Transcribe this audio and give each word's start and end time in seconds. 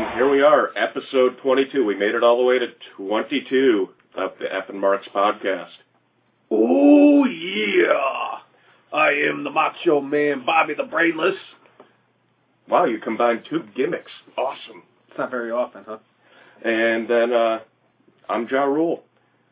And 0.00 0.14
here 0.14 0.30
we 0.30 0.40
are, 0.40 0.70
episode 0.78 1.36
22. 1.42 1.84
We 1.84 1.94
made 1.94 2.14
it 2.14 2.22
all 2.24 2.38
the 2.38 2.42
way 2.42 2.58
to 2.58 2.68
22 2.96 3.90
of 4.14 4.32
the 4.40 4.50
F 4.50 4.70
and 4.70 4.80
Marks 4.80 5.06
podcast. 5.14 5.68
Oh 6.50 7.26
yeah, 7.26 8.38
I 8.94 9.10
am 9.28 9.44
the 9.44 9.50
Macho 9.50 10.00
Man, 10.00 10.46
Bobby 10.46 10.72
the 10.72 10.84
Brainless. 10.84 11.36
Wow, 12.66 12.86
you 12.86 12.98
combined 12.98 13.42
two 13.50 13.64
gimmicks. 13.76 14.10
Awesome. 14.38 14.84
It's 15.10 15.18
not 15.18 15.30
very 15.30 15.50
often, 15.50 15.84
huh? 15.86 15.98
And 16.64 17.06
then 17.06 17.34
uh, 17.34 17.58
I'm 18.26 18.48
Ja 18.48 18.62
Rule. 18.62 19.02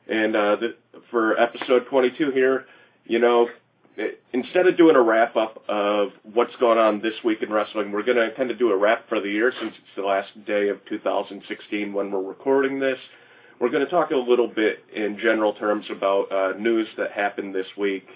And 0.09 0.35
uh, 0.35 0.57
the, 0.57 0.77
for 1.11 1.39
episode 1.39 1.85
22 1.91 2.31
here, 2.31 2.65
you 3.05 3.19
know, 3.19 3.49
instead 4.33 4.67
of 4.67 4.77
doing 4.77 4.97
a 4.97 5.03
wrap 5.03 5.37
up 5.37 5.63
of 5.69 6.11
what's 6.33 6.55
going 6.57 6.79
on 6.79 7.01
this 7.01 7.15
week 7.25 7.43
in 7.43 7.51
wrestling, 7.51 7.93
we're 7.93 8.03
going 8.03 8.17
to 8.17 8.35
kind 8.37 8.51
of 8.51 8.59
do 8.59 8.71
a 8.71 8.77
wrap 8.77 9.09
for 9.09 9.21
the 9.21 9.29
year 9.29 9.53
since 9.61 9.73
it's 9.77 9.97
the 9.97 10.03
last 10.03 10.29
day 10.47 10.69
of 10.69 10.85
2016 10.87 11.93
when 11.93 12.11
we're 12.11 12.23
recording 12.23 12.79
this. 12.79 12.99
We're 13.61 13.71
going 13.71 13.85
to 13.85 13.91
talk 13.91 14.11
a 14.13 14.17
little 14.17 14.47
bit 14.47 14.85
in 14.95 15.19
general 15.21 15.53
terms 15.55 15.85
about 15.91 16.31
uh, 16.31 16.53
news 16.59 16.87
that 16.97 17.11
happened 17.11 17.55
this 17.55 17.67
week 17.77 18.07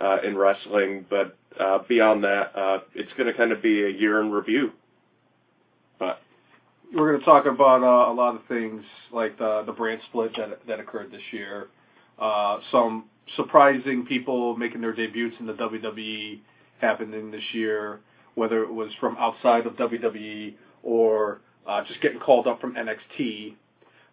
uh, 0.00 0.18
in 0.24 0.36
wrestling, 0.36 1.04
but 1.10 1.36
uh, 1.58 1.78
beyond 1.88 2.22
that, 2.24 2.56
uh, 2.56 2.78
it's 2.94 3.12
going 3.16 3.26
to 3.26 3.32
kind 3.32 3.50
of 3.50 3.60
be 3.60 3.84
a 3.84 3.88
year 3.88 4.20
in 4.20 4.30
review. 4.30 4.70
But 5.98 6.20
we're 6.94 7.10
going 7.10 7.18
to 7.18 7.24
talk 7.24 7.46
about 7.46 7.82
uh, 7.82 8.12
a 8.12 8.14
lot 8.14 8.36
of 8.36 8.42
things 8.46 8.84
like 9.12 9.38
the 9.38 9.62
the 9.66 9.72
brand 9.72 10.00
split 10.08 10.32
that 10.36 10.64
that 10.66 10.80
occurred 10.80 11.10
this 11.10 11.22
year, 11.32 11.68
uh, 12.20 12.58
some 12.70 13.04
surprising 13.36 14.06
people 14.06 14.56
making 14.56 14.80
their 14.80 14.92
debuts 14.92 15.36
in 15.40 15.46
the 15.46 15.54
WWE 15.54 16.40
happening 16.80 17.30
this 17.30 17.42
year, 17.52 18.00
whether 18.34 18.62
it 18.62 18.72
was 18.72 18.90
from 19.00 19.16
outside 19.18 19.66
of 19.66 19.74
WWE 19.74 20.54
or 20.82 21.40
uh, 21.66 21.82
just 21.84 22.00
getting 22.00 22.20
called 22.20 22.46
up 22.46 22.60
from 22.60 22.74
NXT. 22.74 23.54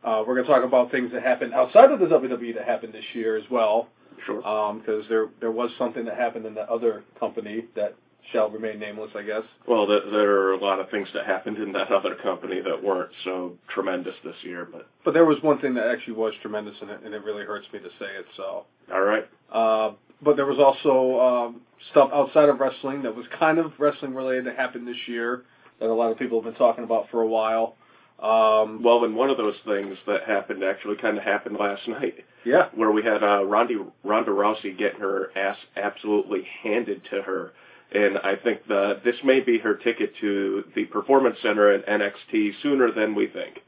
Uh, 0.04 0.24
we're 0.26 0.36
going 0.36 0.46
to 0.46 0.52
talk 0.52 0.64
about 0.64 0.90
things 0.90 1.12
that 1.12 1.22
happened 1.22 1.54
outside 1.54 1.92
of 1.92 2.00
the 2.00 2.06
WWE 2.06 2.56
that 2.56 2.66
happened 2.66 2.94
this 2.94 3.06
year 3.14 3.38
as 3.38 3.44
well. 3.52 3.88
Sure. 4.26 4.38
Because 4.38 5.04
um, 5.04 5.06
there 5.10 5.30
there 5.40 5.52
was 5.52 5.72
something 5.78 6.06
that 6.06 6.18
happened 6.18 6.46
in 6.46 6.54
the 6.54 6.70
other 6.70 7.04
company 7.20 7.66
that 7.76 7.96
shall 8.32 8.50
remain 8.50 8.80
nameless, 8.80 9.12
I 9.16 9.24
guess. 9.24 9.44
Well, 9.68 9.88
the, 9.88 10.02
there 10.12 10.32
are 10.42 10.54
a 10.54 10.58
lot 10.58 10.80
of 10.80 10.90
things 10.90 11.08
that 11.14 11.26
happened 11.26 11.58
in 11.58 11.72
that 11.74 11.92
other 11.92 12.16
company 12.16 12.62
that 12.62 12.84
weren't 12.84 13.12
so 13.24 13.54
tremendous 13.74 14.16
this 14.24 14.36
year, 14.44 14.68
but 14.72 14.88
but 15.04 15.14
there 15.14 15.26
was 15.26 15.38
one 15.42 15.60
thing 15.60 15.74
that 15.76 15.88
actually 15.88 16.14
was 16.14 16.34
tremendous, 16.42 16.76
and 16.82 16.90
it, 16.90 17.02
and 17.04 17.14
it 17.14 17.24
really 17.24 17.44
hurts 17.44 17.68
me 17.74 17.80
to 17.80 17.90
say 18.00 18.12
it. 18.18 18.26
So. 18.38 18.66
All 18.94 19.02
right. 19.02 19.28
Uh, 19.52 19.92
but 20.22 20.36
there 20.36 20.46
was 20.46 20.60
also 20.60 21.20
um, 21.20 21.62
stuff 21.92 22.12
outside 22.14 22.50
of 22.50 22.60
wrestling 22.60 23.04
that 23.04 23.16
was 23.16 23.26
kind 23.40 23.58
of 23.58 23.72
wrestling 23.80 24.14
related 24.14 24.46
that 24.46 24.56
happened 24.56 24.88
this 24.88 25.08
year 25.08 25.44
that 25.80 25.90
a 25.90 25.94
lot 25.94 26.12
of 26.12 26.20
people 26.20 26.40
have 26.42 26.46
been 26.46 26.60
talking 26.60 26.84
about 26.84 27.10
for 27.10 27.22
a 27.22 27.28
while. 27.28 27.76
Um, 28.22 28.84
well, 28.84 29.04
and 29.04 29.16
one 29.16 29.32
of 29.32 29.38
those 29.38 29.56
things 29.66 29.98
that 30.06 30.26
happened 30.26 30.64
actually 30.64 30.96
kind 30.98 31.18
of 31.18 31.24
happened 31.24 31.58
last 31.60 31.88
night. 31.88 32.24
Yeah. 32.46 32.70
Where 32.76 32.92
we 32.92 33.04
had 33.04 33.24
uh, 33.24 33.44
Ronda, 33.44 33.86
Ronda 34.04 34.32
Rousey 34.32 34.78
getting 34.78 35.00
her 35.00 35.36
ass 35.36 35.58
absolutely 35.76 36.48
handed 36.62 37.04
to 37.10 37.24
her 37.24 37.52
and 37.92 38.18
I 38.20 38.36
think 38.36 38.68
that 38.68 39.02
this 39.04 39.16
may 39.24 39.42
be 39.42 39.58
her 39.60 39.76
ticket 39.76 40.14
to 40.22 40.64
the 40.76 40.86
Performance 40.86 41.38
Center 41.42 41.72
at 41.72 41.86
NXT 41.86 42.54
sooner 42.62 42.92
than 42.92 43.16
we 43.16 43.28
think. 43.28 43.60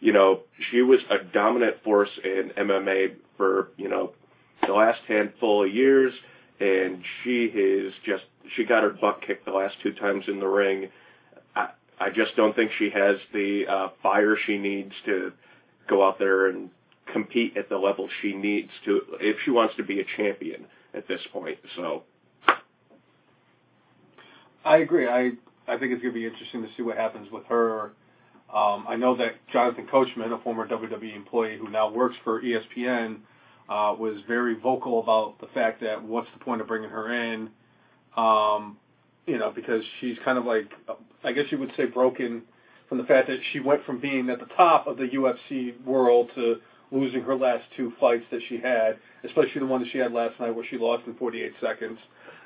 You 0.00 0.12
know, 0.12 0.40
she 0.70 0.82
was 0.82 1.00
a 1.10 1.18
dominant 1.18 1.76
force 1.82 2.10
in 2.22 2.50
MMA 2.58 3.14
for, 3.36 3.68
you 3.76 3.88
know, 3.88 4.12
the 4.66 4.74
last 4.74 5.00
handful 5.08 5.64
of 5.64 5.72
years, 5.72 6.12
and 6.60 7.02
she 7.22 7.44
is 7.44 7.94
just, 8.04 8.24
she 8.56 8.64
got 8.64 8.82
her 8.82 8.90
butt 8.90 9.22
kicked 9.26 9.46
the 9.46 9.52
last 9.52 9.76
two 9.82 9.92
times 9.92 10.24
in 10.28 10.38
the 10.38 10.46
ring. 10.46 10.88
I, 11.56 11.70
I 11.98 12.10
just 12.10 12.36
don't 12.36 12.54
think 12.54 12.72
she 12.78 12.90
has 12.90 13.16
the 13.32 13.66
uh, 13.66 13.88
fire 14.02 14.36
she 14.46 14.58
needs 14.58 14.92
to 15.06 15.32
go 15.88 16.06
out 16.06 16.18
there 16.18 16.48
and 16.48 16.68
compete 17.12 17.56
at 17.56 17.68
the 17.68 17.78
level 17.78 18.08
she 18.20 18.34
needs 18.34 18.70
to, 18.84 19.02
if 19.20 19.36
she 19.44 19.50
wants 19.50 19.76
to 19.76 19.82
be 19.82 20.00
a 20.00 20.04
champion 20.16 20.66
at 20.94 21.08
this 21.08 21.20
point. 21.32 21.58
So, 21.76 22.02
I 24.64 24.78
agree. 24.78 25.08
I 25.08 25.32
I 25.68 25.78
think 25.78 25.92
it's 25.92 26.02
going 26.02 26.12
to 26.14 26.20
be 26.20 26.26
interesting 26.26 26.62
to 26.62 26.68
see 26.76 26.82
what 26.82 26.96
happens 26.96 27.30
with 27.30 27.44
her. 27.46 27.92
Um, 28.52 28.84
I 28.88 28.96
know 28.96 29.16
that 29.16 29.34
Jonathan 29.52 29.86
Coachman, 29.86 30.32
a 30.32 30.38
former 30.38 30.66
WWE 30.66 31.14
employee 31.16 31.56
who 31.58 31.70
now 31.70 31.90
works 31.90 32.16
for 32.24 32.42
ESPN, 32.42 33.18
uh, 33.68 33.94
was 33.98 34.18
very 34.28 34.54
vocal 34.54 35.00
about 35.00 35.40
the 35.40 35.46
fact 35.54 35.80
that 35.80 36.02
what's 36.02 36.28
the 36.36 36.44
point 36.44 36.60
of 36.60 36.66
bringing 36.66 36.90
her 36.90 37.12
in? 37.12 37.48
Um, 38.16 38.76
you 39.26 39.38
know, 39.38 39.50
because 39.54 39.82
she's 40.00 40.16
kind 40.24 40.36
of 40.36 40.44
like, 40.44 40.70
I 41.24 41.32
guess 41.32 41.46
you 41.50 41.58
would 41.58 41.72
say, 41.76 41.86
broken 41.86 42.42
from 42.88 42.98
the 42.98 43.04
fact 43.04 43.28
that 43.28 43.38
she 43.52 43.60
went 43.60 43.84
from 43.86 44.00
being 44.00 44.28
at 44.28 44.40
the 44.40 44.48
top 44.56 44.86
of 44.86 44.98
the 44.98 45.04
UFC 45.04 45.82
world 45.84 46.30
to 46.34 46.56
losing 46.90 47.22
her 47.22 47.34
last 47.34 47.64
two 47.76 47.92
fights 47.98 48.24
that 48.30 48.40
she 48.48 48.58
had, 48.58 48.98
especially 49.24 49.60
the 49.60 49.66
one 49.66 49.82
that 49.82 49.90
she 49.90 49.98
had 49.98 50.12
last 50.12 50.38
night 50.40 50.54
where 50.54 50.64
she 50.68 50.78
lost 50.78 51.06
in 51.06 51.14
48 51.14 51.52
seconds. 51.60 51.98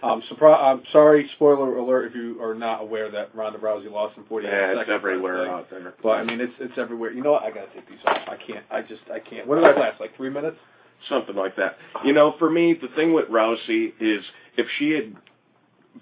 Um, 0.02 0.22
surpri- 0.30 0.62
I'm 0.62 0.82
sorry, 0.92 1.28
spoiler 1.36 1.76
alert 1.76 2.06
if 2.06 2.14
you 2.14 2.40
are 2.42 2.54
not 2.54 2.82
aware 2.82 3.10
that 3.10 3.34
Ronda 3.34 3.58
Rousey 3.58 3.90
lost 3.90 4.16
in 4.18 4.24
48 4.24 4.48
yeah, 4.48 4.60
seconds. 4.60 4.80
it's 4.82 4.90
everywhere 4.90 5.50
out 5.50 5.70
there. 5.70 5.94
But 6.02 6.10
I 6.10 6.24
mean, 6.24 6.40
it's 6.40 6.52
it's 6.60 6.76
everywhere. 6.76 7.12
You 7.12 7.22
know 7.22 7.32
what? 7.32 7.44
I 7.44 7.50
gotta 7.50 7.72
take 7.74 7.88
these 7.88 7.98
off. 8.04 8.18
I 8.28 8.36
can't. 8.36 8.64
I 8.70 8.82
just 8.82 9.02
I 9.12 9.20
can't. 9.20 9.46
What 9.46 9.56
did 9.56 9.64
I 9.64 9.78
last? 9.78 10.00
Like 10.00 10.14
three 10.16 10.30
minutes? 10.30 10.58
Something 11.08 11.36
like 11.36 11.56
that. 11.56 11.76
You 12.04 12.12
know, 12.12 12.34
for 12.38 12.50
me, 12.50 12.74
the 12.74 12.88
thing 12.88 13.12
with 13.14 13.26
Rousey 13.28 13.92
is 14.00 14.24
if 14.56 14.66
she 14.78 14.90
had 14.90 15.16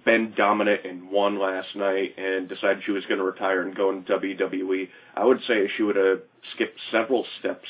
been 0.04 0.34
dominant 0.36 0.84
and 0.84 1.08
won 1.10 1.38
last 1.38 1.74
night 1.76 2.18
and 2.18 2.48
decided 2.48 2.82
she 2.84 2.92
was 2.92 3.04
going 3.06 3.18
to 3.18 3.24
retire 3.24 3.62
and 3.62 3.74
go 3.74 3.90
into 3.90 4.12
WWE, 4.18 4.88
I 5.14 5.24
would 5.24 5.40
say 5.46 5.68
she 5.76 5.82
would 5.82 5.96
have 5.96 6.20
skipped 6.54 6.78
several 6.90 7.24
steps 7.38 7.68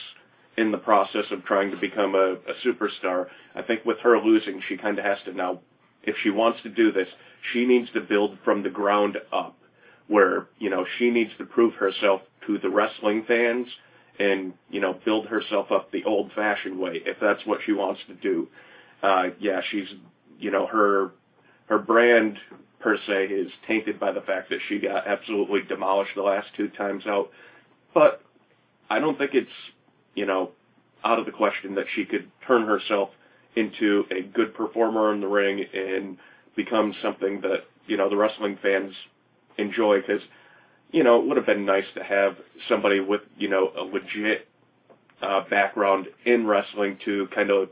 in 0.56 0.70
the 0.70 0.78
process 0.78 1.25
of 1.31 1.44
trying 1.44 1.70
to 1.70 1.76
become 1.76 2.15
a, 2.15 2.34
a 2.34 2.54
superstar. 2.65 3.26
I 3.54 3.62
think 3.62 3.84
with 3.84 3.98
her 4.00 4.19
losing, 4.19 4.60
she 4.69 4.76
kind 4.76 4.98
of 4.98 5.04
has 5.04 5.19
to 5.25 5.32
now 5.32 5.60
if 6.06 6.16
she 6.22 6.31
wants 6.31 6.62
to 6.62 6.69
do 6.69 6.92
this, 6.92 7.09
she 7.53 7.65
needs 7.65 7.91
to 7.92 8.00
build 8.00 8.38
from 8.44 8.62
the 8.62 8.70
ground 8.70 9.19
up, 9.32 9.56
where 10.09 10.47
you 10.59 10.70
know 10.70 10.84
she 10.98 11.10
needs 11.10 11.31
to 11.38 11.44
prove 11.44 11.75
herself 11.75 12.20
to 12.47 12.59
the 12.59 12.69
wrestling 12.69 13.25
fans 13.26 13.66
and 14.19 14.53
you 14.70 14.81
know 14.81 14.94
build 15.04 15.26
herself 15.26 15.72
up 15.72 15.91
the 15.91 16.04
old-fashioned 16.04 16.78
way 16.78 17.03
if 17.04 17.16
that's 17.21 17.44
what 17.47 17.60
she 17.65 17.72
wants 17.72 18.00
to 18.06 18.15
do. 18.15 18.48
Uh, 19.03 19.28
yeah, 19.41 19.60
she's 19.71 19.88
you 20.38 20.50
know 20.50 20.66
her 20.66 21.10
her 21.66 21.78
brand 21.78 22.38
per 22.81 22.98
se 23.06 23.26
is 23.26 23.50
tainted 23.66 23.98
by 23.98 24.12
the 24.12 24.21
fact 24.21 24.50
that 24.50 24.59
she 24.69 24.78
got 24.78 25.06
absolutely 25.06 25.62
demolished 25.62 26.12
the 26.15 26.22
last 26.22 26.48
two 26.56 26.69
times 26.69 27.06
out, 27.06 27.31
but 27.94 28.21
I 28.91 28.98
don't 28.98 29.16
think 29.16 29.31
it's 29.32 29.48
you 30.15 30.27
know 30.27 30.51
out 31.05 31.19
of 31.19 31.27
the 31.27 31.33
question 31.33 31.75
that 31.75 31.87
she 31.95 32.05
could 32.05 32.31
turn 32.47 32.67
herself 32.67 33.11
into 33.57 34.05
a 34.11 34.23
good 34.23 34.55
performer 34.55 35.13
in 35.13 35.21
the 35.21 35.27
ring 35.27 35.65
and 35.75 36.17
become 36.57 36.95
something 37.03 37.41
that 37.43 37.65
you 37.87 37.97
know 37.97 38.09
the 38.09 38.17
wrestling 38.17 38.59
fans 38.63 38.93
enjoy 39.59 40.01
because 40.01 40.23
you 40.91 41.05
know 41.05 41.21
it 41.21 41.27
would 41.27 41.37
have 41.37 41.47
been 41.47 41.67
nice 41.67 41.85
to 41.95 42.03
have 42.03 42.37
somebody 42.69 43.01
with 43.01 43.21
you 43.37 43.49
know 43.49 43.71
a 43.77 43.83
legit 43.83 44.49
uh, 45.23 45.43
background 45.49 46.07
in 46.25 46.47
wrestling 46.47 46.99
to 47.05 47.29
kind 47.35 47.51
of 47.51 47.69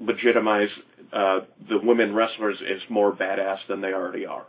legitimize 0.00 0.68
uh, 1.12 1.40
the 1.68 1.78
women 1.78 2.14
wrestlers 2.14 2.56
as 2.68 2.80
more 2.90 3.14
badass 3.14 3.58
than 3.68 3.80
they 3.80 3.92
already 3.92 4.26
are. 4.26 4.46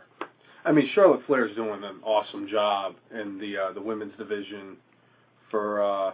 I 0.64 0.72
mean, 0.72 0.90
Charlotte 0.94 1.24
Flair's 1.26 1.54
doing 1.54 1.84
an 1.84 2.00
awesome 2.02 2.48
job 2.48 2.96
in 3.12 3.38
the 3.38 3.56
uh, 3.56 3.72
the 3.72 3.80
women's 3.80 4.16
division 4.16 4.76
for 5.50 5.82
uh, 5.82 6.12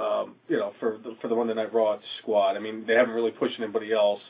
um, 0.00 0.36
you 0.48 0.56
know, 0.56 0.72
for 0.80 0.98
the, 1.02 1.14
for 1.20 1.28
the 1.28 1.34
Monday 1.34 1.54
Night 1.54 1.72
Raw 1.72 1.98
squad. 2.22 2.56
I 2.56 2.58
mean, 2.58 2.84
they 2.86 2.94
haven't 2.94 3.14
really 3.14 3.30
pushed 3.30 3.60
anybody 3.60 3.92
else. 3.92 4.20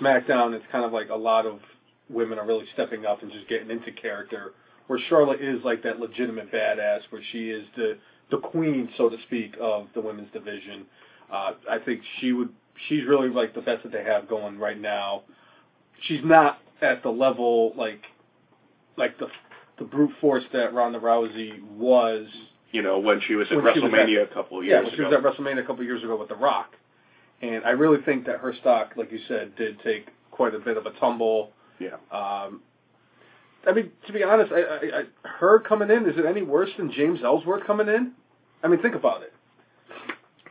SmackDown, 0.00 0.54
it's 0.54 0.64
kind 0.72 0.84
of 0.84 0.92
like 0.92 1.10
a 1.10 1.16
lot 1.16 1.44
of 1.44 1.60
women 2.08 2.38
are 2.38 2.46
really 2.46 2.64
stepping 2.72 3.04
up 3.04 3.22
and 3.22 3.30
just 3.30 3.48
getting 3.48 3.70
into 3.70 3.92
character. 3.92 4.54
Where 4.86 4.98
Charlotte 5.08 5.40
is 5.40 5.62
like 5.64 5.82
that 5.82 6.00
legitimate 6.00 6.50
badass, 6.50 7.00
where 7.10 7.22
she 7.30 7.50
is 7.50 7.64
the 7.76 7.98
the 8.30 8.38
queen, 8.38 8.88
so 8.96 9.10
to 9.10 9.16
speak, 9.26 9.54
of 9.60 9.88
the 9.94 10.00
women's 10.00 10.32
division. 10.32 10.86
Uh, 11.30 11.52
I 11.70 11.78
think 11.78 12.00
she 12.20 12.32
would. 12.32 12.48
She's 12.88 13.04
really 13.06 13.28
like 13.28 13.54
the 13.54 13.60
best 13.60 13.82
that 13.82 13.92
they 13.92 14.02
have 14.02 14.28
going 14.28 14.58
right 14.58 14.80
now. 14.80 15.22
She's 16.02 16.20
not 16.24 16.58
at 16.80 17.02
the 17.02 17.10
level 17.10 17.74
like 17.76 18.02
like 18.96 19.18
the 19.18 19.28
the 19.78 19.84
brute 19.84 20.12
force 20.20 20.44
that 20.52 20.74
Ronda 20.74 20.98
Rousey 20.98 21.62
was 21.62 22.26
you 22.72 22.82
know, 22.82 22.98
when 22.98 23.20
she 23.26 23.34
was 23.34 23.46
at 23.50 23.56
when 23.56 23.66
WrestleMania 23.66 24.20
was 24.20 24.26
at, 24.26 24.32
a 24.32 24.34
couple 24.34 24.58
of 24.58 24.64
years 24.64 24.72
yeah, 24.72 24.78
when 24.78 24.86
ago. 24.88 24.96
she 24.96 25.02
was 25.02 25.12
at 25.12 25.22
WrestleMania 25.22 25.62
a 25.62 25.66
couple 25.66 25.80
of 25.80 25.86
years 25.86 26.02
ago 26.02 26.16
with 26.16 26.28
The 26.28 26.34
Rock. 26.34 26.74
And 27.42 27.64
I 27.64 27.70
really 27.70 28.02
think 28.02 28.26
that 28.26 28.38
her 28.38 28.54
stock, 28.60 28.92
like 28.96 29.12
you 29.12 29.18
said, 29.28 29.54
did 29.56 29.80
take 29.82 30.08
quite 30.30 30.54
a 30.54 30.58
bit 30.58 30.76
of 30.76 30.86
a 30.86 30.92
tumble. 30.92 31.50
Yeah. 31.78 31.96
Um, 32.10 32.62
I 33.66 33.72
mean, 33.72 33.92
to 34.06 34.12
be 34.12 34.22
honest, 34.22 34.52
I, 34.52 34.60
I, 34.60 35.00
I, 35.00 35.28
her 35.28 35.60
coming 35.60 35.90
in, 35.90 36.08
is 36.08 36.16
it 36.16 36.24
any 36.24 36.42
worse 36.42 36.70
than 36.76 36.90
James 36.90 37.20
Ellsworth 37.22 37.66
coming 37.66 37.88
in? 37.88 38.12
I 38.62 38.68
mean, 38.68 38.80
think 38.80 38.94
about 38.94 39.22
it. 39.22 39.32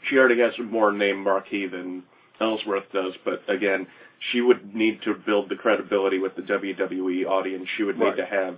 She 0.09 0.17
already 0.17 0.39
has 0.41 0.53
more 0.59 0.91
name 0.91 1.23
marquee 1.23 1.67
than 1.67 2.03
Ellsworth 2.39 2.91
does, 2.93 3.13
but 3.23 3.43
again, 3.47 3.87
she 4.31 4.41
would 4.41 4.75
need 4.75 5.01
to 5.03 5.13
build 5.13 5.49
the 5.49 5.55
credibility 5.55 6.19
with 6.19 6.35
the 6.35 6.41
WWE 6.41 7.25
audience. 7.25 7.67
She 7.77 7.83
would 7.83 7.97
need 7.97 8.05
right. 8.05 8.17
to 8.17 8.25
have, 8.25 8.57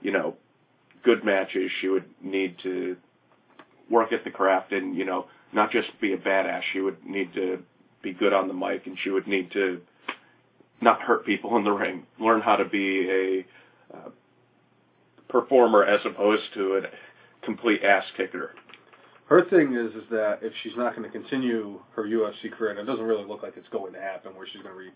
you 0.00 0.12
know, 0.12 0.36
good 1.04 1.24
matches. 1.24 1.70
She 1.80 1.88
would 1.88 2.04
need 2.22 2.56
to 2.62 2.96
work 3.90 4.12
at 4.12 4.24
the 4.24 4.30
craft 4.30 4.72
and 4.72 4.96
you 4.96 5.04
know 5.04 5.26
not 5.52 5.70
just 5.70 5.88
be 6.00 6.12
a 6.12 6.18
badass. 6.18 6.62
She 6.72 6.80
would 6.80 7.04
need 7.04 7.32
to 7.34 7.62
be 8.02 8.12
good 8.12 8.32
on 8.32 8.48
the 8.48 8.54
mic, 8.54 8.86
and 8.86 8.96
she 9.02 9.10
would 9.10 9.26
need 9.26 9.50
to 9.52 9.80
not 10.80 11.00
hurt 11.00 11.24
people 11.24 11.56
in 11.56 11.64
the 11.64 11.72
ring. 11.72 12.06
Learn 12.18 12.40
how 12.40 12.56
to 12.56 12.64
be 12.64 13.08
a 13.10 13.96
uh, 13.96 14.10
performer 15.28 15.84
as 15.84 16.00
opposed 16.04 16.42
to 16.54 16.76
a 16.76 16.80
complete 17.44 17.82
ass 17.82 18.04
kicker. 18.16 18.52
Her 19.26 19.44
thing 19.48 19.74
is 19.74 19.94
is 19.94 20.08
that 20.10 20.40
if 20.42 20.52
she's 20.62 20.76
not 20.76 20.94
going 20.94 21.10
to 21.10 21.18
continue 21.18 21.80
her 21.94 22.04
UFC 22.04 22.52
career, 22.52 22.72
and 22.72 22.78
it 22.78 22.84
doesn't 22.84 23.04
really 23.04 23.24
look 23.24 23.42
like 23.42 23.54
it's 23.56 23.68
going 23.70 23.92
to 23.94 24.00
happen, 24.00 24.34
where 24.36 24.46
she's 24.46 24.62
going 24.62 24.74
to 24.74 24.78
re, 24.78 24.90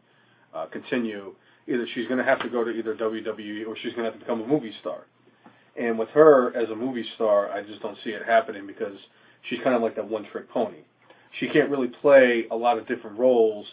uh, 0.54 0.66
continue, 0.66 1.34
either 1.66 1.86
she's 1.94 2.06
going 2.06 2.18
to 2.18 2.24
have 2.24 2.40
to 2.40 2.48
go 2.48 2.62
to 2.62 2.70
either 2.70 2.94
WWE 2.94 3.66
or 3.66 3.76
she's 3.76 3.92
going 3.94 4.04
to 4.04 4.10
have 4.10 4.14
to 4.14 4.18
become 4.18 4.42
a 4.42 4.46
movie 4.46 4.72
star. 4.80 5.06
And 5.78 5.98
with 5.98 6.08
her 6.10 6.54
as 6.56 6.68
a 6.70 6.74
movie 6.74 7.04
star, 7.14 7.50
I 7.50 7.62
just 7.62 7.80
don't 7.82 7.96
see 8.02 8.10
it 8.10 8.24
happening 8.26 8.66
because 8.66 8.98
she's 9.48 9.60
kind 9.62 9.76
of 9.76 9.82
like 9.82 9.96
that 9.96 10.08
one 10.08 10.24
trick 10.30 10.50
pony. 10.50 10.78
She 11.38 11.48
can't 11.48 11.70
really 11.70 11.88
play 11.88 12.46
a 12.50 12.56
lot 12.56 12.78
of 12.78 12.86
different 12.88 13.18
roles. 13.18 13.66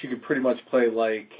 She 0.00 0.08
could 0.08 0.22
pretty 0.22 0.40
much 0.40 0.58
play 0.70 0.88
like 0.88 1.30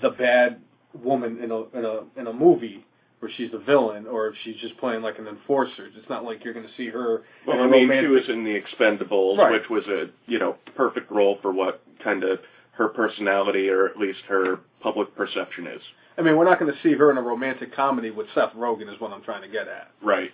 the 0.00 0.10
bad 0.10 0.60
woman 1.02 1.42
in 1.42 1.50
a 1.50 1.62
in 1.76 1.84
a 1.84 2.20
in 2.20 2.26
a 2.26 2.32
movie 2.32 2.84
where 3.18 3.30
she's 3.36 3.50
the 3.52 3.58
villain, 3.58 4.06
or 4.06 4.28
if 4.28 4.34
she's 4.44 4.56
just 4.56 4.78
playing 4.78 5.02
like 5.02 5.18
an 5.18 5.26
enforcer. 5.28 5.88
It's 5.94 6.08
not 6.08 6.24
like 6.24 6.42
you're 6.42 6.54
going 6.54 6.66
to 6.66 6.72
see 6.76 6.88
her. 6.88 7.22
Well, 7.46 7.60
I 7.60 7.66
mean, 7.66 7.82
romantic- 7.88 8.04
she 8.04 8.06
was 8.08 8.28
in 8.30 8.44
the 8.44 8.58
Expendables, 8.58 9.36
Right. 9.36 9.52
which 9.52 9.68
was 9.68 9.86
a 9.88 10.08
you 10.26 10.38
know 10.38 10.56
perfect 10.74 11.10
role 11.10 11.38
for 11.42 11.52
what 11.52 11.82
kind 12.02 12.24
of 12.24 12.38
her 12.72 12.88
personality 12.88 13.68
or 13.68 13.86
at 13.86 13.98
least 13.98 14.20
her 14.28 14.60
public 14.80 15.14
perception 15.14 15.66
is. 15.66 15.82
I 16.18 16.22
mean, 16.22 16.36
we're 16.36 16.44
not 16.44 16.58
going 16.58 16.72
to 16.72 16.78
see 16.82 16.94
her 16.94 17.10
in 17.10 17.16
a 17.16 17.22
romantic 17.22 17.74
comedy 17.74 18.10
with 18.10 18.26
Seth 18.34 18.52
Rogen, 18.52 18.92
is 18.92 19.00
what 19.00 19.12
I'm 19.12 19.22
trying 19.22 19.42
to 19.42 19.48
get 19.48 19.68
at. 19.68 19.90
Right. 20.02 20.30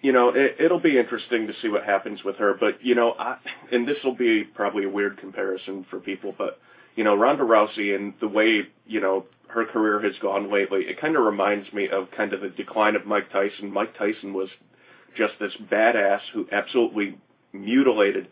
You 0.00 0.12
know, 0.12 0.28
it, 0.34 0.56
it'll 0.60 0.80
be 0.80 0.98
interesting 0.98 1.46
to 1.46 1.54
see 1.62 1.68
what 1.68 1.84
happens 1.84 2.22
with 2.24 2.36
her, 2.36 2.54
but 2.58 2.84
you 2.84 2.94
know, 2.94 3.14
I, 3.18 3.38
and 3.72 3.88
this 3.88 3.96
will 4.04 4.14
be 4.14 4.44
probably 4.44 4.84
a 4.84 4.88
weird 4.88 5.16
comparison 5.18 5.86
for 5.88 5.98
people, 5.98 6.34
but 6.36 6.60
you 6.94 7.04
know, 7.04 7.14
Ronda 7.14 7.42
Rousey 7.42 7.96
and 7.96 8.12
the 8.20 8.28
way 8.28 8.62
you 8.86 9.00
know 9.00 9.24
her 9.48 9.64
career 9.64 10.00
has 10.00 10.12
gone 10.20 10.52
lately, 10.52 10.82
it 10.82 11.00
kind 11.00 11.16
of 11.16 11.24
reminds 11.24 11.72
me 11.72 11.88
of 11.88 12.10
kind 12.10 12.32
of 12.34 12.42
the 12.42 12.50
decline 12.50 12.96
of 12.96 13.06
Mike 13.06 13.30
Tyson. 13.32 13.72
Mike 13.72 13.96
Tyson 13.96 14.34
was 14.34 14.48
just 15.16 15.34
this 15.40 15.52
badass 15.70 16.20
who 16.34 16.46
absolutely 16.52 17.18
mutilated 17.52 18.28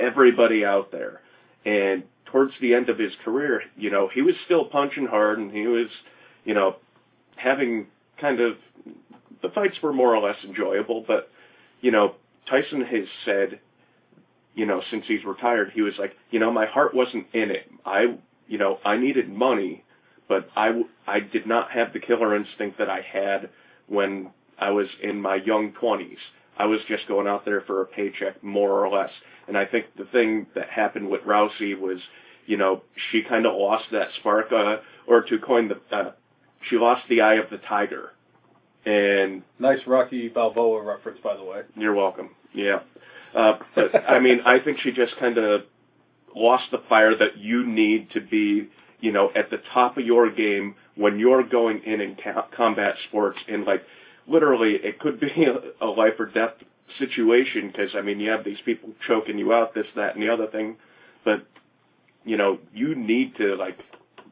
everybody 0.00 0.64
out 0.64 0.90
there, 0.90 1.20
and 1.64 2.02
towards 2.32 2.54
the 2.60 2.74
end 2.74 2.88
of 2.88 2.98
his 2.98 3.12
career, 3.24 3.62
you 3.76 3.90
know, 3.90 4.08
he 4.12 4.22
was 4.22 4.34
still 4.44 4.64
punching 4.64 5.06
hard 5.06 5.38
and 5.38 5.52
he 5.52 5.66
was, 5.66 5.88
you 6.44 6.54
know, 6.54 6.76
having 7.36 7.86
kind 8.18 8.40
of 8.40 8.56
the 9.42 9.50
fights 9.50 9.76
were 9.82 9.92
more 9.92 10.14
or 10.14 10.26
less 10.26 10.36
enjoyable, 10.44 11.04
but 11.06 11.30
you 11.80 11.90
know, 11.90 12.14
Tyson 12.48 12.82
has 12.82 13.06
said, 13.24 13.60
you 14.54 14.66
know, 14.66 14.82
since 14.90 15.04
he's 15.06 15.24
retired, 15.24 15.72
he 15.74 15.82
was 15.82 15.94
like, 15.98 16.16
you 16.30 16.38
know, 16.38 16.50
my 16.50 16.66
heart 16.66 16.94
wasn't 16.94 17.26
in 17.32 17.50
it. 17.50 17.70
I, 17.84 18.16
you 18.46 18.58
know, 18.58 18.78
I 18.84 18.96
needed 18.96 19.28
money, 19.28 19.84
but 20.28 20.48
I 20.56 20.82
I 21.06 21.20
did 21.20 21.46
not 21.46 21.70
have 21.72 21.92
the 21.92 22.00
killer 22.00 22.34
instinct 22.34 22.78
that 22.78 22.88
I 22.88 23.00
had 23.00 23.50
when 23.88 24.30
I 24.58 24.70
was 24.70 24.86
in 25.02 25.20
my 25.20 25.36
young 25.36 25.72
20s. 25.72 26.18
I 26.56 26.66
was 26.66 26.80
just 26.86 27.08
going 27.08 27.26
out 27.26 27.44
there 27.44 27.62
for 27.62 27.80
a 27.80 27.86
paycheck, 27.86 28.42
more 28.44 28.84
or 28.84 28.88
less. 28.88 29.10
And 29.48 29.56
I 29.56 29.64
think 29.64 29.86
the 29.96 30.04
thing 30.04 30.46
that 30.54 30.68
happened 30.68 31.08
with 31.08 31.22
Rousey 31.22 31.78
was, 31.78 31.98
you 32.46 32.56
know, 32.56 32.82
she 33.10 33.22
kind 33.22 33.46
of 33.46 33.54
lost 33.54 33.84
that 33.92 34.08
spark, 34.20 34.52
uh, 34.52 34.76
or 35.06 35.22
to 35.22 35.38
coin 35.38 35.68
the, 35.68 35.96
uh, 35.96 36.12
she 36.68 36.76
lost 36.76 37.02
the 37.08 37.20
eye 37.20 37.34
of 37.34 37.50
the 37.50 37.58
tiger. 37.58 38.10
And 38.84 39.42
Nice 39.58 39.80
Rocky 39.86 40.28
Balboa 40.28 40.82
reference, 40.82 41.18
by 41.22 41.36
the 41.36 41.44
way. 41.44 41.62
you're 41.76 41.94
welcome. 41.94 42.30
Yeah. 42.52 42.80
Uh, 43.34 43.58
but 43.74 43.94
I 44.08 44.18
mean, 44.18 44.40
I 44.44 44.58
think 44.58 44.78
she 44.80 44.92
just 44.92 45.16
kind 45.18 45.38
of 45.38 45.62
lost 46.34 46.64
the 46.70 46.82
fire 46.88 47.16
that 47.16 47.38
you 47.38 47.66
need 47.66 48.10
to 48.12 48.20
be, 48.20 48.68
you 49.00 49.12
know, 49.12 49.30
at 49.34 49.50
the 49.50 49.58
top 49.72 49.98
of 49.98 50.04
your 50.04 50.30
game 50.30 50.74
when 50.96 51.18
you're 51.18 51.42
going 51.42 51.82
in 51.84 52.00
in 52.00 52.16
ca- 52.22 52.46
combat 52.56 52.96
sports. 53.08 53.38
And 53.48 53.64
like, 53.64 53.84
literally, 54.26 54.74
it 54.74 54.98
could 54.98 55.20
be 55.20 55.44
a, 55.44 55.84
a 55.84 55.86
life 55.86 56.14
or 56.18 56.26
death 56.26 56.54
situation 56.98 57.68
because 57.68 57.90
I 57.94 58.02
mean, 58.02 58.20
you 58.20 58.30
have 58.30 58.44
these 58.44 58.60
people 58.64 58.90
choking 59.06 59.38
you 59.38 59.52
out, 59.52 59.74
this, 59.74 59.86
that, 59.96 60.14
and 60.14 60.22
the 60.22 60.32
other 60.32 60.46
thing. 60.46 60.76
But 61.24 61.46
you 62.24 62.36
know, 62.36 62.58
you 62.74 62.94
need 62.94 63.36
to 63.36 63.56
like 63.56 63.78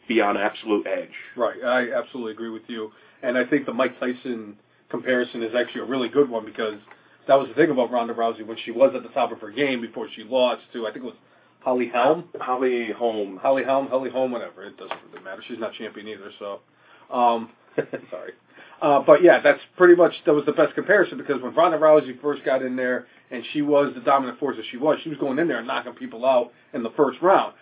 be 0.08 0.20
on 0.20 0.36
absolute 0.36 0.86
edge. 0.86 1.14
Right, 1.36 1.62
I 1.64 1.92
absolutely 1.92 2.32
agree 2.32 2.50
with 2.50 2.62
you. 2.66 2.90
And 3.22 3.36
I 3.38 3.44
think 3.44 3.66
the 3.66 3.72
Mike 3.72 3.98
Tyson 4.00 4.56
comparison 4.90 5.42
is 5.42 5.54
actually 5.54 5.82
a 5.82 5.84
really 5.84 6.08
good 6.08 6.28
one 6.28 6.44
because 6.44 6.74
that 7.28 7.36
was 7.38 7.48
the 7.48 7.54
thing 7.54 7.70
about 7.70 7.92
Ronda 7.92 8.14
Rousey 8.14 8.44
when 8.44 8.56
she 8.64 8.70
was 8.70 8.92
at 8.96 9.02
the 9.02 9.08
top 9.10 9.30
of 9.30 9.40
her 9.40 9.50
game 9.50 9.80
before 9.80 10.08
she 10.14 10.24
lost 10.24 10.62
to 10.72 10.86
I 10.86 10.92
think 10.92 11.04
it 11.04 11.08
was 11.08 11.16
Holly 11.60 11.88
Helm. 11.92 12.24
Holly 12.40 12.90
Holm. 12.90 13.38
Holly 13.40 13.62
Helm, 13.62 13.86
Holly 13.86 14.10
Holm, 14.10 14.32
whatever. 14.32 14.64
It 14.64 14.76
doesn't 14.76 14.96
really 15.12 15.24
matter. 15.24 15.42
She's 15.46 15.58
not 15.58 15.72
champion 15.74 16.08
either, 16.08 16.32
so 16.38 16.60
um 17.12 17.50
sorry. 18.10 18.32
Uh 18.82 19.00
but 19.00 19.22
yeah, 19.22 19.40
that's 19.40 19.60
pretty 19.76 19.94
much 19.94 20.12
that 20.26 20.34
was 20.34 20.44
the 20.46 20.52
best 20.52 20.74
comparison 20.74 21.18
because 21.18 21.40
when 21.40 21.54
Ronda 21.54 21.78
Rousey 21.78 22.20
first 22.20 22.44
got 22.44 22.62
in 22.62 22.74
there 22.74 23.06
and 23.30 23.44
she 23.52 23.62
was 23.62 23.92
the 23.94 24.00
dominant 24.00 24.40
force 24.40 24.56
that 24.56 24.64
she 24.70 24.76
was, 24.76 24.98
she 25.04 25.08
was 25.08 25.18
going 25.18 25.38
in 25.38 25.46
there 25.46 25.58
and 25.58 25.66
knocking 25.66 25.92
people 25.92 26.26
out 26.26 26.52
in 26.74 26.82
the 26.82 26.90
first 26.96 27.20
round. 27.22 27.54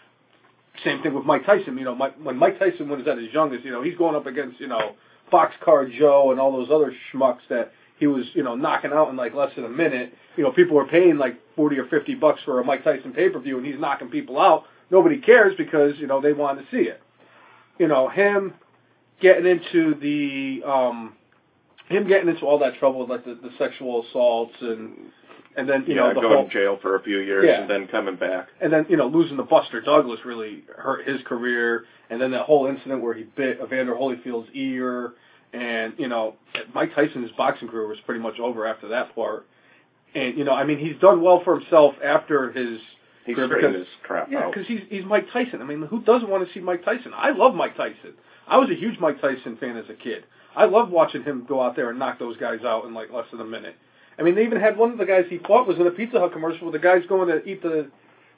Same 0.85 1.03
thing 1.03 1.15
with 1.15 1.25
Mike 1.25 1.45
Tyson. 1.45 1.77
You 1.77 1.85
know, 1.85 1.95
Mike, 1.95 2.15
when 2.23 2.37
Mike 2.37 2.59
Tyson 2.59 2.89
was 2.89 3.07
at 3.07 3.19
his 3.19 3.33
youngest, 3.33 3.65
you 3.65 3.71
know, 3.71 3.83
he's 3.83 3.97
going 3.97 4.15
up 4.15 4.27
against, 4.27 4.61
you 4.61 4.69
know, 4.69 4.93
Boxcar 5.33 5.93
Joe 5.97 6.31
and 6.31 6.41
all 6.41 6.53
those 6.53 6.71
other 6.71 6.95
schmucks 7.13 7.41
that 7.49 7.73
he 7.99 8.07
was, 8.07 8.25
you 8.35 8.43
know, 8.43 8.55
knocking 8.55 8.93
out 8.93 9.09
in 9.09 9.17
like 9.17 9.35
less 9.35 9.55
than 9.57 9.65
a 9.65 9.69
minute. 9.69 10.15
You 10.37 10.45
know, 10.45 10.53
people 10.53 10.77
were 10.77 10.87
paying 10.87 11.19
like 11.19 11.37
40 11.57 11.79
or 11.79 11.87
50 11.87 12.15
bucks 12.15 12.41
for 12.45 12.61
a 12.61 12.65
Mike 12.65 12.85
Tyson 12.85 13.13
pay-per-view 13.13 13.59
and 13.59 13.67
he's 13.67 13.79
knocking 13.79 14.09
people 14.09 14.39
out. 14.39 14.65
Nobody 14.91 15.19
cares 15.19 15.55
because, 15.59 15.95
you 15.99 16.07
know, 16.07 16.21
they 16.21 16.33
wanted 16.33 16.63
to 16.63 16.71
see 16.71 16.89
it. 16.89 17.03
You 17.79 17.89
know, 17.89 18.09
him 18.09 18.55
getting 19.21 19.47
into 19.47 19.95
the, 20.01 20.63
um, 20.65 21.15
him 21.89 22.07
getting 22.07 22.29
into 22.29 22.43
all 22.47 22.59
that 22.61 22.79
trouble 22.79 23.01
with 23.01 23.11
like 23.11 23.25
the, 23.25 23.35
the 23.35 23.51
sexual 23.59 24.05
assaults 24.07 24.55
and, 24.61 24.97
and 25.59 25.69
then, 25.69 25.85
you 25.87 25.95
yeah, 25.95 26.01
know, 26.03 26.09
the 26.15 26.21
going 26.21 26.35
whole, 26.35 26.47
to 26.49 26.53
jail 26.53 26.79
for 26.81 26.97
a 26.97 27.03
few 27.03 27.19
years 27.19 27.45
Yeah. 27.47 27.61
and 27.63 27.71
then 27.71 27.87
coming 27.89 28.17
back. 28.17 28.49
and 28.61 28.73
then 28.73 28.87
you 28.89 28.97
know 28.97 29.07
losing 29.09 29.37
to 29.37 29.43
Buster 29.43 29.81
Douglas 29.81 30.21
really 30.25 30.63
hurt 30.77 31.07
his 31.07 31.21
career, 31.27 31.85
and 32.11 32.21
then 32.21 32.31
that 32.31 32.43
whole 32.43 32.67
incident 32.67 33.03
where 33.03 33.13
he 33.15 33.25
bit 33.25 33.59
Evander 33.63 33.95
Holyfield's 33.95 34.49
ear, 34.55 35.13
and 35.53 35.93
you 35.99 36.09
know 36.09 36.37
Mike 36.75 36.95
Tyson's 36.95 37.31
boxing 37.37 37.69
career 37.69 37.87
was 37.89 37.99
pretty 38.07 38.21
much 38.21 38.39
over 38.39 38.67
after 38.67 38.89
that 38.89 39.15
part. 39.15 39.47
And 40.15 40.39
you 40.39 40.45
know, 40.45 40.53
I 40.53 40.65
mean, 40.65 40.79
he's 40.79 40.97
done 41.01 41.21
well 41.23 41.43
for 41.45 41.59
himself 41.59 41.95
after 42.03 42.51
his 42.53 42.79
He 43.27 43.35
career 43.35 43.47
straightened 43.49 43.75
his 43.75 43.87
crap 44.03 44.31
yeah, 44.31 44.45
out. 44.45 44.53
because 44.55 44.67
he's 44.67 44.81
he's 44.89 45.05
Mike 45.05 45.27
Tyson. 45.33 45.61
I 45.61 45.65
mean, 45.65 45.83
who 45.83 46.01
doesn't 46.03 46.29
want 46.31 46.47
to 46.47 46.55
see 46.55 46.61
Mike 46.61 46.85
Tyson? 46.85 47.13
I 47.15 47.31
love 47.31 47.55
Mike 47.55 47.77
Tyson. 47.77 48.15
I 48.47 48.57
was 48.57 48.71
a 48.71 48.75
huge 48.75 48.99
Mike 48.99 49.21
Tyson 49.21 49.57
fan 49.59 49.77
as 49.77 49.85
a 49.91 49.95
kid. 49.95 50.25
I 50.57 50.65
loved 50.65 50.91
watching 50.91 51.23
him 51.25 51.45
go 51.47 51.61
out 51.61 51.77
there 51.77 51.91
and 51.91 51.99
knock 51.99 52.19
those 52.19 52.37
guys 52.39 52.61
out 52.65 52.85
in 52.87 52.95
like 52.95 53.13
less 53.13 53.27
than 53.31 53.41
a 53.41 53.45
minute. 53.45 53.77
I 54.19 54.23
mean, 54.23 54.35
they 54.35 54.45
even 54.45 54.61
had 54.61 54.77
one 54.77 54.91
of 54.91 54.99
the 54.99 55.05
guys 55.07 55.25
he 55.29 55.39
fought 55.39 55.69
was 55.69 55.79
in 55.79 55.87
a 55.87 55.91
Pizza 55.91 56.19
Hut 56.19 56.33
commercial 56.33 56.67
where 56.67 56.73
the 56.73 56.79
guy's 56.79 57.07
going 57.07 57.29
to 57.29 57.45
eat 57.49 57.63
the 57.63 57.91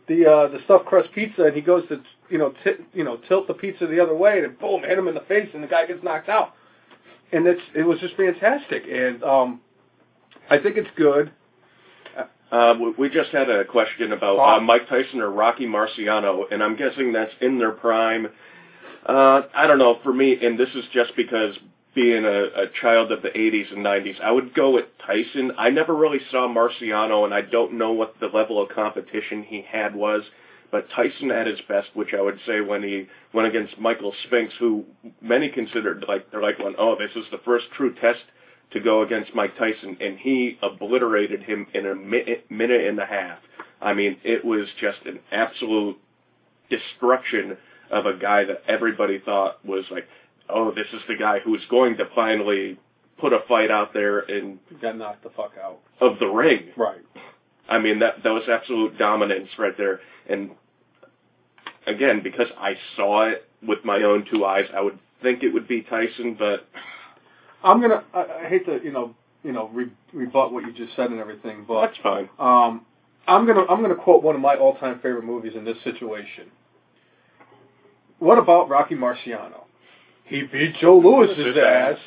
the 0.08 0.26
uh, 0.26 0.48
the 0.48 0.58
stuffed 0.64 0.86
crust 0.86 1.10
pizza 1.12 1.44
and 1.44 1.54
he 1.54 1.60
goes 1.60 1.86
to 1.88 2.00
you 2.28 2.38
know 2.38 2.52
t- 2.64 2.82
you 2.92 3.04
know 3.04 3.16
tilt 3.28 3.46
the 3.46 3.54
pizza 3.54 3.86
the 3.86 4.00
other 4.00 4.14
way 4.14 4.40
and 4.40 4.58
boom 4.58 4.82
hit 4.82 4.98
him 4.98 5.06
in 5.08 5.14
the 5.14 5.20
face 5.22 5.48
and 5.54 5.62
the 5.62 5.68
guy 5.68 5.86
gets 5.86 6.02
knocked 6.02 6.28
out. 6.28 6.54
And 7.32 7.46
it's 7.46 7.60
it 7.74 7.84
was 7.84 7.98
just 8.00 8.16
fantastic 8.16 8.84
and 8.90 9.22
um 9.22 9.60
I 10.50 10.58
think 10.58 10.76
it's 10.76 10.88
good. 10.96 11.30
Uh, 12.50 12.74
we- 12.80 12.90
we 12.98 13.08
just 13.08 13.30
had 13.30 13.48
a 13.48 13.64
question 13.64 14.12
about 14.12 14.36
uh, 14.56 14.60
Mike 14.60 14.88
Tyson 14.88 15.20
or 15.20 15.30
Rocky 15.30 15.66
Marciano, 15.66 16.50
and 16.50 16.62
I'm 16.64 16.74
guessing 16.74 17.12
that's 17.12 17.32
in 17.40 17.58
their 17.58 17.70
prime. 17.70 18.26
Uh, 19.06 19.42
I 19.54 19.68
don't 19.68 19.78
know. 19.78 20.00
For 20.02 20.12
me, 20.12 20.36
and 20.44 20.58
this 20.58 20.68
is 20.74 20.84
just 20.92 21.14
because 21.16 21.54
being 21.94 22.24
a, 22.24 22.44
a 22.44 22.66
child 22.80 23.10
of 23.12 23.22
the 23.22 23.30
80s 23.30 23.72
and 23.72 23.84
90s, 23.84 24.20
I 24.20 24.30
would 24.30 24.54
go 24.54 24.70
with 24.70 24.86
Tyson. 25.04 25.52
I 25.58 25.70
never 25.70 25.94
really 25.94 26.20
saw 26.30 26.48
Marciano, 26.48 27.24
and 27.24 27.34
I 27.34 27.40
don't 27.40 27.74
know 27.74 27.92
what 27.92 28.18
the 28.20 28.28
level 28.28 28.62
of 28.62 28.68
competition 28.70 29.42
he 29.42 29.62
had 29.62 29.94
was. 29.94 30.22
But 30.70 30.88
Tyson 30.90 31.32
at 31.32 31.48
his 31.48 31.60
best, 31.68 31.88
which 31.94 32.14
I 32.16 32.20
would 32.20 32.38
say 32.46 32.60
when 32.60 32.82
he 32.82 33.08
went 33.32 33.48
against 33.48 33.78
Michael 33.78 34.14
Spinks, 34.26 34.54
who 34.60 34.84
many 35.20 35.48
considered 35.48 36.04
like 36.06 36.30
they're 36.30 36.42
like, 36.42 36.60
when, 36.60 36.76
oh, 36.78 36.96
this 36.96 37.10
is 37.16 37.28
the 37.32 37.40
first 37.44 37.66
true 37.76 37.92
test 37.94 38.20
to 38.72 38.80
go 38.80 39.02
against 39.02 39.34
Mike 39.34 39.56
Tyson, 39.58 39.96
and 40.00 40.16
he 40.16 40.58
obliterated 40.62 41.42
him 41.42 41.66
in 41.74 41.86
a 41.86 41.94
minute, 41.94 42.48
minute 42.50 42.86
and 42.86 43.00
a 43.00 43.06
half. 43.06 43.38
I 43.80 43.94
mean, 43.94 44.18
it 44.22 44.44
was 44.44 44.68
just 44.80 44.98
an 45.06 45.18
absolute 45.32 45.96
destruction 46.68 47.56
of 47.90 48.06
a 48.06 48.16
guy 48.16 48.44
that 48.44 48.62
everybody 48.68 49.18
thought 49.18 49.64
was 49.66 49.84
like, 49.90 50.06
oh, 50.52 50.72
this 50.74 50.86
is 50.92 51.00
the 51.08 51.16
guy 51.16 51.38
who's 51.40 51.62
going 51.70 51.96
to 51.98 52.08
finally 52.14 52.78
put 53.18 53.32
a 53.32 53.40
fight 53.48 53.70
out 53.70 53.92
there 53.92 54.20
and 54.20 54.58
Got 54.80 54.96
knocked 54.96 55.22
the 55.22 55.30
fuck 55.30 55.52
out. 55.62 55.78
of 56.00 56.18
the 56.18 56.26
ring. 56.26 56.68
Right. 56.76 57.00
I 57.68 57.78
mean, 57.78 57.98
that 58.00 58.22
that 58.24 58.30
was 58.30 58.42
absolute 58.50 58.98
dominance 58.98 59.48
right 59.58 59.76
there. 59.76 60.00
And 60.28 60.50
again, 61.86 62.20
because 62.22 62.48
I 62.58 62.74
saw 62.96 63.28
it 63.28 63.46
with 63.66 63.84
my 63.84 64.02
own 64.02 64.26
two 64.30 64.44
eyes, 64.44 64.66
I 64.74 64.80
would 64.80 64.98
think 65.22 65.42
it 65.42 65.52
would 65.52 65.68
be 65.68 65.82
Tyson, 65.82 66.34
but 66.38 66.66
I'm 67.62 67.80
gonna. 67.80 68.02
I, 68.14 68.24
I 68.44 68.48
hate 68.48 68.64
to, 68.66 68.80
you 68.82 68.90
know, 68.90 69.14
you 69.44 69.52
know, 69.52 69.68
re- 69.72 69.92
rebut 70.12 70.52
what 70.52 70.64
you 70.64 70.72
just 70.72 70.96
said 70.96 71.10
and 71.10 71.20
everything, 71.20 71.64
but 71.68 71.82
That's 71.82 71.98
fine. 72.02 72.28
um, 72.38 72.86
I'm 73.28 73.46
gonna 73.46 73.64
I'm 73.68 73.82
gonna 73.82 73.94
quote 73.94 74.22
one 74.22 74.34
of 74.34 74.40
my 74.40 74.56
all-time 74.56 74.96
favorite 74.96 75.24
movies 75.24 75.52
in 75.54 75.64
this 75.64 75.76
situation. 75.84 76.46
What 78.18 78.38
about 78.38 78.68
Rocky 78.68 78.94
Marciano? 78.94 79.59
He 80.30 80.42
beat 80.42 80.76
Joe 80.80 80.98
Louis's 80.98 81.56
ass. 81.58 81.98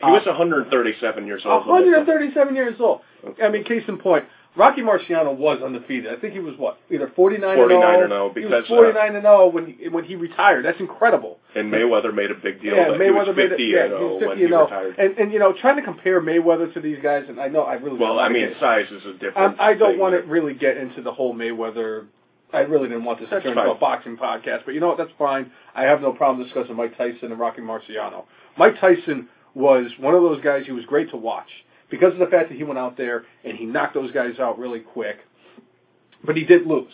He 0.00 0.06
was 0.06 0.22
uh, 0.26 0.30
137 0.30 1.26
years 1.26 1.42
old. 1.44 1.66
when 1.66 1.82
they- 1.82 1.90
137 1.90 2.54
years 2.54 2.76
old. 2.80 3.00
I 3.42 3.48
mean, 3.48 3.64
case 3.64 3.82
in 3.88 3.98
point, 3.98 4.24
Rocky 4.54 4.80
Marciano 4.80 5.36
was 5.36 5.60
undefeated. 5.60 6.12
I 6.12 6.20
think 6.20 6.34
he 6.34 6.38
was 6.38 6.54
what, 6.56 6.78
either 6.90 7.10
49 7.14 7.56
49 7.56 7.82
and 7.82 7.94
0. 7.94 8.02
and 8.02 8.10
0 8.10 8.32
he 8.34 8.52
was 8.52 8.64
uh, 8.64 8.68
49 8.68 9.14
and 9.16 9.22
0 9.22 9.46
when 9.48 9.66
he, 9.66 9.88
when 9.88 10.04
he 10.04 10.14
retired. 10.16 10.64
That's 10.64 10.78
incredible. 10.80 11.38
And 11.54 11.72
Mayweather 11.72 12.14
made 12.14 12.30
a 12.30 12.34
big 12.34 12.62
deal 12.62 12.76
yeah, 12.76 12.90
that 12.90 12.98
Mayweather 12.98 13.04
he 13.04 13.10
was 13.10 13.26
50 13.26 13.36
made 13.36 13.52
it. 13.52 13.60
Yeah, 13.60 13.84
and 13.84 13.92
he 13.98 14.04
was 14.04 14.18
0 14.20 14.28
when 14.28 14.38
50 14.38 14.42
and 14.44 14.50
0. 14.50 14.64
retired. 14.64 14.98
And 14.98 15.18
and 15.18 15.32
you 15.32 15.38
know, 15.40 15.52
trying 15.52 15.76
to 15.76 15.82
compare 15.82 16.20
Mayweather 16.20 16.72
to 16.74 16.80
these 16.80 16.98
guys, 17.02 17.24
and 17.28 17.40
I 17.40 17.48
know 17.48 17.62
I 17.62 17.74
really 17.74 17.98
well, 17.98 18.14
don't 18.16 18.24
I 18.24 18.28
mean, 18.28 18.48
get- 18.48 18.60
size 18.60 18.86
is 18.90 19.04
a 19.04 19.12
different. 19.14 19.60
I 19.60 19.74
don't 19.74 19.92
thing. 19.92 20.00
want 20.00 20.14
to 20.14 20.22
really 20.30 20.54
get 20.54 20.76
into 20.76 21.02
the 21.02 21.12
whole 21.12 21.34
Mayweather. 21.34 22.06
I 22.52 22.60
really 22.60 22.88
didn't 22.88 23.04
want 23.04 23.20
this 23.20 23.28
to 23.28 23.36
That's 23.36 23.44
turn 23.44 23.58
into 23.58 23.70
a 23.70 23.74
boxing 23.74 24.16
podcast, 24.16 24.64
but 24.64 24.72
you 24.72 24.80
know 24.80 24.88
what? 24.88 24.98
That's 24.98 25.10
fine. 25.18 25.50
I 25.74 25.82
have 25.82 26.00
no 26.00 26.12
problem 26.12 26.44
discussing 26.44 26.76
Mike 26.76 26.96
Tyson 26.96 27.30
and 27.30 27.38
Rocky 27.38 27.60
Marciano. 27.60 28.24
Mike 28.56 28.80
Tyson 28.80 29.28
was 29.54 29.90
one 29.98 30.14
of 30.14 30.22
those 30.22 30.42
guys 30.42 30.66
who 30.66 30.74
was 30.74 30.84
great 30.86 31.10
to 31.10 31.16
watch 31.16 31.48
because 31.90 32.12
of 32.12 32.18
the 32.18 32.26
fact 32.26 32.48
that 32.48 32.56
he 32.56 32.64
went 32.64 32.78
out 32.78 32.96
there 32.96 33.24
and 33.44 33.56
he 33.56 33.64
knocked 33.64 33.94
those 33.94 34.12
guys 34.12 34.38
out 34.38 34.58
really 34.58 34.80
quick. 34.80 35.18
But 36.24 36.36
he 36.36 36.44
did 36.44 36.66
lose. 36.66 36.92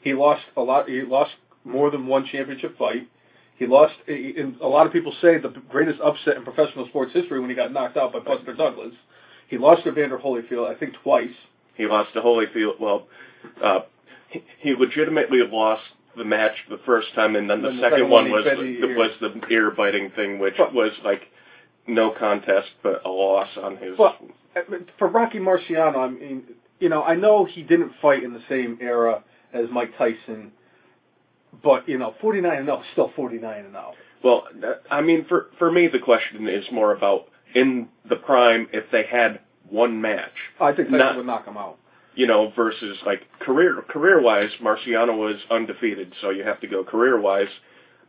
He 0.00 0.14
lost 0.14 0.42
a 0.56 0.60
lot. 0.60 0.88
He 0.88 1.02
lost 1.02 1.32
more 1.64 1.90
than 1.90 2.06
one 2.06 2.26
championship 2.30 2.78
fight. 2.78 3.08
He 3.56 3.66
lost. 3.66 3.94
And 4.06 4.60
a 4.60 4.68
lot 4.68 4.86
of 4.86 4.92
people 4.92 5.12
say 5.20 5.38
the 5.38 5.48
greatest 5.68 6.00
upset 6.00 6.36
in 6.36 6.44
professional 6.44 6.86
sports 6.88 7.12
history 7.12 7.40
when 7.40 7.50
he 7.50 7.56
got 7.56 7.72
knocked 7.72 7.96
out 7.96 8.12
by 8.12 8.20
Buster 8.20 8.54
Douglas. 8.54 8.94
He 9.48 9.58
lost 9.58 9.84
to 9.84 9.92
Vander 9.92 10.18
Holyfield, 10.18 10.68
I 10.68 10.78
think, 10.78 10.94
twice. 11.02 11.34
He 11.74 11.86
lost 11.86 12.12
to 12.14 12.20
Holyfield. 12.20 12.80
Well, 12.80 13.06
uh, 13.62 13.80
he, 14.58 14.74
legitimately 14.74 15.40
lost 15.50 15.82
the 16.16 16.24
match 16.24 16.52
the 16.70 16.78
first 16.86 17.08
time, 17.14 17.34
and 17.36 17.48
then 17.50 17.62
the, 17.62 17.68
Then 17.68 17.76
the 17.78 17.82
second, 17.82 17.98
second 17.98 18.10
one 18.10 18.30
was 18.30 18.44
the, 18.44 18.56
the 18.86 18.94
was 18.94 19.10
the 19.20 19.48
ear 19.52 19.70
biting 19.72 20.10
thing, 20.10 20.38
which 20.38 20.54
But- 20.56 20.72
was 20.74 20.92
like 21.04 21.22
no 21.86 22.10
contest, 22.10 22.68
but 22.82 23.02
a 23.04 23.08
loss 23.08 23.48
on 23.62 23.76
his. 23.76 23.96
But 23.98 24.16
for 24.98 25.08
Rocky 25.08 25.38
Marciano, 25.38 25.96
I 25.98 26.08
mean, 26.08 26.44
you 26.78 26.88
know, 26.88 27.02
I 27.02 27.14
know 27.14 27.44
he 27.44 27.62
didn't 27.62 27.92
fight 28.00 28.22
in 28.22 28.32
the 28.32 28.42
same 28.48 28.78
era 28.80 29.22
as 29.52 29.66
Mike 29.70 29.96
Tyson, 29.98 30.52
but 31.62 31.88
you 31.88 31.98
know, 31.98 32.14
49 32.20 32.56
and 32.56 32.66
0 32.66 32.82
still 32.92 33.12
49 33.14 33.64
and 33.64 33.72
0. 33.72 33.92
well, 34.22 34.44
I 34.90 35.00
mean, 35.00 35.24
for 35.28 35.48
for 35.58 35.70
me, 35.70 35.88
the 35.88 35.98
question 35.98 36.48
is 36.48 36.64
more 36.72 36.92
about 36.92 37.26
in 37.54 37.88
the 38.08 38.16
prime 38.16 38.68
if 38.72 38.84
they 38.90 39.04
had 39.04 39.40
one 39.68 40.00
match. 40.00 40.32
I 40.60 40.72
think 40.72 40.88
Tyson 40.88 40.98
Not- 40.98 41.16
would 41.16 41.26
knock 41.26 41.46
him 41.46 41.56
out. 41.56 41.78
You 42.16 42.26
know, 42.28 42.52
versus 42.54 42.96
like 43.04 43.22
career 43.40 43.82
career 43.88 44.20
wise, 44.22 44.50
Marciano 44.62 45.16
was 45.18 45.36
undefeated, 45.50 46.12
so 46.20 46.30
you 46.30 46.44
have 46.44 46.60
to 46.60 46.68
go 46.68 46.84
career 46.84 47.20
wise, 47.20 47.48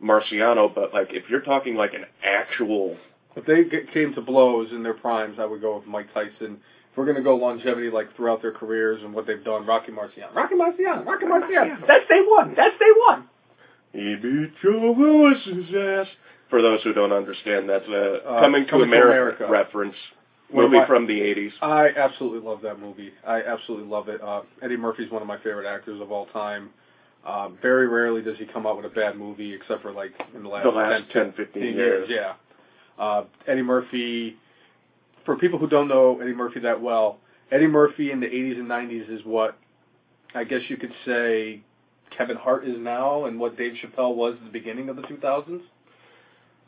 Marciano. 0.02 0.72
But 0.72 0.92
like 0.94 1.08
if 1.12 1.24
you're 1.28 1.40
talking 1.40 1.74
like 1.74 1.94
an 1.94 2.04
actual, 2.22 2.96
If 3.34 3.46
they 3.46 3.64
get, 3.64 3.92
came 3.92 4.14
to 4.14 4.20
blows 4.20 4.70
in 4.72 4.82
their 4.82 4.94
primes, 4.94 5.38
I 5.40 5.44
would 5.46 5.60
go 5.60 5.76
with 5.76 5.86
Mike 5.86 6.12
Tyson. 6.14 6.58
If 6.90 6.96
we're 6.96 7.04
going 7.04 7.16
to 7.16 7.22
go 7.22 7.36
longevity, 7.36 7.90
like 7.90 8.14
throughout 8.16 8.40
their 8.42 8.52
careers 8.52 9.02
and 9.02 9.12
what 9.12 9.26
they've 9.26 9.44
done, 9.44 9.66
Rocky 9.66 9.92
Marciano. 9.92 10.34
Rocky 10.34 10.54
Marciano. 10.54 11.04
Rocky 11.04 11.26
Marciano. 11.26 11.80
That's 11.86 12.08
day 12.08 12.22
one. 12.26 12.54
That's 12.56 12.78
day 12.78 12.92
one. 13.06 13.24
he 13.92 14.14
beat 14.22 14.52
Joe 14.62 14.94
Louis's 14.96 15.74
ass. 15.74 16.06
For 16.48 16.62
those 16.62 16.80
who 16.84 16.92
don't 16.92 17.12
understand, 17.12 17.68
that's 17.68 17.88
a 17.88 18.22
Uh, 18.24 18.40
coming, 18.40 18.64
to, 18.66 18.70
Coming 18.70 18.88
to 18.90 18.96
America, 18.96 19.44
America. 19.44 19.50
reference 19.50 19.96
movie 20.52 20.78
my- 20.78 20.86
from 20.86 21.06
the 21.06 21.20
'80s. 21.20 21.52
I 21.62 21.88
absolutely 21.96 22.40
love 22.40 22.60
that 22.62 22.78
movie. 22.80 23.12
I 23.26 23.42
absolutely 23.42 23.88
love 23.88 24.08
it. 24.08 24.20
Uh, 24.22 24.42
Eddie 24.62 24.76
Murphy's 24.76 25.10
one 25.10 25.22
of 25.22 25.28
my 25.28 25.38
favorite 25.38 25.66
actors 25.66 26.00
of 26.00 26.10
all 26.12 26.26
time. 26.26 26.70
Uh, 27.24 27.48
very 27.60 27.88
rarely 27.88 28.22
does 28.22 28.38
he 28.38 28.44
come 28.46 28.66
out 28.66 28.76
with 28.76 28.86
a 28.86 28.94
bad 28.94 29.16
movie, 29.16 29.52
except 29.52 29.82
for 29.82 29.90
like 29.90 30.12
in 30.34 30.42
the 30.44 30.48
last, 30.48 30.62
The 30.64 30.70
last 30.70 31.04
10, 31.12 31.24
10, 31.24 31.32
15 31.32 31.62
years. 31.62 32.08
years. 32.08 32.10
Yeah. 32.10 32.34
Uh, 33.04 33.24
Eddie 33.46 33.62
Murphy. 33.62 34.36
For 35.24 35.34
people 35.36 35.58
who 35.58 35.66
don't 35.66 35.88
know 35.88 36.20
Eddie 36.20 36.32
Murphy 36.34 36.60
that 36.60 36.80
well, 36.80 37.18
Eddie 37.50 37.66
Murphy 37.66 38.12
in 38.12 38.20
the 38.20 38.26
80s 38.28 38.58
and 38.60 38.68
90s 38.68 39.10
is 39.10 39.24
what 39.24 39.56
I 40.36 40.44
guess 40.44 40.60
you 40.68 40.76
could 40.76 40.92
say 41.04 41.62
Kevin 42.16 42.36
Hart 42.36 42.64
is 42.64 42.76
now, 42.78 43.24
and 43.24 43.40
what 43.40 43.56
Dave 43.56 43.74
Chappelle 43.82 44.14
was 44.14 44.34
at 44.34 44.44
the 44.44 44.50
beginning 44.50 44.88
of 44.88 44.94
the 44.96 45.02
2000s, 45.02 45.62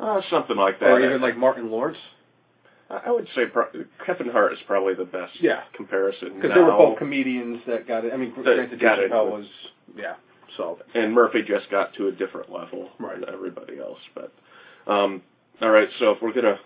Uh, 0.00 0.20
something 0.30 0.56
like 0.56 0.80
that. 0.80 0.90
or 0.90 1.00
even 1.04 1.20
like 1.20 1.36
Martin 1.36 1.70
Lawrence, 1.70 1.98
I 2.90 3.10
would 3.10 3.28
say 3.34 3.44
pro- 3.46 3.66
Kevin 4.06 4.28
Hart 4.30 4.52
is 4.54 4.58
probably 4.66 4.94
the 4.94 5.04
best 5.04 5.40
Yeah. 5.42 5.62
comparison 5.74 6.34
because 6.36 6.54
they 6.54 6.60
were 6.60 6.70
both 6.70 6.98
comedians 6.98 7.60
that 7.66 7.86
got 7.86 8.04
it. 8.04 8.12
I 8.14 8.16
mean, 8.16 8.30
granted, 8.30 8.80
got 8.80 8.98
it. 8.98 9.10
Was 9.10 9.46
yeah. 9.96 10.14
So 10.56 10.78
and 10.94 11.12
Murphy 11.12 11.42
just 11.42 11.70
got 11.70 11.92
to 11.94 12.08
a 12.08 12.12
different 12.12 12.50
level 12.50 12.90
Right. 12.98 13.20
than 13.20 13.28
everybody 13.28 13.78
else. 13.78 13.98
But 14.14 14.32
um, 14.86 15.22
all 15.60 15.70
right, 15.70 15.88
so 15.98 16.12
if 16.12 16.22
we're 16.22 16.32
gonna 16.32 16.58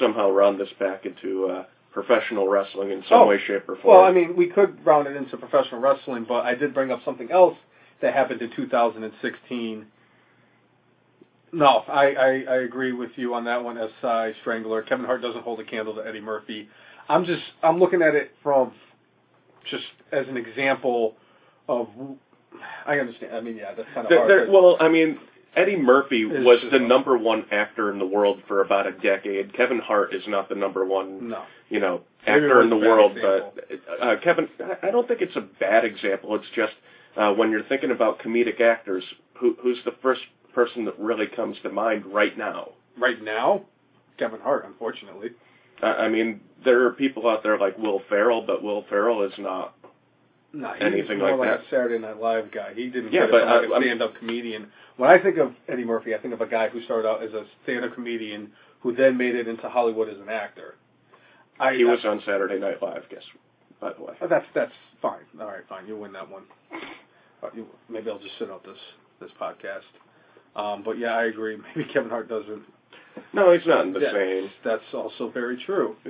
somehow 0.00 0.30
round 0.30 0.58
this 0.58 0.72
back 0.80 1.06
into 1.06 1.46
uh, 1.46 1.64
professional 1.92 2.48
wrestling 2.48 2.90
in 2.90 3.02
some 3.08 3.20
Oh, 3.22 3.26
way, 3.26 3.38
shape, 3.38 3.68
or 3.68 3.76
form, 3.76 3.96
Well, 3.98 4.04
I 4.04 4.10
mean, 4.12 4.34
we 4.36 4.46
could 4.48 4.84
round 4.84 5.06
it 5.06 5.14
into 5.16 5.36
professional 5.36 5.80
wrestling, 5.80 6.24
but 6.28 6.44
I 6.44 6.54
did 6.54 6.74
bring 6.74 6.90
up 6.90 7.04
something 7.04 7.30
else 7.30 7.56
that 8.00 8.12
happened 8.14 8.42
in 8.42 8.50
2016. 8.50 9.86
No, 11.52 11.82
I, 11.88 12.14
I, 12.14 12.44
I 12.48 12.56
agree 12.62 12.92
with 12.92 13.10
you 13.16 13.34
on 13.34 13.44
that 13.44 13.62
one. 13.64 13.76
SI 13.76 14.32
Strangler. 14.40 14.82
Kevin 14.82 15.04
Hart 15.04 15.20
doesn't 15.22 15.42
hold 15.42 15.60
a 15.60 15.64
candle 15.64 15.94
to 15.96 16.06
Eddie 16.06 16.20
Murphy. 16.20 16.68
I'm 17.08 17.24
just 17.24 17.42
I'm 17.62 17.78
looking 17.78 18.02
at 18.02 18.14
it 18.14 18.32
from 18.42 18.72
just 19.70 19.84
as 20.12 20.28
an 20.28 20.36
example 20.36 21.16
of. 21.68 21.88
I 22.86 22.98
understand. 22.98 23.34
I 23.34 23.40
mean, 23.40 23.56
yeah, 23.56 23.74
that's 23.74 23.88
kind 23.94 24.06
of 24.06 24.10
There- 24.10 24.18
hard. 24.18 24.30
there- 24.30 24.50
well, 24.50 24.76
I 24.80 24.88
mean. 24.88 25.18
Eddie 25.56 25.74
Murphy 25.74 26.24
was 26.24 26.60
the 26.70 26.78
number 26.78 27.18
one 27.18 27.44
actor 27.50 27.90
in 27.90 27.98
the 27.98 28.06
world 28.06 28.40
for 28.46 28.60
about 28.62 28.86
a 28.86 28.92
decade. 28.92 29.52
Kevin 29.52 29.80
Hart 29.80 30.14
is 30.14 30.22
not 30.28 30.48
the 30.48 30.54
number 30.54 30.84
one 30.84 31.30
no. 31.30 31.42
you 31.68 31.80
know, 31.80 32.02
actor 32.24 32.60
in 32.62 32.70
the 32.70 32.76
it 32.76 32.78
was 32.78 32.86
a 32.86 32.86
bad 32.86 32.88
world, 32.88 33.16
example. 33.16 33.52
but 33.98 34.06
uh, 34.06 34.20
Kevin, 34.20 34.48
I- 34.60 34.86
I 34.86 34.90
don't 34.92 35.08
think 35.08 35.22
it's 35.22 35.34
a 35.34 35.40
bad 35.40 35.84
example. 35.84 36.36
It's 36.36 36.46
just 36.54 36.74
uh, 37.16 37.32
when 37.34 37.50
you're 37.50 37.64
thinking 37.64 37.90
about 37.90 38.20
comedic 38.20 38.60
actors, 38.60 39.02
who, 39.40 39.56
who's 39.60 39.78
the 39.84 39.90
first 40.00 40.20
person 40.54 40.84
that 40.86 40.98
really 40.98 41.26
comes 41.26 41.56
to 41.62 41.70
mind 41.70 42.04
right 42.06 42.36
now? 42.36 42.70
Right 42.98 43.22
now, 43.22 43.62
Kevin 44.18 44.40
Hart, 44.40 44.64
unfortunately. 44.66 45.30
Uh, 45.82 45.86
I 45.86 46.08
mean, 46.08 46.40
there 46.64 46.84
are 46.86 46.92
people 46.92 47.28
out 47.28 47.42
there 47.42 47.58
like 47.58 47.78
Will 47.78 48.02
Ferrell, 48.08 48.42
but 48.42 48.62
Will 48.62 48.84
Ferrell 48.88 49.22
is 49.22 49.32
not. 49.38 49.74
No, 50.52 50.72
Anything 50.72 51.18
more 51.18 51.30
like 51.30 51.38
like 51.38 51.48
that. 51.60 51.66
a 51.66 51.70
Saturday 51.70 51.98
Night 51.98 52.20
Live 52.20 52.50
guy. 52.50 52.74
He 52.74 52.88
didn't 52.90 53.12
Yeah, 53.12 53.26
but, 53.30 53.44
like 53.46 53.70
uh, 53.70 53.72
a 53.74 53.80
stand-up 53.80 54.16
comedian. 54.18 54.66
When 54.96 55.08
I 55.08 55.18
think 55.22 55.38
of 55.38 55.52
Eddie 55.68 55.84
Murphy, 55.84 56.12
I 56.14 56.18
think 56.18 56.34
of 56.34 56.40
a 56.40 56.46
guy 56.46 56.68
who 56.68 56.82
started 56.82 57.08
out 57.08 57.22
as 57.22 57.32
a 57.32 57.44
stand-up 57.62 57.94
comedian 57.94 58.50
who 58.80 58.94
then 58.94 59.16
made 59.16 59.36
it 59.36 59.46
into 59.46 59.68
Hollywood 59.68 60.08
as 60.08 60.18
an 60.18 60.28
actor. 60.28 60.74
I, 61.60 61.74
He 61.74 61.84
was 61.84 62.00
on 62.04 62.20
Saturday 62.26 62.58
Night 62.58 62.82
Live, 62.82 63.04
guess. 63.10 63.22
By 63.80 63.92
the 63.92 64.02
way, 64.02 64.14
Uh, 64.20 64.26
That's 64.26 64.44
that's 64.54 64.72
fine. 65.00 65.22
All 65.40 65.46
right, 65.46 65.62
fine. 65.68 65.86
You 65.86 65.96
win 65.96 66.12
that 66.14 66.28
one. 66.28 66.42
Uh, 67.42 67.48
you, 67.54 67.66
maybe 67.88 68.10
I'll 68.10 68.18
just 68.18 68.36
sit 68.38 68.50
out 68.50 68.64
this 68.64 68.76
this 69.20 69.30
podcast. 69.40 69.86
Um, 70.56 70.82
but 70.82 70.98
yeah, 70.98 71.14
I 71.16 71.24
agree. 71.24 71.56
Maybe 71.76 71.88
Kevin 71.92 72.10
Hart 72.10 72.28
doesn't. 72.28 72.62
no, 73.32 73.52
he's 73.52 73.66
not 73.66 73.86
in 73.86 73.92
the 73.92 74.00
That's, 74.00 74.12
same. 74.14 74.50
that's 74.64 74.94
also 74.94 75.30
very 75.30 75.56
true. 75.64 75.96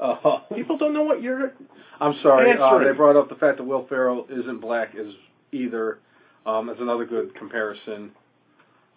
Uh, 0.00 0.40
People 0.54 0.76
don't 0.76 0.92
know 0.92 1.04
what 1.04 1.22
you're. 1.22 1.52
I'm 2.00 2.16
sorry. 2.20 2.50
Uh, 2.58 2.78
they 2.80 2.90
brought 2.92 3.14
up 3.14 3.28
the 3.28 3.36
fact 3.36 3.58
that 3.58 3.64
Will 3.64 3.86
Ferrell 3.86 4.26
isn't 4.28 4.60
black 4.60 4.94
as 4.96 5.06
either. 5.52 5.98
Um, 6.44 6.66
that's 6.66 6.80
another 6.80 7.06
good 7.06 7.32
comparison. 7.36 8.10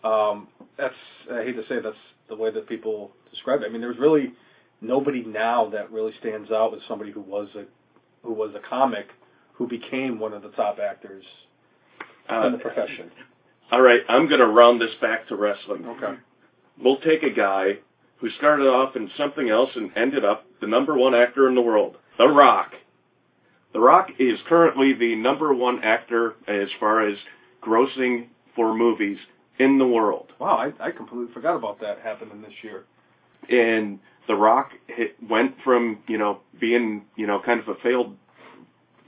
Um, 0.03 0.47
that's 0.75 0.95
I 1.31 1.43
hate 1.43 1.55
to 1.55 1.61
say 1.69 1.79
that's 1.81 1.95
the 2.29 2.35
way 2.35 2.49
that 2.49 2.67
people 2.67 3.11
describe 3.29 3.61
it. 3.61 3.65
I 3.67 3.69
mean, 3.69 3.79
there's 3.79 3.99
really 3.99 4.33
nobody 4.81 5.23
now 5.23 5.69
that 5.69 5.91
really 5.91 6.13
stands 6.19 6.49
out 6.51 6.73
as 6.73 6.81
somebody 6.87 7.11
who 7.11 7.21
was 7.21 7.47
a 7.55 7.65
who 8.25 8.33
was 8.33 8.55
a 8.55 8.67
comic 8.67 9.07
who 9.53 9.67
became 9.67 10.17
one 10.19 10.33
of 10.33 10.41
the 10.41 10.49
top 10.49 10.79
actors 10.79 11.23
Uh, 12.27 12.47
in 12.47 12.53
the 12.53 12.57
profession. 12.57 13.11
All 13.71 13.81
right, 13.81 14.01
I'm 14.07 14.27
going 14.27 14.39
to 14.39 14.47
round 14.47 14.79
this 14.79 14.95
back 15.01 15.27
to 15.27 15.35
wrestling. 15.35 15.85
Okay. 15.85 16.15
We'll 16.81 16.99
take 16.99 17.23
a 17.23 17.29
guy 17.29 17.79
who 18.17 18.29
started 18.31 18.67
off 18.67 18.95
in 18.95 19.09
something 19.17 19.49
else 19.49 19.71
and 19.75 19.91
ended 19.95 20.23
up 20.23 20.45
the 20.61 20.67
number 20.67 20.95
one 20.95 21.13
actor 21.13 21.47
in 21.47 21.55
the 21.55 21.61
world, 21.61 21.97
The 22.17 22.27
Rock. 22.27 22.71
The 23.73 23.79
Rock 23.79 24.09
is 24.17 24.39
currently 24.47 24.93
the 24.93 25.15
number 25.15 25.53
one 25.53 25.83
actor 25.83 26.35
as 26.47 26.69
far 26.79 27.07
as 27.07 27.17
grossing 27.61 28.27
for 28.55 28.73
movies 28.73 29.17
in 29.59 29.77
the 29.77 29.87
world. 29.87 30.31
Wow, 30.39 30.71
I, 30.79 30.87
I 30.87 30.91
completely 30.91 31.33
forgot 31.33 31.55
about 31.55 31.81
that 31.81 31.99
happening 31.99 32.41
this 32.41 32.53
year. 32.63 32.85
And 33.49 33.99
The 34.27 34.35
Rock 34.35 34.71
hit, 34.87 35.15
went 35.27 35.55
from, 35.63 35.99
you 36.07 36.17
know, 36.17 36.39
being, 36.59 37.05
you 37.15 37.27
know, 37.27 37.41
kind 37.45 37.59
of 37.59 37.67
a 37.67 37.75
failed 37.75 38.15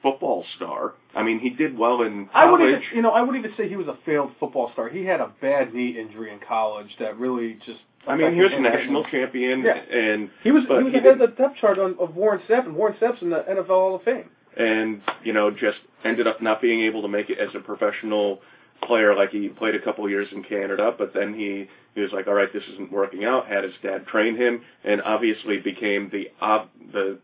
football 0.02 0.46
star. 0.56 0.94
I 1.16 1.24
mean, 1.24 1.40
he 1.40 1.50
did 1.50 1.78
well 1.78 2.02
in 2.04 2.28
college. 2.28 2.32
I 2.34 2.52
would 2.52 2.62
even, 2.62 2.82
you 2.96 3.02
know, 3.02 3.12
I 3.12 3.22
would 3.22 3.36
even 3.36 3.54
say 3.58 3.68
he 3.68 3.76
was 3.76 3.88
a 3.88 3.98
failed 4.06 4.32
football 4.40 4.72
star. 4.74 4.90
He 4.90 5.04
had 5.06 5.20
a 5.20 5.32
bad 5.42 5.74
knee 5.74 5.98
injury 6.00 6.32
in 6.32 6.40
college 6.40 6.90
that 7.00 7.18
really 7.18 7.60
just. 7.66 7.80
I 8.08 8.16
mean, 8.16 8.34
he 8.34 8.42
was 8.42 8.52
a 8.52 8.56
affected 8.56 8.74
him. 8.74 8.80
national 8.80 9.04
champion, 9.06 9.62
Yeah. 9.64 9.74
and 9.74 10.30
He 10.44 10.52
was 10.52 10.64
he 10.64 10.74
was 10.74 10.94
he 10.94 10.98
ahead 11.00 11.14
of 11.14 11.20
the 11.20 11.28
depth 11.28 11.58
chart 11.60 11.78
on, 11.80 11.96
of 12.00 12.16
Warren 12.16 12.42
Sapp, 12.48 12.66
and 12.66 12.76
Warren 12.76 12.96
Sapp's 13.00 13.22
in 13.22 13.30
the 13.30 13.44
NFL 13.50 13.68
Hall 13.68 13.96
of 13.96 14.04
Fame. 14.04 14.30
and 14.58 15.02
you 15.24 15.34
know 15.34 15.52
just 15.52 15.78
ended 16.06 16.26
up 16.26 16.42
not 16.42 16.62
being 16.62 16.82
able 16.82 17.02
to 17.02 17.08
make 17.10 17.30
it 17.30 17.38
as 17.40 17.50
a 17.56 17.60
professional 17.60 18.40
player 18.82 19.14
like 19.14 19.32
he 19.32 19.50
played 19.50 19.76
a 19.76 19.80
couple 19.82 20.10
years 20.10 20.30
in 20.32 20.42
Canada 20.44 20.96
but 20.98 21.14
then 21.14 21.34
he 21.34 21.68
he 21.94 22.00
was 22.02 22.12
like 22.14 22.26
all 22.28 22.34
right 22.34 22.52
this 22.54 22.64
isn't 22.74 22.90
working 22.92 23.26
out 23.26 23.46
had 23.48 23.66
his 23.66 23.74
dad 23.84 24.08
train 24.08 24.38
him 24.38 24.62
and 24.86 25.02
obviously 25.02 25.58
became 25.58 26.10
the 26.10 26.30
ob 26.42 26.70
the 26.94 27.20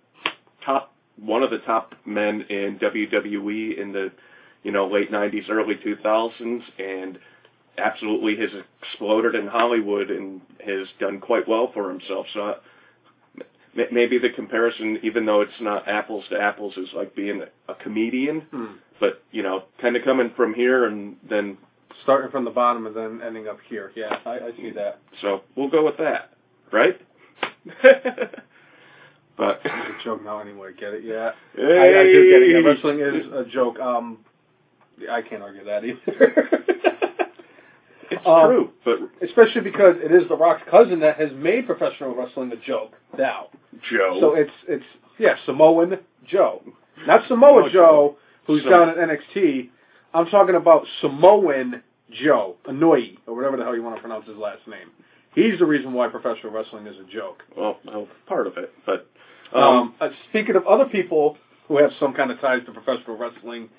top 0.66 0.94
one 1.18 1.44
of 1.44 1.50
the 1.52 1.60
top 1.60 1.96
men 2.06 2.42
in 2.50 2.80
WWE 2.80 3.78
in 3.80 3.92
the 3.92 4.12
you 4.64 4.72
know 4.72 4.88
late 4.88 5.12
90s 5.12 5.50
early 5.50 5.76
2000s 5.76 6.62
and 6.80 7.20
absolutely 7.78 8.36
has 8.38 8.50
exploded 8.82 9.36
in 9.36 9.48
Hollywood 9.48 10.10
and 10.10 10.42
has 10.66 10.88
done 11.00 11.20
quite 11.20 11.48
well 11.48 11.72
for 11.74 11.90
himself 11.90 12.26
so 12.34 12.56
m- 13.76 13.88
maybe 13.92 14.18
the 14.18 14.30
comparison, 14.30 15.00
even 15.04 15.26
though 15.26 15.42
it's 15.42 15.52
not 15.62 15.88
apples 15.88 16.24
to 16.30 16.40
apples, 16.40 16.78
is 16.78 16.90
like 16.96 17.16
being 17.16 17.44
a, 17.68 17.76
comedian. 17.76 18.42
Hmm. 18.52 18.66
But 19.00 19.22
you 19.32 19.44
know, 19.44 19.64
kind 19.82 19.96
of 19.98 20.04
coming 20.04 20.32
from 20.36 20.54
here 20.54 20.86
and 20.86 21.18
then, 21.30 21.58
Starting 22.04 22.30
from 22.30 22.46
the 22.46 22.52
bottom 22.52 22.86
and 22.88 22.96
then 22.96 23.22
ending 23.26 23.48
up 23.48 23.58
here. 23.68 23.92
Yeah, 23.96 24.20
I, 24.26 24.32
I 24.32 24.52
see 24.58 24.70
that. 24.72 25.00
so 25.22 25.42
we'll 25.56 25.70
go 25.70 25.84
with 25.84 25.98
that, 25.98 26.34
right? 26.72 27.00
but 29.38 29.62
It's 29.66 30.02
a 30.02 30.04
joke 30.04 30.24
now 30.24 30.40
anyway. 30.40 30.72
Get 30.80 30.94
it? 30.94 31.04
Yeah. 31.04 31.32
hey, 31.56 31.64
I, 31.98 32.00
I 32.02 32.04
do 32.04 32.30
get 32.30 32.42
it. 32.42 32.50
Yeah, 32.52 32.70
wrestling 32.70 33.00
is 33.00 33.26
a 33.34 33.46
joke. 33.52 33.80
Um, 33.80 34.20
I 35.12 35.22
can't 35.22 35.44
argue 35.44 35.64
that 35.66 35.84
either. 35.86 36.50
It's 38.12 38.22
Um, 38.26 38.46
true, 38.48 38.70
but 38.86 39.00
Especially 39.28 39.62
because 39.62 39.96
it 40.04 40.12
is 40.12 40.28
The 40.30 40.36
Rock's 40.38 40.62
cousin 40.70 41.00
that 41.00 41.18
has 41.20 41.32
made 41.34 41.66
professional 41.66 42.14
wrestling 42.16 42.52
a 42.52 42.56
joke 42.56 42.94
now. 43.18 43.48
Joe. 43.90 44.18
So 44.22 44.36
it's 44.36 44.52
it's 44.68 44.86
yeah 45.18 45.36
Samoan 45.48 45.98
Joe, 46.28 46.62
not 47.08 47.28
Samoa 47.28 47.64
No, 47.64 47.70
Joe, 47.70 48.18
who's 48.46 48.62
Sam- 48.62 48.72
down 48.72 48.90
at 48.90 48.98
NXT. 48.98 49.70
I'm 50.14 50.28
talking 50.28 50.54
about 50.54 50.86
Samoan 51.02 51.82
Joe 52.12 52.58
Anoi 52.66 53.18
or 53.26 53.36
whatever 53.36 53.58
the 53.58 53.64
hell 53.64 53.76
you 53.76 53.82
want 53.82 53.96
to 53.96 54.02
pronounce 54.02 54.28
his 54.28 54.38
last 54.38 54.68
name. 54.68 54.90
He's 55.34 55.58
the 55.58 55.66
reason 55.66 55.92
why 55.92 56.08
professional 56.08 56.54
wrestling 56.54 56.86
is 56.86 56.96
a 57.00 57.12
joke. 57.12 57.42
well, 57.58 57.80
well, 57.86 58.08
part 58.28 58.46
of 58.46 58.58
it, 58.58 58.72
but 58.86 59.10
um, 59.54 59.64
Um, 59.64 59.96
uh, 60.00 60.10
speaking 60.30 60.56
of 60.56 60.66
other 60.68 60.86
people 60.86 61.38
who 61.68 61.78
have 61.78 61.92
some 62.00 62.14
kind 62.14 62.32
of 62.32 62.40
ties 62.40 62.62
to 62.66 62.72
professional 62.72 63.18
wrestling 63.18 63.70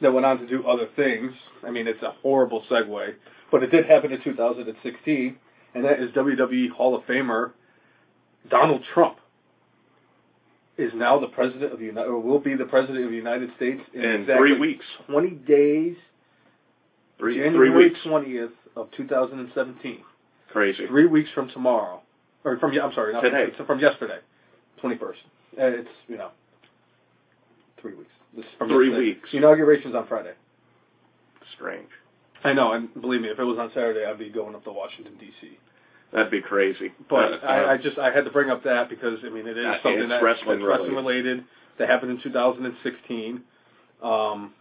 that 0.00 0.12
went 0.12 0.24
on 0.24 0.38
to 0.38 0.46
do 0.46 0.66
other 0.66 0.88
things, 0.96 1.32
I 1.66 1.70
mean, 1.70 1.86
it's 1.86 2.02
a 2.02 2.12
horrible 2.22 2.62
segue, 2.70 3.14
but 3.50 3.62
it 3.62 3.70
did 3.70 3.86
happen 3.86 4.12
in 4.12 4.22
2016, 4.22 5.36
and 5.74 5.84
that 5.84 6.00
is 6.00 6.10
WWE 6.12 6.70
Hall 6.70 6.94
of 6.94 7.04
Famer 7.04 7.52
Donald 8.48 8.82
Trump 8.92 9.18
is 10.76 10.92
now 10.94 11.18
the 11.18 11.28
president 11.28 11.72
of 11.72 11.78
the 11.78 11.86
United, 11.86 12.08
or 12.08 12.18
will 12.18 12.40
be 12.40 12.54
the 12.54 12.64
president 12.64 13.04
of 13.04 13.10
the 13.10 13.16
United 13.16 13.50
States 13.56 13.80
in, 13.92 14.02
in 14.02 14.20
exactly 14.22 14.48
three 14.48 14.58
weeks, 14.58 14.84
20 15.08 15.30
days, 15.30 15.96
three 17.18 17.36
January 17.36 17.70
three 17.70 17.88
weeks, 17.88 18.00
20th 18.04 18.52
of 18.76 18.90
2017. 18.96 19.98
crazy. 20.52 20.86
Three 20.86 21.06
weeks 21.06 21.30
from 21.34 21.48
tomorrow, 21.50 22.02
or 22.44 22.58
from 22.58 22.72
I'm 22.72 22.92
sorry, 22.92 23.12
not 23.12 23.20
Today. 23.20 23.46
From, 23.56 23.66
from 23.66 23.80
yesterday, 23.80 24.18
twenty 24.84 24.98
first. 24.98 25.20
Uh, 25.58 25.64
it's 25.64 25.88
you 26.08 26.18
know 26.18 26.28
three 27.80 27.94
weeks. 27.94 28.10
This 28.36 28.44
is 28.44 28.50
from 28.58 28.68
Three 28.68 28.88
yesterday. 28.88 29.06
weeks. 29.14 29.28
The 29.32 29.38
inauguration's 29.38 29.94
on 29.94 30.06
Friday. 30.06 30.32
Strange. 31.54 31.88
I 32.42 32.52
know, 32.52 32.72
and 32.72 32.92
believe 33.00 33.22
me, 33.22 33.28
if 33.28 33.38
it 33.38 33.44
was 33.44 33.58
on 33.58 33.70
Saturday, 33.70 34.04
I'd 34.04 34.18
be 34.18 34.28
going 34.28 34.54
up 34.54 34.64
to 34.64 34.72
Washington 34.72 35.14
D.C. 35.18 35.56
That'd 36.12 36.30
be 36.30 36.42
crazy. 36.42 36.92
But 37.08 37.32
Uh, 37.42 37.46
I, 37.46 37.56
I 37.60 37.74
uh, 37.74 37.78
just 37.78 37.96
I 37.98 38.12
had 38.12 38.26
to 38.26 38.30
bring 38.30 38.50
up 38.50 38.62
that 38.64 38.90
because 38.90 39.20
I 39.24 39.30
mean 39.30 39.46
it 39.46 39.56
is 39.56 39.64
Uh, 39.64 39.76
something 39.82 40.08
that, 40.10 40.22
wrestling 40.22 40.58
that's 40.58 40.68
wrestling 40.68 40.94
related. 40.94 41.44
That 41.78 41.88
happened 41.88 42.10
in 42.12 42.20
2016. 42.22 43.40
Um, 44.02 44.52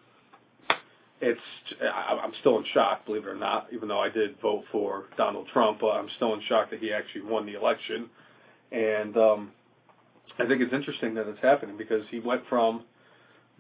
it's 1.20 1.40
I, 1.82 2.20
I'm 2.24 2.32
still 2.40 2.58
in 2.60 2.66
shock, 2.74 3.06
believe 3.06 3.24
it 3.26 3.30
or 3.30 3.36
not. 3.36 3.68
Even 3.74 3.90
though 3.90 4.00
I 4.00 4.08
did 4.10 4.40
vote 4.42 4.64
for 4.72 5.06
Donald 5.18 5.48
Trump, 5.52 5.80
but 5.82 5.92
I'm 5.92 6.08
still 6.16 6.34
in 6.34 6.42
shock 6.48 6.70
that 6.70 6.80
he 6.80 6.94
actually 6.94 7.24
won 7.24 7.46
the 7.46 7.56
election. 7.56 8.10
And 8.72 9.18
um, 9.18 9.52
I 10.40 10.48
think 10.48 10.62
it's 10.62 10.74
interesting 10.74 11.14
that 11.16 11.28
it's 11.28 11.42
happening 11.42 11.78
because 11.78 12.04
he 12.10 12.20
went 12.20 12.44
from 12.50 12.84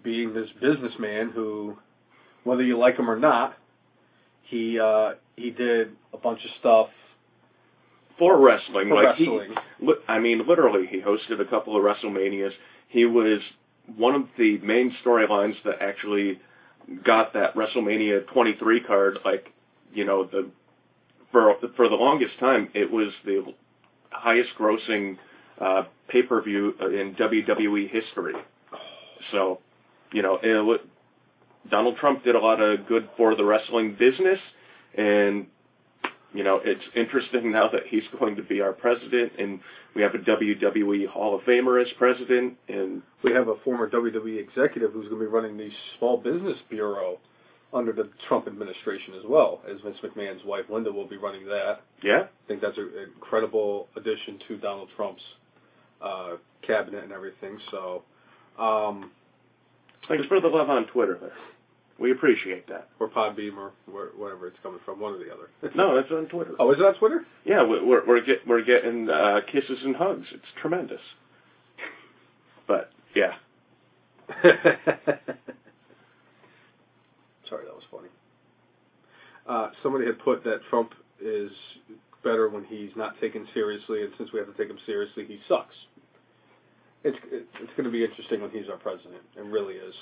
being 0.03 0.33
this 0.33 0.49
businessman 0.59 1.29
who, 1.29 1.77
whether 2.43 2.63
you 2.63 2.77
like 2.77 2.97
him 2.97 3.09
or 3.09 3.17
not, 3.17 3.57
he 4.43 4.79
uh, 4.79 5.13
he 5.35 5.51
did 5.51 5.91
a 6.13 6.17
bunch 6.17 6.43
of 6.43 6.51
stuff 6.59 6.89
for 8.17 8.39
wrestling. 8.39 8.89
for 8.89 8.95
like 8.95 9.17
wrestling. 9.17 9.53
he, 9.79 9.93
I 10.07 10.19
mean, 10.19 10.47
literally, 10.47 10.87
he 10.87 11.01
hosted 11.01 11.39
a 11.39 11.45
couple 11.45 11.75
of 11.75 11.83
WrestleManias. 11.83 12.51
He 12.87 13.05
was 13.05 13.39
one 13.95 14.15
of 14.15 14.23
the 14.37 14.57
main 14.59 14.95
storylines 15.03 15.55
that 15.65 15.81
actually 15.81 16.39
got 17.03 17.33
that 17.33 17.55
WrestleMania 17.55 18.27
23 18.27 18.81
card. 18.81 19.19
Like, 19.25 19.51
you 19.93 20.05
know, 20.05 20.25
the 20.25 20.49
for 21.31 21.55
for 21.75 21.89
the 21.89 21.95
longest 21.95 22.37
time, 22.39 22.69
it 22.73 22.91
was 22.91 23.09
the 23.25 23.53
highest 24.11 24.51
grossing 24.57 25.17
uh, 25.59 25.83
pay 26.07 26.23
per 26.23 26.41
view 26.41 26.73
in 26.79 27.15
WWE 27.15 27.89
history. 27.89 28.33
So, 29.31 29.59
you 30.11 30.21
know, 30.21 30.39
it, 30.41 30.81
Donald 31.69 31.97
Trump 31.97 32.23
did 32.23 32.35
a 32.35 32.39
lot 32.39 32.59
of 32.61 32.87
good 32.87 33.09
for 33.17 33.35
the 33.35 33.45
wrestling 33.45 33.95
business, 33.97 34.39
and 34.95 35.47
you 36.33 36.43
know, 36.43 36.59
it's 36.63 36.83
interesting 36.95 37.51
now 37.51 37.69
that 37.69 37.83
he's 37.87 38.03
going 38.19 38.35
to 38.35 38.43
be 38.43 38.61
our 38.61 38.73
president, 38.73 39.33
and 39.37 39.59
we 39.95 40.01
have 40.01 40.15
a 40.15 40.19
WWE 40.19 41.07
Hall 41.07 41.35
of 41.35 41.41
Famer 41.41 41.81
as 41.81 41.91
president, 41.97 42.57
and 42.67 43.01
we 43.23 43.31
have 43.31 43.47
a 43.47 43.55
former 43.63 43.89
WWE 43.89 44.39
executive 44.39 44.91
who's 44.91 45.07
going 45.07 45.21
to 45.21 45.25
be 45.25 45.31
running 45.31 45.57
the 45.57 45.69
Small 45.97 46.17
Business 46.17 46.57
Bureau 46.69 47.19
under 47.73 47.91
the 47.91 48.09
Trump 48.27 48.47
administration 48.47 49.15
as 49.15 49.23
well, 49.27 49.61
as 49.69 49.81
Vince 49.81 49.97
McMahon's 50.03 50.43
wife 50.45 50.65
Linda 50.69 50.91
will 50.91 51.07
be 51.07 51.17
running 51.17 51.45
that. 51.47 51.81
yeah, 52.03 52.23
I 52.23 52.47
think 52.47 52.61
that's 52.61 52.77
an 52.77 52.91
incredible 53.15 53.87
addition 53.95 54.39
to 54.47 54.57
Donald 54.57 54.89
Trump's 54.95 55.23
uh, 56.03 56.35
cabinet 56.61 57.03
and 57.03 57.11
everything. 57.13 57.57
So, 57.71 58.03
um, 58.59 59.11
thanks 60.07 60.25
for 60.27 60.39
the 60.41 60.47
love 60.47 60.69
on 60.69 60.85
Twitter. 60.87 61.17
There, 61.21 61.31
we 61.99 62.11
appreciate 62.11 62.67
that. 62.67 62.89
or 62.99 63.07
Podbean 63.09 63.55
or 63.57 63.71
wherever 64.17 64.47
it's 64.47 64.57
coming 64.63 64.79
from, 64.83 64.99
one 64.99 65.13
or 65.13 65.17
the 65.19 65.31
other. 65.33 65.49
No, 65.75 65.95
that's 65.95 66.11
on 66.11 66.25
Twitter. 66.27 66.51
oh, 66.59 66.71
is 66.71 66.79
it 66.79 66.83
on 66.85 66.95
Twitter? 66.95 67.25
Yeah, 67.45 67.63
we- 67.63 67.83
we're 67.83 68.05
we're 68.05 68.21
get, 68.21 68.45
we're 68.47 68.63
getting 68.63 69.09
uh, 69.09 69.41
kisses 69.51 69.79
and 69.83 69.95
hugs. 69.95 70.27
It's 70.33 70.43
tremendous. 70.61 71.01
But 72.67 72.89
yeah, 73.15 73.33
Sorry, 77.49 77.65
that 77.65 77.75
was 77.75 77.83
funny. 77.91 78.07
Uh, 79.47 79.69
somebody 79.83 80.05
had 80.05 80.17
put 80.19 80.43
that 80.45 80.61
Trump 80.69 80.93
is 81.21 81.51
better 82.23 82.47
when 82.49 82.63
he's 82.63 82.91
not 82.95 83.19
taken 83.19 83.45
seriously, 83.53 84.03
and 84.03 84.13
since 84.17 84.31
we 84.31 84.39
have 84.39 84.47
to 84.49 84.57
take 84.57 84.69
him 84.71 84.79
seriously, 84.85 85.25
he 85.27 85.39
sucks. 85.47 85.75
It's 87.03 87.17
it's 87.31 87.71
going 87.75 87.83
to 87.85 87.89
be 87.91 88.03
interesting 88.03 88.41
when 88.41 88.51
he's 88.51 88.69
our 88.69 88.77
president. 88.77 89.21
It 89.35 89.43
really 89.43 89.75
is. 89.75 89.93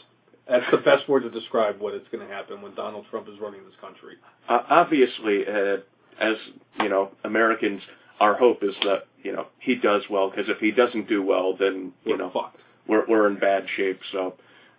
That's 0.47 0.65
the 0.71 0.77
best 0.77 1.07
word 1.07 1.23
to 1.23 1.29
describe 1.29 1.79
what 1.79 1.93
it's 1.93 2.07
going 2.11 2.27
to 2.27 2.33
happen 2.33 2.61
when 2.61 2.75
Donald 2.75 3.05
Trump 3.09 3.27
is 3.29 3.39
running 3.39 3.61
this 3.63 3.75
country. 3.79 4.15
uh, 4.49 4.59
obviously, 4.69 5.45
uh, 5.47 5.77
as 6.19 6.35
you 6.79 6.89
know, 6.89 7.11
Americans, 7.23 7.81
our 8.19 8.35
hope 8.35 8.63
is 8.63 8.73
that 8.83 9.05
you 9.23 9.31
know 9.31 9.47
he 9.59 9.75
does 9.75 10.03
well 10.09 10.29
because 10.29 10.49
if 10.49 10.57
he 10.59 10.71
doesn't 10.71 11.07
do 11.07 11.23
well, 11.23 11.55
then 11.57 11.93
you 12.03 12.11
We're 12.13 12.17
know 12.17 12.31
fucked. 12.33 12.57
we're 12.87 13.05
we're 13.07 13.27
in 13.27 13.39
bad 13.39 13.65
shape. 13.77 13.99
So 14.11 14.33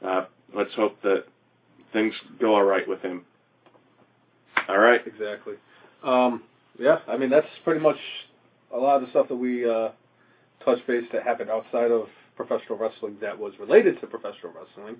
uh, 0.04 0.26
let's 0.54 0.74
hope 0.74 1.00
that 1.02 1.24
things 1.92 2.14
go 2.40 2.54
all 2.54 2.64
right 2.64 2.86
with 2.88 3.00
him. 3.00 3.24
All 4.68 4.78
right. 4.78 5.00
Exactly. 5.06 5.54
Um, 6.04 6.42
yeah, 6.78 6.98
I 7.08 7.16
mean 7.16 7.30
that's 7.30 7.46
pretty 7.64 7.80
much 7.80 7.96
a 8.72 8.78
lot 8.78 8.96
of 8.96 9.02
the 9.02 9.10
stuff 9.10 9.28
that 9.28 9.36
we 9.36 9.68
uh, 9.68 9.90
touched 10.64 10.86
base 10.86 11.04
that 11.12 11.22
happened 11.22 11.50
outside 11.50 11.90
of 11.90 12.08
professional 12.36 12.78
wrestling 12.78 13.16
that 13.20 13.38
was 13.38 13.52
related 13.58 14.00
to 14.00 14.06
professional 14.06 14.52
wrestling. 14.52 14.96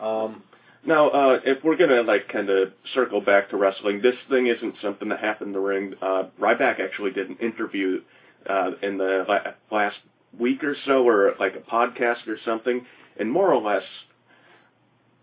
Um, 0.00 0.42
Now, 0.84 1.08
uh, 1.10 1.40
if 1.44 1.64
we're 1.64 1.76
gonna 1.76 2.02
like 2.02 2.28
kind 2.28 2.48
of 2.50 2.72
circle 2.94 3.20
back 3.20 3.50
to 3.50 3.56
wrestling, 3.56 4.00
this 4.00 4.14
thing 4.30 4.46
isn't 4.46 4.76
something 4.80 5.08
that 5.08 5.20
happened 5.20 5.48
in 5.48 5.52
the 5.52 5.60
ring. 5.60 5.94
Uh, 6.00 6.24
Ryback 6.40 6.78
actually 6.80 7.10
did 7.10 7.28
an 7.28 7.36
interview 7.40 8.00
uh, 8.48 8.72
in 8.82 8.96
the 8.96 9.24
la- 9.28 9.76
last 9.76 9.96
week 10.38 10.62
or 10.62 10.76
so, 10.86 11.06
or 11.06 11.34
like 11.40 11.56
a 11.56 11.70
podcast 11.70 12.28
or 12.28 12.38
something, 12.44 12.86
and 13.18 13.30
more 13.30 13.52
or 13.52 13.60
less, 13.60 13.82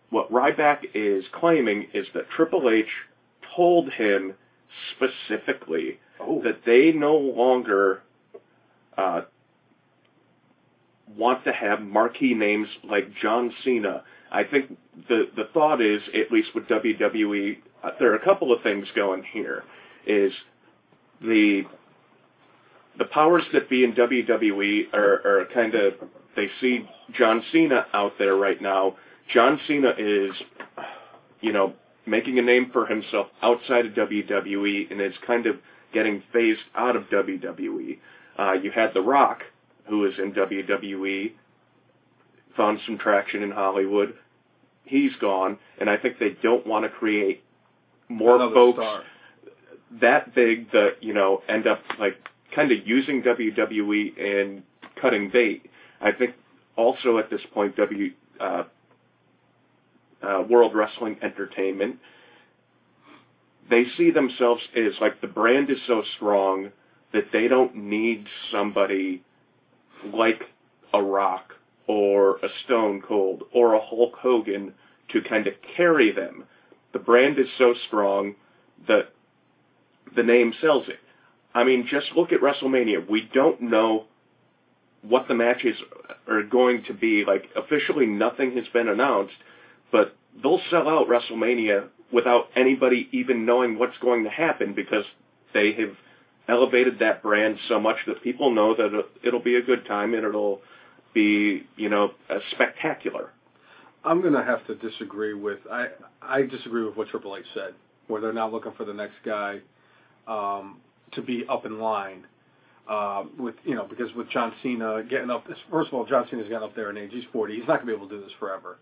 what 0.10 0.32
Ryback 0.32 0.80
is 0.94 1.24
claiming 1.32 1.88
is 1.94 2.06
that 2.14 2.30
Triple 2.30 2.70
H 2.70 2.90
told 3.56 3.92
him 3.92 4.34
specifically 4.96 6.00
oh, 6.20 6.42
that 6.44 6.66
they 6.66 6.92
no 6.92 7.16
longer 7.16 8.02
uh, 8.98 9.22
want 11.16 11.44
to 11.46 11.52
have 11.52 11.82
marquee 11.82 12.34
names 12.34 12.68
like 12.84 13.10
John 13.22 13.54
Cena, 13.64 14.04
I 14.32 14.44
think 14.44 14.78
the 15.08 15.30
the 15.36 15.46
thought 15.54 15.82
is, 15.82 16.02
at 16.14 16.32
least 16.32 16.50
with 16.56 16.66
WWE, 16.66 17.58
uh, 17.84 17.92
there 18.00 18.12
are 18.12 18.16
a 18.16 18.24
couple 18.24 18.52
of 18.52 18.62
things 18.64 18.88
going 18.96 19.24
here. 19.32 19.64
Is 20.06 20.32
the 21.22 21.64
the 22.98 23.06
powers 23.06 23.44
that 23.54 23.70
be 23.70 23.84
in 23.84 23.94
WWE 23.94 24.94
are, 24.94 25.42
are 25.42 25.48
kind 25.54 25.76
of 25.76 25.94
they 26.36 26.50
see 26.60 26.88
John 27.18 27.44
Cena 27.52 27.86
out 27.94 28.14
there 28.20 28.36
right 28.36 28.62
now. 28.62 28.98
John 29.34 29.60
Cena 29.68 29.94
is, 29.98 30.32
you 31.42 31.54
know, 31.54 31.74
making 32.06 32.38
a 32.40 32.42
name 32.42 32.70
for 32.72 32.86
himself 32.86 33.28
outside 33.42 33.86
of 33.86 33.94
WWE 33.94 34.92
and 34.92 35.02
is 35.02 35.14
kind 35.26 35.46
of 35.46 35.58
getting 35.94 36.22
phased 36.34 36.60
out 36.76 36.96
of 36.96 37.04
WWE. 37.04 37.98
Uh, 38.38 38.54
you 38.54 38.72
had 38.72 38.94
The 38.94 39.02
Rock, 39.02 39.44
who 39.88 40.06
is 40.06 40.14
in 40.18 40.34
WWE, 40.34 41.34
found 42.58 42.80
some 42.86 42.98
traction 42.98 43.44
in 43.44 43.52
Hollywood. 43.52 44.16
He's 44.84 45.12
gone, 45.20 45.58
and 45.80 45.90
I 45.90 45.98
think 45.98 46.20
they 46.20 46.36
don't 46.42 46.66
want 46.66 46.86
to 46.86 46.90
create 46.90 47.44
more 48.08 48.36
Another 48.36 48.54
folks 48.54 48.78
star. 48.78 49.04
that 50.02 50.36
big 50.36 50.72
that 50.72 50.98
you 51.02 51.14
know 51.14 51.42
end 51.50 51.68
up 51.68 51.82
like 52.00 52.16
kind 52.54 52.72
of 52.72 52.88
using 52.88 53.24
WWE 53.24 54.40
and 54.40 54.64
cutting 55.02 55.30
bait. 55.30 55.70
I 56.02 56.12
think 56.12 56.36
also 56.76 57.18
at 57.18 57.30
this 57.30 57.42
point, 57.54 57.76
W 57.78 58.12
uh, 58.40 58.64
uh, 60.22 60.44
World 60.48 60.76
Wrestling 60.76 61.18
Entertainment 61.22 61.98
they 63.70 63.86
see 63.98 64.12
themselves 64.12 64.62
as 64.76 64.94
like 65.02 65.22
the 65.22 65.28
brand 65.28 65.70
is 65.70 65.78
so 65.88 66.04
strong 66.16 66.72
that 67.14 67.32
they 67.32 67.48
don't 67.48 67.76
need 67.76 68.28
somebody 68.52 69.24
like 70.14 70.44
a 70.94 71.02
Rock 71.02 71.54
or 71.88 72.38
a 72.38 72.48
Stone 72.66 73.02
Cold 73.08 73.44
or 73.54 73.74
a 73.74 73.82
Hulk 73.82 74.16
Hogan 74.16 74.74
to 75.12 75.22
kind 75.22 75.48
of 75.48 75.54
carry 75.76 76.12
them. 76.12 76.46
The 76.94 77.00
brand 77.00 77.38
is 77.40 77.48
so 77.58 77.74
strong 77.88 78.36
that 78.88 79.10
the 80.16 80.24
name 80.24 80.54
sells 80.62 80.88
it. 80.88 81.00
I 81.54 81.64
mean, 81.64 81.88
just 81.90 82.08
look 82.16 82.32
at 82.32 82.42
WrestleMania. 82.42 83.10
We 83.10 83.30
don't 83.34 83.62
know 83.62 84.06
what 85.02 85.28
the 85.28 85.36
matches 85.36 85.76
are 86.28 86.44
going 86.44 86.84
to 86.86 86.94
be. 86.94 87.24
Like, 87.26 87.50
officially, 87.56 88.06
nothing 88.06 88.56
has 88.56 88.66
been 88.74 88.90
announced, 88.90 89.36
but 89.92 90.16
they'll 90.42 90.62
sell 90.70 90.90
out 90.90 91.08
WrestleMania 91.08 91.88
without 92.12 92.48
anybody 92.56 93.08
even 93.12 93.46
knowing 93.46 93.78
what's 93.78 93.98
going 94.00 94.24
to 94.24 94.30
happen 94.30 94.74
because 94.74 95.06
they 95.54 95.74
have 95.74 95.96
elevated 96.48 97.00
that 97.00 97.24
brand 97.24 97.58
so 97.68 97.80
much 97.80 97.98
that 98.08 98.22
people 98.24 98.52
know 98.52 98.76
that 98.76 99.06
it'll 99.24 99.42
be 99.42 99.56
a 99.56 99.62
good 99.62 99.86
time 99.86 100.14
and 100.14 100.26
it'll 100.26 100.62
be, 101.14 101.66
you 101.76 101.90
know, 101.90 102.12
spectacular. 102.52 103.32
I'm 104.04 104.22
gonna 104.22 104.44
have 104.44 104.66
to 104.68 104.76
disagree 104.76 105.34
with 105.34 105.60
I 105.72 105.88
I 106.22 106.44
disagree 106.44 106.84
with 106.84 106.96
what 106.96 107.08
Triple 107.10 107.36
H 107.36 107.46
said, 107.56 107.74
where 108.08 108.22
they're 108.22 108.34
not 108.34 108.54
looking 108.54 108.74
for 108.78 108.86
the 108.86 108.94
next 108.94 109.16
guy 109.26 109.60
um, 110.28 110.78
to 111.14 111.22
be 111.22 111.44
up 111.50 111.66
in 111.66 111.80
line. 111.80 112.26
Uh, 112.88 113.24
with 113.40 113.56
you 113.64 113.74
know 113.74 113.88
because 113.90 114.14
with 114.14 114.30
John 114.30 114.54
Cena 114.62 115.02
getting 115.10 115.32
up, 115.32 115.48
first 115.72 115.88
of 115.88 115.96
all, 115.96 116.06
John 116.06 116.28
Cena's 116.30 116.48
getting 116.48 116.64
up 116.64 116.76
there 116.76 116.92
in 116.92 116.98
age. 116.98 117.10
He's 117.12 117.24
40. 117.34 117.56
He's 117.56 117.68
not 117.68 117.80
gonna 117.80 117.88
be 117.88 117.94
able 117.94 118.08
to 118.08 118.18
do 118.18 118.22
this 118.22 118.34
forever, 118.40 118.78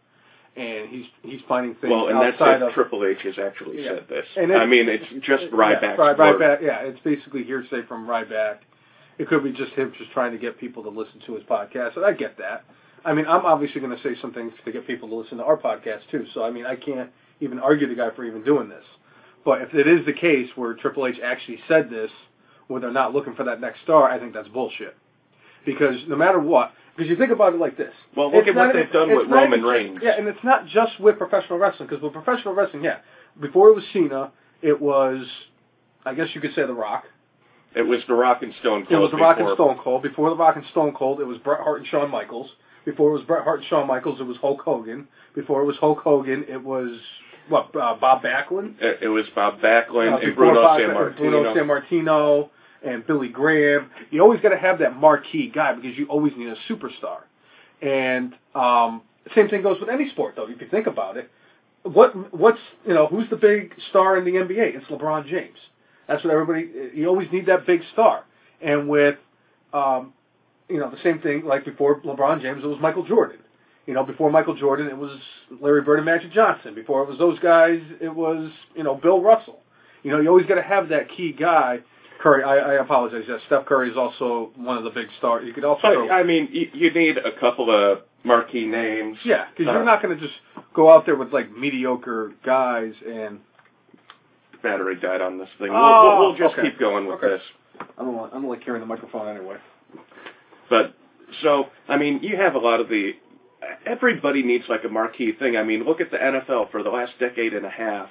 and 0.56 0.90
he's 0.90 1.06
he's 1.24 1.42
finding 1.48 1.74
things 1.76 1.92
Well, 1.92 2.08
and 2.08 2.22
that's 2.22 2.36
outside 2.36 2.62
it. 2.62 2.68
of 2.68 2.74
Triple 2.74 3.06
H 3.06 3.22
has 3.24 3.40
actually 3.40 3.84
Yeah. 3.84 3.96
said 3.96 4.08
this. 4.08 4.26
And 4.38 4.52
I 4.54 4.66
mean, 4.66 4.88
it's 4.88 5.06
just 5.26 5.46
Ryback's 5.52 5.98
yeah, 5.98 6.14
Ryback, 6.16 6.62
yeah, 6.62 6.80
it's 6.82 7.00
basically 7.00 7.44
hearsay 7.44 7.84
from 7.88 8.08
Ryback. 8.08 8.58
It 9.18 9.28
could 9.28 9.44
be 9.44 9.52
just 9.52 9.74
him 9.74 9.94
just 9.98 10.12
trying 10.12 10.32
to 10.32 10.38
get 10.38 10.58
people 10.60 10.84
to 10.84 10.90
listen 10.90 11.20
to 11.28 11.36
his 11.36 11.44
podcast, 11.44 11.96
and 11.98 12.06
I 12.06 12.14
get 12.14 12.38
that. 12.38 12.66
I 13.06 13.14
mean, 13.14 13.26
I'm 13.28 13.46
obviously 13.46 13.82
going 13.82 13.96
to 13.96 14.02
say 14.02 14.16
some 14.22 14.34
things 14.34 14.54
to 14.64 14.72
get 14.72 14.88
people 14.88 15.10
to 15.10 15.16
listen 15.16 15.38
to 15.40 15.44
our 15.44 15.58
podcast 15.58 16.02
too. 16.10 16.26
So 16.34 16.44
I 16.44 16.52
mean, 16.52 16.66
I 16.66 16.76
can't 16.76 17.10
even 17.42 17.60
argue 17.60 17.88
the 17.88 17.96
guy 17.96 18.12
for 18.12 18.24
even 18.24 18.44
doing 18.44 18.70
this. 18.70 18.86
But 19.46 19.62
if 19.62 19.74
it 19.74 19.88
is 19.88 20.06
the 20.06 20.14
case 20.14 20.50
where 20.56 20.74
Triple 20.74 21.06
H 21.06 21.20
actually 21.24 21.60
said 21.68 21.90
this, 21.90 22.10
where 22.68 22.80
they're 22.80 22.92
not 22.92 23.14
looking 23.14 23.36
for 23.36 23.44
that 23.44 23.60
next 23.60 23.82
star, 23.82 24.10
I 24.10 24.18
think 24.20 24.34
that's 24.34 24.48
bullshit. 24.48 24.96
Because 25.66 25.96
no 26.08 26.16
matter 26.16 26.40
what, 26.40 26.72
because 26.96 27.10
you 27.10 27.16
think 27.16 27.32
about 27.32 27.54
it 27.54 27.60
like 27.60 27.78
this. 27.78 27.94
Well, 28.16 28.28
look 28.32 28.46
It's 28.48 28.50
at 28.50 28.56
what 28.56 28.74
they've 28.74 28.92
done 28.92 29.16
with 29.16 29.28
Roman 29.30 29.60
even- 29.60 29.66
Reigns. 29.70 30.00
Yeah, 30.02 30.12
and 30.18 30.28
it's 30.28 30.44
not 30.44 30.68
just 30.68 31.00
with 31.00 31.18
professional 31.18 31.58
wrestling, 31.60 31.88
because 31.90 32.04
with 32.04 32.14
professional 32.14 32.54
wrestling, 32.54 32.84
yeah, 32.84 32.98
before 33.40 33.70
it 33.70 33.76
was 33.76 33.84
Cena, 33.94 34.32
it 34.62 34.80
was, 34.80 35.26
I 36.06 36.14
guess 36.14 36.28
you 36.34 36.42
could 36.42 36.54
say 36.54 36.66
The 36.66 36.74
Rock. 36.74 37.06
It 37.76 37.82
was 37.82 38.02
The 38.08 38.14
Rock 38.14 38.44
and 38.44 38.54
Stone 38.60 38.86
Cold. 38.86 38.92
It 38.92 39.02
was 39.02 39.12
The 39.12 39.18
Rock 39.18 39.40
and 39.40 39.50
Stone 39.56 39.80
Cold. 39.84 40.04
Before 40.04 40.30
The 40.30 40.36
Rock 40.36 40.56
and 40.58 40.66
Stone 40.72 40.94
Cold, 40.94 41.20
it 41.20 41.26
was 41.26 41.38
Bret 41.40 41.62
Hart 41.62 41.80
and 41.80 41.88
Shawn 41.88 42.12
Michaels. 42.12 42.52
Before 42.86 43.10
it 43.10 43.14
was 43.14 43.24
Bret 43.24 43.44
Hart 43.44 43.60
and 43.62 43.68
Shawn 43.68 43.88
Michaels, 43.88 44.20
it 44.20 44.24
was 44.28 44.38
Hulk 44.38 44.62
Hogan. 44.62 45.08
Before 45.34 45.62
it 45.62 45.66
was 45.66 45.78
Hulk 45.78 46.00
Hogan, 46.00 46.46
it 46.48 46.62
was 46.64 47.00
what 47.50 47.76
uh, 47.76 47.96
Bob 48.00 48.22
Backlund. 48.24 48.76
It, 48.80 49.00
it 49.04 49.08
was 49.08 49.26
Bob 49.34 49.60
Backlund 49.60 50.14
Uh, 50.14 50.18
and 50.18 50.36
Bruno 50.36 50.62
Bob- 50.62 50.80
Sammartino. 50.80 51.18
Bruno 51.18 51.56
San 51.56 51.66
Martino 51.68 52.52
and 52.84 53.06
Billy 53.06 53.30
Graham. 53.30 53.90
You 54.12 54.22
always 54.22 54.42
got 54.42 54.50
to 54.50 54.58
have 54.58 54.80
that 54.80 54.96
marquee 54.96 55.52
guy 55.54 55.74
because 55.74 55.98
you 55.98 56.06
always 56.08 56.34
need 56.36 56.48
a 56.48 56.56
superstar. 56.70 57.22
And 57.82 58.34
um, 58.56 59.02
same 59.36 59.50
thing 59.50 59.62
goes 59.62 59.80
with 59.80 59.90
any 59.90 60.10
sport, 60.10 60.36
though. 60.36 60.48
If 60.48 60.62
you 60.62 60.68
think 60.70 60.88
about 60.88 61.18
it, 61.18 61.30
what 61.84 62.34
what's 62.34 62.60
you 62.88 62.94
know 62.94 63.08
who's 63.08 63.30
the 63.30 63.36
big 63.36 63.74
star 63.90 64.18
in 64.18 64.26
the 64.26 64.32
NBA? 64.32 64.76
It's 64.76 64.86
LeBron 64.86 65.28
James. 65.28 65.58
That's 66.08 66.24
what 66.24 66.34
everybody. 66.34 66.70
You 66.94 67.08
always 67.08 67.32
need 67.32 67.46
that 67.48 67.66
big 67.66 67.82
star. 67.92 68.24
And 68.62 68.88
with 68.88 69.18
um, 69.74 70.14
you 70.70 70.80
know 70.80 70.90
the 70.90 71.02
same 71.04 71.20
thing 71.20 71.46
like 71.46 71.66
before 71.66 72.02
LeBron 72.02 72.42
James, 72.42 72.64
it 72.64 72.68
was 72.68 72.80
Michael 72.82 73.06
Jordan. 73.06 73.40
You 73.86 73.94
know, 73.94 74.06
before 74.06 74.32
Michael 74.32 74.56
Jordan, 74.56 74.88
it 74.88 74.98
was 74.98 75.12
Larry 75.60 75.82
Bird 75.82 75.98
and 75.98 76.06
Magic 76.06 76.32
Johnson. 76.32 76.74
Before 76.74 77.04
it 77.04 77.10
was 77.10 77.18
those 77.18 77.38
guys, 77.40 77.82
it 78.00 78.14
was 78.14 78.50
you 78.76 78.84
know 78.84 78.96
Bill 78.96 79.22
Russell. 79.22 79.60
You 80.04 80.12
know, 80.12 80.20
you 80.20 80.30
always 80.30 80.46
got 80.46 80.56
to 80.56 80.64
have 80.64 80.90
that 80.90 81.10
key 81.10 81.34
guy. 81.34 81.80
Curry, 82.24 82.44
I, 82.44 82.56
I 82.56 82.74
apologize. 82.82 83.26
Yes, 83.28 83.42
Steph 83.48 83.66
Curry 83.66 83.92
is 83.92 83.98
also 83.98 84.52
one 84.56 84.78
of 84.78 84.86
the 84.86 84.90
big 84.90 85.08
stars. 85.18 85.44
You 85.46 85.54
could 85.54 85.66
also, 85.66 85.82
throw, 85.82 86.08
I, 86.10 86.22
I 86.22 86.24
mean, 86.24 86.48
you, 86.52 86.70
you 86.74 86.92
need 86.94 87.18
a 87.18 87.38
couple 87.38 87.70
of 87.70 88.00
marquee 88.24 88.66
names. 88.66 89.18
yeah, 89.26 89.46
because 89.52 89.68
Uh, 89.70 89.74
you're 89.74 89.84
not 89.86 90.02
going 90.02 90.18
to 90.18 90.22
just 90.26 90.40
go 90.74 90.90
out 90.92 91.06
there 91.06 91.18
with 91.18 91.34
like 91.34 91.52
mediocre 91.52 92.32
guys 92.46 92.94
and 93.06 93.40
Battery 94.64 94.96
died 94.96 95.20
on 95.22 95.38
this 95.38 95.50
thing. 95.60 95.68
Oh, 95.72 95.74
we'll, 95.74 96.18
we'll, 96.18 96.20
we'll 96.30 96.38
just 96.38 96.58
okay. 96.58 96.70
keep 96.70 96.80
going 96.80 97.06
with 97.08 97.18
Okay. 97.18 97.28
this. 97.28 97.42
I 98.00 98.04
don't, 98.04 98.16
like, 98.16 98.32
I 98.32 98.36
don't 98.36 98.48
like 98.50 98.64
carrying 98.64 98.80
the 98.80 98.88
microphone 98.88 99.28
anyway. 99.36 99.58
But 100.70 100.96
so, 101.42 101.66
I 101.90 101.98
mean, 101.98 102.22
you 102.24 102.38
have 102.38 102.56
a 102.56 102.60
lot 102.60 102.80
of 102.80 102.88
the. 102.88 103.12
Everybody 103.86 104.44
needs 104.44 104.64
like 104.70 104.84
a 104.86 104.90
marquee 104.90 105.34
thing. 105.34 105.58
I 105.58 105.64
mean, 105.64 105.84
look 105.84 106.00
at 106.00 106.12
the 106.12 106.18
NFL 106.18 106.72
for 106.72 106.84
the 106.84 106.90
last 106.90 107.14
decade 107.20 107.54
and 107.54 107.66
a 107.66 107.70
half 107.70 108.08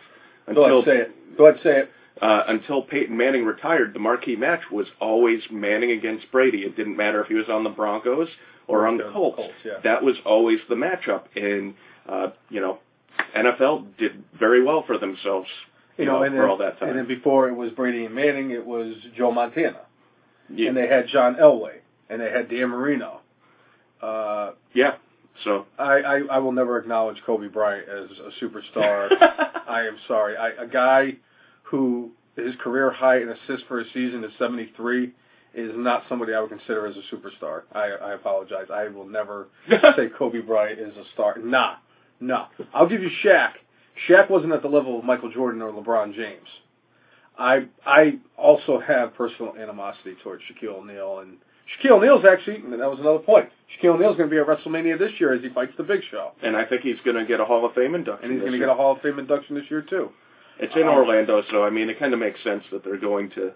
Go 0.46 0.64
until 0.64 0.78
ahead, 0.80 0.84
say 0.84 0.96
it. 1.02 1.38
Go 1.38 1.46
ahead, 1.46 1.60
say 1.62 1.78
it. 1.78 1.90
Uh, 2.20 2.42
until 2.48 2.82
Peyton 2.82 3.16
Manning 3.16 3.44
retired. 3.44 3.94
The 3.94 3.98
marquee 3.98 4.36
match 4.36 4.62
was 4.70 4.86
always 5.00 5.40
Manning 5.50 5.92
against 5.92 6.30
Brady. 6.30 6.62
It 6.62 6.76
didn't 6.76 6.96
matter 6.96 7.22
if 7.22 7.28
he 7.28 7.34
was 7.34 7.48
on 7.48 7.64
the 7.64 7.70
Broncos 7.70 8.28
or 8.66 8.86
on 8.86 8.98
the 8.98 9.10
Colts. 9.12 9.36
Colts, 9.36 9.54
yeah. 9.64 9.72
That 9.82 10.02
was 10.02 10.16
always 10.24 10.58
the 10.68 10.74
matchup, 10.74 11.24
and 11.36 11.74
uh, 12.08 12.28
you 12.48 12.60
know, 12.60 12.78
NFL 13.36 13.96
did 13.98 14.24
very 14.38 14.62
well 14.62 14.84
for 14.86 14.98
themselves. 14.98 15.48
You, 15.98 16.06
know, 16.06 16.22
and 16.22 16.32
for 16.32 16.40
then, 16.40 16.50
all 16.50 16.56
that 16.58 16.80
time. 16.80 16.90
and 16.90 16.98
then 16.98 17.06
before 17.06 17.48
it 17.48 17.54
was 17.54 17.70
Brady 17.72 18.06
and 18.06 18.14
Manning, 18.14 18.50
it 18.50 18.64
was 18.64 18.94
Joe 19.16 19.30
Montana, 19.30 19.80
yeah, 20.48 20.68
and 20.68 20.76
they 20.76 20.86
had 20.86 21.06
John 21.08 21.36
Elway, 21.36 21.78
and 22.08 22.20
they 22.20 22.30
had 22.30 22.48
Dan 22.48 22.68
Marino. 22.68 23.20
Uh, 24.00 24.52
yeah. 24.74 24.94
So 25.44 25.66
I, 25.78 25.92
I 26.00 26.18
I 26.30 26.38
will 26.38 26.52
never 26.52 26.78
acknowledge 26.78 27.16
Kobe 27.24 27.48
Bryant 27.48 27.88
as 27.88 28.10
a 28.18 28.44
superstar. 28.44 29.08
I 29.68 29.86
am 29.86 29.96
sorry. 30.06 30.36
I, 30.36 30.50
a 30.50 30.66
guy 30.66 31.16
who 31.72 32.10
his 32.36 32.54
career 32.62 32.90
high 32.92 33.20
in 33.20 33.28
assists 33.30 33.66
for 33.66 33.80
a 33.80 33.84
season 33.92 34.22
is 34.24 34.30
73 34.38 35.10
is 35.54 35.72
not 35.74 36.04
somebody 36.08 36.34
I 36.34 36.40
would 36.40 36.50
consider 36.50 36.86
as 36.86 36.94
a 36.96 37.14
superstar. 37.14 37.62
I, 37.72 37.88
I 37.90 38.12
apologize. 38.12 38.66
I 38.72 38.88
will 38.88 39.06
never 39.06 39.48
say 39.96 40.08
Kobe 40.16 40.40
Bryant 40.40 40.78
is 40.78 40.96
a 40.96 41.04
star. 41.14 41.36
Nah, 41.38 41.76
nah. 42.20 42.46
I'll 42.72 42.88
give 42.88 43.02
you 43.02 43.10
Shaq. 43.24 43.52
Shaq 44.08 44.30
wasn't 44.30 44.52
at 44.52 44.62
the 44.62 44.68
level 44.68 44.98
of 44.98 45.04
Michael 45.04 45.30
Jordan 45.32 45.60
or 45.62 45.72
LeBron 45.72 46.14
James. 46.14 46.48
I 47.38 47.66
I 47.86 48.18
also 48.36 48.78
have 48.80 49.14
personal 49.14 49.54
animosity 49.58 50.14
towards 50.22 50.42
Shaquille 50.44 50.76
O'Neal 50.80 51.20
and 51.20 51.38
Shaquille 51.82 51.92
O'Neal's 51.92 52.24
actually 52.30 52.56
and 52.56 52.72
that 52.74 52.90
was 52.90 53.00
another 53.00 53.18
point. 53.18 53.48
Shaquille 53.72 53.94
O'Neal's 53.94 54.16
going 54.18 54.28
to 54.28 54.34
be 54.34 54.38
at 54.38 54.46
WrestleMania 54.46 54.98
this 54.98 55.12
year 55.18 55.32
as 55.32 55.42
he 55.42 55.48
fights 55.48 55.72
the 55.78 55.82
Big 55.84 56.00
Show, 56.10 56.32
and 56.42 56.54
I 56.54 56.66
think 56.66 56.82
he's 56.82 57.00
going 57.04 57.16
to 57.16 57.24
get 57.24 57.40
a 57.40 57.44
Hall 57.46 57.64
of 57.64 57.74
Fame 57.74 57.94
induction. 57.94 58.24
and 58.24 58.32
he's 58.34 58.40
going 58.42 58.52
to 58.52 58.58
get 58.58 58.68
a 58.68 58.74
Hall 58.74 58.92
of 58.92 59.00
Fame 59.00 59.18
induction 59.18 59.54
this 59.54 59.64
year 59.70 59.80
too. 59.82 60.10
It's 60.62 60.74
in 60.76 60.84
Orlando, 60.84 61.42
so 61.50 61.62
I 61.64 61.70
mean, 61.70 61.90
it 61.90 61.98
kind 61.98 62.14
of 62.14 62.20
makes 62.20 62.42
sense 62.42 62.64
that 62.72 62.84
they're 62.84 62.96
going 62.96 63.30
to 63.30 63.52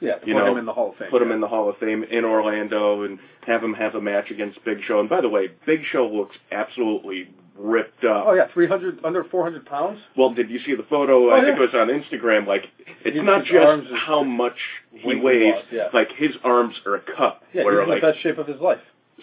Yeah, 0.00 0.16
You 0.24 0.34
put 0.34 0.44
know, 0.44 0.52
him 0.52 0.58
in 0.58 0.66
the 0.66 0.72
Hall 0.72 0.90
of 0.90 0.96
Fame. 0.96 1.10
put 1.10 1.22
him 1.22 1.28
yeah. 1.28 1.34
in 1.34 1.40
the 1.40 1.48
Hall 1.48 1.68
of 1.68 1.76
Fame 1.78 2.04
in 2.04 2.24
Orlando 2.24 3.02
and 3.04 3.18
have 3.46 3.62
him 3.64 3.74
have 3.74 3.94
a 3.94 4.00
match 4.00 4.30
against 4.30 4.64
Big 4.64 4.78
Show. 4.86 5.00
And 5.00 5.08
by 5.08 5.20
the 5.20 5.28
way, 5.28 5.48
Big 5.66 5.80
Show 5.90 6.06
looks 6.08 6.36
absolutely 6.52 7.28
ripped 7.58 8.04
up. 8.04 8.24
Oh 8.28 8.32
yeah, 8.34 8.46
300 8.54 9.04
under 9.04 9.24
400 9.24 9.66
pounds. 9.66 10.00
Well, 10.16 10.32
did 10.32 10.48
you 10.50 10.60
see 10.64 10.74
the 10.74 10.82
photo? 10.84 11.30
Oh, 11.30 11.34
I 11.34 11.42
think 11.44 11.58
it 11.58 11.60
was 11.60 11.74
on 11.74 11.88
Instagram. 11.88 12.46
Like, 12.46 12.66
it's 13.04 13.16
His- 13.16 13.24
not 13.24 13.46
his 13.46 13.50
just 13.52 13.86
how 14.06 14.22
much 14.22 14.56
he 14.92 15.14
weighs. 15.16 15.54
lost, 15.54 15.66
yeah. 15.72 15.88
Like 15.92 16.12
his 16.12 16.30
arms 16.44 16.74
are 16.86 16.98
cut. 16.98 17.42
Yeah, 17.52 17.64
where 17.64 17.80
he's 17.80 17.84
in 17.84 17.88
like 17.90 18.00
the 18.02 18.06
best 18.12 18.22
shape 18.22 18.38
of 18.38 18.46
his 18.46 18.60
life. 18.60 18.80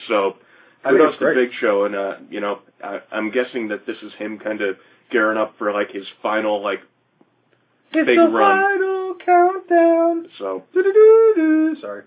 so. 0.08 0.36
I 0.86 0.91
kudos 0.91 1.13
it's 1.13 1.19
to. 1.19 1.34
Big 1.34 1.50
Show, 1.60 1.86
and 1.86 1.95
uh, 1.95 2.15
you 2.30 2.39
know, 2.39 2.60
I, 2.84 3.02
I'm 3.12 3.32
guessing 3.32 3.69
that 3.69 3.86
this 3.88 3.97
is 4.04 4.13
him 4.13 4.38
kind 4.38 4.62
of 4.62 4.78
gearing 5.12 5.38
up 5.38 5.56
for 5.58 5.73
like 5.73 5.91
his 5.91 6.06
final 6.21 6.62
like 6.62 6.82
It's 7.99 8.07
big 8.07 8.17
the 8.17 8.27
run. 8.29 8.62
final 8.63 9.15
countdown. 9.25 10.27
so. 10.38 10.63
Do-do-do-do. 10.73 11.75
Sorry. 11.81 12.03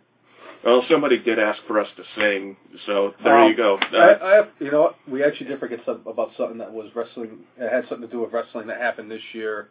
Well, 0.64 0.84
somebody 0.90 1.18
did 1.18 1.38
ask 1.38 1.58
for 1.66 1.80
us 1.80 1.88
to 1.96 2.02
sing, 2.16 2.56
so 2.84 3.14
there 3.24 3.34
Um, 3.38 3.50
you 3.50 3.56
go. 3.56 3.78
Uh, 3.92 4.18
I 4.22 4.34
have, 4.34 4.48
you 4.58 4.70
know 4.70 4.82
what? 4.82 4.96
We 5.08 5.24
actually 5.24 5.46
did 5.46 5.58
forget 5.58 5.80
some, 5.86 6.02
about 6.06 6.32
something 6.36 6.58
that 6.58 6.70
was 6.70 6.90
wrestling. 6.94 7.38
It 7.56 7.72
had 7.72 7.88
something 7.88 8.06
to 8.06 8.12
do 8.12 8.20
with 8.20 8.32
wrestling 8.32 8.66
that 8.66 8.78
happened 8.78 9.10
this 9.10 9.22
year. 9.32 9.68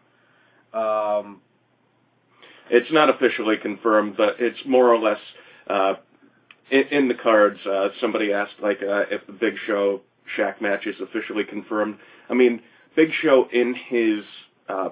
Um, 0.73 1.41
it's 2.71 2.91
not 2.91 3.09
officially 3.09 3.57
confirmed, 3.57 4.15
but 4.17 4.37
it's 4.39 4.59
more 4.65 4.91
or 4.91 4.97
less 4.97 5.19
uh, 5.67 5.95
in, 6.71 6.83
in 6.91 7.07
the 7.07 7.13
cards. 7.15 7.59
Uh, 7.65 7.89
somebody 8.01 8.33
asked 8.33 8.53
like 8.61 8.81
uh, 8.81 9.05
if 9.11 9.25
the 9.27 9.33
Big 9.33 9.55
Show 9.67 10.01
Shaq 10.37 10.59
match 10.61 10.85
is 10.87 10.95
officially 11.01 11.43
confirmed. 11.43 11.97
I 12.29 12.33
mean, 12.33 12.61
Big 12.95 13.09
Show 13.21 13.47
in 13.51 13.75
his 13.75 14.23
uh, 14.67 14.89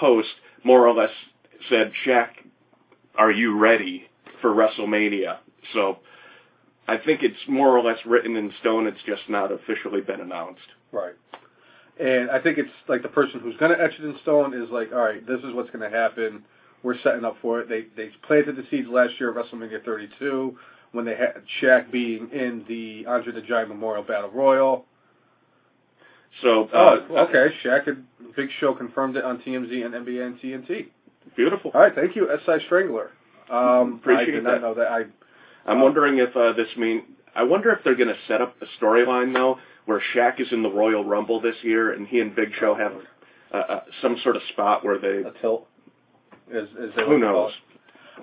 post 0.00 0.28
more 0.64 0.86
or 0.88 0.94
less 0.94 1.12
said, 1.68 1.92
"Shaq, 2.04 2.30
are 3.14 3.30
you 3.30 3.58
ready 3.58 4.08
for 4.40 4.50
WrestleMania?" 4.50 5.38
So. 5.74 5.98
I 6.88 6.96
think 6.96 7.22
it's 7.22 7.38
more 7.46 7.76
or 7.78 7.84
less 7.84 7.98
written 8.04 8.34
in 8.34 8.52
stone. 8.58 8.88
It's 8.88 8.98
just 9.06 9.22
not 9.28 9.52
officially 9.52 10.00
been 10.00 10.20
announced. 10.20 10.66
right. 10.90 11.14
And 12.00 12.30
I 12.30 12.40
think 12.40 12.56
it's 12.58 12.70
like 12.88 13.02
the 13.02 13.08
person 13.08 13.40
who's 13.40 13.56
going 13.58 13.70
to 13.76 13.80
etch 13.80 13.92
it 13.98 14.04
in 14.04 14.16
stone 14.22 14.54
is 14.54 14.70
like, 14.70 14.90
all 14.90 14.98
right, 14.98 15.24
this 15.26 15.38
is 15.40 15.52
what's 15.54 15.70
going 15.70 15.88
to 15.88 15.96
happen. 15.96 16.42
We're 16.82 16.98
setting 17.02 17.24
up 17.26 17.36
for 17.42 17.60
it. 17.60 17.68
They 17.68 17.84
they 17.94 18.10
planted 18.26 18.56
the 18.56 18.64
seeds 18.70 18.88
last 18.88 19.20
year 19.20 19.30
at 19.30 19.36
WrestleMania 19.36 19.84
32 19.84 20.56
when 20.92 21.04
they 21.04 21.14
had 21.14 21.42
Shaq 21.60 21.92
being 21.92 22.30
in 22.32 22.64
the 22.66 23.04
Andre 23.06 23.34
the 23.34 23.42
Giant 23.42 23.68
Memorial 23.68 24.02
Battle 24.02 24.30
Royal. 24.30 24.86
So, 26.42 26.64
uh, 26.72 27.00
Oh, 27.10 27.16
okay. 27.28 27.54
Shaq 27.64 27.86
and 27.88 28.04
Big 28.36 28.48
Show 28.60 28.74
confirmed 28.74 29.16
it 29.16 29.24
on 29.24 29.38
TMZ 29.38 29.84
and 29.84 29.94
NBA 29.94 30.24
and 30.26 30.38
TNT. 30.40 30.86
beautiful. 31.36 31.70
All 31.74 31.80
right, 31.80 31.94
thank 31.94 32.16
you, 32.16 32.28
SI 32.46 32.64
Strangler. 32.66 33.10
Um, 33.50 33.94
Appreciate 34.00 34.28
I 34.28 34.30
did 34.30 34.44
not 34.44 34.50
that. 34.52 34.60
know 34.62 34.74
that. 34.74 34.88
I 34.88 35.04
I'm 35.66 35.80
wondering 35.80 36.18
if 36.18 36.34
uh, 36.36 36.52
this 36.52 36.68
mean. 36.76 37.02
I 37.34 37.42
wonder 37.44 37.70
if 37.72 37.84
they're 37.84 37.94
going 37.96 38.08
to 38.08 38.16
set 38.26 38.40
up 38.40 38.56
a 38.62 38.66
storyline 38.84 39.32
though, 39.34 39.58
where 39.86 40.00
Shaq 40.14 40.40
is 40.40 40.48
in 40.52 40.62
the 40.62 40.70
Royal 40.70 41.04
Rumble 41.04 41.40
this 41.40 41.56
year, 41.62 41.92
and 41.92 42.06
he 42.06 42.20
and 42.20 42.34
Big 42.34 42.50
Show 42.58 42.74
have 42.74 42.92
uh, 43.52 43.56
uh, 43.72 43.80
some 44.02 44.16
sort 44.22 44.36
of 44.36 44.42
spot 44.52 44.84
where 44.84 44.98
they. 44.98 45.28
a 45.28 45.32
tilt. 45.40 45.66
As 46.52 46.64
they 46.74 46.80
Who 46.80 46.86
like 46.86 46.96
to 46.96 47.02
call 47.02 47.18
knows? 47.18 47.52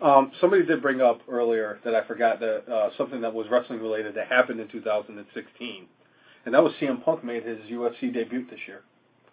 Um, 0.01 0.31
somebody 0.41 0.63
did 0.65 0.81
bring 0.81 1.01
up 1.01 1.21
earlier 1.29 1.79
that 1.83 1.95
I 1.95 2.03
forgot 2.05 2.39
that 2.39 2.69
uh, 2.71 2.89
something 2.97 3.21
that 3.21 3.33
was 3.33 3.47
wrestling 3.49 3.79
related 3.81 4.15
that 4.15 4.27
happened 4.27 4.59
in 4.59 4.67
2016, 4.67 5.85
and 6.47 6.53
that 6.53 6.63
was 6.63 6.71
CM 6.81 7.03
Punk 7.03 7.25
made 7.25 7.43
his 7.43 7.59
UFC 7.69 8.11
debut 8.13 8.45
this 8.49 8.61
year. 8.65 8.79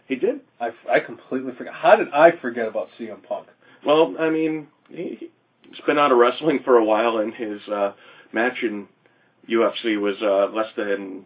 He 0.08 0.16
did. 0.16 0.40
I, 0.60 0.70
I 0.90 0.98
completely 0.98 1.52
forgot. 1.56 1.72
How 1.72 1.94
did 1.94 2.08
I 2.12 2.32
forget 2.42 2.66
about 2.66 2.88
CM 2.98 3.22
Punk? 3.22 3.46
Well, 3.86 4.16
I 4.18 4.30
mean, 4.30 4.66
he, 4.88 5.30
he's 5.62 5.80
been 5.86 5.96
out 5.96 6.10
of 6.10 6.18
wrestling 6.18 6.58
for 6.64 6.76
a 6.76 6.84
while, 6.84 7.18
and 7.18 7.32
his 7.32 7.60
uh, 7.68 7.92
match 8.32 8.64
in 8.64 8.88
UFC 9.48 9.98
was 9.98 10.16
uh, 10.22 10.52
less 10.52 10.66
than. 10.76 11.24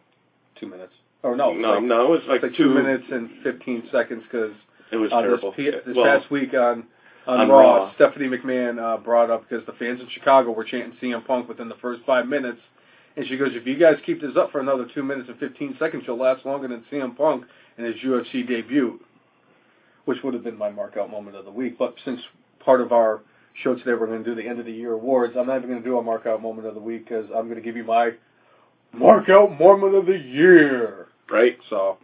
Two 0.60 0.66
minutes. 0.66 0.92
Oh 1.24 1.32
no, 1.32 1.54
no, 1.54 1.74
like, 1.76 1.82
no, 1.84 2.04
it 2.04 2.10
was 2.10 2.20
like 2.28 2.42
like 2.42 2.54
two, 2.54 2.68
minutes 2.68 3.04
and 3.10 3.30
15 3.42 3.88
seconds 3.90 4.24
because 4.30 4.52
It 4.92 4.96
was 4.96 5.10
uh, 5.10 5.22
terrible. 5.22 5.54
this, 5.56 5.74
this 5.86 5.96
well, 5.96 6.04
past 6.04 6.30
week 6.30 6.52
on 6.52 6.84
on, 7.26 7.40
on 7.40 7.48
Raw, 7.48 7.76
Raw. 7.76 7.94
Stephanie 7.94 8.28
McMahon 8.28 8.78
uh, 8.78 8.98
brought 8.98 9.30
up 9.30 9.48
because 9.48 9.64
the 9.64 9.72
fans 9.72 10.00
in 10.00 10.08
Chicago 10.10 10.50
were 10.50 10.64
chanting 10.64 10.98
CM 11.00 11.26
Punk 11.26 11.48
within 11.48 11.70
the 11.70 11.76
first 11.76 12.02
five 12.04 12.26
minutes, 12.26 12.60
and 13.18 13.26
she 13.26 13.36
goes, 13.36 13.50
"If 13.52 13.66
you 13.66 13.76
guys 13.76 13.96
keep 14.06 14.20
this 14.20 14.36
up 14.36 14.52
for 14.52 14.60
another 14.60 14.86
two 14.94 15.02
minutes 15.02 15.28
and 15.28 15.38
15 15.38 15.76
seconds, 15.78 16.04
you'll 16.06 16.18
last 16.18 16.46
longer 16.46 16.68
than 16.68 16.84
CM 16.90 17.16
Punk 17.16 17.44
in 17.76 17.84
his 17.84 17.96
UFC 17.96 18.46
debut," 18.46 19.00
which 20.04 20.22
would 20.22 20.34
have 20.34 20.44
been 20.44 20.56
my 20.56 20.70
mark 20.70 20.96
out 20.96 21.10
moment 21.10 21.36
of 21.36 21.44
the 21.44 21.50
week. 21.50 21.76
But 21.76 21.96
since 22.04 22.20
part 22.60 22.80
of 22.80 22.92
our 22.92 23.22
show 23.62 23.74
today, 23.74 23.94
we're 23.94 24.06
going 24.06 24.22
to 24.22 24.30
do 24.30 24.40
the 24.40 24.48
end 24.48 24.60
of 24.60 24.66
the 24.66 24.72
year 24.72 24.92
awards. 24.92 25.34
I'm 25.36 25.48
not 25.48 25.56
even 25.56 25.68
going 25.68 25.82
to 25.82 25.88
do 25.88 25.98
a 25.98 26.02
mark 26.02 26.26
out 26.26 26.40
moment 26.40 26.68
of 26.68 26.74
the 26.74 26.80
week 26.80 27.08
because 27.08 27.26
I'm 27.34 27.48
going 27.48 27.56
to 27.56 27.60
give 27.60 27.76
you 27.76 27.82
my 27.82 28.12
mark 28.92 29.28
out 29.28 29.58
moment 29.58 29.96
of 29.96 30.06
the 30.06 30.16
year. 30.16 31.08
right. 31.28 31.58
So, 31.68 31.98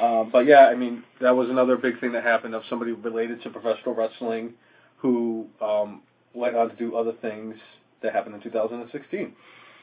um, 0.00 0.30
but 0.30 0.46
yeah, 0.46 0.66
I 0.68 0.76
mean, 0.76 1.02
that 1.20 1.34
was 1.34 1.50
another 1.50 1.76
big 1.76 1.98
thing 1.98 2.12
that 2.12 2.22
happened 2.22 2.54
of 2.54 2.62
somebody 2.70 2.92
related 2.92 3.42
to 3.42 3.50
professional 3.50 3.96
wrestling 3.96 4.54
who 4.98 5.48
um, 5.60 6.02
went 6.32 6.54
on 6.54 6.68
to 6.68 6.76
do 6.76 6.96
other 6.96 7.12
things 7.20 7.56
that 8.02 8.12
happened 8.12 8.36
in 8.36 8.40
2016. 8.40 9.32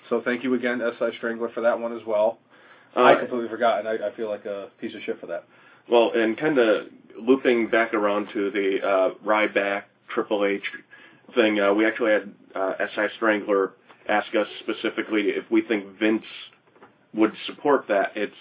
So 0.10 0.22
thank 0.24 0.43
you 0.43 0.54
again, 0.56 0.82
SI 1.00 1.10
Strangler, 1.17 1.50
for 1.50 1.62
that 1.62 1.80
one 1.80 1.95
as 1.95 2.06
well. 2.06 2.39
Uh, 2.95 3.02
I 3.04 3.15
completely 3.15 3.48
forgot, 3.50 3.80
and 3.80 3.88
I, 3.88 4.08
I 4.08 4.15
feel 4.15 4.30
like 4.30 4.45
a 4.45 4.69
piece 4.82 4.95
of 4.95 5.02
shit 5.06 5.19
for 5.19 5.28
that. 5.28 5.45
Well, 5.89 6.12
and 6.15 6.38
kind 6.38 6.58
of 6.58 6.88
looping 7.19 7.69
back 7.69 7.93
around 7.93 8.30
to 8.34 8.50
the 8.52 8.80
uh, 8.84 9.10
Ryback 9.26 9.84
Triple 10.13 10.45
H 10.45 10.63
thing, 11.36 11.60
uh, 11.60 11.74
we 11.74 11.86
actually 11.86 12.12
had 12.12 12.34
uh, 12.56 12.74
SI 12.95 13.08
Strangler 13.17 13.74
ask 14.08 14.28
us 14.36 14.48
specifically 14.62 15.30
if 15.30 15.45
we 15.52 15.62
think 15.62 16.00
Vince 16.00 16.24
would 17.13 17.34
support 17.45 17.86
that. 17.89 18.13
It's 18.15 18.34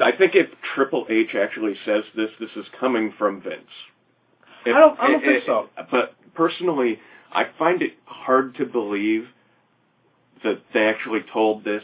I 0.00 0.12
think 0.12 0.36
if 0.36 0.46
Triple 0.76 1.06
H 1.10 1.34
actually 1.34 1.74
says 1.84 2.04
this, 2.14 2.30
this 2.38 2.50
is 2.54 2.66
coming 2.78 3.12
from 3.18 3.40
Vince. 3.42 3.62
If- 4.64 4.76
I 4.76 4.78
don't- 4.78 5.00
I 5.00 5.06
don't 5.08 5.16
it- 5.22 5.26
think 5.26 5.42
it- 5.42 5.46
so. 5.46 5.68
But 5.90 6.14
personally, 6.34 7.00
I 7.32 7.46
find 7.58 7.82
it 7.82 7.94
hard 8.04 8.54
to 8.56 8.64
believe 8.66 9.26
that 10.44 10.60
they 10.72 10.86
actually 10.86 11.20
told 11.32 11.64
this 11.64 11.82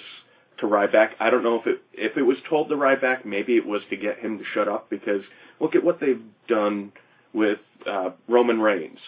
to 0.58 0.66
Ryback. 0.66 1.10
I 1.20 1.30
don't 1.30 1.42
know 1.42 1.60
if 1.60 1.66
it 1.66 1.82
if 1.92 2.16
it 2.16 2.22
was 2.22 2.36
told 2.48 2.68
to 2.68 2.76
Ryback, 2.76 3.24
maybe 3.24 3.56
it 3.56 3.66
was 3.66 3.82
to 3.90 3.96
get 3.96 4.18
him 4.18 4.38
to 4.38 4.44
shut 4.52 4.68
up 4.68 4.88
because 4.90 5.22
look 5.60 5.74
at 5.74 5.84
what 5.84 6.00
they've 6.00 6.22
done 6.48 6.92
with 7.32 7.58
uh, 7.86 8.10
Roman 8.28 8.60
Reigns. 8.60 8.98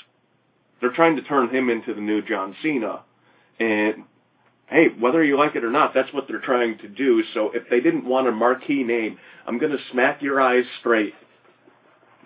They're 0.80 0.92
trying 0.92 1.16
to 1.16 1.22
turn 1.22 1.48
him 1.48 1.70
into 1.70 1.94
the 1.94 2.00
new 2.00 2.22
John 2.22 2.54
Cena, 2.62 3.02
and 3.58 4.04
hey, 4.66 4.88
whether 4.98 5.22
you 5.22 5.38
like 5.38 5.54
it 5.56 5.64
or 5.64 5.70
not, 5.70 5.94
that's 5.94 6.12
what 6.12 6.26
they're 6.28 6.40
trying 6.40 6.78
to 6.78 6.88
do. 6.88 7.22
So 7.32 7.52
if 7.54 7.70
they 7.70 7.80
didn't 7.80 8.04
want 8.04 8.28
a 8.28 8.32
marquee 8.32 8.82
name, 8.82 9.18
I'm 9.46 9.58
gonna 9.58 9.78
smack 9.92 10.22
your 10.22 10.40
eyes 10.40 10.64
straight. 10.80 11.14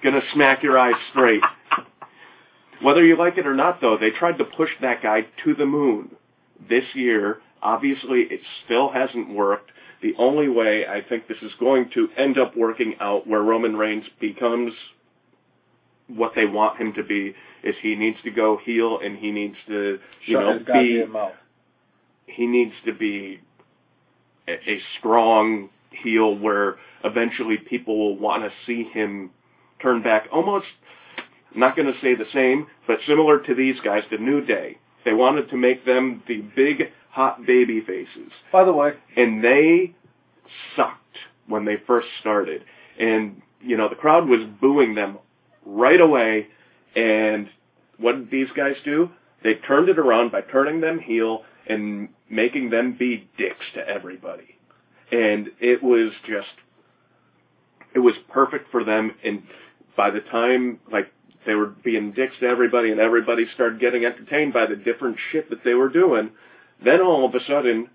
Gonna 0.03 0.23
smack 0.33 0.63
your 0.63 0.79
eyes 0.79 0.95
straight. 1.11 1.43
Whether 2.83 3.05
you 3.05 3.19
like 3.19 3.37
it 3.37 3.47
or 3.47 3.55
not, 3.55 3.83
though, 3.83 3.99
they 3.99 4.11
tried 4.11 4.39
to 4.39 4.45
push 4.45 4.71
that 4.81 5.03
guy 5.03 5.27
to 5.45 5.55
the 5.55 5.67
moon 5.67 6.17
this 6.69 6.85
year. 6.95 7.39
Obviously, 7.63 8.21
it 8.23 8.41
still 8.65 8.91
hasn't 8.91 9.35
worked. 9.35 9.71
The 10.03 10.15
only 10.19 10.49
way 10.49 10.87
I 10.87 11.03
think 11.03 11.29
this 11.29 11.37
is 11.43 11.53
going 11.61 11.91
to 11.95 12.09
end 12.17 12.39
up 12.39 12.57
working 12.57 12.95
out 13.01 13.27
where 13.27 13.43
Roman 13.43 13.77
Reigns 13.77 14.05
becomes 14.19 14.73
what 16.09 16.33
they 16.35 16.47
want 16.47 16.81
him 16.81 16.95
to 16.95 17.05
be 17.05 17.35
is 17.63 17.75
he 17.83 17.95
needs 17.95 18.17
to 18.25 18.31
go 18.31 18.59
heel 18.65 18.99
and 19.03 19.19
he 19.19 19.31
needs 19.31 19.57
to, 19.69 19.99
you 20.27 20.37
Shut 20.37 20.43
know, 20.43 20.73
be 20.73 21.05
he 22.27 22.47
needs 22.47 22.73
to 22.87 22.95
be 22.95 23.41
a, 24.49 24.53
a 24.53 24.81
strong 24.99 25.69
heel 25.91 26.37
where 26.37 26.77
eventually 27.05 27.57
people 27.57 27.99
will 27.99 28.19
want 28.19 28.43
to 28.43 28.51
see 28.67 28.85
him 28.85 29.31
turn 29.83 30.03
back 30.03 30.29
almost 30.33 30.67
I'm 31.53 31.61
not 31.61 31.75
going 31.75 31.93
to 31.93 31.99
say 32.01 32.15
the 32.15 32.27
same 32.33 32.67
but 32.87 32.99
similar 33.07 33.41
to 33.41 33.55
these 33.55 33.77
guys 33.85 34.03
the 34.11 34.19
new 34.19 34.45
day 34.45 34.79
they 35.05 35.13
wanted 35.13 35.51
to 35.51 35.57
make 35.57 35.85
them 35.85 36.23
the 36.27 36.39
big 36.39 36.93
hot 37.11 37.45
baby 37.47 37.81
faces. 37.81 38.33
By 38.53 38.65
the 38.65 38.73
way, 38.73 38.95
and 39.17 39.43
they 39.43 39.95
sucked 40.77 40.97
when 41.47 41.65
they 41.65 41.77
first 41.87 42.09
started. 42.21 42.65
And 42.99 43.43
you 43.61 43.77
know 43.77 43.89
the 43.89 43.97
crowd 43.97 44.29
was 44.29 44.41
booing 44.61 44.95
them 44.95 45.19
right 45.65 46.01
away. 46.01 46.49
And 46.95 47.49
what 47.99 48.17
did 48.17 48.31
these 48.31 48.53
guys 48.57 48.77
do? 48.85 49.11
They 49.43 49.55
turned 49.55 49.89
it 49.89 49.99
around 49.99 50.33
by 50.33 50.43
turning 50.43 50.81
them 50.81 50.99
heel 50.99 51.45
and 51.67 52.09
making 52.29 52.71
them 52.71 52.97
be 52.99 53.29
dicks 53.39 53.65
to 53.75 53.87
everybody. 53.87 54.57
And 55.13 55.51
it 55.61 55.83
was 55.83 56.13
just 56.27 56.49
it 57.95 57.99
was 57.99 58.15
perfect 58.29 58.71
for 58.71 58.85
them. 58.85 59.13
And 59.25 59.43
by 59.97 60.11
the 60.11 60.21
time 60.21 60.79
like 60.91 61.13
they 61.47 61.55
were 61.55 61.67
being 61.67 62.13
dicks 62.13 62.35
to 62.41 62.47
everybody 62.47 62.91
and 62.91 63.01
everybody 63.01 63.47
started 63.55 63.81
getting 63.81 64.05
entertained 64.05 64.53
by 64.53 64.67
the 64.67 64.77
different 64.77 65.17
shit 65.31 65.51
that 65.51 65.65
they 65.65 65.75
were 65.75 65.89
doing 65.89 66.31
then 66.85 67.01
all 67.01 67.27
of 67.27 67.35
a 67.35 67.45
sudden 67.47 67.89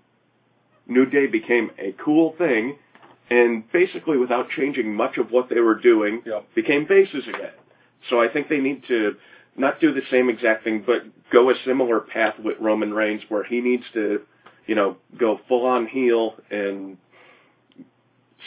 New 0.86 1.06
Day 1.06 1.26
became 1.26 1.70
a 1.78 1.92
cool 1.92 2.34
thing, 2.38 2.78
and 3.28 3.70
basically 3.72 4.16
without 4.16 4.50
changing 4.50 4.94
much 4.94 5.18
of 5.18 5.32
what 5.32 5.48
they 5.48 5.60
were 5.60 5.74
doing, 5.74 6.22
Yep. 6.24 6.54
became 6.54 6.86
faces 6.86 7.26
again. 7.26 7.52
So 8.08 8.20
I 8.20 8.28
think 8.28 8.48
they 8.48 8.60
need 8.60 8.84
to 8.84 9.16
not 9.56 9.80
do 9.80 9.92
the 9.92 10.02
same 10.10 10.28
exact 10.28 10.64
thing, 10.64 10.84
but 10.86 11.02
go 11.30 11.50
a 11.50 11.54
similar 11.64 11.98
path 12.00 12.38
with 12.38 12.58
Roman 12.60 12.94
Reigns, 12.94 13.22
where 13.28 13.42
he 13.42 13.60
needs 13.60 13.84
to, 13.94 14.22
you 14.66 14.74
know, 14.74 14.96
go 15.16 15.40
full 15.48 15.66
on 15.66 15.86
heel 15.86 16.36
and 16.50 16.98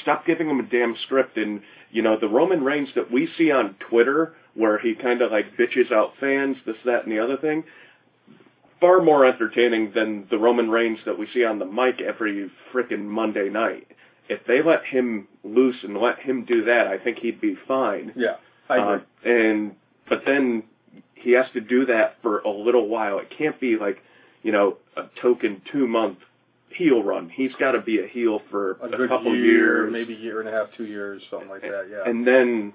stop 0.01 0.25
giving 0.25 0.49
him 0.49 0.59
a 0.59 0.63
damn 0.63 0.95
script. 1.03 1.35
And 1.37 1.61
you 1.91 2.01
know, 2.01 2.17
the 2.17 2.29
Roman 2.29 2.63
Reigns 2.63 2.89
that 2.95 3.11
we 3.11 3.27
see 3.37 3.51
on 3.51 3.75
Twitter, 3.89 4.33
where 4.55 4.79
he 4.79 4.95
kind 4.95 5.21
of 5.21 5.31
like 5.31 5.57
bitches 5.57 5.91
out 5.91 6.13
fans, 6.19 6.57
this, 6.65 6.75
that, 6.85 7.03
and 7.03 7.11
the 7.11 7.19
other 7.19 7.37
thing. 7.37 7.63
far 8.79 9.01
more 9.01 9.25
entertaining 9.25 9.91
than 9.93 10.27
the 10.29 10.37
Roman 10.37 10.69
Reigns 10.69 10.99
that 11.05 11.17
we 11.17 11.27
see 11.33 11.43
on 11.43 11.59
the 11.59 11.65
mic 11.65 12.01
every 12.01 12.49
freaking 12.73 13.05
Monday 13.05 13.49
night. 13.49 13.87
If 14.27 14.45
they 14.45 14.61
let 14.61 14.85
him 14.85 15.27
loose 15.43 15.77
and 15.83 15.97
let 15.97 16.19
him 16.19 16.45
do 16.45 16.65
that, 16.65 16.87
I 16.87 16.97
think 16.97 17.17
he'd 17.19 17.41
be 17.41 17.55
fine. 17.67 18.13
Yeah, 18.15 18.35
I 18.69 18.77
agree. 18.77 19.05
Uh, 19.25 19.37
and 19.37 19.75
but 20.07 20.23
then 20.25 20.63
he 21.15 21.31
has 21.31 21.45
to 21.53 21.61
do 21.61 21.85
that 21.87 22.17
for 22.21 22.39
a 22.39 22.49
little 22.49 22.87
while. 22.87 23.19
It 23.19 23.33
can't 23.35 23.59
be 23.59 23.77
like, 23.77 24.01
you 24.43 24.51
know, 24.51 24.77
a 24.95 25.03
token 25.21 25.61
two 25.71 25.87
month 25.87 26.19
heel 26.69 27.03
run. 27.03 27.29
He's 27.29 27.51
got 27.59 27.71
to 27.71 27.81
be 27.81 27.99
a 27.99 28.07
heel 28.07 28.41
for 28.49 28.73
a, 28.81 28.85
a, 28.85 28.89
good 28.89 29.09
couple 29.09 29.35
year, 29.35 29.43
years, 29.43 29.93
maybe 29.93 30.13
year 30.13 30.39
and 30.39 30.47
a 30.47 30.51
half, 30.51 30.67
two 30.77 30.85
years, 30.85 31.21
something 31.29 31.49
like 31.49 31.61
that. 31.61 31.87
Yeah. 31.89 32.09
and 32.09 32.25
then 32.25 32.73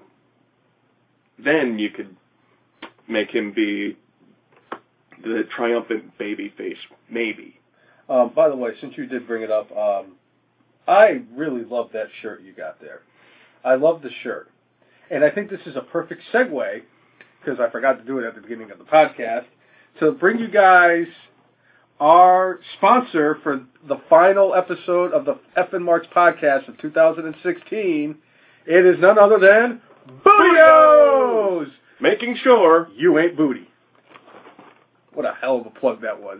then 1.37 1.79
you 1.79 1.89
could 1.89 2.15
make 3.07 3.29
him 3.29 3.51
be 3.53 3.97
the 5.23 5.43
triumphant 5.55 6.17
baby 6.17 6.53
face, 6.57 6.77
maybe. 7.09 7.59
Um, 8.09 8.31
by 8.35 8.49
the 8.49 8.55
way, 8.55 8.71
since 8.81 8.95
you 8.97 9.05
did 9.07 9.27
bring 9.27 9.43
it 9.43 9.51
up, 9.51 9.71
um, 9.75 10.13
I 10.87 11.21
really 11.35 11.63
love 11.63 11.89
that 11.93 12.07
shirt 12.21 12.43
you 12.43 12.53
got 12.53 12.79
there. 12.79 13.01
I 13.63 13.75
love 13.75 14.01
the 14.01 14.11
shirt. 14.23 14.49
And 15.09 15.23
I 15.23 15.29
think 15.29 15.49
this 15.49 15.61
is 15.65 15.75
a 15.75 15.81
perfect 15.81 16.21
segue, 16.33 16.81
because 17.43 17.59
I 17.59 17.69
forgot 17.69 17.93
to 17.99 18.03
do 18.03 18.19
it 18.19 18.25
at 18.25 18.35
the 18.35 18.41
beginning 18.41 18.71
of 18.71 18.77
the 18.77 18.83
podcast, 18.83 19.45
to 19.99 20.11
bring 20.11 20.39
you 20.39 20.47
guys 20.47 21.07
our 21.99 22.59
sponsor 22.77 23.39
for 23.41 23.65
the 23.87 23.97
final 24.09 24.53
episode 24.53 25.13
of 25.13 25.25
the 25.25 25.39
F 25.55 25.73
and 25.73 25.83
Marks 25.83 26.07
podcast 26.15 26.67
of 26.67 26.77
2016. 26.79 28.15
It 28.67 28.85
is 28.85 28.99
none 28.99 29.17
other 29.17 29.39
than 29.39 29.81
Booty-O's! 30.23 31.67
Making 32.01 32.37
sure. 32.43 32.89
You 32.95 33.17
ain't 33.19 33.37
booty. 33.37 33.67
What 35.13 35.25
a 35.25 35.33
hell 35.39 35.57
of 35.59 35.65
a 35.65 35.69
plug 35.69 36.01
that 36.01 36.21
was. 36.21 36.39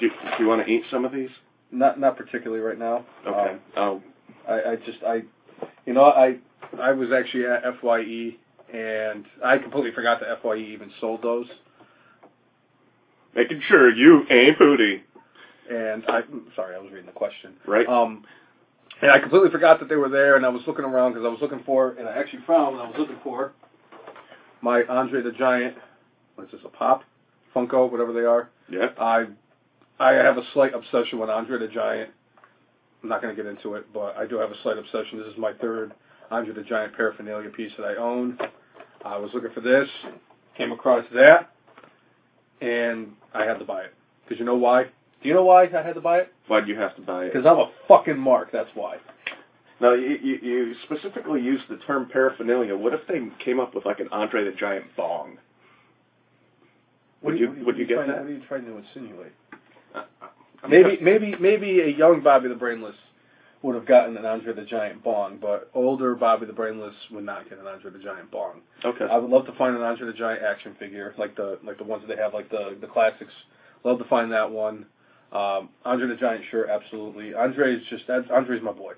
Do, 0.00 0.08
do 0.08 0.42
you 0.42 0.48
want 0.48 0.66
to 0.66 0.72
eat 0.72 0.84
some 0.90 1.04
of 1.04 1.12
these? 1.12 1.28
Not 1.70 2.00
not 2.00 2.16
particularly 2.16 2.62
right 2.62 2.78
now. 2.78 3.04
Okay. 3.26 3.52
Um, 3.52 3.60
oh, 3.76 4.02
I, 4.48 4.72
I 4.72 4.76
just 4.76 4.98
I, 5.06 5.22
you 5.86 5.92
know 5.92 6.04
I 6.04 6.38
I 6.80 6.92
was 6.92 7.10
actually 7.12 7.44
at 7.46 7.62
FYE 7.80 8.36
and 8.72 9.24
I 9.44 9.58
completely 9.58 9.92
forgot 9.92 10.20
that 10.20 10.42
FYE 10.42 10.56
even 10.56 10.90
sold 11.00 11.22
those. 11.22 11.46
making 13.34 13.60
sure 13.68 13.90
you 13.94 14.24
ain't 14.30 14.58
booty. 14.58 15.02
And 15.70 16.04
I, 16.08 16.18
am 16.18 16.46
sorry 16.56 16.74
I 16.74 16.78
was 16.78 16.90
reading 16.90 17.06
the 17.06 17.12
question. 17.12 17.54
Right. 17.66 17.86
Um, 17.86 18.24
and 19.02 19.10
I 19.10 19.18
completely 19.18 19.50
forgot 19.50 19.80
that 19.80 19.88
they 19.88 19.96
were 19.96 20.08
there, 20.08 20.36
and 20.36 20.44
I 20.44 20.48
was 20.48 20.62
looking 20.66 20.84
around 20.84 21.12
because 21.12 21.26
I 21.26 21.28
was 21.28 21.40
looking 21.40 21.62
for, 21.64 21.92
and 21.92 22.08
I 22.08 22.12
actually 22.12 22.42
found 22.46 22.76
what 22.76 22.84
I 22.84 22.88
was 22.88 22.98
looking 22.98 23.18
for 23.22 23.52
my 24.62 24.82
Andre 24.88 25.22
the 25.22 25.32
Giant. 25.32 25.76
What 26.34 26.46
is 26.46 26.52
this? 26.52 26.60
A 26.64 26.68
pop, 26.68 27.04
Funko, 27.54 27.90
whatever 27.90 28.12
they 28.12 28.20
are. 28.20 28.50
Yeah. 28.68 28.88
I 28.98 29.26
I 29.98 30.12
have 30.12 30.38
a 30.38 30.42
slight 30.54 30.74
obsession 30.74 31.18
with 31.18 31.30
Andre 31.30 31.58
the 31.58 31.68
Giant. 31.68 32.10
I'm 33.02 33.08
not 33.08 33.22
going 33.22 33.34
to 33.34 33.42
get 33.42 33.50
into 33.50 33.74
it, 33.74 33.86
but 33.92 34.16
I 34.16 34.26
do 34.26 34.36
have 34.36 34.50
a 34.50 34.62
slight 34.62 34.78
obsession. 34.78 35.18
This 35.18 35.32
is 35.32 35.38
my 35.38 35.52
third 35.54 35.92
Andre 36.30 36.54
the 36.54 36.62
Giant 36.62 36.94
paraphernalia 36.94 37.50
piece 37.50 37.72
that 37.78 37.84
I 37.84 37.96
own. 37.96 38.38
I 39.04 39.16
was 39.16 39.30
looking 39.32 39.52
for 39.52 39.60
this, 39.60 39.88
came 40.56 40.72
across 40.72 41.04
that, 41.14 41.50
and 42.60 43.12
I 43.32 43.44
had 43.44 43.58
to 43.58 43.64
buy 43.64 43.82
it. 43.82 43.94
Because 44.24 44.38
you 44.38 44.44
know 44.44 44.56
why? 44.56 44.86
Do 45.22 45.28
you 45.28 45.34
know 45.34 45.44
why 45.44 45.64
I 45.64 45.66
had 45.82 45.94
to 45.94 46.00
buy 46.00 46.18
it? 46.18 46.32
Why'd 46.48 46.66
you 46.68 46.76
have 46.76 46.96
to 46.96 47.02
buy 47.02 47.24
it? 47.26 47.32
Because 47.32 47.46
I'm 47.46 47.58
a 47.58 47.70
fucking 47.88 48.18
mark. 48.18 48.50
That's 48.52 48.70
why. 48.74 48.96
Now 49.80 49.92
you, 49.94 50.18
you, 50.22 50.38
you 50.42 50.74
specifically 50.84 51.40
used 51.42 51.64
the 51.68 51.76
term 51.78 52.08
paraphernalia. 52.10 52.76
What 52.76 52.92
if 52.94 53.00
they 53.06 53.20
came 53.44 53.60
up 53.60 53.74
with 53.74 53.84
like 53.86 54.00
an 54.00 54.08
Andre 54.12 54.44
the 54.44 54.52
Giant 54.52 54.86
bong? 54.96 55.38
Would 57.22 57.38
you- 57.38 57.54
would 57.64 57.76
you 57.76 57.86
get 57.86 57.96
trying, 57.96 58.08
that? 58.08 58.18
What 58.20 58.26
are 58.26 58.32
you 58.32 58.42
trying 58.48 58.64
to 58.64 58.76
insinuate? 58.78 59.32
Uh, 59.94 60.02
Maybe, 60.68 60.90
just- 60.92 61.02
maybe, 61.02 61.34
maybe 61.40 61.80
a 61.80 61.86
young 61.88 62.20
Bobby 62.20 62.48
the 62.48 62.54
Brainless 62.54 62.94
would 63.62 63.74
have 63.74 63.84
gotten 63.86 64.16
an 64.16 64.24
Andre 64.24 64.54
the 64.54 64.64
Giant 64.64 65.02
bong, 65.02 65.36
but 65.40 65.70
older 65.74 66.14
Bobby 66.14 66.46
the 66.46 66.52
Brainless 66.52 66.94
would 67.10 67.24
not 67.24 67.48
get 67.48 67.58
an 67.58 67.66
Andre 67.66 67.90
the 67.90 67.98
Giant 67.98 68.30
bong. 68.30 68.60
Okay. 68.84 69.04
I 69.04 69.16
would 69.18 69.30
love 69.30 69.44
to 69.46 69.52
find 69.52 69.76
an 69.76 69.82
Andre 69.82 70.06
the 70.06 70.12
Giant 70.14 70.42
action 70.42 70.74
figure, 70.78 71.14
like 71.18 71.36
the 71.36 71.58
like 71.64 71.76
the 71.78 71.84
ones 71.84 72.02
that 72.06 72.14
they 72.14 72.20
have, 72.22 72.32
like 72.34 72.48
the 72.50 72.76
the 72.80 72.86
classics. 72.86 73.32
Love 73.84 73.98
to 73.98 74.04
find 74.04 74.32
that 74.32 74.50
one. 74.50 74.86
Um, 75.32 75.68
Andre 75.84 76.08
the 76.08 76.16
Giant 76.16 76.44
sure, 76.50 76.68
absolutely. 76.68 77.34
Andre 77.34 77.74
is 77.76 77.82
just 77.88 78.04
that's 78.08 78.28
Andre's 78.30 78.62
my 78.62 78.72
boy, 78.72 78.94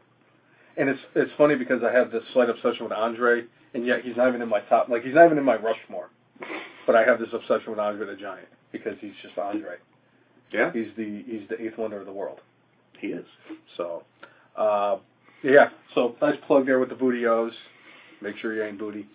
and 0.76 0.88
it's 0.88 1.00
it's 1.14 1.30
funny 1.36 1.54
because 1.56 1.82
I 1.82 1.92
have 1.92 2.10
this 2.10 2.22
slight 2.32 2.48
obsession 2.48 2.84
with 2.84 2.92
Andre, 2.92 3.44
and 3.74 3.84
yet 3.86 4.02
he's 4.02 4.16
not 4.16 4.28
even 4.28 4.40
in 4.42 4.48
my 4.48 4.60
top. 4.60 4.88
Like 4.88 5.02
he's 5.04 5.14
not 5.14 5.26
even 5.26 5.36
in 5.38 5.44
my 5.44 5.56
Rushmore, 5.56 6.08
but 6.86 6.96
I 6.96 7.04
have 7.04 7.18
this 7.18 7.28
obsession 7.32 7.70
with 7.70 7.78
Andre 7.78 8.06
the 8.06 8.16
Giant 8.16 8.48
because 8.72 8.96
he's 9.00 9.12
just 9.22 9.36
Andre. 9.36 9.76
Yeah, 10.52 10.70
He's 10.72 10.88
the 10.96 11.22
he's 11.26 11.48
the 11.48 11.60
eighth 11.62 11.78
wonder 11.78 11.98
of 12.00 12.06
the 12.06 12.12
world. 12.12 12.40
he 13.00 13.08
is. 13.08 13.24
So, 13.76 14.02
uh, 14.56 14.98
yeah. 15.42 15.70
So 15.94 16.14
nice 16.20 16.36
plug 16.46 16.66
there 16.66 16.78
with 16.78 16.90
the 16.90 16.94
Booty-O's. 16.94 17.52
Make 18.20 18.36
sure 18.36 18.54
you 18.54 18.62
ain't 18.62 18.78
booty. 18.78 19.06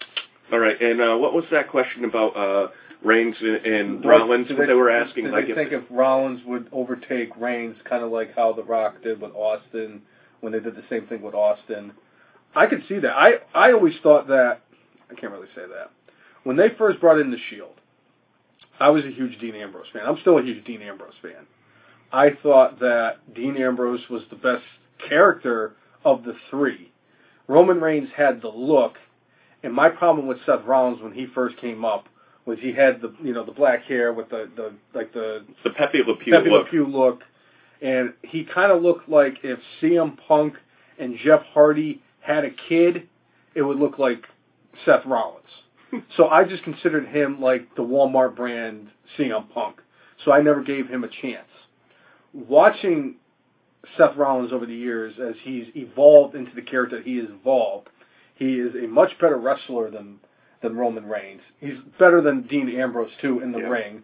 All 0.51 0.57
right. 0.59 0.79
And 0.81 0.99
uh, 0.99 1.15
what 1.17 1.33
was 1.33 1.45
that 1.51 1.69
question 1.69 2.05
about 2.05 2.35
uh, 2.35 2.67
Reigns 3.03 3.35
and, 3.41 3.65
and 3.65 4.05
Rollins? 4.05 4.49
What 4.49 4.67
they 4.67 4.73
were 4.73 4.89
asking, 4.89 5.25
Did 5.25 5.33
like 5.33 5.45
they 5.45 5.51
if 5.51 5.57
think 5.57 5.71
if 5.71 5.83
Rollins 5.89 6.41
would 6.45 6.67
overtake 6.71 7.29
Reigns, 7.37 7.75
kind 7.87 8.03
of 8.03 8.11
like 8.11 8.35
how 8.35 8.53
The 8.53 8.63
Rock 8.63 9.01
did 9.03 9.21
with 9.21 9.33
Austin 9.33 10.01
when 10.41 10.51
they 10.53 10.59
did 10.59 10.75
the 10.75 10.83
same 10.89 11.07
thing 11.07 11.21
with 11.21 11.33
Austin? 11.35 11.93
I 12.55 12.65
could 12.65 12.83
see 12.89 12.99
that. 12.99 13.11
I 13.11 13.33
I 13.53 13.71
always 13.71 13.93
thought 14.01 14.27
that. 14.27 14.61
I 15.09 15.13
can't 15.15 15.31
really 15.31 15.47
say 15.55 15.61
that. 15.61 15.91
When 16.43 16.57
they 16.57 16.69
first 16.77 16.99
brought 16.99 17.19
in 17.19 17.31
the 17.31 17.37
Shield, 17.49 17.75
I 18.79 18.89
was 18.89 19.05
a 19.05 19.11
huge 19.11 19.39
Dean 19.39 19.55
Ambrose 19.55 19.87
fan. 19.93 20.03
I'm 20.05 20.17
still 20.21 20.37
a 20.37 20.43
huge 20.43 20.65
Dean 20.65 20.81
Ambrose 20.81 21.13
fan. 21.21 21.45
I 22.11 22.31
thought 22.41 22.79
that 22.79 23.33
Dean 23.33 23.57
Ambrose 23.57 24.09
was 24.09 24.23
the 24.29 24.35
best 24.35 24.63
character 25.07 25.75
of 26.05 26.23
the 26.23 26.35
three. 26.49 26.91
Roman 27.47 27.79
Reigns 27.79 28.09
had 28.15 28.41
the 28.41 28.49
look, 28.49 28.95
and 29.63 29.73
my 29.73 29.89
problem 29.89 30.27
with 30.27 30.37
Seth 30.45 30.65
Rollins 30.65 31.01
when 31.01 31.13
he 31.13 31.27
first 31.27 31.57
came 31.57 31.83
up 31.85 32.07
was 32.47 32.57
he 32.59 32.71
had 32.71 33.01
the 33.01 33.13
you 33.21 33.33
know 33.33 33.43
the 33.43 33.51
black 33.51 33.83
hair 33.83 34.13
with 34.13 34.29
the 34.29 34.49
the 34.55 34.73
like 34.95 35.13
the 35.13 35.45
the 35.63 35.69
Pepe 35.71 35.99
Le 36.07 36.15
Pew 36.15 36.33
Pepe 36.33 36.49
look? 36.49 36.65
Le 36.65 36.69
Pew 36.69 36.87
look, 36.87 37.21
and 37.81 38.13
he 38.23 38.45
kind 38.45 38.71
of 38.71 38.81
looked 38.81 39.09
like 39.09 39.39
if 39.43 39.59
CM 39.81 40.17
Punk 40.27 40.55
and 40.97 41.17
Jeff 41.23 41.41
Hardy 41.53 42.01
had 42.21 42.45
a 42.45 42.49
kid, 42.49 43.07
it 43.53 43.61
would 43.61 43.77
look 43.77 43.99
like 43.99 44.23
Seth 44.85 45.05
Rollins. 45.05 45.43
so 46.17 46.27
I 46.27 46.45
just 46.45 46.63
considered 46.63 47.07
him 47.07 47.41
like 47.41 47.75
the 47.75 47.83
Walmart 47.83 48.35
brand 48.35 48.87
CM 49.17 49.51
Punk. 49.53 49.81
So 50.23 50.31
I 50.31 50.41
never 50.41 50.63
gave 50.63 50.87
him 50.87 51.03
a 51.03 51.09
chance. 51.21 51.47
Watching 52.33 53.15
Seth 53.97 54.15
Rollins 54.15 54.51
over 54.51 54.65
the 54.65 54.75
years 54.75 55.15
as 55.21 55.35
he's 55.43 55.67
evolved 55.75 56.35
into 56.35 56.53
the 56.55 56.61
character 56.61 57.01
he 57.01 57.17
has 57.17 57.27
evolved, 57.29 57.89
he 58.35 58.55
is 58.55 58.73
a 58.75 58.87
much 58.87 59.11
better 59.19 59.37
wrestler 59.37 59.91
than 59.91 60.19
than 60.61 60.75
Roman 60.75 61.05
Reigns. 61.07 61.41
He's 61.59 61.77
better 61.99 62.21
than 62.21 62.41
Dean 62.43 62.69
Ambrose 62.69 63.11
too 63.21 63.39
in 63.41 63.51
the 63.51 63.59
Yeah. 63.59 63.67
ring. 63.69 64.01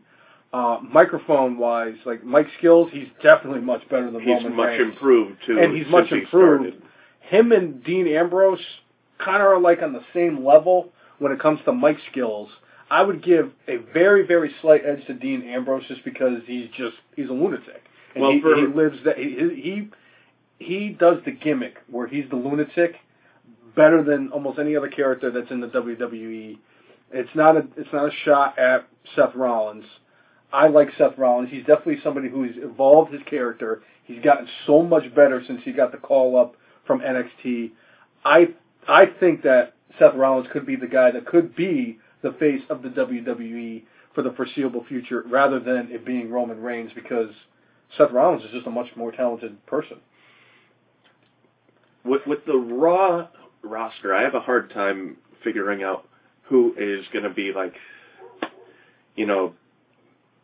Uh, 0.53 0.77
microphone 0.83 1.57
wise, 1.57 1.95
like 2.05 2.23
mic 2.23 2.47
skills, 2.59 2.91
he's 2.91 3.07
definitely 3.23 3.61
much 3.61 3.87
better 3.89 4.11
than 4.11 4.21
He's 4.21 4.35
Roman 4.35 4.55
much 4.55 4.67
Reigns. 4.67 4.93
improved 4.93 5.43
too. 5.45 5.59
And 5.59 5.75
he's 5.75 5.87
much 5.87 6.09
he 6.09 6.19
improved. 6.19 6.61
started. 6.75 6.81
Him 7.21 7.51
and 7.51 7.83
Dean 7.83 8.07
Ambrose 8.07 8.63
kind 9.17 9.37
of 9.41 9.47
are 9.47 9.59
like 9.59 9.81
on 9.81 9.93
the 9.93 10.03
same 10.13 10.45
level 10.45 10.91
when 11.17 11.31
it 11.31 11.39
comes 11.39 11.59
to 11.65 11.73
mic 11.73 11.97
skills. 12.11 12.49
I 12.91 13.01
would 13.01 13.23
give 13.23 13.51
a 13.67 13.77
very, 13.77 14.27
very 14.27 14.53
slight 14.61 14.85
edge 14.85 15.03
to 15.07 15.13
Dean 15.15 15.41
Ambrose 15.41 15.85
just 15.87 16.03
because 16.03 16.43
he's 16.45 16.69
just 16.77 16.97
he's 17.15 17.29
a 17.29 17.33
lunatic, 17.33 17.83
and 18.13 18.21
Well, 18.21 18.31
he, 18.33 18.41
for- 18.41 18.55
he 18.55 18.67
lives 18.67 18.99
that 19.05 19.17
he, 19.17 19.29
he 19.59 19.89
he 20.59 20.89
does 20.89 21.17
the 21.25 21.31
gimmick 21.31 21.77
where 21.89 22.05
he's 22.05 22.29
the 22.29 22.35
lunatic 22.35 22.97
better 23.75 24.03
than 24.03 24.31
almost 24.31 24.59
any 24.59 24.75
other 24.75 24.89
character 24.89 25.31
that's 25.31 25.51
in 25.51 25.61
the 25.61 25.67
WWE. 25.67 26.57
It's 27.11 27.29
not 27.35 27.57
a 27.57 27.67
it's 27.77 27.91
not 27.93 28.07
a 28.07 28.11
shot 28.25 28.57
at 28.57 28.87
Seth 29.15 29.35
Rollins. 29.35 29.85
I 30.51 30.67
like 30.67 30.89
Seth 30.97 31.17
Rollins. 31.17 31.49
He's 31.51 31.65
definitely 31.65 31.99
somebody 32.03 32.29
who's 32.29 32.55
evolved 32.57 33.11
his 33.11 33.21
character. 33.29 33.81
He's 34.05 34.23
gotten 34.23 34.47
so 34.67 34.83
much 34.83 35.03
better 35.15 35.41
since 35.45 35.61
he 35.63 35.71
got 35.71 35.91
the 35.91 35.97
call 35.97 36.39
up 36.39 36.55
from 36.85 37.01
NXT. 37.01 37.71
I 38.25 38.49
I 38.87 39.05
think 39.19 39.43
that 39.43 39.73
Seth 39.99 40.15
Rollins 40.15 40.47
could 40.51 40.65
be 40.65 40.75
the 40.75 40.87
guy 40.87 41.11
that 41.11 41.25
could 41.25 41.55
be 41.55 41.99
the 42.21 42.31
face 42.33 42.61
of 42.69 42.81
the 42.81 42.89
WWE 42.89 43.83
for 44.15 44.21
the 44.21 44.31
foreseeable 44.31 44.85
future, 44.85 45.23
rather 45.27 45.59
than 45.59 45.89
it 45.91 46.05
being 46.05 46.31
Roman 46.31 46.61
Reigns, 46.61 46.91
because 46.93 47.29
Seth 47.97 48.11
Rollins 48.11 48.43
is 48.43 48.51
just 48.51 48.67
a 48.67 48.71
much 48.71 48.87
more 48.95 49.11
talented 49.11 49.63
person. 49.65 49.97
with 52.03 52.25
with 52.27 52.45
the 52.45 52.55
Raw 52.55 53.27
roster, 53.63 54.13
I 54.13 54.23
have 54.23 54.35
a 54.35 54.39
hard 54.39 54.71
time 54.71 55.17
figuring 55.43 55.83
out 55.83 56.07
who 56.43 56.73
is 56.77 57.05
going 57.11 57.23
to 57.23 57.29
be 57.29 57.53
like, 57.53 57.73
you 59.15 59.25
know, 59.25 59.53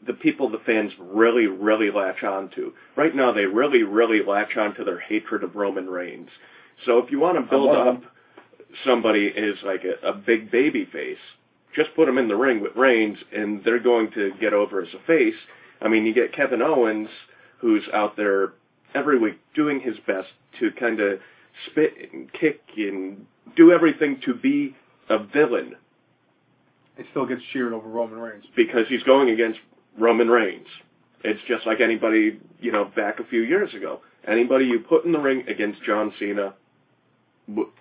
the 0.05 0.13
people 0.13 0.49
the 0.49 0.59
fans 0.65 0.91
really, 0.99 1.47
really 1.47 1.91
latch 1.91 2.23
on 2.23 2.49
to. 2.55 2.73
Right 2.95 3.13
now, 3.13 3.31
they 3.33 3.45
really, 3.45 3.83
really 3.83 4.23
latch 4.23 4.55
on 4.57 4.73
to 4.75 4.83
their 4.83 4.99
hatred 4.99 5.43
of 5.43 5.55
Roman 5.55 5.89
Reigns. 5.89 6.29
So 6.85 6.99
if 6.99 7.11
you 7.11 7.19
want 7.19 7.37
to 7.37 7.49
build 7.49 7.75
up 7.75 8.01
somebody 8.85 9.27
as 9.35 9.55
like 9.63 9.83
a, 9.83 10.07
a 10.07 10.13
big 10.13 10.51
baby 10.51 10.85
face, 10.85 11.17
just 11.75 11.93
put 11.95 12.05
them 12.05 12.17
in 12.17 12.27
the 12.27 12.35
ring 12.35 12.61
with 12.61 12.75
Reigns, 12.75 13.17
and 13.35 13.63
they're 13.63 13.79
going 13.79 14.11
to 14.11 14.31
get 14.39 14.53
over 14.53 14.81
as 14.81 14.93
a 14.93 15.05
face. 15.05 15.35
I 15.81 15.87
mean, 15.87 16.05
you 16.05 16.13
get 16.13 16.33
Kevin 16.33 16.61
Owens, 16.61 17.09
who's 17.59 17.83
out 17.93 18.15
there 18.15 18.53
every 18.95 19.19
week 19.19 19.39
doing 19.53 19.79
his 19.81 19.97
best 20.07 20.29
to 20.59 20.71
kind 20.71 20.99
of 20.99 21.19
spit 21.69 21.93
and 22.13 22.31
kick 22.33 22.61
and 22.77 23.25
do 23.55 23.71
everything 23.71 24.21
to 24.25 24.33
be 24.33 24.75
a 25.09 25.17
villain 25.23 25.75
He 26.97 27.03
still 27.11 27.25
gets 27.25 27.41
cheered 27.53 27.73
over 27.73 27.87
Roman 27.87 28.19
Reigns. 28.19 28.45
because 28.55 28.87
he's 28.87 29.03
going 29.03 29.29
against 29.29 29.59
Roman 29.97 30.29
Reigns. 30.29 30.67
It's 31.23 31.39
just 31.47 31.65
like 31.65 31.81
anybody, 31.81 32.39
you 32.61 32.71
know, 32.71 32.85
back 32.85 33.19
a 33.19 33.23
few 33.25 33.41
years 33.41 33.73
ago. 33.73 34.01
Anybody 34.27 34.65
you 34.65 34.79
put 34.79 35.03
in 35.05 35.11
the 35.11 35.19
ring 35.19 35.43
against 35.47 35.81
John 35.83 36.13
Cena 36.19 36.53
w- 37.47 37.71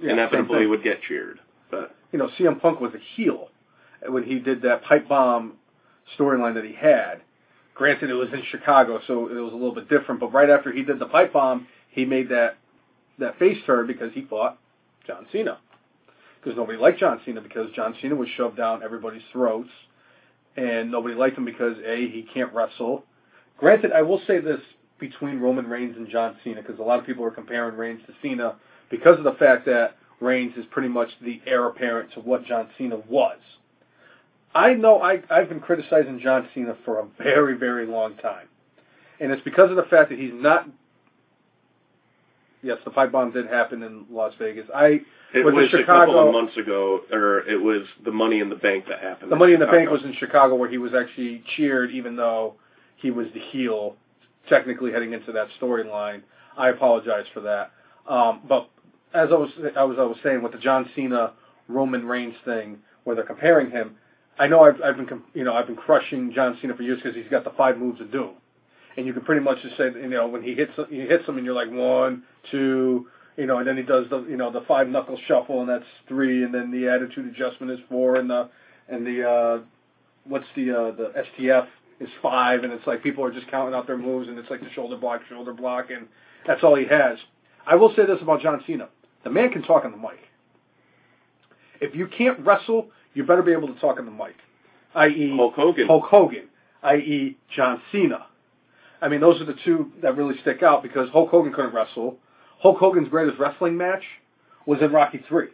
Yeah, 0.00 0.12
inevitably 0.12 0.66
would 0.66 0.82
get 0.82 1.02
cheered. 1.02 1.40
But 1.70 1.94
you 2.12 2.18
know, 2.18 2.28
CM 2.38 2.60
Punk 2.60 2.80
was 2.80 2.92
a 2.94 2.98
heel 3.16 3.48
when 4.08 4.22
he 4.24 4.38
did 4.38 4.62
that 4.62 4.82
pipe 4.84 5.08
bomb 5.08 5.54
storyline 6.18 6.54
that 6.54 6.64
he 6.64 6.72
had. 6.72 7.20
Granted, 7.74 8.10
it 8.10 8.14
was 8.14 8.28
in 8.32 8.42
Chicago, 8.50 9.00
so 9.06 9.28
it 9.28 9.34
was 9.40 9.52
a 9.52 9.56
little 9.56 9.74
bit 9.74 9.88
different. 9.88 10.20
But 10.20 10.32
right 10.32 10.48
after 10.50 10.72
he 10.72 10.82
did 10.82 10.98
the 10.98 11.06
pipe 11.06 11.32
bomb, 11.32 11.66
he 11.90 12.04
made 12.04 12.28
that 12.30 12.56
that 13.20 13.38
face 13.38 13.58
turn 13.66 13.86
because 13.86 14.12
he 14.12 14.22
fought 14.22 14.58
John 15.06 15.26
Cena. 15.32 15.58
Because 16.42 16.56
nobody 16.56 16.78
liked 16.78 16.98
John 16.98 17.20
Cena 17.24 17.40
because 17.40 17.70
John 17.72 17.94
Cena 18.00 18.14
was 18.14 18.28
shoved 18.36 18.56
down 18.56 18.82
everybody's 18.82 19.22
throats, 19.32 19.68
and 20.56 20.90
nobody 20.90 21.14
liked 21.14 21.36
him 21.36 21.44
because 21.44 21.76
a 21.84 22.08
he 22.08 22.26
can't 22.32 22.52
wrestle. 22.52 23.04
Granted, 23.58 23.92
I 23.92 24.02
will 24.02 24.22
say 24.26 24.40
this 24.40 24.60
between 24.98 25.40
Roman 25.40 25.66
Reigns 25.66 25.96
and 25.96 26.08
John 26.08 26.36
Cena 26.42 26.62
because 26.62 26.78
a 26.78 26.82
lot 26.82 26.98
of 26.98 27.06
people 27.06 27.24
are 27.24 27.30
comparing 27.30 27.76
Reigns 27.76 28.00
to 28.06 28.14
Cena 28.22 28.56
because 28.90 29.18
of 29.18 29.24
the 29.24 29.32
fact 29.32 29.66
that 29.66 29.96
Reigns 30.20 30.56
is 30.56 30.64
pretty 30.70 30.88
much 30.88 31.08
the 31.22 31.40
heir 31.46 31.66
apparent 31.66 32.12
to 32.12 32.20
what 32.20 32.44
John 32.44 32.68
Cena 32.76 32.96
was. 33.08 33.38
I 34.54 34.74
know 34.74 35.00
I, 35.00 35.22
I've 35.30 35.48
been 35.48 35.60
criticizing 35.60 36.20
John 36.20 36.48
Cena 36.54 36.76
for 36.84 36.98
a 36.98 37.06
very, 37.22 37.56
very 37.56 37.86
long 37.86 38.16
time. 38.16 38.48
And 39.20 39.30
it's 39.30 39.42
because 39.42 39.70
of 39.70 39.76
the 39.76 39.84
fact 39.84 40.10
that 40.10 40.18
he's 40.18 40.32
not. 40.34 40.68
Yes, 42.62 42.78
the 42.84 42.90
pipe 42.90 43.12
bomb 43.12 43.30
did 43.32 43.46
happen 43.46 43.82
in 43.82 44.04
Las 44.10 44.34
Vegas. 44.38 44.66
I 44.74 45.00
it 45.32 45.44
the 45.44 45.44
was 45.44 45.64
in 45.64 45.70
Chicago- 45.70 46.06
couple 46.12 46.28
of 46.28 46.32
months 46.32 46.56
ago, 46.56 47.02
or 47.10 47.40
it 47.48 47.60
was 47.60 47.82
the 48.04 48.10
Money 48.10 48.40
in 48.40 48.48
the 48.48 48.56
Bank 48.56 48.86
that 48.88 49.00
happened. 49.00 49.32
the 49.32 49.36
Money 49.36 49.54
in 49.54 49.60
the 49.60 49.66
Bank 49.66 49.88
was 49.90 50.02
in 50.02 50.12
Chicago, 50.14 50.54
where 50.56 50.68
he 50.68 50.78
was 50.78 50.92
actually 50.94 51.42
cheered, 51.56 51.90
even 51.90 52.16
though 52.16 52.54
he 52.96 53.10
was 53.10 53.28
the 53.32 53.40
heel, 53.40 53.96
technically 54.48 54.92
heading 54.92 55.12
into 55.12 55.32
that 55.32 55.48
storyline. 55.60 56.22
I 56.56 56.68
apologize 56.68 57.26
for 57.32 57.40
that. 57.40 57.70
Um, 58.06 58.40
but 58.46 58.68
as 59.14 59.30
I 59.30 59.36
was, 59.36 59.50
I 59.76 59.84
was, 59.84 59.98
I 59.98 60.04
was 60.04 60.18
saying 60.22 60.42
with 60.42 60.52
the 60.52 60.58
John 60.58 60.88
Cena 60.94 61.32
Roman 61.68 62.06
Reigns 62.06 62.34
thing, 62.44 62.78
where 63.04 63.16
they're 63.16 63.24
comparing 63.24 63.70
him, 63.70 63.96
I 64.38 64.48
know 64.48 64.64
I've, 64.64 64.80
I've 64.82 64.96
been, 64.96 65.22
you 65.32 65.44
know, 65.44 65.54
I've 65.54 65.66
been 65.66 65.76
crushing 65.76 66.32
John 66.32 66.58
Cena 66.60 66.74
for 66.74 66.82
years 66.82 66.98
because 67.02 67.14
he's 67.14 67.28
got 67.30 67.44
the 67.44 67.50
five 67.50 67.78
moves 67.78 68.00
of 68.00 68.10
doom, 68.10 68.32
and 68.96 69.06
you 69.06 69.12
can 69.12 69.22
pretty 69.22 69.42
much 69.42 69.62
just 69.62 69.76
say, 69.76 69.86
you 69.86 70.08
know, 70.08 70.26
when 70.26 70.42
he 70.42 70.54
hits, 70.54 70.72
he 70.88 71.00
hits 71.00 71.26
them, 71.26 71.36
and 71.36 71.44
you're 71.44 71.54
like 71.54 71.70
one, 71.70 72.22
two, 72.50 73.06
you 73.36 73.46
know, 73.46 73.58
and 73.58 73.66
then 73.66 73.76
he 73.76 73.82
does 73.82 74.06
the, 74.10 74.24
you 74.28 74.36
know, 74.36 74.50
the 74.50 74.62
five 74.62 74.88
knuckle 74.88 75.18
shuffle, 75.26 75.60
and 75.60 75.68
that's 75.68 75.84
three, 76.08 76.44
and 76.44 76.52
then 76.52 76.70
the 76.70 76.88
attitude 76.88 77.26
adjustment 77.26 77.72
is 77.72 77.78
four, 77.88 78.16
and 78.16 78.28
the, 78.28 78.48
and 78.88 79.06
the, 79.06 79.28
uh, 79.28 79.58
what's 80.24 80.46
the, 80.56 80.70
uh, 80.70 80.90
the 80.92 81.12
STF 81.38 81.66
is 82.00 82.08
five, 82.22 82.64
and 82.64 82.72
it's 82.72 82.86
like 82.86 83.02
people 83.02 83.24
are 83.24 83.32
just 83.32 83.48
counting 83.50 83.74
out 83.74 83.86
their 83.86 83.98
moves, 83.98 84.28
and 84.28 84.38
it's 84.38 84.50
like 84.50 84.60
the 84.60 84.70
shoulder 84.70 84.96
block, 84.96 85.20
shoulder 85.28 85.52
block, 85.52 85.90
and 85.90 86.08
that's 86.46 86.62
all 86.62 86.74
he 86.74 86.86
has. 86.86 87.18
I 87.66 87.76
will 87.76 87.94
say 87.94 88.06
this 88.06 88.18
about 88.22 88.40
John 88.40 88.62
Cena: 88.66 88.88
the 89.22 89.30
man 89.30 89.50
can 89.50 89.62
talk 89.62 89.84
on 89.84 89.92
the 89.92 89.98
mic. 89.98 90.18
If 91.80 91.94
you 91.94 92.06
can't 92.06 92.40
wrestle, 92.40 92.88
you 93.14 93.24
better 93.24 93.42
be 93.42 93.52
able 93.52 93.68
to 93.68 93.78
talk 93.80 93.98
on 93.98 94.06
the 94.06 94.10
mic, 94.10 94.34
i.e. 94.94 95.32
Hulk 95.36 95.54
Hogan. 95.54 95.86
Hulk 95.86 96.04
Hogan, 96.04 96.48
i.e. 96.82 97.36
John 97.54 97.80
Cena. 97.92 98.26
I 99.02 99.08
mean, 99.08 99.20
those 99.20 99.40
are 99.40 99.44
the 99.44 99.56
two 99.64 99.92
that 100.02 100.16
really 100.16 100.38
stick 100.42 100.62
out 100.62 100.82
because 100.82 101.08
Hulk 101.10 101.30
Hogan 101.30 101.52
couldn't 101.52 101.74
wrestle. 101.74 102.18
Hulk 102.58 102.78
Hogan's 102.78 103.08
greatest 103.08 103.38
wrestling 103.38 103.76
match 103.76 104.02
was 104.66 104.80
in 104.82 104.92
Rocky 104.92 105.24
Three. 105.28 105.48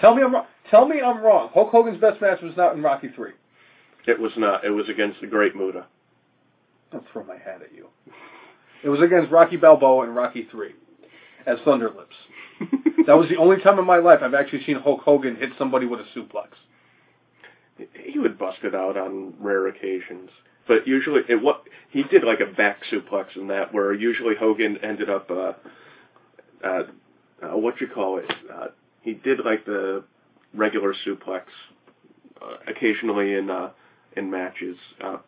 tell 0.00 0.14
me 0.14 0.22
I'm 0.22 0.34
wrong. 0.34 0.46
Tell 0.70 0.86
me 0.86 1.00
I'm 1.00 1.18
wrong. 1.22 1.50
Hulk 1.54 1.70
Hogan's 1.70 2.00
best 2.00 2.20
match 2.20 2.42
was 2.42 2.56
not 2.56 2.74
in 2.74 2.82
Rocky 2.82 3.08
Three. 3.14 3.32
It 4.06 4.20
was 4.20 4.32
not. 4.36 4.64
It 4.64 4.70
was 4.70 4.88
against 4.88 5.20
the 5.20 5.26
Great 5.26 5.56
Muta. 5.56 5.86
I'll 6.92 7.04
throw 7.12 7.24
my 7.24 7.36
hat 7.36 7.60
at 7.62 7.74
you. 7.74 7.88
It 8.82 8.88
was 8.88 9.00
against 9.00 9.32
Rocky 9.32 9.56
Balboa 9.56 10.04
in 10.04 10.14
Rocky 10.14 10.46
Three 10.50 10.74
as 11.46 11.58
Thunder 11.64 11.90
Lips. 11.90 12.14
That 13.06 13.18
was 13.18 13.28
the 13.28 13.36
only 13.36 13.60
time 13.60 13.78
in 13.78 13.84
my 13.84 13.98
life 13.98 14.20
I've 14.22 14.34
actually 14.34 14.64
seen 14.64 14.76
Hulk 14.76 15.02
Hogan 15.02 15.36
hit 15.36 15.50
somebody 15.58 15.84
with 15.84 16.00
a 16.00 16.18
suplex. 16.18 16.48
he 18.02 18.18
would 18.18 18.38
bust 18.38 18.58
it 18.62 18.74
out 18.74 18.96
on 18.96 19.34
rare 19.38 19.66
occasions, 19.66 20.30
but 20.66 20.86
usually 20.86 21.22
it 21.28 21.40
what 21.40 21.64
he 21.90 22.02
did 22.02 22.24
like 22.24 22.40
a 22.40 22.46
back 22.46 22.78
suplex 22.90 23.36
in 23.36 23.48
that, 23.48 23.72
where 23.72 23.92
usually 23.92 24.34
Hogan 24.34 24.78
ended 24.82 25.08
up 25.08 25.30
uh, 25.30 25.52
uh, 26.64 26.82
uh 27.42 27.56
what 27.56 27.80
you 27.80 27.86
call 27.86 28.18
it. 28.18 28.30
Uh, 28.52 28.68
he 29.02 29.14
did 29.14 29.40
like 29.44 29.64
the 29.64 30.04
regular 30.54 30.94
suplex 31.06 31.42
uh, 32.42 32.56
occasionally 32.66 33.34
in 33.34 33.50
uh, 33.50 33.70
in 34.16 34.30
matches. 34.30 34.76
Uh, 35.00 35.18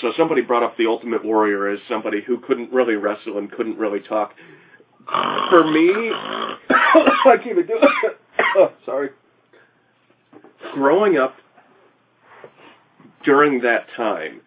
so 0.00 0.12
somebody 0.16 0.42
brought 0.42 0.62
up 0.62 0.76
the 0.76 0.86
Ultimate 0.86 1.24
Warrior 1.24 1.68
as 1.68 1.78
somebody 1.88 2.20
who 2.20 2.38
couldn't 2.38 2.72
really 2.72 2.96
wrestle 2.96 3.38
and 3.38 3.50
couldn't 3.50 3.78
really 3.78 4.00
talk. 4.00 4.34
For 5.48 5.70
me, 5.70 5.88
I 6.12 7.36
can't 7.42 7.46
even 7.46 7.68
oh, 8.56 8.72
sorry. 8.84 9.10
Growing 10.74 11.16
up 11.16 11.36
during 13.26 13.60
that 13.62 13.88
time, 13.96 14.40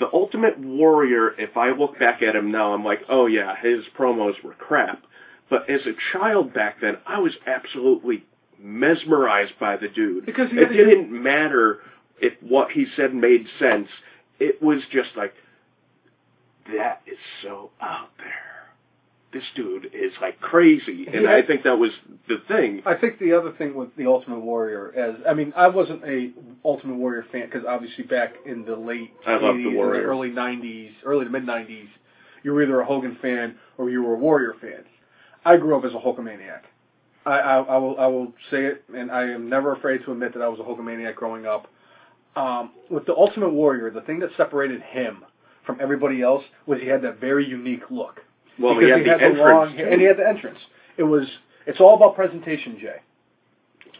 the 0.00 0.10
Ultimate 0.12 0.58
Warrior, 0.58 1.34
if 1.38 1.56
I 1.56 1.70
look 1.70 1.98
back 1.98 2.20
at 2.22 2.36
him 2.36 2.50
now, 2.50 2.74
I'm 2.74 2.84
like, 2.84 3.02
oh 3.08 3.26
yeah, 3.26 3.54
his 3.56 3.84
promos 3.96 4.42
were 4.42 4.52
crap. 4.54 5.02
But 5.48 5.70
as 5.70 5.82
a 5.86 5.92
child 6.12 6.52
back 6.52 6.80
then, 6.80 6.98
I 7.06 7.20
was 7.20 7.32
absolutely 7.46 8.24
mesmerized 8.58 9.52
by 9.60 9.76
the 9.76 9.88
dude. 9.88 10.26
Because 10.26 10.50
he 10.50 10.58
it 10.58 10.68
didn't 10.68 11.10
matter 11.10 11.80
if 12.20 12.32
what 12.42 12.72
he 12.72 12.86
said 12.96 13.14
made 13.14 13.46
sense. 13.58 13.88
It 14.40 14.60
was 14.60 14.80
just 14.90 15.10
like, 15.16 15.34
that 16.72 17.02
is 17.06 17.18
so 17.42 17.70
out 17.80 18.10
there. 18.18 18.53
This 19.34 19.42
dude 19.56 19.90
is 19.92 20.12
like 20.22 20.40
crazy, 20.40 21.08
and 21.12 21.24
Yeah. 21.24 21.34
I 21.34 21.42
think 21.42 21.64
that 21.64 21.76
was 21.76 21.90
the 22.28 22.38
thing. 22.46 22.82
I 22.86 22.94
think 22.94 23.18
the 23.18 23.32
other 23.32 23.50
thing 23.50 23.74
with 23.74 23.94
the 23.96 24.06
Ultimate 24.06 24.38
Warrior, 24.38 24.92
as 24.96 25.16
I 25.28 25.34
mean, 25.34 25.52
I 25.56 25.66
wasn't 25.66 26.04
a 26.04 26.30
Ultimate 26.64 26.94
Warrior 26.94 27.26
fan 27.32 27.46
because 27.46 27.64
obviously 27.66 28.04
back 28.04 28.34
in 28.46 28.64
the 28.64 28.76
late 28.76 29.10
I 29.26 29.32
love 29.32 29.56
the 29.56 29.64
80s 29.64 29.96
and 29.96 30.04
early 30.04 30.30
'90s, 30.30 30.92
early 31.04 31.24
to 31.24 31.30
mid 31.32 31.44
'90s, 31.44 31.88
you 32.44 32.52
were 32.52 32.62
either 32.62 32.80
a 32.80 32.84
Hogan 32.86 33.16
fan 33.20 33.56
or 33.76 33.90
you 33.90 34.04
were 34.04 34.14
a 34.14 34.18
Warrior 34.18 34.54
fan. 34.60 34.84
I 35.44 35.56
grew 35.56 35.76
up 35.76 35.84
as 35.84 35.92
a 35.92 35.98
Hulkamaniac. 35.98 36.62
I, 37.26 37.38
I, 37.38 37.56
I 37.62 37.76
will 37.78 37.98
I 37.98 38.06
will 38.06 38.32
say 38.52 38.66
it, 38.66 38.84
and 38.94 39.10
I 39.10 39.22
am 39.24 39.48
never 39.48 39.72
afraid 39.72 40.04
to 40.04 40.12
admit 40.12 40.32
that 40.34 40.42
I 40.42 40.48
was 40.48 40.60
a 40.60 40.62
Hulkamaniac 40.62 41.16
growing 41.16 41.44
up. 41.44 41.66
Um, 42.36 42.70
with 42.88 43.06
the 43.06 43.14
Ultimate 43.14 43.50
Warrior, 43.50 43.90
the 43.90 44.00
thing 44.02 44.20
that 44.20 44.30
separated 44.36 44.80
him 44.82 45.24
from 45.66 45.78
everybody 45.80 46.22
else 46.22 46.44
was 46.66 46.80
he 46.80 46.86
had 46.86 47.02
that 47.02 47.20
very 47.20 47.44
unique 47.46 47.90
look. 47.90 48.20
Well, 48.58 48.74
because 48.74 49.02
he 49.02 49.08
had 49.08 49.10
the 49.10 49.14
the 49.18 49.24
entrance, 49.24 49.38
long 49.38 49.76
hair, 49.76 49.90
and 49.90 50.00
he 50.00 50.06
had 50.06 50.16
the 50.16 50.26
entrance. 50.26 50.58
It 50.96 51.02
was 51.02 51.26
it's 51.66 51.80
all 51.80 51.96
about 51.96 52.14
presentation, 52.14 52.78
Jay. 52.80 52.96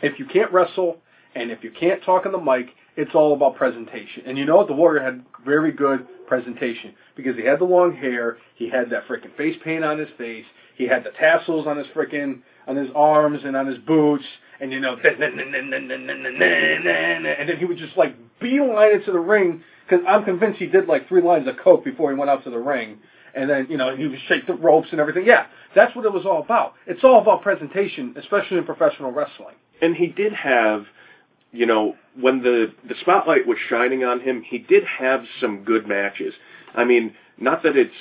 If 0.03 0.19
you 0.19 0.27
can't 0.27 0.53
wrestle 0.53 0.99
and 1.35 1.51
if 1.51 1.65
you 1.65 1.71
can't 1.71 2.03
talk 2.03 2.27
on 2.27 2.33
the 2.33 2.39
mic, 2.39 2.69
it's 2.97 3.15
all 3.15 3.35
about 3.35 3.57
presentation. 3.57 4.23
And 4.27 4.39
you 4.39 4.45
know 4.45 4.57
what? 4.57 4.69
The 4.69 4.75
Warrior 4.75 5.03
had 5.03 5.25
very 5.45 5.73
good 5.73 6.07
presentation 6.27 6.95
because 7.17 7.37
he 7.37 7.45
had 7.45 7.59
the 7.59 7.65
long 7.65 7.97
hair, 7.97 8.39
he 8.55 8.71
had 8.71 8.91
that 8.91 9.09
freaking 9.09 9.37
face 9.37 9.57
paint 9.65 9.85
on 9.85 9.99
his 9.99 10.09
face, 10.17 10.45
he 10.77 10.87
had 10.87 11.05
the 11.05 11.11
tassels 11.11 11.67
on 11.67 11.77
his 11.77 11.87
freaking 11.89 12.43
on 12.67 12.77
his 12.77 12.89
arms 12.95 13.41
and 13.45 13.57
on 13.57 13.67
his 13.67 13.79
boots, 13.79 14.25
and 14.61 14.73
you 14.73 14.81
know, 14.81 14.97
and 15.05 15.23
then 17.49 17.57
he 17.59 17.65
would 17.65 17.79
just 17.79 17.97
like 17.97 18.15
beeline 18.41 18.93
into 18.93 19.13
the 19.13 19.19
ring 19.19 19.63
because 19.89 20.05
I'm 20.09 20.25
convinced 20.25 20.59
he 20.59 20.67
did 20.67 20.87
like 20.87 21.09
three 21.09 21.23
lines 21.23 21.49
of 21.49 21.57
coke 21.63 21.85
before 21.85 22.11
he 22.11 22.17
went 22.17 22.31
out 22.31 22.45
to 22.45 22.51
the 22.51 22.59
ring 22.59 22.99
and 23.35 23.49
then 23.51 23.67
you 23.69 23.77
know 23.77 23.95
he 23.97 24.07
would 24.07 24.19
shake 24.29 24.47
the 24.47 24.55
ropes 24.55 24.89
and 24.93 25.01
everything. 25.01 25.25
Yeah, 25.27 25.47
that's 25.75 25.95
what 25.97 26.05
it 26.05 26.13
was 26.13 26.25
all 26.27 26.41
about. 26.43 26.75
It's 26.87 27.03
all 27.05 27.21
about 27.21 27.43
presentation, 27.43 28.15
especially 28.17 28.59
in 28.59 28.65
professional 28.65 29.11
wrestling. 29.13 29.55
and 29.83 29.95
he 29.97 30.07
did 30.07 30.33
have, 30.33 30.85
you 31.53 31.67
know, 31.67 31.95
when 32.21 32.43
the 32.43 32.73
the 32.89 32.95
spotlight 33.01 33.47
was 33.47 33.59
shining 33.69 34.05
on 34.05 34.21
him, 34.21 34.43
he 34.43 34.59
did 34.59 34.85
have 34.85 35.25
some 35.41 35.65
good 35.65 35.87
matches. 35.87 36.35
I 36.75 36.85
mean, 36.85 37.15
not 37.39 37.63
that 37.65 37.77
it's 37.77 37.95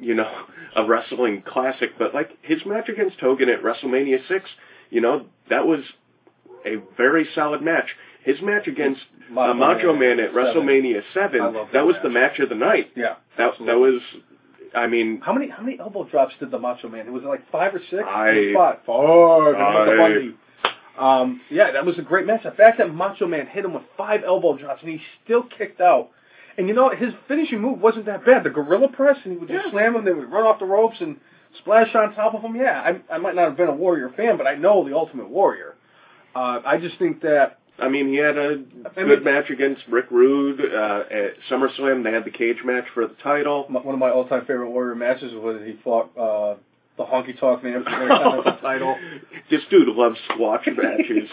you 0.00 0.14
know 0.14 0.30
a 0.76 0.84
wrestling 0.84 1.42
classic, 1.46 1.90
but 1.98 2.14
like 2.14 2.30
his 2.42 2.64
match 2.66 2.88
against 2.88 3.18
Hogan 3.20 3.48
at 3.48 3.62
WrestleMania 3.62 4.18
six, 4.28 4.48
you 4.90 5.00
know, 5.00 5.26
that 5.50 5.66
was 5.66 5.80
a 6.66 6.76
very 6.96 7.26
solid 7.34 7.62
match. 7.62 7.86
His 8.24 8.40
match 8.42 8.66
against 8.66 9.00
Macho 9.30 9.50
uh, 9.50 9.54
Macho 9.54 9.92
Man 9.94 10.18
at 10.20 10.30
seven. 10.30 10.44
WrestleMania 10.44 11.02
seven, 11.14 11.40
that 11.54 11.68
that 11.72 11.86
was 11.86 11.94
match. 11.94 12.02
the 12.02 12.10
match 12.10 12.38
of 12.40 12.48
the 12.48 12.54
night. 12.54 12.90
Yeah, 12.96 13.14
That 13.38 13.50
absolutely. 13.50 13.66
that 13.66 13.78
was, 13.78 14.02
I 14.74 14.86
mean, 14.86 15.20
How 15.24 15.32
many 15.32 15.48
how 15.48 15.62
many 15.62 15.78
elbow 15.78 16.04
drops 16.04 16.34
did 16.40 16.50
the 16.50 16.58
Macho 16.58 16.88
Man? 16.88 17.06
It 17.06 17.12
was 17.12 17.22
like 17.24 17.48
five 17.50 17.74
or 17.74 17.80
six. 17.90 18.02
Five. 18.02 18.34
It 18.36 18.54
was 18.56 18.56
Five. 18.56 18.76
Five. 18.86 19.54
It 19.54 19.58
was 19.58 19.88
the 19.88 20.34
Five. 20.64 21.22
Um, 21.22 21.40
yeah, 21.50 21.70
that 21.72 21.86
was 21.86 21.96
a 21.98 22.02
great 22.02 22.26
match. 22.26 22.42
The 22.42 22.50
fact 22.50 22.78
that 22.78 22.92
Macho 22.92 23.26
Man 23.26 23.46
hit 23.46 23.64
him 23.64 23.72
with 23.74 23.84
five 23.96 24.22
elbow 24.26 24.56
drops 24.56 24.82
and 24.82 24.90
he 24.90 25.00
still 25.24 25.44
kicked 25.56 25.80
out. 25.80 26.10
And 26.56 26.66
you 26.66 26.74
know 26.74 26.90
his 26.90 27.14
finishing 27.28 27.60
move 27.60 27.80
wasn't 27.80 28.06
that 28.06 28.24
bad. 28.26 28.42
The 28.42 28.50
gorilla 28.50 28.88
press, 28.88 29.16
and 29.22 29.32
he 29.32 29.38
would 29.38 29.48
just 29.48 29.66
Yeah. 29.66 29.70
slam 29.70 29.94
him. 29.94 30.04
They 30.04 30.12
would 30.12 30.30
run 30.30 30.44
off 30.44 30.58
the 30.58 30.64
ropes 30.66 30.96
and 31.00 31.16
splash 31.58 31.94
on 31.94 32.14
top 32.14 32.34
of 32.34 32.42
him. 32.42 32.56
Yeah, 32.56 32.80
I, 33.10 33.14
I 33.14 33.18
might 33.18 33.36
not 33.36 33.44
have 33.44 33.56
been 33.56 33.68
a 33.68 33.74
Warrior 33.74 34.10
fan, 34.16 34.36
but 34.36 34.46
I 34.48 34.56
know 34.56 34.86
the 34.88 34.94
Ultimate 34.96 35.28
Warrior. 35.28 35.76
Uh, 36.34 36.60
I 36.66 36.78
just 36.78 36.98
think 36.98 37.20
that 37.22 37.58
I 37.80 37.88
mean, 37.88 38.08
he 38.08 38.16
had 38.16 38.36
a 38.36 38.62
I 38.96 39.02
good 39.02 39.22
mean- 39.22 39.24
match 39.24 39.50
against 39.50 39.82
Rick 39.88 40.06
Rude 40.10 40.60
uh, 40.60 41.04
at 41.10 41.34
SummerSlam. 41.50 42.02
They 42.04 42.12
had 42.12 42.24
the 42.24 42.30
cage 42.30 42.58
match 42.64 42.84
for 42.94 43.06
the 43.06 43.14
title. 43.22 43.66
m- 43.68 43.74
one 43.84 43.94
of 43.94 43.98
my 44.00 44.10
all-time 44.10 44.40
favorite 44.46 44.70
Warrior 44.70 44.94
matches 44.96 45.32
was 45.34 45.56
when 45.58 45.66
he 45.66 45.76
fought 45.84 46.10
uh, 46.18 46.56
the 46.96 47.04
Honky 47.04 47.38
Tonk 47.38 47.62
Man 47.62 47.84
for 47.84 48.42
the 48.44 48.58
title. 48.60 48.96
This 49.50 49.62
dude 49.70 49.88
loves 49.88 50.18
squash 50.30 50.66
matches. 50.76 51.30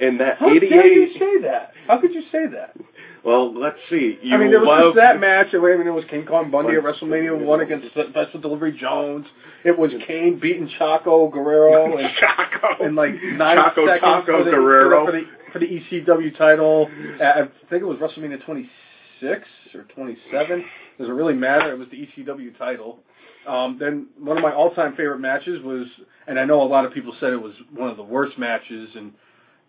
and 0.00 0.20
that 0.20 0.36
How 0.38 0.46
dare 0.48 0.86
you 0.86 1.04
88. 1.06 1.18
say 1.18 1.42
that? 1.42 1.72
How 1.88 2.00
could 2.00 2.14
you 2.14 2.22
say 2.30 2.46
that? 2.52 2.76
Well, 3.24 3.52
let's 3.52 3.78
see. 3.90 4.16
You 4.22 4.36
I 4.36 4.38
mean, 4.38 4.50
there 4.52 4.60
was 4.60 4.68
love 4.84 4.94
that 4.94 5.18
match. 5.18 5.48
I 5.52 5.58
mean, 5.58 5.88
it 5.88 5.90
was 5.90 6.04
King 6.08 6.24
Kong 6.24 6.52
Bundy 6.52 6.76
at 6.76 6.84
WrestleMania 6.84 7.36
one 7.44 7.60
against 7.60 7.88
Special 7.90 8.40
Delivery 8.40 8.78
Jones. 8.78 9.26
It 9.64 9.76
was 9.76 9.90
Kane 10.06 10.38
beating 10.38 10.70
Chaco 10.78 11.28
Guerrero 11.28 11.98
and, 11.98 12.08
Chaco. 12.20 12.84
in 12.84 12.94
like 12.94 13.14
nine 13.20 13.56
Chaco 13.56 13.86
seconds 13.86 14.00
Taco 14.02 14.38
for 14.38 14.44
the, 14.44 14.50
Guerrero. 14.52 15.06
for 15.06 15.12
the 15.12 15.24
for 15.52 15.58
the 15.58 15.66
ECW 15.66 16.36
title. 16.36 16.88
Uh, 17.20 17.24
I 17.24 17.40
think 17.70 17.82
it 17.82 17.86
was 17.86 17.98
WrestleMania 17.98 18.44
26 18.44 19.48
or 19.74 19.82
27. 19.94 20.64
Does 20.98 21.08
it 21.08 21.12
really 21.12 21.34
matter? 21.34 21.72
It 21.72 21.78
was 21.78 21.88
the 21.90 22.06
ECW 22.06 22.56
title. 22.58 23.00
Um, 23.46 23.78
then 23.78 24.08
one 24.18 24.36
of 24.36 24.42
my 24.42 24.52
all-time 24.52 24.94
favorite 24.96 25.20
matches 25.20 25.62
was, 25.62 25.86
and 26.26 26.38
I 26.38 26.44
know 26.44 26.62
a 26.62 26.64
lot 26.64 26.84
of 26.84 26.92
people 26.92 27.14
said 27.18 27.32
it 27.32 27.40
was 27.40 27.54
one 27.74 27.88
of 27.88 27.96
the 27.96 28.02
worst 28.02 28.38
matches 28.38 28.90
in 28.94 29.12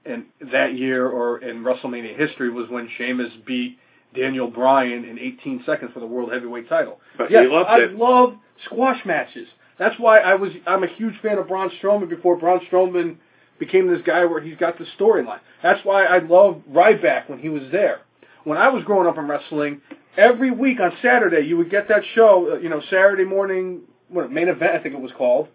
in 0.06 0.26
that 0.54 0.76
year 0.76 1.08
or 1.08 1.40
in 1.40 1.62
WrestleMania 1.62 2.18
history 2.18 2.50
was 2.50 2.70
when 2.70 2.90
Sheamus 2.98 3.32
beat 3.46 3.78
Daniel 4.16 4.50
Bryan 4.50 5.04
in 5.04 5.20
18 5.20 5.64
seconds 5.66 5.92
for 5.94 6.00
the 6.00 6.06
World 6.08 6.32
Heavyweight 6.32 6.70
title. 6.70 7.00
But 7.18 7.30
yes, 7.30 7.46
I 7.68 7.82
it. 7.82 7.96
love 7.96 8.36
squash 8.66 9.06
matches. 9.06 9.48
That's 9.78 10.00
why 10.00 10.20
I 10.20 10.36
was 10.36 10.52
I'm 10.66 10.84
a 10.84 10.88
huge 10.88 11.20
fan 11.22 11.38
of 11.38 11.48
Braun 11.48 11.70
Strowman 11.82 12.10
before 12.10 12.38
Braun 12.38 12.62
Strowman 12.72 13.18
became 13.60 13.88
this 13.92 14.02
guy 14.06 14.26
where 14.26 14.42
he's 14.42 14.58
got 14.58 14.78
the 14.78 14.86
storyline. 14.98 15.40
That's 15.62 15.84
why 15.84 16.06
I 16.06 16.20
loved 16.20 16.66
Ryback 16.68 17.30
when 17.30 17.40
he 17.40 17.50
was 17.50 17.64
there. 17.72 18.02
When 18.44 18.58
I 18.58 18.70
was 18.70 18.84
growing 18.84 19.08
up 19.08 19.18
in 19.18 19.28
wrestling, 19.28 19.82
every 20.18 20.52
week 20.52 20.80
on 20.80 20.94
Saturday 21.02 21.46
you 21.46 21.58
would 21.58 21.70
get 21.70 21.88
that 21.90 22.04
show, 22.16 22.54
uh, 22.54 22.60
you 22.60 22.70
know, 22.70 22.82
Saturday 22.90 23.26
morning 23.26 23.82
what 24.08 24.32
main 24.32 24.48
event 24.48 24.76
I 24.76 24.80
think 24.82 24.96
it 24.96 25.02
was 25.02 25.12
called. 25.18 25.48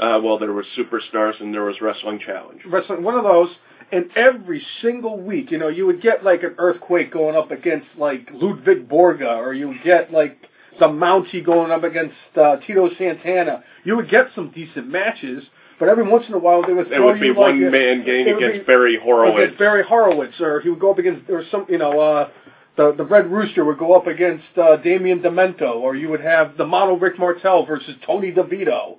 Uh, 0.00 0.20
well, 0.22 0.38
there 0.38 0.52
was 0.52 0.66
Superstars 0.76 1.40
and 1.40 1.54
there 1.54 1.64
was 1.64 1.80
Wrestling 1.80 2.18
Challenge. 2.18 2.62
wrestling, 2.66 3.02
one 3.02 3.14
of 3.14 3.24
those, 3.24 3.50
and 3.90 4.10
every 4.16 4.64
single 4.80 5.20
week, 5.20 5.50
you 5.50 5.58
know, 5.58 5.68
you 5.68 5.86
would 5.86 6.00
get 6.00 6.24
like 6.24 6.42
an 6.42 6.54
earthquake 6.58 7.12
going 7.12 7.36
up 7.36 7.50
against 7.50 7.86
like 7.98 8.28
Ludwig 8.32 8.88
Borga, 8.88 9.36
or 9.36 9.52
you 9.52 9.68
would 9.68 9.82
get 9.84 10.10
like 10.10 10.38
the 10.80 10.88
Mountie 10.88 11.44
going 11.44 11.70
up 11.70 11.84
against 11.84 12.14
uh, 12.36 12.56
Tito 12.66 12.88
Santana. 12.96 13.62
You 13.84 13.96
would 13.96 14.08
get 14.08 14.28
some 14.34 14.50
decent 14.50 14.88
matches, 14.88 15.44
but 15.82 15.88
every 15.88 16.04
once 16.08 16.24
in 16.28 16.34
a 16.34 16.38
while 16.38 16.62
they 16.64 16.72
would 16.72 16.88
There 16.88 16.98
throw 16.98 17.06
would 17.10 17.20
be 17.20 17.30
like 17.30 17.36
one 17.36 17.64
a- 17.64 17.70
man 17.72 18.04
game 18.04 18.28
it 18.28 18.36
against 18.36 18.60
be- 18.60 18.64
Barry 18.72 18.96
Horowitz. 19.02 19.36
against 19.42 19.58
Barry 19.58 19.82
Horowitz, 19.82 20.40
or 20.40 20.60
he 20.60 20.68
would 20.68 20.78
go 20.78 20.92
up 20.92 20.98
against, 21.00 21.28
or 21.28 21.42
some, 21.50 21.66
you 21.68 21.76
know, 21.78 21.98
uh, 21.98 22.28
the 22.76 22.92
the 22.92 23.04
Red 23.04 23.26
Rooster 23.32 23.64
would 23.64 23.78
go 23.78 23.92
up 23.94 24.06
against 24.06 24.44
uh, 24.56 24.76
Damian 24.76 25.18
Demento, 25.22 25.74
or 25.80 25.96
you 25.96 26.08
would 26.08 26.20
have 26.20 26.56
the 26.56 26.64
Mono 26.64 26.94
Rick 26.96 27.18
Martel 27.18 27.66
versus 27.66 27.96
Tony 28.06 28.30
DeVito, 28.30 28.98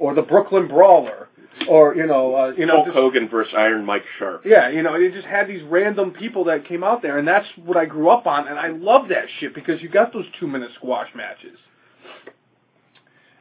or 0.00 0.12
the 0.14 0.22
Brooklyn 0.22 0.66
Brawler, 0.66 1.28
or 1.68 1.94
you 1.94 2.04
know, 2.06 2.34
uh, 2.34 2.52
you 2.58 2.66
know, 2.66 2.74
Hulk 2.78 2.86
just- 2.86 2.96
Hogan 2.96 3.28
versus 3.28 3.54
Iron 3.56 3.84
Mike 3.84 4.02
Sharpe. 4.18 4.44
yeah, 4.44 4.68
you 4.70 4.82
know, 4.82 4.96
you 4.96 5.12
just 5.12 5.28
had 5.28 5.46
these 5.46 5.62
random 5.62 6.10
people 6.10 6.42
that 6.46 6.66
came 6.66 6.82
out 6.82 7.00
there, 7.00 7.16
and 7.16 7.28
that's 7.28 7.46
what 7.64 7.76
I 7.76 7.84
grew 7.84 8.08
up 8.10 8.26
on, 8.26 8.48
and 8.48 8.58
I 8.58 8.68
love 8.68 9.06
that 9.10 9.26
shit 9.38 9.54
because 9.54 9.80
you 9.80 9.88
got 9.88 10.12
those 10.12 10.26
two 10.40 10.48
minute 10.48 10.72
squash 10.74 11.10
matches. 11.14 11.56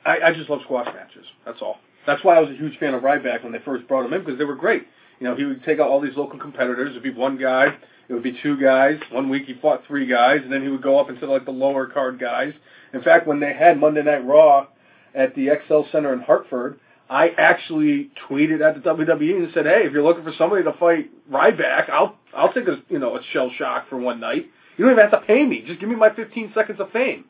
I, 0.06 0.20
I 0.28 0.34
just 0.34 0.48
love 0.50 0.60
squash 0.64 0.88
matches. 0.94 1.26
That's 1.46 1.62
all. 1.62 1.80
That's 2.06 2.24
why 2.24 2.36
I 2.36 2.40
was 2.40 2.50
a 2.50 2.56
huge 2.56 2.78
fan 2.80 2.94
of 2.94 3.04
Ryback 3.04 3.44
when 3.44 3.52
they 3.52 3.60
first 3.60 3.88
brought 3.88 4.06
him 4.06 4.14
in 4.14 4.22
because 4.24 4.38
they 4.38 4.46
were 4.46 4.56
great. 4.56 4.86
You 5.20 5.28
know, 5.28 5.36
he 5.36 5.46
would 5.46 5.64
take 5.64 5.80
out 5.80 5.90
all 5.90 6.02
these 6.02 6.18
local 6.18 6.40
competitors. 6.40 6.92
It'd 6.92 7.04
be 7.04 7.12
one 7.12 7.38
guy. 7.38 7.68
It 8.10 8.14
would 8.14 8.24
be 8.24 8.38
two 8.44 8.60
guys. 8.60 9.00
One 9.12 9.30
week 9.30 9.46
he 9.46 9.54
fought 9.54 9.84
three 9.88 10.06
guys, 10.06 10.42
and 10.44 10.52
then 10.52 10.62
he 10.62 10.68
would 10.68 10.82
go 10.82 11.00
up 11.00 11.10
into 11.10 11.26
like 11.26 11.46
the 11.46 11.52
lower 11.52 11.88
card 11.88 12.20
guys. 12.20 12.54
In 12.94 13.02
fact, 13.02 13.28
when 13.28 13.40
they 13.40 13.54
had 13.54 13.80
Monday 13.80 14.04
Night 14.04 14.26
Raw 14.26 14.68
at 15.16 15.34
the 15.36 15.50
XL 15.68 15.84
Center 15.92 16.12
in 16.14 16.20
Hartford, 16.20 16.80
I 17.10 17.30
actually 17.38 18.12
tweeted 18.30 18.62
at 18.62 18.76
the 18.76 18.90
WWE 18.90 19.38
and 19.38 19.54
said, 19.54 19.66
"Hey, 19.66 19.84
if 19.86 19.94
you're 19.94 20.04
looking 20.04 20.24
for 20.24 20.34
somebody 20.38 20.64
to 20.64 20.74
fight 20.74 21.10
Ryback, 21.32 21.90
I'll 21.90 22.18
I'll 22.36 22.52
take 22.54 22.68
a 22.68 22.82
you 22.90 23.00
know 23.00 23.16
a 23.16 23.24
shell 23.32 23.52
shock 23.58 23.90
for 23.90 23.98
one 23.98 24.20
night. 24.20 24.48
You 24.78 24.86
don't 24.86 24.94
even 24.94 25.10
have 25.10 25.22
to 25.22 25.26
pay 25.26 25.46
me. 25.46 25.64
Just 25.66 25.80
give 25.80 25.90
me 25.90 25.96
my 25.96 26.10
15 26.14 26.52
seconds 26.56 26.80
of 26.80 26.92
fame. 26.92 27.26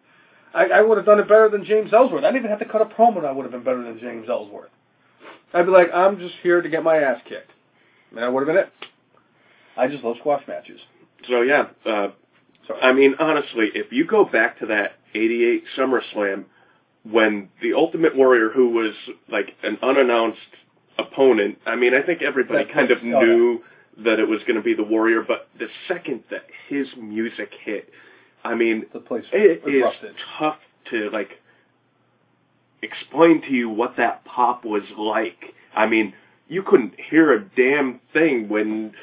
I, 0.53 0.65
I 0.65 0.81
would 0.81 0.97
have 0.97 1.05
done 1.05 1.19
it 1.19 1.27
better 1.27 1.49
than 1.49 1.65
James 1.65 1.91
Ellsworth. 1.93 2.23
I 2.23 2.27
didn't 2.27 2.45
even 2.45 2.49
have 2.51 2.59
to 2.59 2.65
cut 2.65 2.81
a 2.81 2.85
promo. 2.85 3.17
and 3.17 3.27
I 3.27 3.31
would 3.31 3.43
have 3.43 3.51
been 3.51 3.63
better 3.63 3.83
than 3.83 3.99
James 3.99 4.29
Ellsworth. 4.29 4.69
I'd 5.53 5.65
be 5.65 5.71
like, 5.71 5.89
I'm 5.93 6.17
just 6.17 6.35
here 6.41 6.61
to 6.61 6.69
get 6.69 6.83
my 6.83 6.97
ass 6.97 7.21
kicked, 7.27 7.51
and 8.09 8.19
that 8.19 8.31
would 8.31 8.41
have 8.41 8.47
been 8.47 8.63
it. 8.63 8.71
I 9.77 9.87
just 9.87 10.03
love 10.03 10.17
squash 10.19 10.43
matches. 10.47 10.79
So 11.27 11.41
yeah, 11.41 11.67
uh, 11.85 12.09
Sorry. 12.67 12.81
I 12.81 12.93
mean 12.93 13.15
honestly, 13.19 13.69
if 13.73 13.91
you 13.91 14.05
go 14.05 14.25
back 14.25 14.59
to 14.59 14.67
that 14.67 14.93
'88 15.13 15.63
SummerSlam 15.77 16.45
when 17.03 17.49
the 17.61 17.73
Ultimate 17.73 18.15
Warrior, 18.15 18.49
who 18.49 18.69
was 18.69 18.93
like 19.29 19.55
an 19.63 19.77
unannounced 19.81 20.39
opponent, 20.97 21.59
I 21.65 21.75
mean 21.75 21.93
I 21.93 22.01
think 22.01 22.21
everybody 22.21 22.65
kind 22.71 22.91
of 22.91 22.99
oh, 23.01 23.05
knew 23.05 23.63
that 23.99 24.19
it 24.19 24.27
was 24.27 24.41
going 24.41 24.55
to 24.55 24.61
be 24.61 24.73
the 24.73 24.83
Warrior, 24.83 25.23
but 25.27 25.47
the 25.59 25.67
second 25.87 26.23
that 26.31 26.45
his 26.67 26.87
music 26.97 27.51
hit, 27.63 27.89
I 28.43 28.55
mean 28.55 28.85
the 28.93 28.99
place 28.99 29.25
it 29.31 29.63
is 29.67 30.15
tough 30.37 30.57
to 30.91 31.09
like 31.11 31.39
explain 32.83 33.41
to 33.41 33.51
you 33.51 33.69
what 33.69 33.97
that 33.97 34.25
pop 34.25 34.65
was 34.65 34.83
like. 34.97 35.53
I 35.75 35.87
mean, 35.87 36.13
you 36.47 36.61
couldn't 36.61 36.93
hear 37.09 37.33
a 37.33 37.43
damn 37.43 37.99
thing 38.11 38.49
when 38.49 38.93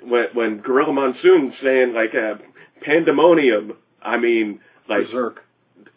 when 0.00 0.26
when 0.32 0.58
Gorilla 0.58 0.92
Monsoon 0.92 1.52
saying 1.62 1.92
like 1.92 2.14
a 2.14 2.38
pandemonium. 2.82 3.74
I 4.02 4.16
mean, 4.18 4.60
like 4.88 5.06
Berserk. 5.06 5.44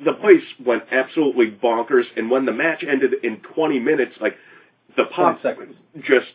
the 0.03 0.13
place 0.13 0.43
went 0.65 0.83
absolutely 0.91 1.51
bonkers. 1.51 2.05
And 2.15 2.31
when 2.31 2.45
the 2.45 2.53
match 2.53 2.83
ended 2.87 3.13
in 3.23 3.41
20 3.53 3.79
minutes, 3.79 4.13
like 4.19 4.35
the 4.95 5.05
pop 5.05 5.41
seconds. 5.41 5.75
just 5.99 6.27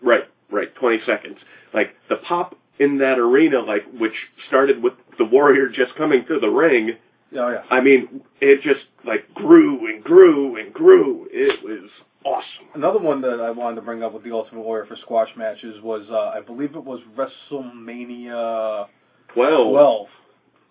right, 0.00 0.24
right, 0.50 0.74
20 0.74 1.00
seconds. 1.04 1.38
Like 1.72 1.94
the 2.08 2.16
pop 2.16 2.56
in 2.80 2.98
that 2.98 3.18
arena, 3.18 3.60
like 3.60 3.84
which 3.96 4.14
started 4.48 4.82
with 4.82 4.94
the 5.18 5.24
Warrior 5.24 5.68
just 5.68 5.94
coming 5.94 6.24
to 6.26 6.40
the 6.40 6.48
ring. 6.48 6.96
Oh 7.36 7.48
yeah. 7.50 7.62
I 7.70 7.80
mean, 7.80 8.22
it 8.40 8.62
just 8.62 8.80
like 9.04 9.32
grew 9.34 9.86
and 9.86 10.02
grew 10.02 10.56
and 10.56 10.72
grew. 10.74 11.28
It 11.30 11.62
was 11.62 11.88
awesome. 12.24 12.66
Another 12.74 12.98
one 12.98 13.20
that 13.20 13.40
I 13.40 13.50
wanted 13.50 13.76
to 13.76 13.82
bring 13.82 14.02
up 14.02 14.12
with 14.12 14.24
the 14.24 14.32
Ultimate 14.32 14.62
Warrior 14.62 14.86
for 14.86 14.96
squash 14.96 15.28
matches 15.36 15.80
was, 15.82 16.02
uh, 16.10 16.32
I 16.34 16.40
believe 16.40 16.74
it 16.74 16.84
was 16.84 17.00
WrestleMania 17.16 18.88
Twelve. 19.32 19.70
12. 19.72 20.06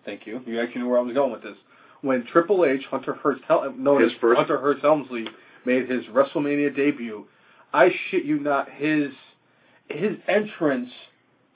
Thank 0.04 0.26
you. 0.26 0.40
You 0.46 0.60
actually 0.60 0.82
knew 0.82 0.88
where 0.88 0.98
I 0.98 1.02
was 1.02 1.14
going 1.14 1.32
with 1.32 1.42
this. 1.42 1.56
When 2.02 2.24
Triple 2.26 2.64
H, 2.64 2.84
Hunter 2.90 3.14
Hearst, 3.14 3.42
Hel- 3.46 3.72
known 3.76 4.02
His 4.02 4.12
as 4.12 4.18
first- 4.20 4.38
Hunter 4.38 4.58
Hearst 4.58 4.82
Helmsley, 4.82 5.26
made 5.64 5.88
his 5.90 6.04
WrestleMania 6.06 6.74
debut, 6.74 7.26
I 7.72 7.90
shit 8.10 8.24
you 8.24 8.38
not, 8.40 8.68
his 8.70 9.12
his 9.88 10.16
entrance 10.28 10.90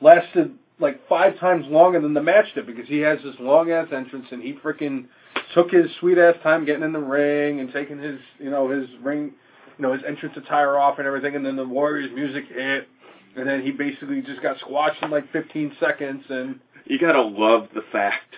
lasted 0.00 0.52
like 0.80 1.06
five 1.08 1.38
times 1.38 1.66
longer 1.68 2.00
than 2.00 2.14
the 2.14 2.22
match 2.22 2.46
did 2.54 2.66
because 2.66 2.88
he 2.88 2.98
has 2.98 3.18
this 3.22 3.36
long 3.38 3.70
ass 3.70 3.88
entrance 3.94 4.26
and 4.32 4.42
he 4.42 4.54
freaking 4.54 5.06
took 5.54 5.70
his 5.70 5.86
sweet 6.00 6.18
ass 6.18 6.34
time 6.42 6.64
getting 6.64 6.82
in 6.82 6.92
the 6.92 6.98
ring 6.98 7.60
and 7.60 7.72
taking 7.72 7.98
his 7.98 8.18
you 8.38 8.50
know 8.50 8.68
his 8.68 8.88
ring 9.02 9.32
you 9.78 9.82
know 9.82 9.92
his 9.92 10.02
entrance 10.06 10.36
attire 10.36 10.76
off 10.76 10.98
and 10.98 11.06
everything 11.06 11.36
and 11.36 11.46
then 11.46 11.56
the 11.56 11.64
Warriors 11.64 12.10
music 12.14 12.44
hit 12.48 12.88
and 13.36 13.48
then 13.48 13.62
he 13.62 13.70
basically 13.70 14.20
just 14.22 14.42
got 14.42 14.58
squashed 14.58 15.02
in 15.02 15.10
like 15.10 15.30
15 15.32 15.76
seconds 15.80 16.24
and 16.28 16.58
You 16.86 16.98
gotta 16.98 17.22
love 17.22 17.68
the 17.74 17.82
fact 17.92 18.34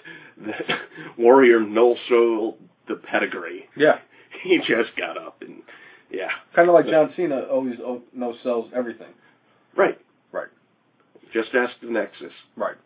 that 0.46 0.78
Warrior 1.18 1.60
no 1.60 1.96
sold 2.08 2.56
the 2.88 2.96
pedigree. 2.96 3.66
yeah 3.76 3.98
He 4.42 4.58
just 4.58 4.94
got 4.98 5.16
up 5.16 5.40
and 5.40 5.62
yeah. 6.10 6.28
kind 6.54 6.68
of 6.68 6.74
like 6.74 6.86
John 6.86 7.12
Cena 7.16 7.40
always 7.50 7.76
oh, 7.82 8.02
no 8.14 8.34
sells 8.42 8.70
everything 8.76 9.08
Right. 9.74 9.98
Just 11.42 11.54
ask 11.54 11.72
the 11.80 11.88
Nexus. 11.88 12.32
right 12.56 12.76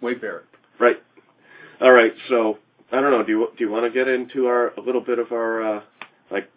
Wade 0.00 0.20
Barrett 0.20 0.46
Right. 0.78 0.96
All 1.80 1.92
right. 1.92 2.12
So 2.28 2.58
I 2.90 3.00
don't 3.00 3.10
know. 3.10 3.22
Do 3.22 3.32
you 3.32 3.48
do 3.58 3.64
you 3.64 3.70
want 3.70 3.84
to 3.84 3.90
get 3.90 4.08
into 4.08 4.46
our 4.46 4.68
a 4.74 4.80
little 4.80 5.02
bit 5.02 5.18
of 5.18 5.32
our 5.32 5.76
uh, 5.78 5.82
like 6.30 6.50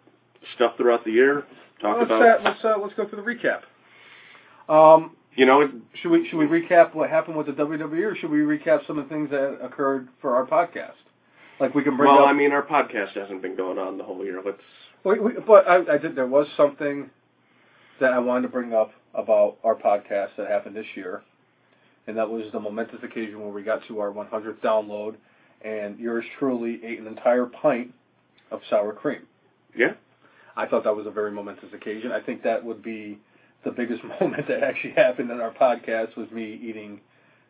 stuff 0.54 0.76
throughout 0.76 1.04
the 1.04 1.10
year? 1.12 1.44
Talk 1.80 1.98
let's 1.98 2.06
about 2.06 2.22
uh, 2.22 2.42
let's 2.42 2.64
uh, 2.64 2.74
let's 2.80 2.94
go 2.94 3.08
through 3.08 3.22
the 3.22 3.30
recap 3.30 3.62
um 4.68 5.16
you 5.36 5.46
know 5.46 5.68
Should 6.00 6.10
we 6.10 6.28
should 6.28 6.38
we 6.38 6.46
recap 6.46 6.94
what 6.94 7.10
happened 7.10 7.36
with 7.36 7.46
the 7.46 7.52
WWE, 7.52 8.12
or 8.12 8.16
should 8.16 8.30
we 8.30 8.38
recap 8.38 8.86
some 8.86 8.98
of 8.98 9.08
the 9.08 9.14
things 9.14 9.30
that 9.30 9.58
occurred 9.60 10.08
for 10.20 10.36
our 10.36 10.46
podcast? 10.46 10.92
Like 11.58 11.74
we 11.74 11.82
can 11.82 11.96
bring 11.96 12.10
well 12.10 12.22
up. 12.22 12.28
I 12.28 12.32
mean 12.32 12.52
our 12.52 12.64
podcast 12.64 13.14
hasn't 13.14 13.42
been 13.42 13.56
going 13.56 13.78
on 13.78 13.98
the 13.98 14.04
whole 14.04 14.24
year. 14.24 14.40
Let's 14.44 14.58
we, 15.04 15.32
but 15.46 15.68
I, 15.68 15.94
I 15.94 15.98
did. 15.98 16.14
There 16.14 16.26
was 16.26 16.46
something 16.56 17.10
that 18.00 18.12
I 18.12 18.20
wanted 18.20 18.42
to 18.42 18.48
bring 18.48 18.72
up 18.72 18.92
about 19.12 19.56
our 19.64 19.74
podcast 19.74 20.30
that 20.36 20.48
happened 20.48 20.76
this 20.76 20.86
year, 20.94 21.22
and 22.06 22.16
that 22.16 22.28
was 22.28 22.44
the 22.52 22.60
momentous 22.60 23.02
occasion 23.02 23.40
where 23.40 23.50
we 23.50 23.62
got 23.62 23.80
to 23.88 24.00
our 24.00 24.10
100th 24.10 24.60
download, 24.60 25.16
and 25.62 25.98
yours 25.98 26.24
truly 26.38 26.80
ate 26.84 26.98
an 26.98 27.06
entire 27.06 27.46
pint 27.46 27.92
of 28.50 28.60
sour 28.68 28.92
cream. 28.92 29.22
Yeah. 29.76 29.94
I 30.56 30.66
thought 30.66 30.84
that 30.84 30.94
was 30.94 31.06
a 31.06 31.10
very 31.10 31.32
momentous 31.32 31.72
occasion. 31.72 32.12
I 32.12 32.20
think 32.20 32.42
that 32.42 32.64
would 32.64 32.82
be 32.82 33.18
the 33.64 33.70
biggest 33.70 34.02
moment 34.20 34.46
that 34.48 34.62
actually 34.62 34.92
happened 34.92 35.30
in 35.30 35.40
our 35.40 35.52
podcast 35.52 36.16
was 36.16 36.30
me 36.30 36.60
eating 36.62 37.00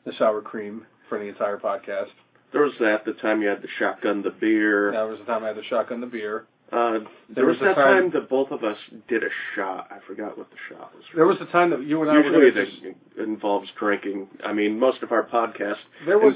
the 0.05 0.13
sour 0.19 0.41
cream 0.41 0.87
for 1.09 1.19
the 1.19 1.27
entire 1.27 1.59
podcast. 1.59 2.09
There 2.53 2.63
was 2.63 2.73
that, 2.81 3.05
the 3.05 3.15
time 3.15 3.43
you 3.43 3.49
had 3.49 3.63
the 3.63 3.69
shotgun, 3.79 4.23
the 4.23 4.31
beer. 4.31 4.93
That 4.93 5.09
was 5.09 5.19
the 5.19 5.25
time 5.25 5.43
I 5.43 5.49
had 5.49 5.57
the 5.57 5.65
shotgun, 5.65 6.01
the 6.01 6.07
beer. 6.07 6.47
Uh, 6.73 6.93
there, 6.93 7.01
There 7.31 7.47
was, 7.47 7.59
was 7.59 7.69
that 7.69 7.75
time- 7.77 8.03
time, 8.05 8.11
that 8.13 8.29
both 8.29 8.51
of 8.51 8.65
us 8.65 8.79
did 9.09 9.23
a 9.23 9.29
shot. 9.55 9.89
I 9.91 9.99
forgot 10.07 10.37
what 10.37 10.51
the 10.51 10.57
shot 10.69 10.93
was. 10.95 11.05
There 11.15 11.27
was 11.27 11.39
the 11.39 11.47
time 11.47 11.71
that 11.71 11.83
you 11.85 12.01
and 12.03 12.11
I 12.11 12.17
Usually 12.21 12.49
it 12.49 12.55
just, 12.55 13.19
involves 13.19 13.69
drinking. 13.79 14.29
I 14.45 14.53
mean, 14.53 14.79
most 14.79 15.03
of 15.03 15.13
our 15.13 15.23
podcasts. 15.25 15.77
There 16.07 16.19
was- 16.19 16.35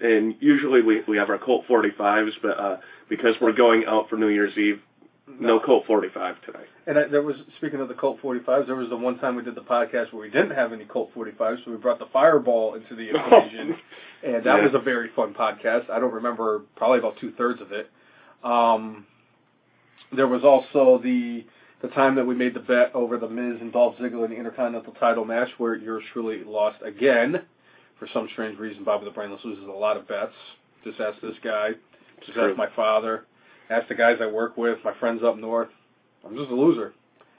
and, 0.00 0.12
and 0.12 0.34
usually 0.40 0.80
we 0.82 1.02
we 1.06 1.16
have 1.18 1.28
our 1.30 1.38
Colt 1.38 1.64
45s, 1.68 2.30
but 2.42 2.58
uh, 2.58 2.76
because 3.08 3.34
we're 3.40 3.52
going 3.52 3.84
out 3.86 4.08
for 4.08 4.16
New 4.16 4.28
Year's 4.28 4.56
Eve, 4.56 4.80
no, 5.40 5.58
Colt 5.60 5.84
45 5.86 6.36
today. 6.46 6.58
And 6.86 6.98
I, 6.98 7.04
there 7.08 7.22
was 7.22 7.36
speaking 7.58 7.80
of 7.80 7.88
the 7.88 7.94
Colt 7.94 8.20
45s, 8.22 8.66
there 8.66 8.74
was 8.76 8.88
the 8.90 8.96
one 8.96 9.18
time 9.18 9.36
we 9.36 9.42
did 9.42 9.54
the 9.54 9.60
podcast 9.62 10.12
where 10.12 10.22
we 10.22 10.30
didn't 10.30 10.50
have 10.54 10.72
any 10.72 10.84
Colt 10.84 11.10
45s, 11.14 11.64
so 11.64 11.70
we 11.70 11.76
brought 11.78 11.98
the 11.98 12.06
Fireball 12.12 12.74
into 12.74 12.94
the 12.94 13.08
equation, 13.16 13.76
and 14.22 14.44
that 14.44 14.58
Yeah. 14.58 14.62
was 14.64 14.74
a 14.74 14.78
very 14.78 15.10
fun 15.16 15.34
podcast. 15.34 15.88
I 15.90 15.98
don't 15.98 16.12
remember 16.12 16.62
probably 16.76 16.98
about 16.98 17.16
two 17.18 17.32
thirds 17.32 17.60
of 17.60 17.72
it. 17.72 17.90
Um, 18.42 19.06
there 20.16 20.28
was 20.28 20.44
also 20.44 21.00
the 21.02 21.44
the 21.82 21.88
time 21.88 22.14
that 22.14 22.24
we 22.24 22.34
made 22.34 22.54
the 22.54 22.60
bet 22.60 22.94
over 22.94 23.18
the 23.18 23.28
Miz 23.28 23.60
and 23.60 23.70
Dolph 23.70 23.96
Ziggler 23.96 24.24
in 24.24 24.30
the 24.30 24.36
Intercontinental 24.36 24.94
Title 24.94 25.26
match, 25.26 25.50
where 25.58 25.74
yours 25.74 26.02
truly 26.14 26.42
lost 26.42 26.78
again 26.82 27.42
for 27.98 28.08
some 28.14 28.26
strange 28.32 28.58
reason. 28.58 28.84
Bobby 28.84 29.04
the 29.04 29.10
Brainless 29.10 29.44
loses 29.44 29.66
a 29.68 29.70
lot 29.70 29.98
of 29.98 30.08
bets. 30.08 30.32
Just 30.82 30.98
ask 30.98 31.20
this 31.20 31.36
guy. 31.42 31.72
Just 32.20 32.32
True. 32.32 32.50
ask 32.50 32.56
my 32.56 32.68
father. 32.74 33.26
Ask 33.68 33.88
the 33.88 33.94
guys 33.94 34.18
I 34.20 34.26
work 34.26 34.56
with, 34.56 34.78
my 34.84 34.94
friends 34.98 35.22
up 35.22 35.36
north. 35.36 35.68
I'm 36.24 36.36
just 36.36 36.50
a 36.50 36.54
loser. 36.54 36.94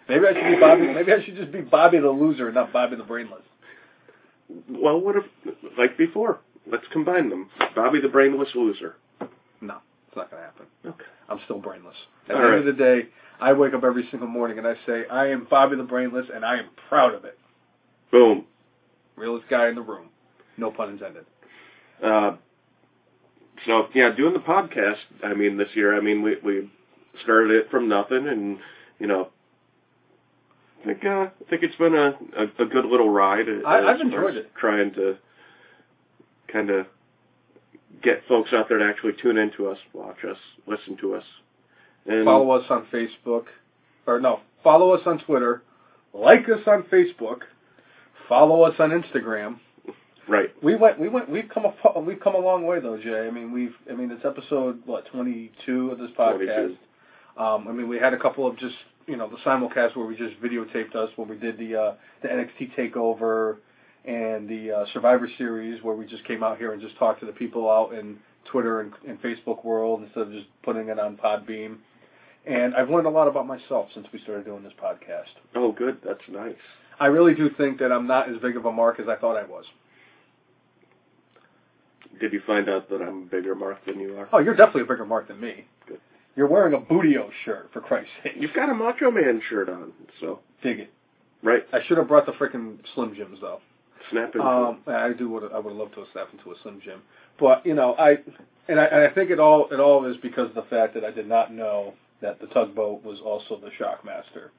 Maybe 0.08 0.26
I 0.28 0.34
should 0.34 0.56
be 0.56 0.60
Bobby. 0.60 0.88
Maybe 0.94 1.12
I 1.12 1.24
should 1.24 1.36
just 1.36 1.52
be 1.52 1.62
Bobby 1.62 2.00
the 2.00 2.10
loser, 2.10 2.48
and 2.48 2.56
not 2.56 2.72
Bobby 2.72 2.96
the 2.96 3.04
brainless. 3.04 3.42
Well, 4.70 5.00
what 5.00 5.16
if, 5.16 5.24
like 5.78 5.98
before, 5.98 6.40
let's 6.72 6.86
combine 6.92 7.30
them. 7.30 7.50
Bobby 7.76 8.00
the 8.00 8.10
brainless 8.10 8.50
loser. 8.54 8.96
No, 9.62 9.80
it's 10.16 10.18
not 10.18 10.32
going 10.32 10.42
to 10.42 10.48
happen. 10.48 10.66
Okay. 10.86 11.04
I'm 11.30 11.40
still 11.46 11.60
brainless. 11.60 11.96
At 12.30 12.36
All 12.36 12.42
the 12.42 12.48
right. 12.48 12.60
end 12.60 12.68
of 12.70 12.78
the 12.78 12.84
day, 12.84 13.08
I 13.40 13.52
wake 13.54 13.74
up 13.74 13.84
every 13.84 14.08
single 14.12 14.28
morning 14.30 14.58
and 14.58 14.66
I 14.68 14.76
say, 14.86 15.06
I 15.12 15.28
am 15.28 15.46
Bobby 15.50 15.76
the 15.76 15.84
brainless, 15.84 16.28
and 16.34 16.46
I 16.46 16.58
am 16.58 16.68
proud 16.88 17.14
of 17.14 17.26
it. 17.26 17.38
Boom. 18.12 18.46
Realest 19.18 19.48
guy 19.50 19.68
in 19.68 19.76
the 19.76 19.82
room. 19.82 20.08
No 20.58 20.72
pun 20.72 20.90
intended. 20.92 21.26
Uh, 22.02 22.36
so 23.66 23.88
yeah, 23.94 24.12
doing 24.16 24.34
the 24.34 24.40
podcast. 24.40 24.98
I 25.24 25.34
mean, 25.34 25.58
this 25.58 25.70
year, 25.76 25.96
I 25.98 26.02
mean, 26.02 26.22
we 26.22 26.38
we 26.44 26.72
started 27.24 27.52
it 27.52 27.70
from 27.72 27.88
nothing, 27.90 28.28
and 28.28 28.60
you 29.00 29.08
know, 29.08 29.30
I 30.82 30.86
think 30.86 31.06
uh, 31.06 31.10
I 31.10 31.50
think 31.50 31.64
it's 31.64 31.76
been 31.78 31.96
a 31.96 32.18
a, 32.38 32.64
a 32.64 32.66
good 32.66 32.86
little 32.86 33.10
ride. 33.10 33.48
I- 33.66 33.86
I've 33.94 34.02
enjoyed 34.02 34.36
it. 34.36 34.52
Trying 34.56 34.94
to 34.96 35.18
kind 36.52 36.70
of 36.70 36.86
get 38.02 38.24
folks 38.28 38.52
out 38.54 38.70
there 38.70 38.80
to 38.80 38.86
actually 38.86 39.14
tune 39.22 39.38
into 39.38 39.68
us, 39.70 39.78
watch 39.94 40.24
us, 40.30 40.38
listen 40.68 40.98
to 40.98 41.16
us, 41.16 41.24
and 42.06 42.26
Follow 42.26 42.52
us 42.52 42.66
on 42.70 42.86
Facebook, 42.94 43.46
or 44.06 44.20
no, 44.20 44.42
follow 44.64 44.92
us 44.92 45.02
on 45.06 45.20
Twitter, 45.20 45.64
like 46.14 46.48
us 46.50 46.62
on 46.68 46.84
Facebook, 46.84 47.40
follow 48.30 48.62
us 48.64 48.76
on 48.80 48.92
Instagram. 48.92 49.60
right. 50.28 50.50
We 50.64 50.76
went, 50.76 51.00
we 51.00 51.10
went, 51.10 51.30
we've 51.30 51.50
come 51.50 51.66
a 51.66 52.00
we've 52.00 52.20
come 52.20 52.36
a 52.36 52.40
long 52.40 52.66
way 52.66 52.80
though, 52.80 52.98
Jay. 52.98 53.28
I 53.28 53.32
mean, 53.32 53.52
we've, 53.52 53.74
I 53.90 53.96
mean, 53.96 54.12
it's 54.12 54.26
episode 54.26 54.82
what 54.86 55.08
twenty 55.08 55.52
two 55.66 55.92
of 55.92 55.98
this 55.98 56.12
podcast. 56.12 56.76
22. 56.76 56.78
Um, 57.38 57.68
I 57.68 57.72
mean, 57.74 57.90
we 57.90 57.98
had 57.98 58.14
a 58.14 58.20
couple 58.20 58.48
of 58.48 58.58
just 58.58 58.76
you 59.08 59.18
know 59.18 59.30
the 59.30 59.38
simulcast 59.38 59.96
where 59.96 60.06
we 60.06 60.16
just 60.16 60.40
videotaped 60.42 60.96
us 60.96 61.10
when 61.16 61.28
we 61.28 61.38
did 61.38 61.58
the 61.58 61.76
uh, 61.76 61.94
the 62.22 62.28
NXT 62.28 62.76
takeover 62.78 63.58
and 64.08 64.48
the 64.48 64.72
uh, 64.72 64.86
Survivor 64.94 65.30
Series 65.38 65.82
where 65.84 65.96
we 65.96 66.06
just 66.06 66.24
came 66.26 66.44
out 66.44 66.58
here 66.58 66.74
and 66.74 66.82
just 66.82 66.98
talked 66.98 67.20
to 67.22 67.26
the 67.26 67.32
people 67.32 67.70
out 67.70 67.94
in 67.94 68.18
Twitter 68.52 68.82
and, 68.82 68.94
and 69.08 69.22
Facebook 69.22 69.64
world 69.66 70.04
instead 70.04 70.24
of 70.24 70.32
just 70.32 70.48
putting 70.64 70.90
it 70.90 71.00
on 71.00 71.18
Podbean. 71.18 71.78
And 72.46 72.76
I've 72.76 72.90
learned 72.90 73.08
a 73.08 73.10
lot 73.12 73.28
about 73.28 73.48
myself 73.48 73.88
since 73.94 74.06
we 74.14 74.20
started 74.20 74.46
doing 74.46 74.62
this 74.64 74.74
podcast. 74.82 75.34
Oh, 75.56 75.72
good. 75.72 75.98
That's 76.06 76.22
nice. 76.30 76.54
I 77.00 77.08
really 77.08 77.34
do 77.34 77.50
think 77.50 77.80
that 77.80 77.92
I'm 77.92 78.06
not 78.08 78.30
as 78.30 78.38
big 78.42 78.56
of 78.56 78.66
a 78.66 78.72
mark 78.72 79.00
as 79.00 79.08
I 79.08 79.16
thought 79.16 79.36
I 79.36 79.44
was. 79.46 79.66
Did 82.20 82.32
you 82.32 82.42
find 82.46 82.70
out 82.70 82.90
that 82.90 83.02
I'm 83.02 83.24
a 83.24 83.26
bigger 83.26 83.56
mark 83.56 83.84
than 83.86 84.00
you 84.00 84.16
are? 84.18 84.30
Oh, 84.32 84.40
you're 84.40 84.56
definitely 84.56 84.84
a 84.84 84.86
bigger 84.86 85.06
mark 85.06 85.28
than 85.28 85.40
me. 85.42 85.66
Good. 85.88 86.00
You're 86.36 86.48
wearing 86.48 86.74
a 86.74 86.80
Booty-O 86.80 87.30
shirt, 87.44 87.70
for 87.74 87.82
Christ's 87.82 88.12
sake. 88.24 88.34
You've 88.40 88.54
got 88.54 88.70
a 88.70 88.74
Macho 88.74 89.12
Man 89.12 89.42
shirt 89.50 89.68
on, 89.68 89.92
so 90.22 90.40
Dig 90.64 90.80
it. 90.80 90.94
right. 91.44 91.64
I 91.74 91.80
should 91.86 91.98
have 91.98 92.08
brought 92.08 92.26
the 92.26 92.32
freaking 92.34 92.78
Slim 92.94 93.16
Jims 93.16 93.40
though. 93.42 93.60
Snap 94.12 94.36
into 94.36 94.46
Um, 94.46 94.80
I 94.88 95.14
do 95.14 95.30
would 95.30 95.52
I 95.52 95.60
would 95.60 95.72
have 95.72 95.78
loved 95.78 95.94
to 95.96 96.02
have 96.02 96.10
stepped 96.10 96.34
into 96.34 96.52
a 96.52 96.56
Slim 96.62 96.82
Jim, 96.84 97.02
but 97.40 97.66
you 97.66 97.74
know 97.74 97.96
I 97.98 98.18
and 98.68 98.80
I, 98.80 98.86
and 98.86 99.02
I 99.04 99.10
think 99.10 99.30
it 99.32 99.40
all 99.40 99.68
it 99.72 99.80
all 99.80 100.06
is 100.06 100.18
because 100.18 100.50
of 100.50 100.56
the 100.56 100.64
fact 100.64 100.94
that 100.94 101.04
I 101.04 101.12
did 101.12 101.28
not 101.28 101.54
know 101.54 101.94
that 102.22 102.40
the 102.40 102.48
tugboat 102.48 103.04
was 103.04 103.20
also 103.22 103.60
the 103.60 103.70
Shockmaster. 103.80 104.50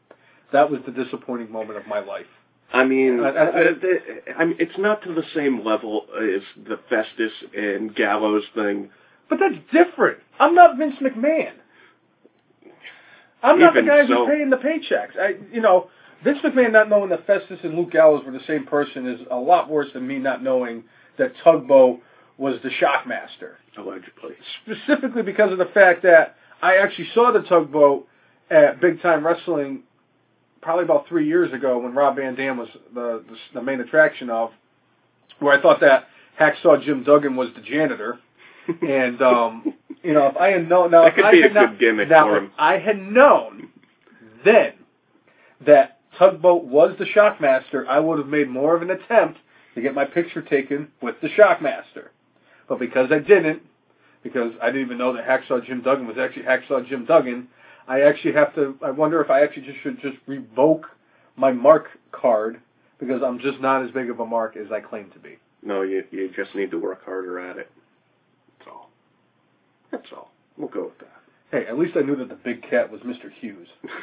That 0.53 0.71
was 0.71 0.81
the 0.87 0.93
disappointing 0.93 1.51
moment 1.51 1.79
of 1.79 1.87
my 1.87 2.01
life. 2.01 2.27
I 2.73 2.85
mean, 2.85 3.21
I- 3.21 3.31
I- 3.31 3.59
I- 3.61 3.63
the- 3.65 3.75
the- 3.75 4.39
I 4.39 4.45
mean, 4.45 4.57
it's 4.59 4.77
not 4.77 5.03
to 5.03 5.13
the 5.13 5.25
same 5.35 5.65
level 5.65 6.07
as 6.21 6.43
the 6.57 6.77
Festus 6.89 7.33
and 7.57 7.95
Gallows 7.95 8.45
thing. 8.55 8.91
But 9.29 9.39
that's 9.41 9.57
different. 9.73 10.19
I'm 10.39 10.55
not 10.55 10.77
Vince 10.77 10.97
McMahon. 11.01 11.53
I'm 13.43 13.59
not 13.59 13.75
the 13.75 13.83
guy 13.83 14.07
so- 14.07 14.27
who's 14.27 14.35
paying 14.35 14.51
the 14.51 14.57
paychecks. 14.57 15.19
I, 15.19 15.37
you 15.53 15.61
know, 15.61 15.89
Vince 16.27 16.39
McMahon 16.45 16.73
not 16.73 16.89
knowing 16.89 17.11
that 17.11 17.25
Festus 17.25 17.61
and 17.63 17.77
Luke 17.77 17.93
Gallows 17.93 18.25
were 18.27 18.33
the 18.33 18.41
same 18.49 18.67
person 18.67 19.09
is 19.09 19.21
a 19.31 19.37
lot 19.37 19.71
worse 19.71 19.87
than 19.95 20.07
me 20.07 20.19
not 20.19 20.43
knowing 20.43 20.83
that 21.19 21.33
Tugboat 21.45 22.01
was 22.37 22.57
the 22.65 22.69
Shockmaster. 22.69 23.55
Allegedly. 23.79 24.35
Specifically 24.65 25.23
because 25.23 25.53
of 25.53 25.59
the 25.59 25.67
fact 25.67 26.03
that 26.03 26.35
I 26.61 26.79
actually 26.79 27.09
saw 27.15 27.31
the 27.31 27.43
Tugboat 27.43 28.09
at 28.51 28.81
Big 28.81 29.01
Time 29.03 29.25
Wrestling 29.25 29.85
probably 30.63 30.83
about 30.85 31.07
three 31.07 31.29
years 31.29 31.53
ago 31.53 31.79
when 31.79 31.95
Rob 31.95 32.17
Van 32.17 32.35
Dam 32.35 32.59
was 32.59 32.69
the, 32.93 33.23
the 33.29 33.37
the 33.55 33.63
main 33.63 33.81
attraction 33.81 34.29
of, 34.29 34.51
where 35.39 35.57
I 35.57 35.63
thought 35.63 35.81
that 35.81 36.09
Hacksaw 36.41 36.83
Jim 36.85 37.05
Duggan 37.05 37.37
was 37.37 37.51
the 37.55 37.63
janitor, 37.63 38.19
and 38.83 39.23
um, 39.23 39.75
you 40.03 40.13
know 40.13 40.27
if 40.27 40.37
I 40.37 40.49
had 40.49 40.69
known 40.69 40.91
now 40.91 41.03
That 41.03 41.11
if 41.11 41.15
could 41.15 41.25
I 41.25 41.31
be 41.31 41.41
a 41.41 41.43
had 41.45 41.55
not, 41.55 41.79
gimmick 41.79 42.09
now 42.09 42.27
for 42.27 42.37
if 42.39 42.43
him. 42.43 42.53
I 42.59 42.79
had 42.79 42.99
known 42.99 43.69
then 44.45 44.73
that 45.65 45.96
Tugboat 46.19 46.65
was 46.65 46.97
the 46.99 47.05
Shockmaster, 47.05 47.87
I 47.87 48.01
would 48.01 48.19
have 48.19 48.29
made 48.29 48.49
more 48.49 48.75
of 48.75 48.83
an 48.83 48.91
attempt 48.91 49.39
to 49.75 49.83
get 49.83 49.95
my 49.95 50.05
picture 50.05 50.43
taken 50.43 50.89
with 51.01 51.21
the 51.21 51.29
Shockmaster. 51.29 52.09
But 52.69 52.79
because 52.79 53.13
I 53.13 53.19
didn't, 53.19 53.63
because 54.23 54.53
I 54.61 54.67
didn't 54.67 54.83
even 54.83 54.99
know 54.99 55.13
that 55.13 55.27
Hacksaw 55.27 55.65
Jim 55.65 55.83
Duggan 55.83 56.07
was 56.07 56.19
actually 56.19 56.45
Hacksaw 56.45 56.89
Jim 56.89 57.05
Duggan, 57.05 57.49
I 57.89 58.01
actually 58.01 58.33
have 58.33 58.55
to. 58.57 58.77
I 58.83 58.91
wonder 58.91 59.21
if 59.21 59.31
I 59.31 59.43
actually 59.43 59.67
just 59.67 59.79
should 59.83 60.01
just 60.01 60.17
revoke 60.27 60.87
my 61.37 61.53
mark 61.53 61.89
card 62.11 62.61
because 62.99 63.23
I'm 63.23 63.39
just 63.39 63.61
not 63.61 63.85
as 63.85 63.91
big 63.93 64.11
of 64.11 64.19
a 64.21 64.27
mark 64.27 64.57
as 64.57 64.73
I 64.73 64.81
claim 64.81 65.11
to 65.13 65.19
be. 65.19 65.39
No, 65.63 65.83
you 65.83 66.05
you 66.11 66.31
just 66.35 66.55
need 66.55 66.71
to 66.73 66.79
work 66.79 67.05
harder 67.05 67.39
at 67.39 67.59
it. 67.59 67.71
That's 68.59 68.71
all. 68.71 68.91
That's 69.93 70.13
all. 70.13 70.33
We'll 70.57 70.69
go 70.69 70.85
with 70.85 70.99
that. 70.99 71.16
Hey, 71.51 71.67
at 71.67 71.79
least 71.79 71.97
I 71.97 72.01
knew 72.01 72.17
that 72.17 72.29
the 72.29 72.35
big 72.35 72.63
cat 72.69 72.91
was 72.91 73.01
Mr. 73.03 73.31
Hughes. 73.41 73.69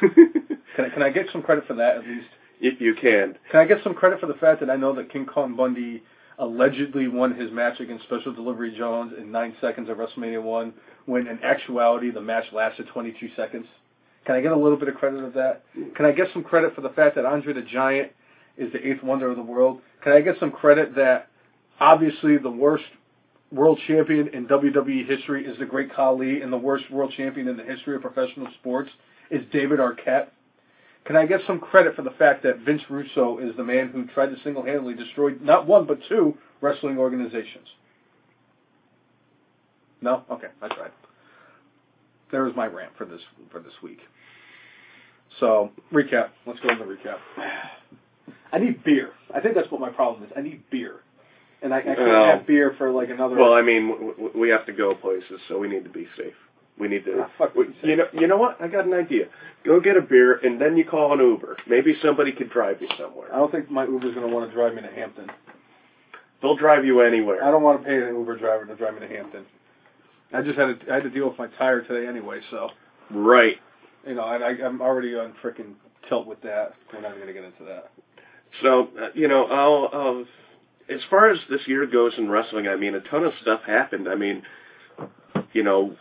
Can 0.76 0.86
I, 0.86 0.88
can 0.88 1.02
I 1.02 1.10
get 1.10 1.26
some 1.30 1.40
credit 1.40 1.68
for 1.68 1.74
that 1.74 1.98
at 1.98 2.04
least? 2.04 2.26
if 2.60 2.80
you 2.80 2.94
can. 2.94 3.36
Can 3.50 3.60
I 3.60 3.64
get 3.64 3.82
some 3.82 3.94
credit 3.94 4.20
for 4.20 4.26
the 4.26 4.34
fact 4.34 4.60
that 4.60 4.70
I 4.70 4.76
know 4.76 4.94
that 4.94 5.12
King 5.12 5.26
Kong 5.26 5.54
Bundy 5.56 6.02
allegedly 6.38 7.08
won 7.08 7.34
his 7.34 7.50
match 7.52 7.78
against 7.80 8.04
Special 8.04 8.32
Delivery 8.32 8.76
Jones 8.76 9.12
in 9.16 9.30
nine 9.30 9.54
seconds 9.60 9.88
of 9.88 9.98
WrestleMania 9.98 10.42
One, 10.42 10.72
when 11.06 11.26
in 11.26 11.42
actuality 11.42 12.10
the 12.10 12.20
match 12.20 12.44
lasted 12.52 12.88
22 12.88 13.28
seconds? 13.36 13.66
Can 14.24 14.34
I 14.34 14.40
get 14.40 14.52
a 14.52 14.56
little 14.56 14.78
bit 14.78 14.88
of 14.88 14.94
credit 14.94 15.22
of 15.22 15.34
that? 15.34 15.64
Can 15.94 16.06
I 16.06 16.12
get 16.12 16.28
some 16.32 16.42
credit 16.42 16.74
for 16.74 16.80
the 16.80 16.88
fact 16.88 17.14
that 17.16 17.26
Andre 17.26 17.52
the 17.52 17.62
Giant 17.62 18.12
is 18.56 18.72
the 18.72 18.84
eighth 18.86 19.02
wonder 19.02 19.30
of 19.30 19.36
the 19.36 19.42
world? 19.42 19.80
Can 20.02 20.12
I 20.12 20.22
get 20.22 20.36
some 20.40 20.50
credit 20.50 20.94
that 20.96 21.28
obviously 21.78 22.38
the 22.38 22.50
worst 22.50 22.84
world 23.54 23.78
champion 23.86 24.28
in 24.28 24.46
WWE 24.46 25.06
history 25.08 25.46
is 25.46 25.58
the 25.58 25.64
Great 25.64 25.94
Khali, 25.94 26.42
and 26.42 26.52
the 26.52 26.58
worst 26.58 26.90
world 26.90 27.12
champion 27.16 27.48
in 27.48 27.56
the 27.56 27.62
history 27.62 27.94
of 27.94 28.02
professional 28.02 28.48
sports 28.60 28.90
is 29.30 29.42
David 29.52 29.78
Arquette? 29.78 30.28
Can 31.04 31.16
I 31.16 31.26
get 31.26 31.40
some 31.46 31.60
credit 31.60 31.94
for 31.94 32.02
the 32.02 32.10
fact 32.12 32.42
that 32.44 32.60
Vince 32.60 32.82
Russo 32.88 33.38
is 33.38 33.54
the 33.56 33.64
man 33.64 33.88
who 33.88 34.06
tried 34.06 34.34
to 34.34 34.36
single-handedly 34.42 34.94
destroy 34.94 35.30
not 35.40 35.66
one 35.66 35.86
but 35.86 35.98
two 36.08 36.36
wrestling 36.60 36.98
organizations? 36.98 37.68
No, 40.00 40.22
okay, 40.30 40.48
I 40.60 40.68
tried. 40.68 40.90
There 42.30 42.44
was 42.44 42.56
my 42.56 42.66
rant 42.66 42.92
for 42.96 43.04
this 43.04 43.20
for 43.50 43.60
this 43.60 43.72
week. 43.82 44.00
So 45.40 45.70
recap. 45.92 46.30
Let's 46.46 46.60
go 46.60 46.70
into 46.70 46.84
the 46.84 46.90
recap. 46.90 47.18
I 48.52 48.58
need 48.58 48.82
beer. 48.84 49.10
I 49.34 49.40
think 49.40 49.54
that's 49.54 49.70
what 49.70 49.80
my 49.80 49.90
problem 49.90 50.24
is. 50.24 50.30
I 50.36 50.40
need 50.40 50.62
beer, 50.70 51.00
I, 51.72 51.78
I 51.78 51.82
can't 51.82 51.98
Oh. 52.00 52.24
have 52.24 52.46
beer 52.46 52.74
for 52.76 52.90
like 52.90 53.08
another. 53.10 53.36
Well, 53.36 53.54
I 53.54 53.62
mean, 53.62 53.88
w- 53.90 54.10
w- 54.12 54.32
we 54.38 54.48
have 54.50 54.66
to 54.66 54.72
go 54.72 54.94
places, 54.94 55.40
so 55.48 55.58
we 55.58 55.68
need 55.68 55.84
to 55.84 55.90
be 55.90 56.06
safe. 56.16 56.34
We 56.78 56.88
need 56.88 57.04
to. 57.04 57.22
Ah, 57.22 57.30
fuck 57.38 57.54
we- 57.54 57.74
you 57.82 57.96
know, 57.96 58.06
you 58.12 58.26
know 58.26 58.36
what? 58.36 58.60
I 58.60 58.66
got 58.68 58.84
an 58.84 58.92
idea. 58.94 59.26
Go 59.64 59.80
get 59.80 59.96
a 59.96 60.02
beer, 60.02 60.34
and 60.44 60.60
then 60.60 60.76
you 60.76 60.84
call 60.84 61.12
an 61.12 61.20
Uber. 61.20 61.56
Maybe 61.68 61.96
somebody 62.02 62.32
could 62.32 62.50
drive 62.50 62.82
you 62.82 62.88
somewhere. 62.98 63.32
I 63.32 63.38
don't 63.38 63.50
think 63.52 63.70
my 63.70 63.84
Uber's 63.84 64.14
going 64.14 64.28
to 64.28 64.34
want 64.34 64.48
to 64.50 64.54
drive 64.54 64.74
me 64.74 64.82
to 64.82 64.90
Hampton. 64.90 65.30
They'll 66.42 66.56
drive 66.56 66.84
you 66.84 67.00
anywhere. 67.00 67.42
I 67.44 67.50
don't 67.50 67.62
want 67.62 67.80
to 67.82 67.88
pay 67.88 67.96
an 67.96 68.08
Uber 68.14 68.36
driver 68.38 68.66
to 68.66 68.74
drive 68.76 68.94
me 68.94 69.00
to 69.00 69.08
Hampton. 69.08 69.46
I 70.32 70.42
just 70.42 70.58
had 70.58 70.80
to, 70.80 70.90
I 70.90 70.94
had 70.96 71.04
to 71.04 71.10
deal 71.10 71.28
with 71.28 71.38
my 71.38 71.46
tire 71.58 71.80
today 71.82 72.06
anyway, 72.08 72.40
so 72.50 72.70
Right. 73.10 73.56
you 74.06 74.14
know, 74.14 74.24
and 74.28 74.42
I, 74.44 74.50
I'm 74.66 74.82
already 74.82 75.16
on 75.16 75.32
frickin' 75.42 75.74
tilt 76.08 76.26
with 76.26 76.42
that. 76.42 76.74
We're 76.92 77.00
not 77.00 77.14
going 77.14 77.28
to 77.28 77.32
get 77.32 77.44
into 77.44 77.64
that. 77.64 77.90
So 78.62 78.88
uh, 79.00 79.08
you 79.14 79.28
know, 79.28 79.46
I'll, 79.46 79.88
I'll, 79.92 80.24
as 80.88 81.00
far 81.08 81.30
as 81.30 81.38
this 81.48 81.62
year 81.66 81.86
goes 81.86 82.12
in 82.18 82.28
wrestling, 82.28 82.68
I 82.68 82.76
mean, 82.76 82.94
a 82.94 83.00
ton 83.00 83.24
of 83.24 83.32
stuff 83.40 83.62
happened. 83.66 84.08
I 84.08 84.14
mean, 84.14 84.42
you 85.52 85.62
know, 85.62 85.96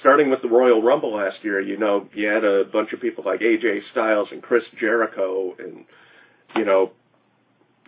starting 0.00 0.30
with 0.30 0.42
the 0.42 0.48
Royal 0.48 0.82
Rumble 0.82 1.14
last 1.14 1.38
year, 1.42 1.60
you 1.60 1.76
know, 1.76 2.08
you 2.12 2.26
had 2.26 2.44
a 2.44 2.64
bunch 2.64 2.92
of 2.92 3.00
people 3.00 3.24
like 3.24 3.40
AJ 3.40 3.82
Styles 3.92 4.28
and 4.32 4.42
Chris 4.42 4.64
Jericho, 4.78 5.54
and 5.58 5.84
you 6.56 6.64
know, 6.64 6.90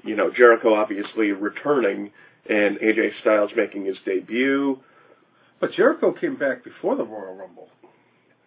you 0.05 0.14
know 0.14 0.30
Jericho 0.30 0.74
obviously 0.74 1.32
returning, 1.32 2.12
and 2.49 2.78
AJ 2.78 3.20
Styles 3.20 3.51
making 3.57 3.84
his 3.84 3.96
debut. 4.05 4.78
But 5.61 5.72
Jericho 5.72 6.12
came 6.12 6.36
back 6.36 6.62
before 6.62 6.94
the 6.96 7.05
Royal 7.05 7.34
Rumble. 7.34 7.68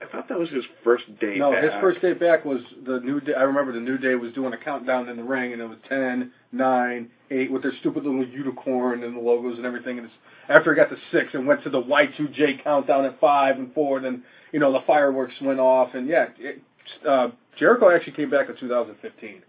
I 0.01 0.07
thought 0.11 0.29
that 0.29 0.39
was 0.39 0.49
his 0.49 0.63
first 0.83 1.03
day 1.19 1.37
no, 1.37 1.51
back. 1.51 1.63
his 1.63 1.73
first 1.79 2.01
day 2.01 2.13
back 2.13 2.43
was 2.43 2.61
the 2.85 2.99
new 3.01 3.19
day. 3.21 3.33
I 3.33 3.43
remember 3.43 3.71
the 3.71 3.79
new 3.79 3.97
day 3.97 4.15
was 4.15 4.33
doing 4.33 4.53
a 4.53 4.57
countdown 4.57 5.09
in 5.09 5.17
the 5.17 5.23
ring, 5.23 5.53
and 5.53 5.61
it 5.61 5.67
was 5.67 5.77
ten, 5.87 6.31
nine, 6.51 7.09
eight, 7.29 7.51
with 7.51 7.61
their 7.61 7.73
stupid 7.79 8.03
little 8.03 8.25
unicorn 8.25 9.03
and 9.03 9.15
the 9.15 9.19
logos 9.19 9.57
and 9.57 9.65
everything. 9.65 9.99
And 9.99 10.07
it's, 10.07 10.15
after 10.49 10.73
it 10.73 10.75
got 10.75 10.89
to 10.89 10.97
six 11.11 11.33
and 11.33 11.45
went 11.45 11.63
to 11.63 11.69
the 11.69 11.81
Y2J 11.81 12.63
countdown 12.63 13.05
at 13.05 13.19
five 13.19 13.57
and 13.57 13.73
four, 13.73 13.99
then 13.99 14.23
you 14.51 14.59
know 14.59 14.71
the 14.71 14.81
fireworks 14.87 15.35
went 15.41 15.59
off, 15.59 15.93
and 15.93 16.07
yeah, 16.07 16.27
it, 16.39 16.61
uh, 17.07 17.29
Jericho 17.57 17.93
actually 17.93 18.13
came 18.13 18.29
back 18.29 18.49
in 18.49 18.57
2015. 18.57 19.43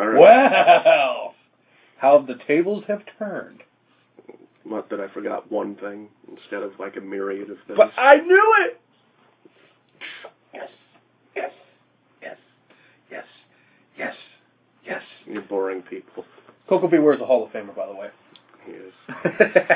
All 0.00 0.06
right. 0.06 0.20
Well, 0.20 1.34
how 1.98 2.18
the 2.26 2.38
tables 2.46 2.84
have 2.88 3.02
turned. 3.18 3.62
Not 4.64 4.88
that 4.90 5.00
I 5.00 5.08
forgot 5.08 5.50
one 5.50 5.74
thing 5.76 6.08
instead 6.30 6.62
of 6.62 6.72
like 6.78 6.96
a 6.96 7.00
myriad 7.00 7.50
of 7.50 7.56
things. 7.66 7.76
But 7.76 7.92
I 7.96 8.16
knew 8.16 8.54
it. 8.60 8.80
Yes, 10.52 10.68
yes, 11.34 11.50
yes, 12.22 12.36
yes, 13.10 13.24
yes, 13.98 14.14
Yes. 14.84 15.02
You're 15.26 15.42
boring 15.42 15.82
people. 15.82 16.24
Koko 16.68 16.88
B. 16.88 16.98
Ware 16.98 17.14
is 17.14 17.20
a 17.20 17.26
Hall 17.26 17.44
of 17.44 17.52
Famer, 17.52 17.74
by 17.74 17.86
the 17.86 17.94
way. 17.94 18.08
He 18.64 18.72
is. 18.72 18.92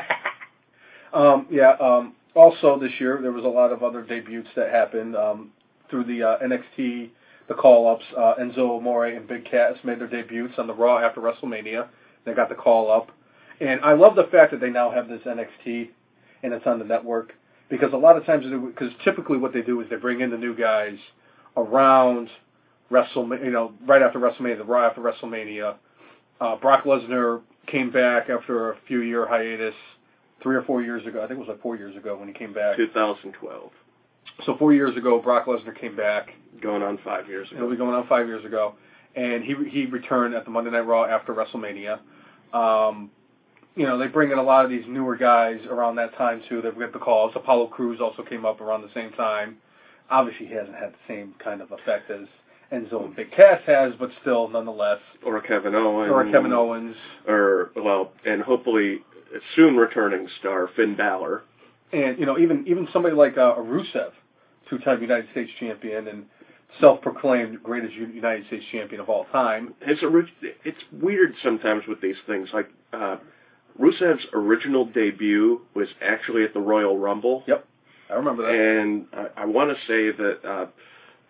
um, 1.13 1.47
yeah. 1.51 1.73
Um, 1.81 2.15
also, 2.35 2.79
this 2.79 2.93
year 2.99 3.19
there 3.23 3.33
was 3.33 3.45
a 3.45 3.49
lot 3.49 3.73
of 3.73 3.83
other 3.83 4.03
debuts 4.03 4.49
that 4.57 4.71
happened 4.71 5.17
um, 5.17 5.53
through 5.91 6.05
the 6.05 6.23
uh, 6.23 6.39
NXT, 6.39 7.11
the 7.49 7.55
call-ups. 7.55 8.05
Uh, 8.17 8.35
Enzo 8.41 8.77
Amore 8.77 9.07
and 9.07 9.27
Big 9.27 9.45
Cass 9.45 9.75
made 9.85 10.01
their 10.01 10.09
debuts 10.09 10.55
on 10.59 10.67
the 10.67 10.75
Raw 10.75 10.99
after 10.99 11.21
WrestleMania. 11.21 11.89
They 12.25 12.35
got 12.35 12.49
the 12.49 12.55
call-up, 12.55 13.11
and 13.61 13.81
I 13.83 13.95
love 13.95 14.17
the 14.17 14.25
fact 14.25 14.51
that 14.51 14.61
they 14.61 14.71
now 14.71 14.91
have 14.91 15.09
this 15.09 15.23
NXT, 15.23 15.89
and 16.43 16.53
it's 16.53 16.67
on 16.67 16.79
the 16.79 16.85
network 16.85 17.35
because 17.69 17.93
a 17.93 17.97
lot 17.97 18.17
of 18.17 18.25
times, 18.25 18.45
because 18.45 18.93
typically 19.05 19.39
what 19.39 19.53
they 19.53 19.63
do 19.63 19.81
is 19.81 19.91
they 19.91 19.97
bring 19.97 20.21
in 20.21 20.31
the 20.31 20.39
new 20.39 20.55
guys 20.55 20.97
around 21.57 22.29
WrestleMania, 22.91 23.45
you 23.45 23.51
know, 23.51 23.73
right 23.87 24.03
after 24.03 24.19
WrestleMania, 24.19 24.59
the 24.59 24.65
Raw 24.65 24.87
after 24.87 25.01
WrestleMania. 25.01 25.77
Uh, 26.41 26.57
Brock 26.57 26.85
Lesnar 26.85 27.41
came 27.67 27.91
back 27.91 28.29
after 28.29 28.73
a 28.73 28.77
few 28.87 29.01
year 29.01 29.27
hiatus, 29.27 29.75
three 30.43 30.55
or 30.55 30.63
four 30.63 30.83
years 30.83 31.07
ago. 31.07 31.19
I 31.23 31.27
think 31.27 31.39
it 31.39 31.41
was 31.41 31.49
like 31.49 31.63
four 31.63 31.77
years 31.77 31.97
ago 31.97 32.17
when 32.17 32.29
he 32.29 32.35
came 32.35 32.53
back. 32.53 32.77
2012. 32.77 33.71
So 34.45 34.57
four 34.59 34.73
years 34.75 34.97
ago, 34.97 35.21
Brock 35.21 35.47
Lesnar 35.47 35.79
came 35.79 35.97
back. 35.97 36.31
Going 36.61 36.83
on 36.83 36.99
five 37.05 37.29
years 37.29 37.49
ago. 37.51 37.59
It'll 37.59 37.71
be 37.71 37.77
going 37.77 37.95
on 37.95 38.07
five 38.07 38.27
years 38.27 38.43
ago, 38.45 38.77
and 39.15 39.45
he 39.45 39.55
he 39.69 39.85
returned 39.85 40.35
at 40.35 40.47
the 40.47 40.51
Monday 40.51 40.71
Night 40.71 40.87
Raw 40.87 41.05
after 41.05 41.35
WrestleMania. 41.35 41.99
Um, 42.55 43.11
you 43.77 43.87
know, 43.87 43.99
they 43.99 44.07
bring 44.07 44.31
in 44.33 44.39
a 44.39 44.43
lot 44.43 44.65
of 44.65 44.71
these 44.71 44.85
newer 44.89 45.17
guys 45.17 45.61
around 45.71 45.97
that 45.97 46.15
time 46.17 46.43
too. 46.49 46.61
They've 46.63 46.77
got 46.79 46.93
the 46.93 46.99
calls. 46.99 47.33
Apollo 47.37 47.69
Crews 47.69 48.01
also 48.01 48.23
came 48.23 48.45
up 48.45 48.61
around 48.61 48.83
the 48.83 48.91
same 48.95 49.13
time. 49.13 49.59
Obviously, 50.11 50.47
he 50.47 50.55
hasn't 50.55 50.77
had 50.77 50.93
the 50.93 50.99
same 51.07 51.35
kind 51.43 51.61
of 51.61 51.71
effect 51.73 52.11
as 52.11 52.27
Enzo 52.73 53.05
and 53.05 53.15
Big 53.15 53.31
Cass 53.33 53.61
has, 53.67 53.93
but 53.99 54.11
still, 54.21 54.49
nonetheless. 54.49 54.99
Or 55.25 55.41
Kevin 55.41 55.75
Owens. 55.75 56.11
Or 56.11 56.25
Kevin 56.31 56.53
Owens. 56.53 56.97
Or, 57.29 57.71
well, 57.77 58.13
and 58.25 58.43
hopefully 58.43 59.01
soon 59.55 59.77
returning 59.77 60.29
star, 60.41 60.69
Finn 60.75 60.95
Balor. 60.97 61.43
and 61.93 62.19
you 62.19 62.27
know 62.27 62.39
even 62.39 62.65
even 62.67 62.89
somebody 62.93 63.15
like 63.15 63.37
uh, 63.37 63.55
Rusev, 63.57 64.13
two-time 64.71 65.03
United 65.03 65.29
States 65.33 65.51
champion 65.61 66.09
and 66.09 66.25
self-proclaimed 66.81 67.63
greatest 67.63 67.95
United 67.95 68.47
States 68.47 68.65
champion 68.73 69.01
of 69.01 69.09
all 69.09 69.25
time. 69.27 69.75
His 69.83 70.03
orig- 70.03 70.29
It's 70.65 70.83
weird 70.93 71.35
sometimes 71.43 71.85
with 71.89 72.01
these 72.01 72.17
things. 72.27 72.49
Like, 72.53 72.69
uh, 72.93 73.17
Rusev's 73.79 74.27
original 74.33 74.85
debut 74.87 75.61
was 75.75 75.89
actually 76.03 76.45
at 76.45 76.55
the 76.55 76.61
Royal 76.61 76.99
Rumble. 76.99 77.45
Yep, 77.47 77.67
I 78.11 78.15
remember 78.15 78.43
that. 78.43 78.55
And 78.55 79.07
I, 79.13 79.43
I 79.43 79.45
want 79.47 79.77
to 79.77 79.77
say 79.87 80.17
that 80.17 80.39
uh, 80.45 80.67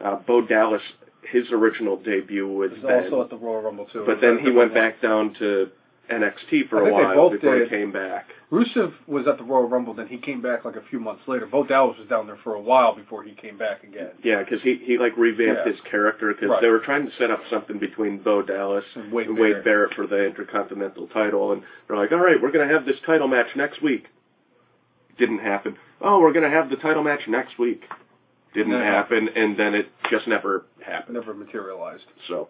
uh, 0.05 0.17
Bo 0.27 0.47
Dallas, 0.47 0.83
his 1.31 1.51
original 1.51 1.97
debut 1.97 2.47
was 2.47 2.71
was 2.71 2.81
then. 2.83 3.05
also 3.05 3.23
at 3.23 3.31
the 3.31 3.37
Royal 3.37 3.63
Rumble 3.63 3.87
too. 3.87 4.05
But 4.07 4.21
then 4.21 4.39
he 4.39 4.51
went 4.51 4.75
back 4.75 5.01
down 5.01 5.35
to 5.39 5.71
NXT 6.11 6.69
for 6.69 6.89
a 6.89 6.93
while 6.93 7.31
before 7.31 7.59
did. 7.59 7.69
he 7.69 7.77
came 7.77 7.93
back. 7.93 8.27
Rusev 8.53 8.93
was 9.09 9.27
at 9.27 9.39
the 9.39 9.45
Royal 9.45 9.69
Rumble, 9.69 9.93
then 9.95 10.07
he 10.07 10.19
came 10.19 10.41
back 10.41 10.65
like 10.65 10.77
a 10.77 10.83
few 10.89 11.01
months 11.01 11.23
later. 11.27 11.47
Bo 11.47 11.65
Dallas 11.65 11.99
was 11.99 12.07
down 12.09 12.27
there 12.29 12.39
for 12.45 12.55
a 12.55 12.61
while 12.61 12.95
before 12.95 13.25
he 13.25 13.33
came 13.33 13.59
back 13.59 13.83
again. 13.83 14.11
Yeah, 14.23 14.43
because 14.43 14.63
he 14.63 14.77
he 14.77 14.99
like 14.99 15.17
revamped 15.17 15.63
Yeah. 15.67 15.73
his 15.73 15.81
character 15.91 16.33
because 16.33 16.51
Right. 16.51 16.61
they 16.63 16.69
were 16.69 16.79
trying 16.79 17.07
to 17.07 17.13
set 17.17 17.31
up 17.31 17.41
something 17.51 17.79
between 17.79 18.19
Bo 18.19 18.43
Dallas 18.43 18.85
And 18.95 19.11
Wade 19.13 19.27
and 19.29 19.37
Barrett. 19.37 19.55
Wade 19.57 19.65
Barrett 19.65 19.95
for 19.95 20.07
the 20.07 20.25
Intercontinental 20.27 21.09
title, 21.09 21.53
and 21.53 21.63
they're 21.89 21.97
like, 21.97 22.13
all 22.13 22.19
right, 22.19 22.41
we're 22.41 22.53
gonna 22.53 22.69
have 22.73 22.87
this 22.87 23.01
title 23.05 23.27
match 23.29 23.57
next 23.57 23.83
week. 23.83 24.07
Didn't 25.19 25.39
happen. 25.39 25.77
Oh, 26.01 26.21
we're 26.21 26.33
gonna 26.33 26.51
have 26.51 26.69
the 26.71 26.77
title 26.77 27.03
match 27.03 27.27
next 27.27 27.59
week. 27.59 27.83
Didn't 28.55 28.73
happen, 28.81 29.29
and 29.35 29.57
then 29.57 29.75
it 29.75 29.89
just 30.11 30.27
never 30.27 30.65
happened. 30.81 31.15
Never 31.17 31.35
materialized. 31.35 32.07
So 32.29 32.49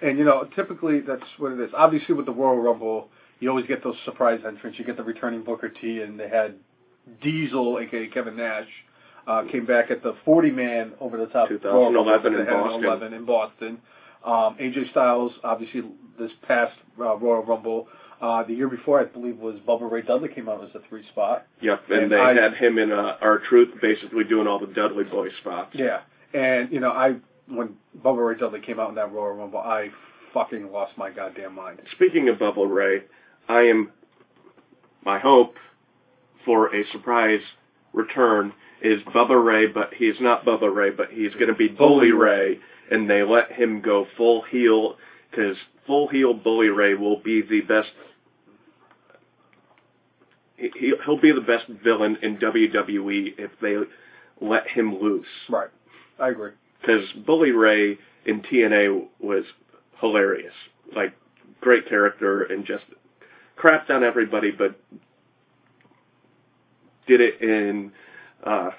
And 0.00 0.18
you 0.18 0.24
know, 0.24 0.48
typically 0.54 1.00
that's 1.00 1.22
what 1.38 1.52
it 1.52 1.60
is. 1.60 1.70
Obviously, 1.76 2.14
with 2.14 2.26
the 2.26 2.32
Royal 2.32 2.56
Rumble, 2.58 3.08
you 3.40 3.48
always 3.50 3.66
get 3.66 3.82
those 3.82 3.96
surprise 4.04 4.40
entrants. 4.46 4.78
You 4.78 4.84
get 4.84 4.96
the 4.96 5.02
returning 5.02 5.42
Booker 5.42 5.68
T, 5.68 6.00
and 6.02 6.18
they 6.18 6.28
had 6.28 6.54
Diesel, 7.22 7.78
aka 7.80 8.06
Kevin 8.08 8.36
Nash, 8.36 8.68
uh, 9.26 9.44
came 9.50 9.66
back 9.66 9.90
at 9.90 10.02
the 10.02 10.14
40 10.24 10.50
man 10.50 10.92
over 11.00 11.16
the 11.16 11.26
top 11.26 11.48
2011 11.48 12.32
Royal 12.32 12.44
Rumble 12.44 12.76
in 12.76 12.82
Boston. 12.82 12.84
11 12.84 13.12
in 13.14 13.24
Boston. 13.24 13.78
Um, 14.24 14.56
AJ 14.60 14.90
Styles, 14.90 15.32
obviously, 15.44 15.82
this 16.18 16.30
past 16.46 16.74
uh, 17.00 17.16
Royal 17.16 17.44
Rumble. 17.44 17.88
Uh, 18.20 18.42
the 18.42 18.52
year 18.52 18.68
before, 18.68 19.00
I 19.00 19.04
believe, 19.04 19.38
was 19.38 19.56
Bubba 19.66 19.88
Ray 19.90 20.02
Dudley 20.02 20.28
came 20.28 20.48
out 20.48 20.62
as 20.64 20.70
a 20.74 20.80
three 20.88 21.06
spot. 21.06 21.46
yep, 21.60 21.84
and, 21.88 22.02
And 22.04 22.12
they 22.12 22.16
I- 22.18 22.34
had 22.34 22.54
him 22.54 22.76
in 22.78 22.90
uh, 22.90 23.16
R-Truth 23.20 23.80
basically 23.80 24.24
doing 24.24 24.48
all 24.48 24.58
the 24.58 24.66
Dudley 24.66 25.04
Boy 25.04 25.28
spots. 25.40 25.70
Yeah, 25.72 26.00
and 26.34 26.72
you 26.72 26.80
know, 26.80 26.90
I 26.90 27.14
when 27.48 27.76
Bubba 28.04 28.26
Ray 28.28 28.38
Dudley 28.38 28.60
came 28.60 28.78
out 28.80 28.90
in 28.90 28.94
that 28.96 29.12
Royal 29.12 29.34
Rumble, 29.34 29.58
I 29.60 29.90
fucking 30.34 30.70
lost 30.70 30.96
my 30.98 31.10
goddamn 31.10 31.54
mind. 31.54 31.80
Speaking 31.92 32.28
of 32.28 32.36
Bubba 32.38 32.68
Ray, 32.72 33.02
I 33.48 33.60
am 33.62 33.90
my 35.04 35.18
hope 35.18 35.54
for 36.44 36.74
a 36.74 36.84
surprise 36.92 37.40
return 37.92 38.52
is 38.82 39.02
Bubba 39.14 39.42
Ray, 39.42 39.66
but 39.66 39.94
he's 39.94 40.14
not 40.20 40.44
Bubba 40.44 40.72
Ray, 40.74 40.90
but 40.90 41.10
he's 41.10 41.32
going 41.34 41.48
to 41.48 41.54
be 41.54 41.68
Bully 41.68 42.12
Ray, 42.12 42.60
and 42.90 43.08
they 43.08 43.22
let 43.22 43.50
him 43.52 43.80
go 43.80 44.06
full 44.16 44.42
heel 44.42 44.96
because 45.30 45.56
full 45.86 46.08
heel 46.08 46.34
Bully 46.34 46.68
Ray 46.68 46.94
will 46.94 47.18
be 47.20 47.42
the 47.42 47.62
best. 47.62 47.88
he- 50.56 50.94
He'll 51.04 51.20
be 51.20 51.32
the 51.32 51.40
best 51.40 51.66
villain 51.68 52.18
in 52.22 52.36
WWE 52.38 53.34
if 53.38 53.50
they 53.60 53.76
let 54.40 54.66
him 54.68 55.00
loose. 55.00 55.26
Right, 55.48 55.70
I 56.18 56.28
agree. 56.28 56.52
Because 56.88 57.04
Bully 57.26 57.50
Ray 57.50 57.98
in 58.24 58.40
TNA 58.40 59.08
was 59.20 59.44
hilarious, 60.00 60.54
like 60.96 61.12
great 61.60 61.86
character 61.88 62.44
and 62.44 62.64
just 62.64 62.84
crapped 63.58 63.90
on 63.90 64.02
everybody, 64.02 64.50
but 64.50 64.80
did 67.06 67.20
it 67.20 67.42
in. 67.42 67.92
Uh, 68.42 68.70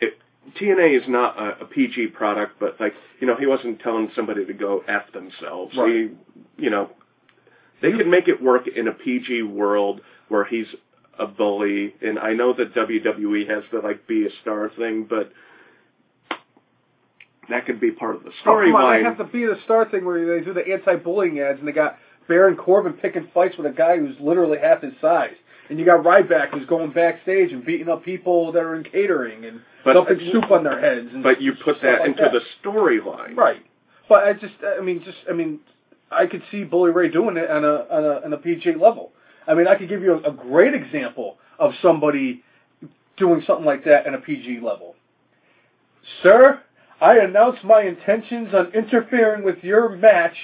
it, 0.00 0.14
TNA 0.60 1.02
is 1.02 1.08
not 1.08 1.36
a, 1.36 1.62
a 1.62 1.66
PG 1.66 2.08
product, 2.08 2.60
but 2.60 2.78
like 2.78 2.94
you 3.20 3.26
know, 3.26 3.34
he 3.36 3.46
wasn't 3.46 3.80
telling 3.80 4.10
somebody 4.14 4.44
to 4.46 4.52
go 4.52 4.84
f 4.86 5.12
themselves. 5.12 5.76
Right. 5.76 6.10
He, 6.56 6.62
you 6.62 6.70
know, 6.70 6.90
they 7.82 7.90
could 7.90 8.06
make 8.06 8.28
it 8.28 8.40
work 8.40 8.68
in 8.68 8.86
a 8.86 8.92
PG 8.92 9.42
world 9.42 10.00
where 10.28 10.44
he's 10.44 10.66
a 11.18 11.26
bully, 11.26 11.94
and 12.02 12.20
I 12.20 12.34
know 12.34 12.52
that 12.52 12.72
WWE 12.72 13.48
has 13.48 13.64
the 13.72 13.80
like 13.80 14.06
be 14.06 14.26
a 14.26 14.30
star 14.42 14.70
thing, 14.76 15.06
but 15.08 15.32
that 17.48 17.66
could 17.66 17.80
be 17.80 17.90
part 17.90 18.16
of 18.16 18.22
the 18.24 18.30
Oh, 18.30 18.32
come 18.44 18.54
on, 18.54 18.64
storyline. 19.00 19.04
have 19.04 19.18
to 19.18 19.24
be 19.24 19.44
the 19.46 19.58
star 19.64 19.88
thing 19.90 20.04
where 20.04 20.38
they 20.38 20.44
do 20.44 20.52
the 20.52 20.66
anti-bullying 20.66 21.40
ads, 21.40 21.58
and 21.58 21.68
they 21.68 21.72
got 21.72 21.98
Baron 22.28 22.56
Corbin 22.56 22.94
picking 22.94 23.28
fights 23.34 23.56
with 23.56 23.66
a 23.66 23.70
guy 23.74 23.98
who's 23.98 24.16
literally 24.20 24.58
half 24.58 24.82
his 24.82 24.94
size. 25.00 25.34
And 25.70 25.78
you 25.78 25.84
got 25.86 26.04
Ryback 26.04 26.50
who's 26.50 26.66
going 26.66 26.90
backstage 26.92 27.50
and 27.52 27.64
beating 27.64 27.88
up 27.88 28.04
people 28.04 28.52
that 28.52 28.62
are 28.62 28.74
in 28.76 28.84
catering 28.84 29.44
and 29.46 29.60
But- 29.84 29.94
dumping 29.94 30.20
soup 30.30 30.50
on 30.50 30.62
their 30.64 30.78
heads. 30.78 31.08
And 31.12 31.22
But 31.22 31.40
you 31.40 31.54
put 31.54 31.80
that 31.82 32.00
like 32.00 32.08
into 32.10 32.22
that. 32.22 32.32
the 32.32 32.40
storyline. 32.62 33.36
right. 33.36 33.64
But 34.08 34.24
I 34.24 34.34
just, 34.34 34.54
I 34.62 34.80
mean, 34.82 35.02
just, 35.02 35.16
I 35.28 35.32
mean, 35.32 35.60
I 36.10 36.26
could 36.26 36.42
see 36.50 36.64
Bully 36.64 36.90
Ray 36.90 37.08
doing 37.08 37.38
it 37.38 37.50
on 37.50 37.64
a 37.64 37.86
on 37.90 38.04
a 38.04 38.20
on 38.26 38.32
a 38.34 38.36
PG 38.36 38.74
level. 38.74 39.12
I 39.46 39.54
mean, 39.54 39.66
I 39.66 39.74
could 39.76 39.88
give 39.88 40.02
you 40.02 40.12
a, 40.22 40.28
a 40.28 40.32
great 40.32 40.74
example 40.74 41.38
of 41.58 41.72
somebody 41.80 42.42
doing 43.16 43.42
something 43.46 43.64
like 43.64 43.84
that 43.84 44.06
on 44.06 44.14
a 44.14 44.18
PG 44.18 44.60
level. 44.60 44.94
Sir, 46.22 46.60
I 47.04 47.18
announce 47.18 47.58
my 47.62 47.82
intentions 47.82 48.54
on 48.54 48.72
interfering 48.72 49.44
with 49.44 49.62
your 49.62 49.90
match 49.90 50.36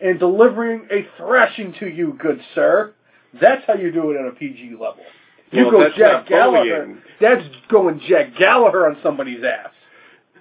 and 0.00 0.16
delivering 0.18 0.86
a 0.92 1.06
thrashing 1.16 1.74
to 1.80 1.88
you, 1.88 2.16
good 2.22 2.40
sir. 2.54 2.92
That's 3.40 3.62
how 3.66 3.74
you 3.74 3.90
do 3.90 4.12
it 4.12 4.16
on 4.16 4.28
a 4.28 4.30
PG 4.30 4.70
level. 4.72 5.02
You 5.50 5.64
Well, 5.64 5.70
go 5.72 5.88
Jack 5.90 5.98
not 5.98 6.26
Gallagher. 6.28 6.84
bullying. 6.84 7.02
That's 7.20 7.42
going 7.68 8.00
Jack 8.08 8.36
Gallagher 8.38 8.86
on 8.86 8.96
somebody's 9.02 9.42
ass. 9.42 9.70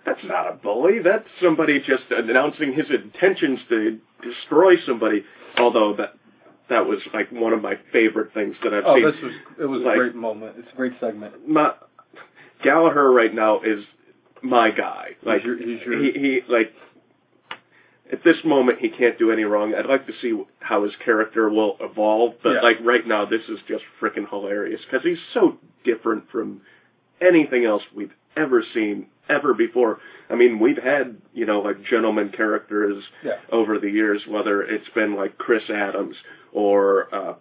That's 0.06 0.24
not 0.26 0.48
a 0.48 0.54
bully. 0.54 1.00
That's 1.00 1.26
somebody 1.42 1.80
just 1.80 2.04
announcing 2.12 2.74
his 2.74 2.86
intentions 2.92 3.60
to 3.70 4.00
destroy 4.22 4.76
somebody. 4.86 5.24
Although 5.58 5.96
that 5.96 6.14
that 6.70 6.86
was 6.88 7.00
like 7.16 7.32
one 7.32 7.52
of 7.54 7.62
my 7.64 7.76
favorite 7.92 8.32
things 8.34 8.56
that 8.64 8.74
I've 8.76 8.84
Oh, 8.86 8.96
seen. 8.96 9.06
this 9.06 9.22
was 9.24 9.34
it 9.60 9.66
was 9.66 9.82
Like- 9.82 9.96
a 9.96 10.00
great 10.00 10.16
moment. 10.16 10.56
It's 10.60 10.72
a 10.72 10.76
great 10.76 10.94
segment. 11.00 11.48
my 11.50 11.74
Gallagher 12.62 13.12
right 13.12 13.34
now 13.34 13.60
is 13.62 13.84
my 14.44 14.70
guy. 14.72 15.16
Like 15.24 15.42
He's 15.42 15.46
your- 15.48 15.58
he's 15.58 15.82
your- 15.86 15.98
he 16.04 16.12
he 16.12 16.42
like 16.48 16.74
at 18.12 18.24
this 18.24 18.38
moment 18.44 18.80
he 18.80 18.90
can't 18.90 19.18
do 19.18 19.32
any 19.32 19.44
wrong. 19.44 19.74
I'd 19.74 19.86
like 19.86 20.06
to 20.08 20.14
see 20.22 20.38
how 20.60 20.84
his 20.84 20.94
character 20.98 21.50
will 21.50 21.78
evolve, 21.80 22.36
but 22.44 22.56
Yeah. 22.56 22.62
like 22.62 22.78
right 22.82 23.06
now 23.08 23.26
this 23.26 23.48
is 23.50 23.60
just 23.68 23.84
freaking 24.00 24.30
hilarious 24.30 24.82
because 24.86 25.04
he's 25.04 25.22
so 25.34 25.58
different 25.84 26.30
from 26.30 26.62
anything 27.22 27.66
else 27.66 27.84
we've 27.94 28.14
ever 28.36 28.62
seen 28.74 29.08
ever 29.30 29.54
before. 29.54 30.00
I 30.30 30.36
mean, 30.36 30.60
we've 30.60 30.78
had 30.78 31.18
you 31.34 31.46
know 31.46 31.62
like 31.62 31.82
gentleman 31.84 32.30
characters 32.30 33.04
Yeah. 33.24 33.38
over 33.52 33.80
the 33.80 33.90
years, 33.90 34.28
whether 34.28 34.62
it's 34.62 34.90
been 34.90 35.16
like 35.16 35.38
Chris 35.38 35.70
Adams 35.70 36.18
or 36.52 37.08
uh, 37.16 37.36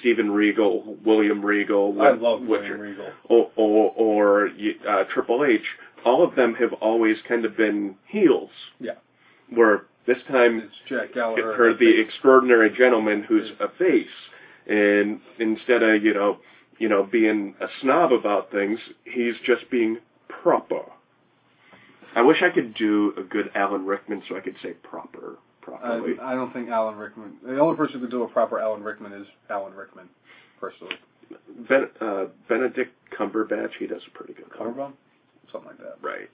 Steven 0.00 0.30
Regal, 0.30 0.96
William 1.04 1.44
Regal, 1.44 2.00
I 2.00 2.10
love 2.12 2.42
William 2.42 2.80
Regal. 2.80 3.10
or 3.24 3.50
or, 3.56 3.92
or 3.96 4.50
uh, 4.86 5.04
Triple 5.04 5.44
H, 5.44 5.64
all 6.04 6.22
of 6.26 6.34
them 6.34 6.54
have 6.54 6.72
always 6.74 7.16
kind 7.28 7.44
of 7.44 7.56
been 7.56 7.96
heels. 8.06 8.50
Yeah. 8.80 8.92
Where 9.50 9.84
this 10.06 10.18
time 10.28 10.60
It's 10.60 10.74
Jack 10.88 11.14
Gallagher. 11.14 11.54
for 11.56 11.74
the 11.74 12.00
extraordinary 12.00 12.70
gentleman 12.76 13.22
who's 13.22 13.50
a 13.60 13.68
face, 13.78 14.06
and 14.66 15.20
instead 15.38 15.82
of 15.82 16.02
you 16.02 16.14
know 16.14 16.38
you 16.78 16.88
know 16.88 17.04
being 17.04 17.54
a 17.60 17.66
snob 17.80 18.12
about 18.12 18.50
things, 18.50 18.78
he's 19.04 19.34
just 19.44 19.70
being 19.70 19.98
proper. 20.28 20.82
I 22.14 22.22
wish 22.22 22.42
I 22.42 22.50
could 22.50 22.74
do 22.74 23.14
a 23.16 23.22
good 23.22 23.50
Alan 23.54 23.86
Rickman 23.86 24.22
so 24.28 24.36
I 24.36 24.40
could 24.40 24.56
say 24.62 24.72
proper 24.72 25.38
properly. 25.62 26.18
I, 26.20 26.32
I 26.32 26.34
don't 26.34 26.52
think 26.52 26.68
Alan 26.68 26.96
Rickman. 26.96 27.34
The 27.44 27.58
only 27.58 27.76
person 27.76 27.94
who 27.94 28.00
could 28.00 28.10
do 28.10 28.24
a 28.24 28.28
proper 28.28 28.58
Alan 28.58 28.82
Rickman 28.82 29.12
is 29.12 29.26
Alan 29.48 29.72
Rickman, 29.74 30.08
personally. 30.60 30.96
ben, 31.68 31.88
uh, 32.00 32.24
Benedict 32.48 32.92
Cumberbatch, 33.18 33.70
he 33.78 33.86
does 33.86 34.02
a 34.06 34.16
pretty 34.18 34.34
good 34.34 34.48
one. 34.76 34.92
Something 35.52 35.70
like 35.70 35.78
that. 35.78 35.96
Right. 36.02 36.28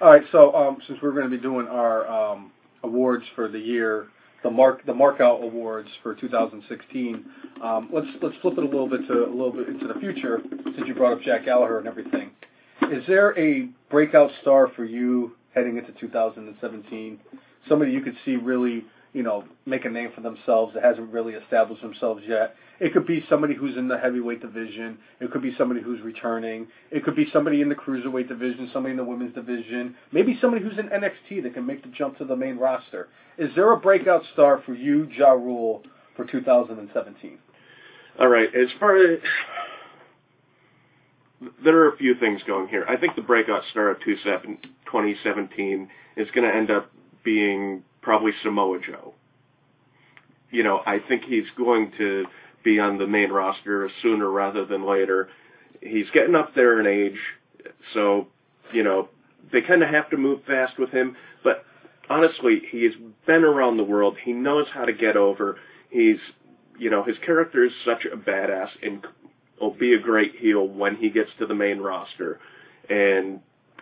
All 0.00 0.10
right, 0.10 0.22
so 0.30 0.54
um, 0.54 0.78
since 0.86 0.98
we're 1.02 1.12
going 1.12 1.30
to 1.30 1.34
be 1.34 1.42
doing 1.42 1.66
our 1.68 2.06
um, 2.06 2.52
awards 2.82 3.24
for 3.34 3.48
the 3.48 3.58
year, 3.58 4.08
the 4.42 4.50
mark 4.50 4.84
the 4.84 4.92
markout 4.92 5.42
awards 5.42 5.88
for 6.02 6.14
2016, 6.14 7.24
um, 7.62 7.88
let's 7.92 8.06
let's 8.22 8.36
flip 8.42 8.58
it 8.58 8.62
a 8.62 8.66
little 8.66 8.88
bit 8.88 9.06
to 9.08 9.24
a 9.24 9.30
little 9.30 9.52
bit 9.52 9.68
into 9.68 9.88
the 9.88 9.98
future. 9.98 10.40
Since 10.64 10.86
you 10.86 10.94
brought 10.94 11.14
up 11.14 11.22
Jack 11.22 11.46
Gallagher 11.46 11.78
and 11.78 11.88
everything, 11.88 12.30
is 12.92 13.04
there 13.08 13.36
a 13.38 13.68
breakout 13.90 14.30
star 14.42 14.68
for 14.76 14.84
you 14.84 15.32
heading 15.54 15.78
into 15.78 15.92
2017? 15.92 17.18
Somebody 17.68 17.90
you 17.90 18.02
could 18.02 18.16
see 18.24 18.36
really, 18.36 18.84
you 19.12 19.22
know, 19.22 19.44
make 19.64 19.84
a 19.84 19.88
name 19.88 20.10
for 20.14 20.20
themselves 20.20 20.74
that 20.74 20.84
hasn't 20.84 21.10
really 21.12 21.34
established 21.34 21.82
themselves 21.82 22.22
yet. 22.26 22.54
It 22.80 22.92
could 22.92 23.06
be 23.06 23.24
somebody 23.30 23.54
who's 23.54 23.76
in 23.76 23.88
the 23.88 23.96
heavyweight 23.96 24.42
division. 24.42 24.98
It 25.20 25.30
could 25.30 25.42
be 25.42 25.54
somebody 25.56 25.80
who's 25.80 26.00
returning. 26.02 26.68
It 26.90 27.04
could 27.04 27.16
be 27.16 27.26
somebody 27.32 27.62
in 27.62 27.68
the 27.68 27.74
cruiserweight 27.74 28.28
division, 28.28 28.68
somebody 28.72 28.92
in 28.92 28.98
the 28.98 29.04
women's 29.04 29.34
division, 29.34 29.94
maybe 30.12 30.38
somebody 30.40 30.62
who's 30.62 30.78
in 30.78 30.88
NXT 30.88 31.42
that 31.44 31.54
can 31.54 31.64
make 31.64 31.82
the 31.82 31.88
jump 31.88 32.18
to 32.18 32.24
the 32.24 32.36
main 32.36 32.58
roster. 32.58 33.08
Is 33.38 33.50
there 33.54 33.72
a 33.72 33.76
breakout 33.78 34.22
star 34.34 34.62
for 34.66 34.74
you, 34.74 35.08
Ja 35.16 35.30
Rule, 35.30 35.82
for 36.16 36.26
2017? 36.26 37.38
All 38.18 38.28
right. 38.28 38.48
As 38.54 38.68
far 38.78 38.96
as 38.96 39.18
there 41.62 41.76
are 41.78 41.88
a 41.88 41.96
few 41.96 42.14
things 42.14 42.42
going 42.46 42.68
here. 42.68 42.84
I 42.88 42.96
think 42.96 43.14
the 43.14 43.22
breakout 43.22 43.62
star 43.70 43.90
of 43.90 43.98
2017 44.00 45.88
is 46.16 46.28
going 46.34 46.50
to 46.50 46.54
end 46.54 46.70
up 46.70 46.90
being 47.24 47.82
probably 48.06 48.30
Samoa 48.44 48.78
Joe. 48.78 49.14
You 50.52 50.62
know, 50.62 50.80
I 50.86 51.00
think 51.00 51.24
he's 51.24 51.50
going 51.58 51.90
to 51.98 52.26
be 52.64 52.78
on 52.78 52.98
the 52.98 53.06
main 53.08 53.30
roster 53.30 53.90
sooner 54.00 54.30
rather 54.30 54.64
than 54.64 54.86
later. 54.86 55.28
He's 55.80 56.08
getting 56.14 56.36
up 56.36 56.54
there 56.54 56.78
in 56.78 56.86
age, 56.86 57.18
so 57.92 58.28
you 58.72 58.84
know 58.84 59.08
they 59.52 59.60
kind 59.60 59.82
of 59.82 59.90
have 59.90 60.08
to 60.10 60.16
move 60.16 60.44
fast 60.46 60.78
with 60.78 60.90
him. 60.90 61.16
But 61.42 61.64
honestly, 62.08 62.62
he's 62.70 62.92
been 63.26 63.42
around 63.42 63.76
the 63.76 63.84
world. 63.84 64.16
He 64.22 64.32
knows 64.32 64.66
how 64.72 64.84
to 64.84 64.92
get 64.92 65.16
over. 65.16 65.58
He's 65.90 66.20
you 66.78 66.90
know, 66.90 67.02
his 67.02 67.16
character 67.24 67.64
is 67.64 67.72
such 67.84 68.04
a 68.04 68.16
badass 68.16 68.68
and 68.82 69.04
will 69.60 69.74
be 69.74 69.94
a 69.94 69.98
great 69.98 70.36
heel 70.36 70.68
when 70.68 70.94
he 70.94 71.10
gets 71.10 71.30
to 71.40 71.46
the 71.46 71.54
main 71.54 71.78
roster. 71.78 72.38
And 72.88 73.40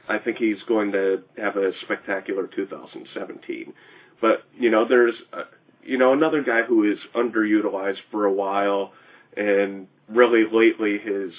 I 0.09 0.19
think 0.19 0.39
he's 0.39 0.63
going 0.67 0.93
to 0.93 1.23
have 1.37 1.57
a 1.57 1.73
spectacular 1.83 2.47
2017. 2.47 3.75
But, 4.25 4.43
you 4.59 4.71
know, 4.71 4.89
there's, 4.89 5.13
uh, 5.35 5.43
you 5.83 5.99
know, 5.99 6.15
another 6.15 6.43
guy 6.43 6.63
who 6.63 6.91
is 6.91 6.99
underutilized 7.15 7.99
for 8.11 8.25
a 8.25 8.33
while 8.33 8.95
and 9.37 9.87
really 10.09 10.45
lately 10.51 10.99
has 10.99 11.31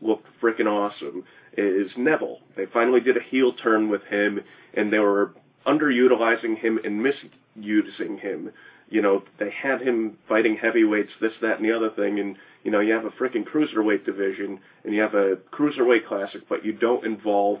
looked 0.00 0.26
freaking 0.42 0.66
awesome 0.66 1.22
is 1.56 1.92
Neville. 1.96 2.40
They 2.56 2.66
finally 2.66 3.00
did 3.00 3.16
a 3.16 3.22
heel 3.22 3.52
turn 3.52 3.88
with 3.88 4.02
him 4.06 4.40
and 4.76 4.92
they 4.92 4.98
were 4.98 5.32
underutilizing 5.64 6.58
him 6.58 6.80
and 6.82 7.00
misusing 7.00 8.18
him 8.18 8.50
you 8.90 9.02
know, 9.02 9.22
they 9.38 9.50
had 9.50 9.80
him 9.80 10.18
fighting 10.28 10.56
heavyweights, 10.56 11.10
this, 11.20 11.32
that, 11.42 11.56
and 11.58 11.64
the 11.64 11.74
other 11.74 11.90
thing, 11.90 12.20
and 12.20 12.36
you 12.62 12.70
know, 12.70 12.80
you 12.80 12.92
have 12.92 13.04
a 13.04 13.10
freaking 13.10 13.44
cruiserweight 13.44 14.04
division, 14.04 14.60
and 14.84 14.94
you 14.94 15.00
have 15.00 15.14
a 15.14 15.36
cruiserweight 15.52 16.06
classic, 16.06 16.42
but 16.48 16.64
you 16.64 16.72
don't 16.72 17.04
involve 17.04 17.60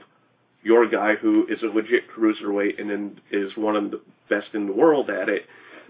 your 0.64 0.88
guy 0.88 1.14
who 1.14 1.46
is 1.46 1.62
a 1.62 1.66
legit 1.66 2.04
cruiserweight 2.10 2.80
and 2.80 3.20
is 3.30 3.56
one 3.56 3.76
of 3.76 3.90
the 3.90 4.00
best 4.28 4.48
in 4.54 4.66
the 4.66 4.72
world 4.72 5.10
at 5.10 5.28
it. 5.28 5.46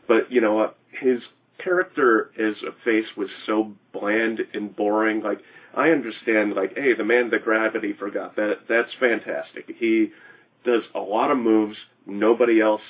But 0.06 0.30
you 0.30 0.40
know, 0.40 0.60
uh, 0.60 0.70
his 0.90 1.20
character 1.58 2.30
as 2.38 2.56
a 2.62 2.72
face 2.84 3.06
was 3.16 3.30
so 3.46 3.72
bland 3.92 4.40
and 4.52 4.74
boring. 4.74 5.22
Like, 5.22 5.40
I 5.74 5.90
understand, 5.90 6.54
like, 6.54 6.76
hey, 6.76 6.94
the 6.94 7.04
man 7.04 7.30
that 7.30 7.44
gravity 7.44 7.92
forgot 7.92 8.36
that 8.36 8.60
that's 8.68 8.92
fantastic. 9.00 9.74
He 9.78 10.10
does 10.64 10.82
a 10.94 11.00
lot 11.00 11.30
of 11.30 11.38
moves 11.38 11.76
nobody 12.06 12.60
else 12.60 12.82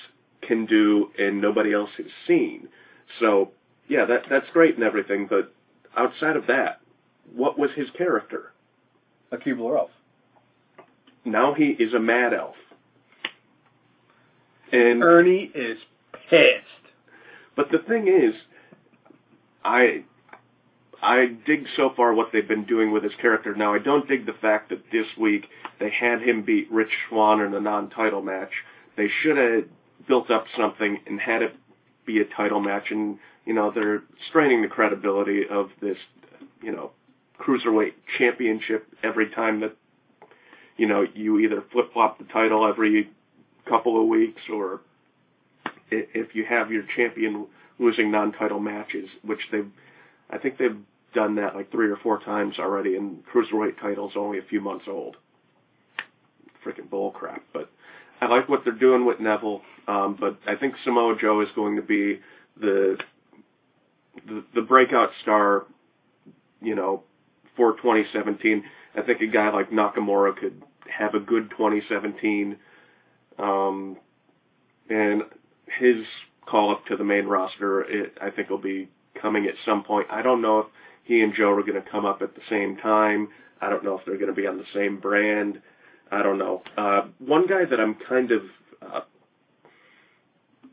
can 0.43 0.67
do 0.67 1.11
and 1.19 1.41
nobody 1.41 1.73
else 1.73 1.91
has 1.97 2.07
seen. 2.27 2.69
So 3.21 3.51
yeah, 3.89 4.05
that 4.07 4.25
that's 4.29 4.51
great 4.53 4.75
and 4.75 4.85
everything, 4.85 5.27
but 5.29 5.53
outside 5.97 6.37
of 6.37 6.47
that, 6.47 6.81
what 7.35 7.59
was 7.59 7.71
his 7.77 7.89
character? 7.91 8.53
A 9.33 9.37
Keebler 9.37 9.79
Elf. 9.79 9.91
Now 11.25 11.55
he 11.55 11.67
is 11.67 11.95
a 11.95 11.99
mad 11.99 12.35
elf. 12.35 12.57
And 14.73 15.03
Ernie 15.03 15.51
is 15.55 15.79
pissed. 16.29 16.65
but 17.57 17.71
the 17.71 17.79
thing 17.79 18.09
is, 18.09 18.35
I 19.65 20.05
I 21.03 21.37
dig 21.47 21.67
so 21.77 21.93
far 21.97 22.15
what 22.15 22.31
they've 22.33 22.49
been 22.49 22.65
doing 22.65 22.91
with 22.93 23.05
his 23.05 23.13
character. 23.21 23.55
Now 23.55 23.75
I 23.75 23.79
don't 23.79 24.09
dig 24.09 24.27
the 24.27 24.33
fact 24.33 24.71
that 24.71 24.91
this 24.91 25.07
week 25.19 25.47
they 25.79 25.91
had 25.91 26.23
him 26.23 26.43
beat 26.43 26.71
Rich 26.71 26.93
Swann 27.09 27.41
in 27.41 27.55
a 27.55 27.61
non-title 27.61 28.23
match. 28.23 28.51
They 28.97 29.09
should 29.23 29.37
have 29.37 29.65
built 30.09 30.31
up 30.31 30.47
something 30.57 30.99
and 31.07 31.21
had 31.21 31.43
it 31.43 31.55
be 32.07 32.21
a 32.21 32.25
title 32.25 32.61
match 32.61 32.91
and 32.91 33.19
you 33.47 33.55
know 33.55 33.71
they're 33.71 34.03
straining 34.29 34.63
the 34.63 34.69
credibility 34.69 35.43
of 35.49 35.71
this 35.81 35.97
you 36.63 36.71
know 36.73 36.91
cruiserweight 37.41 37.93
championship 38.19 38.87
every 39.03 39.31
time 39.31 39.61
that 39.61 39.75
you 40.77 40.87
know 40.87 41.07
you 41.15 41.39
either 41.39 41.63
flip 41.73 41.93
flop 41.93 42.19
the 42.19 42.25
title 42.25 42.67
every 42.67 43.11
couple 43.69 44.01
of 44.01 44.09
weeks 44.09 44.41
or 44.53 44.81
if 45.91 46.35
you 46.35 46.45
have 46.45 46.71
your 46.71 46.83
champion 46.97 47.47
losing 47.79 48.11
non-title 48.11 48.61
matches 48.61 49.09
which 49.23 49.41
they've 49.53 49.71
I 50.31 50.39
think 50.39 50.59
they've 50.59 50.77
done 51.15 51.37
that 51.37 51.55
like 51.55 51.71
three 51.71 51.91
or 51.91 51.97
four 51.97 52.19
times 52.21 52.57
already 52.59 52.97
and 52.97 53.23
cruiserweight 53.27 53.81
title's 53.81 54.13
only 54.17 54.39
a 54.39 54.43
few 54.43 54.61
months 54.61 54.87
old 54.89 55.17
freaking 56.65 56.91
bull 56.91 57.11
crap 57.11 57.43
but 57.53 57.71
I 58.21 58.27
like 58.27 58.49
what 58.49 58.65
they're 58.65 58.73
doing 58.73 59.05
with 59.05 59.21
Neville, 59.21 59.61
um, 59.87 60.17
but 60.19 60.39
I 60.47 60.57
think 60.57 60.75
Samoa 60.85 61.17
Joe 61.21 61.41
is 61.43 61.49
going 61.55 61.77
to 61.77 61.83
be 61.83 62.21
the 62.59 62.97
the, 64.27 64.45
the 64.55 64.63
breakout 64.63 65.11
star, 65.23 65.65
you 66.63 66.75
know, 66.75 67.03
for 67.57 67.73
2017. 67.73 68.65
I 68.97 69.03
think 69.03 69.21
a 69.21 69.27
guy 69.27 69.51
like 69.51 69.71
Nakamura 69.71 70.37
could 70.37 70.63
have 70.89 71.15
a 71.15 71.21
good 71.21 71.51
2017. 71.51 72.57
Um, 73.39 73.97
and 74.89 75.23
his 75.79 76.05
call 76.47 76.71
up 76.71 76.87
to 76.87 76.97
the 76.97 77.05
main 77.05 77.27
roster, 77.27 77.83
it, 77.83 78.17
I 78.21 78.31
think, 78.31 78.51
will 78.51 78.59
be 78.59 78.89
coming 79.21 79.47
at 79.47 79.55
some 79.65 79.83
point. 79.83 80.07
I 80.11 80.23
don't 80.23 80.43
know 80.43 80.61
if 80.61 80.67
he 81.05 81.23
and 81.23 81.35
Joe 81.35 81.51
are 81.51 81.63
going 81.63 81.83
to 81.83 81.91
come 81.91 82.05
up 82.05 82.23
at 82.23 82.35
the 82.35 82.41
same 82.49 82.77
time. 82.77 83.29
I 83.61 83.71
don't 83.71 83.85
know 83.85 83.99
if 83.99 84.05
they're 84.05 84.17
going 84.17 84.35
to 84.35 84.41
be 84.41 84.47
on 84.47 84.59
the 84.59 84.65
same 84.75 85.01
brand. 85.01 85.61
I 86.11 86.23
don't 86.23 86.39
know. 86.39 86.63
Uh, 86.77 87.03
one 87.19 87.47
guy 87.47 87.65
that 87.65 87.81
I'm 87.81 87.97
kind 88.09 88.31
of 88.31 88.43
uh, 88.83 89.01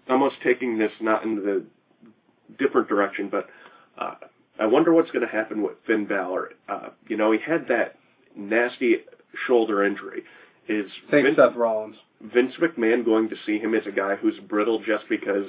almost 0.10 0.36
taking 0.44 0.78
this 0.78 0.92
not 1.00 1.24
in 1.24 1.36
the 1.36 1.64
different 2.60 2.90
direction, 2.90 3.30
but 3.30 3.48
uh, 3.98 4.16
I 4.60 4.66
wonder 4.66 4.94
what's 4.94 5.12
going 5.12 5.26
to 5.26 5.32
happen 5.32 5.62
with 5.62 5.74
Finn 5.88 6.06
Balor. 6.06 6.52
Uh, 6.68 6.90
you 7.08 7.18
know, 7.18 7.32
he 7.32 7.40
had 7.40 7.68
that 7.70 7.96
nasty 8.36 8.98
shoulder 9.48 9.84
injury. 9.84 10.24
Is 10.68 10.86
Thanks, 11.10 11.28
Vince, 11.28 11.38
Seth 11.38 11.56
Rollins. 11.56 11.96
Vince 12.22 12.54
McMahon 12.62 13.04
going 13.04 13.30
to 13.30 13.36
see 13.46 13.58
him 13.58 13.74
as 13.74 13.86
a 13.88 13.92
guy 13.92 14.16
who's 14.16 14.38
brittle 14.48 14.80
just 14.80 15.06
because, 15.10 15.48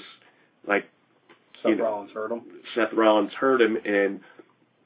like, 0.66 0.85
Seth 1.62 1.70
you 1.70 1.76
know, 1.76 1.85
Rollins 1.85 2.11
hurt 2.12 2.33
him? 2.33 2.43
Seth 2.74 2.93
Rollins 2.93 3.33
hurt 3.35 3.61
him, 3.61 3.76
and 3.85 4.20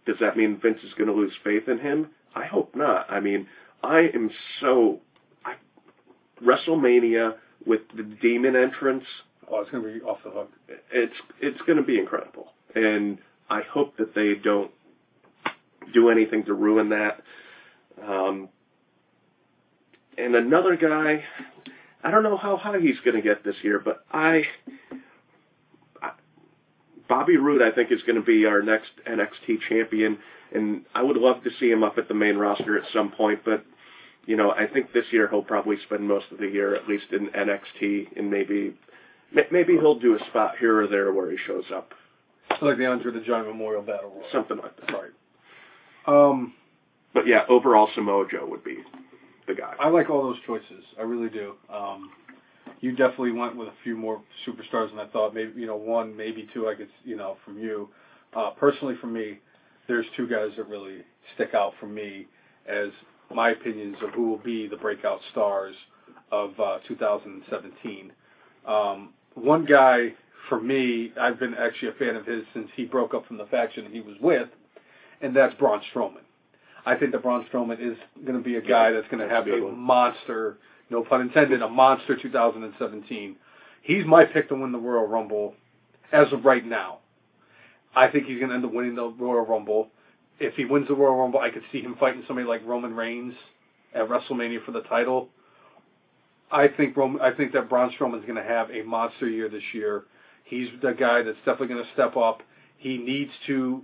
does 0.05 0.17
that 0.21 0.37
mean 0.37 0.59
Vince 0.61 0.79
is 0.83 0.93
going 0.95 1.09
to 1.09 1.15
lose 1.15 1.33
faith 1.45 1.69
in 1.69 1.79
him? 1.79 2.09
I 2.35 2.45
hope 2.45 2.75
not. 2.75 3.11
I 3.11 3.21
mean, 3.21 3.47
I 3.83 4.09
am 4.15 4.31
so 4.61 5.01
I, 5.45 5.55
WrestleMania 6.43 7.35
with 7.65 7.81
the 7.97 8.03
demon 8.03 8.57
entrance. 8.57 9.05
Oh, 9.51 9.61
it's 9.61 9.71
going 9.71 9.85
to 9.85 9.93
be 9.93 10.01
off 10.05 10.19
the 10.25 10.31
hook. 10.31 10.51
It's 10.93 11.15
it's 11.41 11.61
going 11.63 11.77
to 11.77 11.85
be 11.85 11.99
incredible, 11.99 12.49
and 12.75 13.19
I 13.49 13.63
hope 13.63 13.97
that 13.99 14.15
they 14.15 14.35
don't 14.35 14.71
do 15.95 16.11
anything 16.11 16.45
to 16.47 16.55
ruin 16.55 16.91
that. 16.91 17.23
Um, 18.03 18.49
and 20.19 20.35
another 20.35 20.77
guy, 20.77 21.25
I 22.03 22.11
don't 22.11 22.23
know 22.23 22.37
how 22.37 22.57
high 22.57 22.79
he's 22.79 23.01
going 23.05 23.17
to 23.17 23.23
get 23.23 23.45
this 23.45 23.57
year, 23.63 23.79
but 23.79 24.05
I, 24.11 24.45
I 26.03 26.13
Bobby 27.09 27.37
Roode, 27.37 27.63
I 27.63 27.71
think, 27.71 27.93
is 27.93 28.03
going 28.03 28.17
to 28.17 28.25
be 28.25 28.47
our 28.47 28.63
next 28.63 28.91
NXT 29.09 29.61
champion, 29.69 30.19
and 30.55 30.85
I 30.95 31.03
would 31.03 31.17
love 31.17 31.43
to 31.45 31.51
see 31.59 31.71
him 31.71 31.83
up 31.83 31.99
at 31.99 32.09
the 32.09 32.15
main 32.15 32.37
roster 32.37 32.79
at 32.79 32.85
some 32.93 33.11
point. 33.11 33.41
But 33.45 33.65
you 34.27 34.37
know, 34.37 34.51
I 34.51 34.67
think 34.67 34.93
this 34.93 35.07
year 35.13 35.29
he'll 35.29 35.43
probably 35.43 35.77
spend 35.87 36.07
most 36.07 36.27
of 36.33 36.39
the 36.39 36.49
year 36.49 36.75
at 36.75 36.89
least 36.89 37.07
in 37.13 37.29
NXT, 37.29 38.17
and 38.17 38.31
maybe 38.31 38.75
maybe 39.51 39.75
he'll 39.75 39.99
do 39.99 40.17
a 40.17 40.27
spot 40.27 40.55
here 40.59 40.81
or 40.81 40.87
there 40.87 41.13
where 41.13 41.31
he 41.31 41.37
shows 41.47 41.65
up. 41.75 41.93
Like 42.63 42.79
the 42.79 42.87
Andre 42.87 43.13
the 43.13 43.21
Giant 43.21 43.49
Memorial 43.49 43.83
Battle 43.83 44.11
Royal. 44.11 44.25
Something 44.33 44.59
like 44.59 44.77
that. 44.81 44.93
Right. 44.93 45.11
Um, 46.07 46.55
but 47.17 47.27
yeah, 47.27 47.45
overall 47.49 47.89
Samoa 47.95 48.27
Joe 48.31 48.47
would 48.47 48.63
be 48.63 48.77
the 49.49 49.55
guy. 49.55 49.73
I 49.81 49.89
like 49.89 50.11
all 50.11 50.23
those 50.23 50.37
choices. 50.47 50.85
I 50.99 51.03
really 51.03 51.31
do. 51.31 51.55
Um, 51.73 52.11
you 52.81 52.91
definitely 52.91 53.33
went 53.33 53.57
with 53.57 53.69
a 53.69 53.75
few 53.83 53.97
more 53.97 54.21
superstars 54.47 54.91
than 54.91 54.99
I 54.99 55.07
thought. 55.07 55.35
Maybe 55.35 55.59
you 55.59 55.67
know 55.67 55.77
one, 55.77 56.15
maybe 56.15 56.47
two. 56.53 56.69
I 56.69 56.75
could 56.75 56.91
you 57.05 57.17
know 57.17 57.39
from 57.43 57.59
you. 57.59 57.89
Uh, 58.37 58.51
personally, 58.51 58.97
for 59.01 59.07
me, 59.07 59.39
there's 59.89 60.05
two 60.15 60.29
guys 60.29 60.51
that 60.59 60.69
really 60.69 60.99
stick 61.35 61.55
out 61.55 61.73
for 61.81 61.87
me 61.87 62.27
as 62.69 62.91
my 63.35 63.51
opinions 63.51 63.97
of 64.03 64.11
who 64.11 64.29
will 64.29 64.39
be 64.39 64.67
the 64.69 64.77
breakout 64.77 65.21
stars 65.33 65.75
of 66.31 66.51
uh, 66.61 66.79
2017. 66.87 68.13
Um, 68.67 69.15
one 69.35 69.65
guy 69.65 70.13
for 70.51 70.61
me, 70.61 71.15
I've 71.19 71.41
been 71.41 71.55
actually 71.55 71.89
a 71.89 71.93
fan 71.93 72.15
of 72.15 72.27
his 72.27 72.43
since 72.53 72.69
he 72.77 72.85
broke 72.85 73.15
up 73.15 73.27
from 73.27 73.39
the 73.39 73.47
faction 73.47 73.91
he 73.91 74.03
was 74.03 74.17
with, 74.21 74.51
and 75.23 75.35
that's 75.35 75.55
Braun 75.55 75.81
Strowman. 75.95 76.26
I 76.87 76.95
think 76.95 77.11
that 77.13 77.23
Braun 77.23 77.45
Strowman 77.53 77.81
is 77.81 77.99
going 78.25 78.39
to 78.39 78.45
be 78.45 78.55
a 78.55 78.63
guy 78.63 78.93
that's 78.93 79.09
going 79.09 79.19
to 79.19 79.29
have 79.29 79.49
a 79.49 79.73
monster, 79.73 80.57
no 80.89 81.03
pun 81.03 81.21
intended, 81.21 81.61
a 81.61 81.69
monster 81.69 82.17
2017. 82.17 83.37
He's 83.83 84.07
my 84.07 84.25
pick 84.25 84.49
to 84.49 84.55
win 84.55 84.71
the 84.71 84.79
Royal 84.79 85.07
Rumble 85.07 85.55
as 86.13 86.33
of 86.33 86.45
right 86.45 86.65
now. 86.65 86.99
I 87.95 88.07
think 88.07 88.27
he's 88.27 88.39
going 88.39 88.51
to 88.51 88.55
end 88.55 88.65
up 88.65 88.73
winning 88.73 88.95
the 88.95 89.09
Royal 89.09 89.45
Rumble. 89.45 89.89
If 90.39 90.55
he 90.55 90.65
wins 90.65 90.87
the 90.87 90.95
Royal 90.95 91.17
Rumble, 91.17 91.41
I 91.41 91.51
could 91.51 91.65
see 91.73 91.81
him 91.81 91.97
fighting 91.99 92.23
somebody 92.29 92.47
like 92.47 92.65
Roman 92.65 92.95
Reigns 92.95 93.35
at 93.93 94.09
WrestleMania 94.09 94.65
for 94.65 94.71
the 94.71 94.83
title. 94.83 95.29
I 96.53 96.69
think 96.69 96.97
Roman, 96.97 97.21
I 97.21 97.33
think 97.33 97.53
that 97.55 97.69
Braun 97.69 97.93
Strowman's 97.99 98.27
going 98.27 98.37
to 98.37 98.45
have 98.45 98.71
a 98.71 98.83
monster 98.83 99.29
year 99.29 99.49
this 99.49 99.63
year. 99.73 100.05
He's 100.45 100.69
the 100.83 100.93
guy 100.93 101.23
that's 101.23 101.39
definitely 101.39 101.69
going 101.69 101.85
to 101.85 101.93
step 101.95 102.17
up. 102.17 102.43
He 102.77 102.99
needs 102.99 103.33
to 103.49 103.83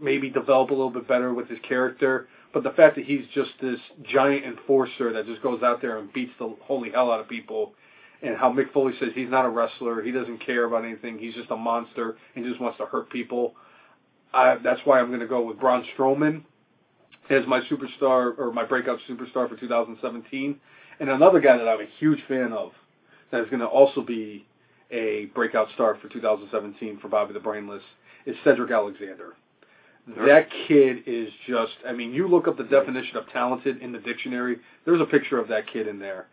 maybe 0.00 0.30
develop 0.30 0.70
a 0.70 0.74
little 0.74 0.90
bit 0.90 1.06
better 1.08 1.32
with 1.32 1.48
his 1.48 1.58
character. 1.66 2.28
But 2.52 2.62
the 2.62 2.70
fact 2.70 2.96
that 2.96 3.04
he's 3.04 3.24
just 3.34 3.50
this 3.60 3.80
giant 4.02 4.44
enforcer 4.44 5.12
that 5.12 5.26
just 5.26 5.42
goes 5.42 5.62
out 5.62 5.82
there 5.82 5.98
and 5.98 6.12
beats 6.12 6.32
the 6.38 6.54
holy 6.62 6.90
hell 6.90 7.10
out 7.10 7.20
of 7.20 7.28
people, 7.28 7.74
and 8.22 8.36
how 8.36 8.52
Mick 8.52 8.72
Foley 8.72 8.94
says 8.98 9.10
he's 9.14 9.30
not 9.30 9.44
a 9.44 9.48
wrestler, 9.48 10.02
he 10.02 10.10
doesn't 10.10 10.38
care 10.38 10.64
about 10.64 10.84
anything, 10.84 11.18
he's 11.18 11.34
just 11.34 11.50
a 11.50 11.56
monster 11.56 12.16
and 12.34 12.44
just 12.44 12.60
wants 12.60 12.78
to 12.78 12.86
hurt 12.86 13.10
people. 13.10 13.54
I, 14.32 14.56
that's 14.62 14.80
why 14.84 14.98
I'm 14.98 15.08
going 15.08 15.20
to 15.20 15.26
go 15.26 15.42
with 15.42 15.58
Braun 15.60 15.84
Strowman 15.96 16.42
as 17.30 17.46
my 17.46 17.60
superstar 17.62 18.38
or 18.38 18.52
my 18.52 18.64
breakout 18.64 18.98
superstar 19.08 19.48
for 19.48 19.56
2017. 19.56 20.60
And 21.00 21.10
another 21.10 21.40
guy 21.40 21.56
that 21.56 21.68
I'm 21.68 21.80
a 21.80 21.88
huge 21.98 22.20
fan 22.28 22.52
of 22.52 22.72
that 23.30 23.42
is 23.42 23.48
going 23.48 23.60
to 23.60 23.66
also 23.66 24.00
be 24.00 24.46
a 24.90 25.26
breakout 25.34 25.68
star 25.74 25.98
for 26.00 26.08
2017 26.08 26.98
for 27.00 27.08
Bobby 27.08 27.32
the 27.32 27.40
Brainless 27.40 27.82
is 28.26 28.36
Cedric 28.44 28.70
Alexander. 28.70 29.34
That 30.06 30.48
kid 30.68 31.04
is 31.06 31.30
just, 31.46 31.72
I 31.86 31.92
mean, 31.92 32.12
you 32.12 32.28
look 32.28 32.46
up 32.46 32.58
the 32.58 32.64
definition 32.64 33.16
of 33.16 33.28
talented 33.30 33.80
in 33.80 33.92
the 33.92 33.98
dictionary, 33.98 34.58
there's 34.84 35.00
a 35.00 35.06
picture 35.06 35.38
of 35.38 35.48
that 35.48 35.66
kid 35.72 35.88
in 35.88 35.98
there. 35.98 36.26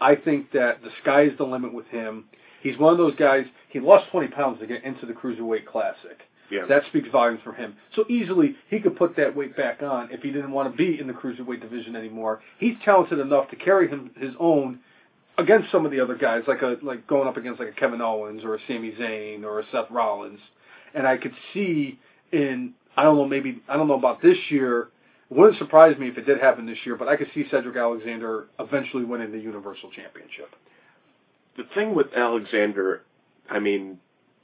I 0.00 0.16
think 0.16 0.52
that 0.52 0.82
the 0.82 0.90
sky 1.00 1.22
is 1.22 1.32
the 1.38 1.44
limit 1.44 1.72
with 1.72 1.86
him. 1.86 2.26
He's 2.62 2.76
one 2.76 2.92
of 2.92 2.98
those 2.98 3.14
guys, 3.16 3.46
he 3.70 3.80
lost 3.80 4.10
20 4.10 4.28
pounds 4.28 4.60
to 4.60 4.66
get 4.66 4.84
into 4.84 5.06
the 5.06 5.14
Cruiserweight 5.14 5.66
Classic. 5.66 6.20
Yeah. 6.50 6.66
That 6.68 6.82
speaks 6.88 7.08
volumes 7.10 7.40
for 7.42 7.52
him. 7.52 7.76
So 7.94 8.04
easily 8.08 8.54
he 8.68 8.80
could 8.80 8.96
put 8.96 9.16
that 9.16 9.34
weight 9.34 9.56
back 9.56 9.82
on 9.82 10.10
if 10.12 10.20
he 10.22 10.30
didn't 10.30 10.52
want 10.52 10.70
to 10.70 10.76
be 10.76 11.00
in 11.00 11.06
the 11.06 11.12
cruiserweight 11.12 11.60
division 11.60 11.96
anymore. 11.96 12.40
He's 12.58 12.76
talented 12.84 13.18
enough 13.18 13.50
to 13.50 13.56
carry 13.56 13.88
him 13.88 14.10
his 14.16 14.32
own 14.38 14.80
against 15.38 15.70
some 15.70 15.84
of 15.84 15.90
the 15.90 16.00
other 16.00 16.14
guys, 16.14 16.44
like 16.46 16.62
a 16.62 16.76
like 16.82 17.06
going 17.06 17.28
up 17.28 17.36
against 17.36 17.58
like 17.58 17.68
a 17.70 17.72
Kevin 17.72 18.00
Owens 18.00 18.44
or 18.44 18.54
a 18.54 18.58
Sami 18.68 18.92
Zayn 18.92 19.42
or 19.42 19.60
a 19.60 19.64
Seth 19.72 19.90
Rollins. 19.90 20.40
And 20.94 21.06
I 21.06 21.16
could 21.16 21.34
see 21.52 21.98
in 22.32 22.74
I 22.96 23.02
don't 23.02 23.16
know, 23.16 23.26
maybe 23.26 23.62
I 23.68 23.76
don't 23.76 23.88
know 23.88 23.98
about 23.98 24.22
this 24.22 24.38
year. 24.48 24.88
It 25.30 25.36
wouldn't 25.36 25.58
surprise 25.58 25.98
me 25.98 26.08
if 26.08 26.16
it 26.16 26.24
did 26.24 26.40
happen 26.40 26.66
this 26.66 26.78
year, 26.84 26.96
but 26.96 27.08
I 27.08 27.16
could 27.16 27.28
see 27.34 27.44
Cedric 27.50 27.76
Alexander 27.76 28.46
eventually 28.58 29.04
winning 29.04 29.32
the 29.32 29.38
Universal 29.38 29.90
Championship. 29.90 30.54
The 31.56 31.64
thing 31.74 31.94
with 31.94 32.06
Alexander, 32.14 33.02
I 33.50 33.58
mean, 33.58 33.98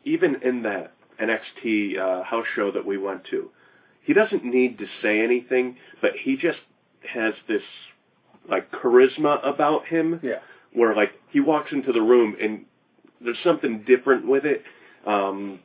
even 0.05 0.43
in 0.43 0.63
that 0.63 0.93
NXT 1.21 1.99
uh, 1.99 2.25
house 2.25 2.47
show 2.55 2.73
that 2.73 2.85
we 2.85 2.99
went 2.99 3.25
to, 3.31 3.51
he 4.03 4.13
doesn't 4.13 4.45
need 4.45 4.79
to 4.79 4.87
say 5.01 5.21
anything, 5.23 5.77
but 6.01 6.13
he 6.23 6.37
just 6.37 6.59
has 7.13 7.35
this 7.49 7.63
like 8.49 8.71
charisma 8.73 9.47
about 9.47 9.87
him. 9.87 10.21
Yeah. 10.23 10.41
Where 10.73 10.95
like 10.97 11.13
he 11.31 11.41
walks 11.41 11.71
into 11.73 11.93
the 11.93 12.01
room 12.01 12.37
and 12.41 12.65
there's 13.21 13.39
something 13.45 13.85
different 13.87 14.27
with 14.27 14.45
it. 14.45 14.63
Um, 15.07 15.61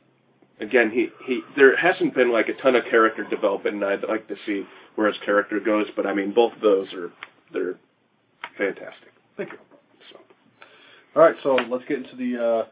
again, 0.60 0.90
he, 0.90 1.08
he 1.26 1.42
there 1.56 1.76
hasn't 1.76 2.14
been 2.14 2.32
like 2.32 2.48
a 2.48 2.54
ton 2.54 2.76
of 2.76 2.84
character 2.90 3.24
development, 3.24 3.76
and 3.76 3.84
I'd 3.84 4.04
like 4.08 4.28
to 4.28 4.36
see 4.46 4.64
where 4.94 5.06
his 5.08 5.16
character 5.24 5.60
goes. 5.60 5.86
But 5.94 6.06
I 6.06 6.14
mean, 6.14 6.32
both 6.32 6.52
of 6.54 6.60
those 6.60 6.92
are 6.92 7.10
they're 7.52 7.78
fantastic. 8.56 9.12
Thank 9.36 9.52
you. 9.52 9.58
So, 10.12 10.18
all 11.16 11.22
right, 11.22 11.36
so 11.42 11.54
let's 11.54 11.84
get 11.86 11.98
into 11.98 12.16
the 12.16 12.44
uh, 12.44 12.68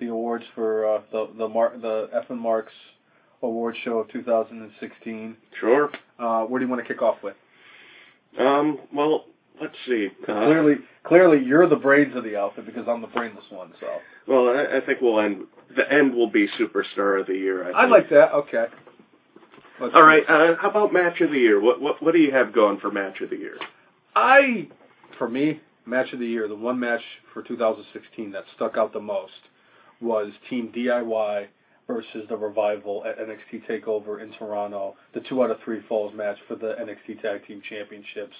the 0.00 0.08
awards 0.08 0.44
for 0.54 0.96
uh, 0.96 1.00
the 1.12 1.28
the 1.36 1.48
Mar- 1.48 1.76
the 1.80 2.08
F 2.12 2.30
and 2.30 2.40
Marks 2.40 2.72
Award 3.42 3.76
Show 3.84 3.98
of 3.98 4.10
2016. 4.10 5.36
Sure. 5.60 5.90
Uh, 6.18 6.44
where 6.44 6.58
do 6.58 6.64
you 6.64 6.70
want 6.70 6.86
to 6.86 6.88
kick 6.92 7.02
off 7.02 7.22
with? 7.22 7.36
Um. 8.38 8.78
Well, 8.94 9.24
let's 9.60 9.74
see. 9.86 10.08
Uh, 10.22 10.44
clearly, 10.44 10.74
clearly, 11.04 11.44
you're 11.44 11.68
the 11.68 11.76
brains 11.76 12.16
of 12.16 12.24
the 12.24 12.36
outfit 12.36 12.66
because 12.66 12.86
I'm 12.88 13.00
the 13.00 13.08
brainless 13.08 13.44
one. 13.50 13.72
So. 13.80 13.86
Well, 14.26 14.48
I, 14.48 14.78
I 14.78 14.80
think 14.80 15.00
we'll 15.00 15.20
end. 15.20 15.46
The 15.76 15.90
end 15.90 16.14
will 16.14 16.30
be 16.30 16.48
superstar 16.58 17.20
of 17.20 17.26
the 17.26 17.34
year. 17.34 17.72
I, 17.72 17.82
I 17.82 17.86
like 17.86 18.10
that. 18.10 18.32
Okay. 18.32 18.66
Let's 19.80 19.94
All 19.94 20.02
right. 20.02 20.22
Uh, 20.26 20.56
how 20.60 20.70
about 20.70 20.92
match 20.92 21.20
of 21.20 21.30
the 21.30 21.38
year? 21.38 21.60
What 21.60 21.80
what 21.80 22.02
what 22.02 22.12
do 22.12 22.18
you 22.18 22.32
have 22.32 22.52
going 22.52 22.78
for 22.80 22.90
match 22.90 23.20
of 23.20 23.30
the 23.30 23.36
year? 23.36 23.58
I, 24.14 24.68
for 25.18 25.28
me, 25.28 25.60
match 25.84 26.12
of 26.12 26.18
the 26.18 26.26
year, 26.26 26.48
the 26.48 26.54
one 26.56 26.80
match 26.80 27.02
for 27.34 27.42
2016 27.42 28.32
that 28.32 28.44
stuck 28.54 28.78
out 28.78 28.92
the 28.94 29.00
most 29.00 29.32
was 30.00 30.32
Team 30.48 30.72
DIY 30.74 31.48
versus 31.86 32.26
the 32.28 32.36
Revival 32.36 33.04
at 33.06 33.18
NXT 33.18 33.68
Takeover 33.68 34.22
in 34.22 34.32
Toronto, 34.32 34.96
the 35.14 35.20
two 35.20 35.42
out 35.42 35.50
of 35.50 35.58
three 35.64 35.80
falls 35.88 36.12
match 36.14 36.36
for 36.48 36.56
the 36.56 36.74
NXT 36.80 37.22
Tag 37.22 37.46
Team 37.46 37.62
Championships. 37.68 38.34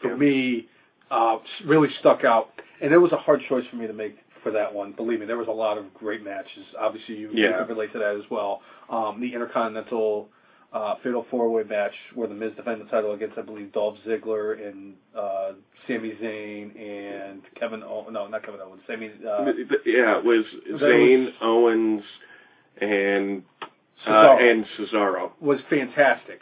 For 0.00 0.10
yeah. 0.10 0.16
me, 0.16 0.68
uh, 1.10 1.38
really 1.66 1.88
stuck 2.00 2.24
out, 2.24 2.50
and 2.80 2.92
it 2.92 2.98
was 2.98 3.12
a 3.12 3.16
hard 3.16 3.40
choice 3.48 3.64
for 3.70 3.76
me 3.76 3.86
to 3.86 3.92
make 3.92 4.16
for 4.42 4.50
that 4.52 4.72
one. 4.74 4.92
Believe 4.92 5.20
me, 5.20 5.26
there 5.26 5.38
was 5.38 5.48
a 5.48 5.52
lot 5.52 5.78
of 5.78 5.92
great 5.94 6.22
matches. 6.22 6.64
Obviously, 6.78 7.16
you, 7.16 7.30
Yeah. 7.32 7.58
can 7.58 7.68
relate 7.68 7.92
to 7.92 7.98
that 7.98 8.14
as 8.16 8.28
well. 8.30 8.60
Um, 8.90 9.20
the 9.20 9.32
Intercontinental 9.32 10.28
uh, 10.72 10.96
Fatal 11.02 11.24
Four 11.30 11.50
Way 11.50 11.62
match 11.62 11.92
where 12.14 12.26
the 12.28 12.34
Miz 12.34 12.52
defended 12.56 12.86
the 12.86 12.90
title 12.90 13.12
against, 13.12 13.38
I 13.38 13.42
believe, 13.42 13.72
Dolph 13.72 13.96
Ziggler 14.06 14.66
and 14.68 14.94
uh, 15.16 15.52
Sami 15.86 16.10
Zayn 16.20 16.76
and 16.78 17.42
Kevin. 17.58 17.82
Oh, 17.84 18.06
no, 18.10 18.26
not 18.26 18.42
Kevin 18.44 18.60
Owens. 18.60 18.82
Sami. 18.86 19.06
Uh, 19.26 19.44
yeah, 19.86 20.18
it 20.18 20.24
was 20.24 20.44
Zayn, 20.80 21.32
Owens, 21.40 22.02
and 22.80 23.44
uh, 23.62 24.10
Cesaro. 24.10 24.50
and 24.50 24.66
Cesaro. 24.76 25.30
was 25.40 25.60
fantastic. 25.70 26.40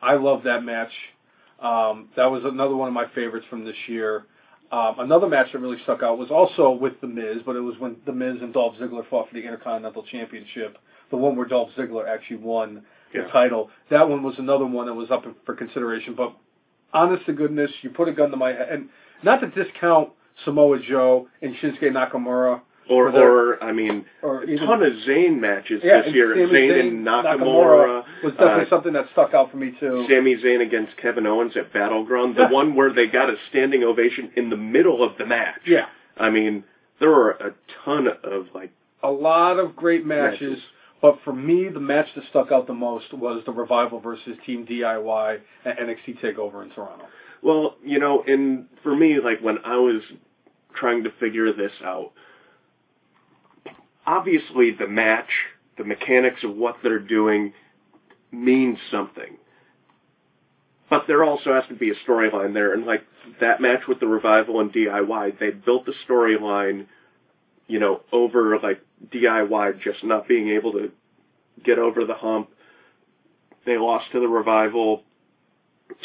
I 0.00 0.14
love 0.14 0.44
that 0.44 0.62
match. 0.64 0.92
Um, 1.62 2.08
that 2.16 2.30
was 2.30 2.42
another 2.44 2.76
one 2.76 2.88
of 2.88 2.94
my 2.94 3.06
favorites 3.14 3.46
from 3.48 3.64
this 3.64 3.76
year. 3.86 4.26
Um, 4.72 4.96
another 5.00 5.28
match 5.28 5.52
that 5.52 5.58
really 5.58 5.76
stuck 5.82 6.02
out 6.02 6.18
was 6.18 6.30
also 6.30 6.70
with 6.70 7.00
The 7.00 7.06
Miz, 7.06 7.38
but 7.44 7.56
it 7.56 7.60
was 7.60 7.78
when 7.78 7.96
The 8.06 8.12
Miz 8.12 8.36
and 8.40 8.52
Dolph 8.52 8.76
Ziggler 8.76 9.06
fought 9.08 9.28
for 9.28 9.34
the 9.34 9.42
Intercontinental 9.44 10.02
Championship. 10.10 10.78
The 11.10 11.16
one 11.18 11.36
where 11.36 11.46
Dolph 11.46 11.70
Ziggler 11.76 12.08
actually 12.08 12.38
won 12.38 12.82
the 13.12 13.20
Yeah. 13.20 13.26
title. 13.28 13.70
That 13.90 14.08
one 14.08 14.22
was 14.22 14.38
another 14.38 14.64
one 14.64 14.86
that 14.86 14.94
was 14.94 15.10
up 15.10 15.26
for 15.44 15.54
consideration. 15.54 16.14
But 16.14 16.32
honest 16.94 17.26
to 17.26 17.32
goodness, 17.34 17.70
you 17.82 17.90
put 17.90 18.08
a 18.08 18.12
gun 18.12 18.30
to 18.30 18.36
my 18.36 18.52
head, 18.54 18.68
and 18.70 18.88
not 19.22 19.40
to 19.40 19.48
discount 19.48 20.10
Samoa 20.44 20.78
Joe 20.78 21.28
and 21.42 21.54
Shinsuke 21.56 21.92
Nakamura, 21.92 22.62
Or, 22.90 23.10
Or 23.10 23.52
or 23.52 23.62
I 23.62 23.72
mean, 23.72 24.04
or 24.22 24.42
a 24.42 24.56
ton 24.58 24.82
of 24.82 24.92
Zayn 25.08 25.38
matches 25.40 25.80
yeah, 25.84 26.02
this 26.02 26.14
year. 26.14 26.34
Sami 26.34 26.46
Zayn 26.46 26.70
Zayn, 26.70 26.80
and 26.80 27.06
Nakamura. 27.06 28.04
was 28.24 28.32
definitely 28.32 28.66
uh, 28.66 28.70
something 28.70 28.92
that 28.94 29.06
stuck 29.12 29.34
out 29.34 29.50
for 29.50 29.56
me 29.56 29.72
too. 29.78 30.06
Sami 30.08 30.36
Zayn 30.36 30.60
against 30.60 30.96
Kevin 30.96 31.26
Owens 31.26 31.56
at 31.56 31.72
Battleground, 31.72 32.36
the 32.36 32.48
one 32.48 32.74
where 32.74 32.92
they 32.92 33.06
got 33.06 33.30
a 33.30 33.36
standing 33.50 33.84
ovation 33.84 34.32
in 34.36 34.50
the 34.50 34.56
middle 34.56 35.02
of 35.02 35.16
the 35.18 35.26
match. 35.26 35.60
Yeah. 35.66 35.86
I 36.16 36.30
mean, 36.30 36.64
there 37.00 37.10
were 37.10 37.30
a 37.30 37.54
ton 37.84 38.08
of 38.22 38.46
like 38.54 38.72
a 39.02 39.10
lot 39.10 39.58
of 39.58 39.74
great 39.76 40.04
matches, 40.04 40.40
Matches. 40.40 40.64
but 41.00 41.18
for 41.24 41.32
me, 41.32 41.68
the 41.68 41.80
match 41.80 42.06
that 42.14 42.24
stuck 42.30 42.52
out 42.52 42.66
the 42.66 42.74
most 42.74 43.12
was 43.12 43.42
the 43.46 43.52
Revival 43.52 44.00
versus 44.00 44.36
Team 44.46 44.66
DIY 44.66 45.40
at 45.64 45.78
NXT 45.78 46.20
Takeover 46.20 46.62
in 46.62 46.70
Toronto. 46.70 47.06
Well, 47.42 47.76
you 47.84 47.98
know, 47.98 48.22
and 48.26 48.66
for 48.82 48.94
me, 48.94 49.18
like 49.18 49.40
when 49.40 49.58
I 49.64 49.76
was 49.76 50.02
trying 50.74 51.04
to 51.04 51.10
figure 51.18 51.52
this 51.52 51.72
out, 51.84 52.12
obviously 54.06 54.72
the 54.72 54.88
match, 54.88 55.30
the 55.78 55.84
mechanics 55.84 56.42
of 56.44 56.56
what 56.56 56.76
they're 56.82 56.98
doing 56.98 57.52
means 58.30 58.78
something. 58.90 59.36
But 60.90 61.06
there 61.06 61.24
also 61.24 61.54
has 61.54 61.64
to 61.68 61.74
be 61.74 61.90
a 61.90 61.94
storyline 62.06 62.52
there, 62.52 62.74
and 62.74 62.84
like 62.84 63.04
that 63.40 63.60
match 63.60 63.82
with 63.88 64.00
the 64.00 64.06
revival 64.06 64.60
and 64.60 64.72
DIY, 64.72 65.38
they 65.38 65.50
built 65.50 65.86
the 65.86 65.94
storyline, 66.06 66.86
you 67.66 67.80
know, 67.80 68.02
over 68.12 68.58
like 68.58 68.82
DIY 69.10 69.80
just 69.80 70.04
not 70.04 70.28
being 70.28 70.50
able 70.50 70.72
to 70.72 70.90
get 71.64 71.78
over 71.78 72.04
the 72.04 72.14
hump. 72.14 72.50
They 73.64 73.78
lost 73.78 74.12
to 74.12 74.20
the 74.20 74.28
revival 74.28 75.02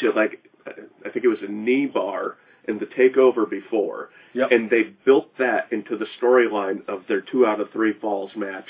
to 0.00 0.12
like 0.12 0.48
I 0.66 1.10
think 1.10 1.24
it 1.24 1.28
was 1.28 1.42
a 1.42 1.50
knee 1.50 1.86
bar 1.86 2.36
in 2.68 2.78
the 2.78 2.86
takeover 2.86 3.48
before, 3.48 4.10
Yep. 4.34 4.50
and 4.52 4.70
they 4.70 4.82
built 5.04 5.36
that 5.38 5.72
into 5.72 5.96
the 5.96 6.06
storyline 6.20 6.86
of 6.88 7.02
their 7.08 7.20
two 7.22 7.46
out 7.46 7.60
of 7.60 7.70
three 7.72 7.94
falls 7.94 8.30
match. 8.36 8.68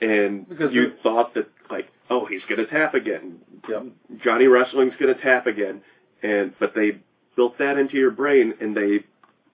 And 0.00 0.48
Because 0.48 0.72
you 0.72 0.92
thought 1.02 1.34
that 1.34 1.48
like, 1.70 1.88
oh, 2.08 2.24
he's 2.26 2.42
gonna 2.48 2.66
tap 2.66 2.94
again. 2.94 3.40
Yep. 3.68 3.86
Johnny 4.22 4.46
Wrestling's 4.46 4.94
gonna 5.00 5.14
tap 5.14 5.46
again, 5.46 5.82
and 6.22 6.52
but 6.58 6.74
they 6.74 6.98
built 7.34 7.58
that 7.58 7.76
into 7.78 7.96
your 7.96 8.10
brain, 8.12 8.54
and 8.60 8.76
they, 8.76 9.04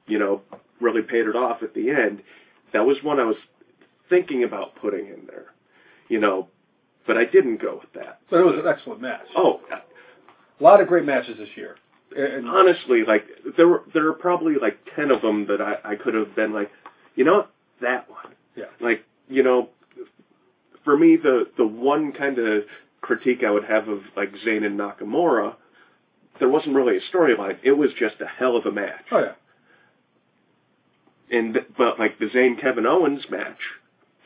you 0.06 0.18
know, 0.18 0.42
really 0.80 1.02
paid 1.02 1.26
it 1.26 1.34
off 1.36 1.62
at 1.62 1.74
the 1.74 1.90
end. 1.90 2.22
That 2.72 2.84
was 2.86 3.02
one 3.02 3.18
I 3.20 3.24
was 3.24 3.36
thinking 4.08 4.44
about 4.44 4.74
putting 4.76 5.06
in 5.06 5.26
there, 5.26 5.46
you 6.08 6.20
know, 6.20 6.48
but 7.06 7.16
I 7.16 7.24
didn't 7.24 7.60
go 7.62 7.76
with 7.80 7.92
that. 7.94 8.20
But 8.30 8.40
it 8.40 8.44
was 8.44 8.56
an 8.58 8.66
excellent 8.68 9.00
match. 9.00 9.26
Oh, 9.36 9.60
A 10.60 10.62
lot 10.62 10.80
of 10.80 10.86
great 10.88 11.04
matches 11.04 11.38
this 11.38 11.48
year. 11.56 11.76
And 12.16 12.48
honestly, 12.48 13.04
like 13.06 13.24
there 13.56 13.68
were 13.68 13.82
there 13.94 14.06
are 14.08 14.12
probably 14.12 14.54
like 14.60 14.78
ten 14.96 15.10
of 15.10 15.22
them 15.22 15.46
that 15.46 15.60
I 15.60 15.92
I 15.92 15.94
could 15.96 16.14
have 16.14 16.34
been 16.36 16.52
like, 16.52 16.70
you 17.14 17.24
know, 17.24 17.46
that 17.80 18.08
one. 18.10 18.34
Yeah. 18.56 18.66
Like 18.80 19.04
you 19.28 19.42
know, 19.42 19.68
for 20.84 20.96
me 20.96 21.16
the 21.16 21.46
the 21.56 21.66
one 21.66 22.12
kind 22.12 22.38
of 22.38 22.64
critique 23.00 23.42
I 23.46 23.50
would 23.50 23.64
have 23.64 23.88
of 23.88 24.00
like 24.16 24.32
Zayn 24.46 24.64
and 24.64 24.78
Nakamura, 24.78 25.54
there 26.38 26.48
wasn't 26.48 26.76
really 26.76 26.98
a 26.98 27.16
storyline. 27.16 27.58
It 27.62 27.72
was 27.72 27.90
just 27.98 28.20
a 28.20 28.26
hell 28.26 28.56
of 28.56 28.66
a 28.66 28.72
match. 28.72 29.04
oh 29.10 29.18
yeah, 29.20 29.32
And 31.38 31.64
but 31.76 31.98
like 31.98 32.18
the 32.18 32.26
Zayn 32.26 32.60
Kevin 32.60 32.86
Owens 32.86 33.24
match, 33.30 33.58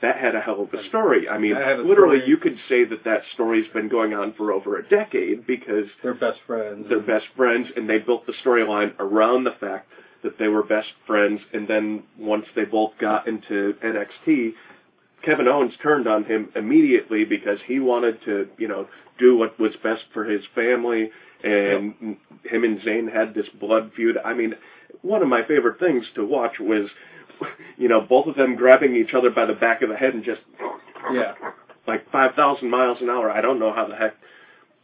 that 0.03 0.17
had 0.19 0.35
a 0.35 0.41
hell 0.41 0.61
of 0.63 0.75
a 0.75 0.87
story. 0.89 1.29
I 1.29 1.39
mean, 1.39 1.55
That 1.55 1.67
had 1.67 1.79
a 1.81 1.83
literally, 1.83 2.19
story. 2.19 2.29
you 2.31 2.37
could 2.37 2.59
say 2.69 2.85
that 2.85 3.05
that 3.05 3.23
story's 3.35 3.67
been 3.73 3.89
going 3.89 4.13
on 4.15 4.35
for 4.35 4.53
over 4.53 4.77
a 4.79 4.87
decade 4.89 5.47
because 5.47 5.87
they're 6.03 6.15
best 6.15 6.39
friends. 6.47 6.87
they're 6.89 7.01
best 7.01 7.27
friends, 7.37 7.69
and 7.77 7.89
they 7.89 7.99
built 7.99 8.27
the 8.27 8.35
storyline 8.45 8.93
around 8.99 9.45
the 9.45 9.53
fact 9.59 9.89
that 10.23 10.39
they 10.39 10.49
were 10.49 10.63
best 10.63 10.89
friends. 11.07 11.41
And 11.55 11.67
then 11.67 12.03
once 12.19 12.45
they 12.55 12.65
both 12.65 12.93
got 13.01 13.27
into 13.27 13.75
NXT, 13.83 14.53
Kevin 15.25 15.49
Owens 15.49 15.73
turned 15.83 16.07
on 16.07 16.25
him 16.25 16.51
immediately 16.55 17.25
because 17.25 17.59
he 17.67 17.81
wanted 17.81 18.23
to, 18.27 18.49
you 18.59 18.69
know, 18.69 18.89
do 19.19 19.37
what 19.37 19.59
was 19.59 19.73
best 19.83 20.03
for 20.13 20.25
his 20.25 20.43
family. 20.55 21.11
And 21.43 22.17
him 22.45 22.65
and 22.65 22.81
Zayn 22.81 23.13
had 23.13 23.35
this 23.35 23.47
blood 23.61 23.93
feud. 23.97 24.17
I 24.25 24.35
mean, 24.35 24.55
one 25.03 25.23
of 25.23 25.29
my 25.29 25.43
favorite 25.47 25.79
things 25.79 26.05
to 26.17 26.25
watch 26.25 26.59
was, 26.61 26.89
you 27.77 27.89
know, 27.89 28.01
both 28.01 28.27
of 28.27 28.37
them 28.37 28.57
grabbing 28.57 28.95
each 28.97 29.15
other 29.15 29.31
by 29.31 29.47
the 29.47 29.55
back 29.55 29.83
of 29.83 29.89
the 29.89 29.97
head 29.97 30.15
and 30.15 30.25
just 30.25 30.41
Yeah. 31.13 31.35
like 31.87 32.11
5,000 32.11 32.69
miles 32.69 32.99
an 33.01 33.11
hour. 33.11 33.31
I 33.31 33.41
don't 33.41 33.59
know 33.59 33.73
how 33.73 33.87
the 33.87 33.95
heck. 33.97 34.15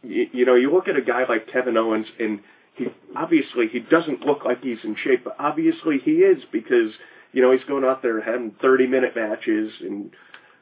You, 0.03 0.27
you 0.31 0.45
know, 0.45 0.55
you 0.55 0.71
look 0.71 0.87
at 0.87 0.95
a 0.95 1.01
guy 1.01 1.25
like 1.27 1.47
Kevin 1.51 1.77
Owens, 1.77 2.07
and 2.19 2.41
he 2.75 2.87
obviously 3.15 3.67
he 3.67 3.79
doesn't 3.79 4.21
look 4.21 4.43
like 4.45 4.61
he's 4.61 4.79
in 4.83 4.95
shape, 5.03 5.23
but 5.23 5.35
obviously 5.39 5.99
he 5.99 6.17
is 6.17 6.43
because 6.51 6.91
you 7.31 7.41
know 7.41 7.51
he's 7.51 7.63
going 7.67 7.83
out 7.83 8.01
there 8.01 8.19
having 8.21 8.51
30 8.61 8.87
minute 8.87 9.15
matches 9.15 9.71
and 9.81 10.11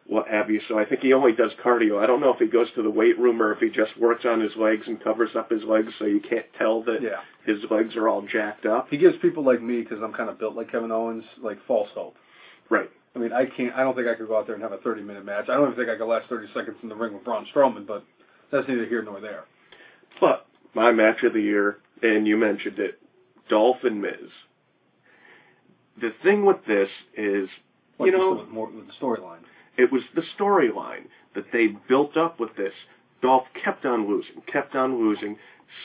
what 0.08 0.28
have 0.28 0.50
you. 0.50 0.60
So 0.68 0.78
I 0.78 0.86
think 0.86 1.02
he 1.02 1.14
only 1.14 1.32
does 1.32 1.52
cardio. 1.64 2.02
I 2.04 2.08
don't 2.08 2.20
know 2.20 2.34
if 2.34 2.40
he 2.40 2.48
goes 2.48 2.68
to 2.76 2.82
the 2.84 2.90
weight 2.90 3.18
room 3.20 3.42
or 3.42 3.54
if 3.54 3.60
he 3.60 3.70
just 3.70 3.98
works 3.98 4.26
on 4.26 4.42
his 4.42 4.56
legs 4.56 4.84
and 4.88 5.02
covers 5.02 5.30
up 5.36 5.50
his 5.50 5.64
legs 5.64 5.94
so 6.00 6.06
you 6.06 6.20
can't 6.20 6.46
tell 6.58 6.84
that 6.84 7.02
Yeah. 7.02 7.22
his 7.46 7.60
legs 7.70 7.96
are 7.96 8.10
all 8.10 8.22
jacked 8.22 8.66
up. 8.66 8.90
He 8.90 8.98
gives 8.98 9.18
people 9.18 9.44
like 9.44 9.62
me, 9.62 9.82
because 9.82 10.02
I'm 10.02 10.14
kind 10.14 10.30
of 10.30 10.38
built 10.40 10.56
like 10.56 10.72
Kevin 10.72 10.92
Owens, 10.92 11.24
like 11.42 11.58
false 11.66 11.90
hope. 11.94 12.16
Right. 12.70 12.90
I 13.16 13.20
mean, 13.20 13.34
I 13.34 13.46
can't. 13.46 13.76
I 13.76 13.82
don't 13.84 13.96
think 13.96 14.08
I 14.08 14.16
could 14.16 14.28
go 14.28 14.38
out 14.38 14.46
there 14.48 14.56
and 14.56 14.64
have 14.64 14.72
a 14.72 14.78
30 14.78 15.02
minute 15.02 15.26
match. 15.26 15.46
I 15.50 15.56
don't 15.56 15.72
even 15.72 15.76
think 15.76 15.90
I 15.90 15.98
could 15.98 16.08
last 16.08 16.30
30 16.30 16.48
seconds 16.54 16.78
in 16.82 16.90
the 16.90 16.96
ring 16.96 17.14
with 17.14 17.24
Braun 17.26 17.46
Strowman, 17.54 17.86
but 17.86 18.04
that's 18.52 18.68
neither 18.68 18.86
here 18.86 19.02
nor 19.02 19.20
there. 19.20 19.44
But 20.20 20.46
my 20.74 20.92
match 20.92 21.24
of 21.24 21.34
the 21.34 21.42
year, 21.42 21.78
and 22.02 22.26
you 22.28 22.38
mentioned 22.38 22.80
it, 22.80 23.00
Dolph 23.50 23.84
and 23.84 24.02
Miz. 24.02 24.30
The 26.02 26.14
thing 26.24 26.46
with 26.46 26.66
this 26.66 26.90
is, 27.18 27.50
Like 28.00 28.12
you 28.12 28.18
know, 28.18 28.46
more 28.50 28.68
with 28.68 28.88
the 28.88 28.94
storyline. 28.94 29.40
It 29.78 29.92
was 29.92 30.02
the 30.16 30.24
storyline 30.38 31.06
that 31.36 31.46
they 31.54 31.68
built 31.88 32.18
up 32.18 32.40
with 32.40 32.56
this. 32.58 32.74
Dolph 33.22 33.46
kept 33.64 33.86
on 33.86 34.08
losing, 34.08 34.42
kept 34.52 34.76
on 34.76 34.98
losing, 35.00 35.38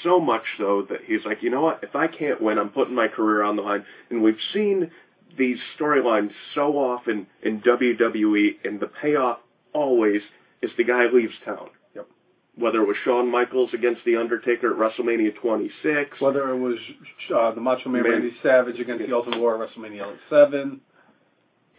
so 0.03 0.19
much 0.19 0.43
so 0.59 0.87
that 0.91 1.01
he's 1.05 1.25
like, 1.25 1.43
you 1.43 1.51
know 1.51 1.61
what? 1.61 1.81
If 1.83 1.95
I 1.95 2.07
can't 2.09 2.41
win, 2.43 2.59
I'm 2.59 2.71
putting 2.71 2.95
my 2.95 3.09
career 3.09 3.43
on 3.43 3.57
the 3.57 3.63
line. 3.63 3.85
And 4.11 4.23
we've 4.23 4.39
seen 4.53 4.91
these 5.39 5.59
storylines 5.79 6.31
so 6.55 6.79
often 6.79 7.27
in 7.43 7.61
WWE, 7.61 8.57
and 8.65 8.81
the 8.81 8.87
payoff 8.87 9.39
always 9.73 10.23
is 10.63 10.71
the 10.79 10.85
guy 10.85 11.07
leaves 11.13 11.35
town. 11.45 11.69
Yep. 11.95 12.09
Whether 12.57 12.83
it 12.83 12.87
was 12.87 12.97
Shawn 13.05 13.31
Michaels 13.31 13.71
against 13.75 14.01
The 14.07 14.17
Undertaker 14.17 14.73
at 14.73 14.79
WrestleMania 14.79 15.37
26, 15.41 16.21
Whether 16.21 16.49
it 16.51 16.57
was 16.59 16.79
uh, 17.35 17.53
the 17.53 17.61
Macho 17.61 17.91
Man, 17.91 18.03
Man. 18.03 18.13
Randy 18.13 18.33
Savage 18.43 18.81
against 18.81 19.07
the 19.07 19.15
Ultimate 19.15 19.39
Warrior 19.41 19.63
at 19.65 19.71
WrestleMania 19.71 20.17
7. 20.31 20.81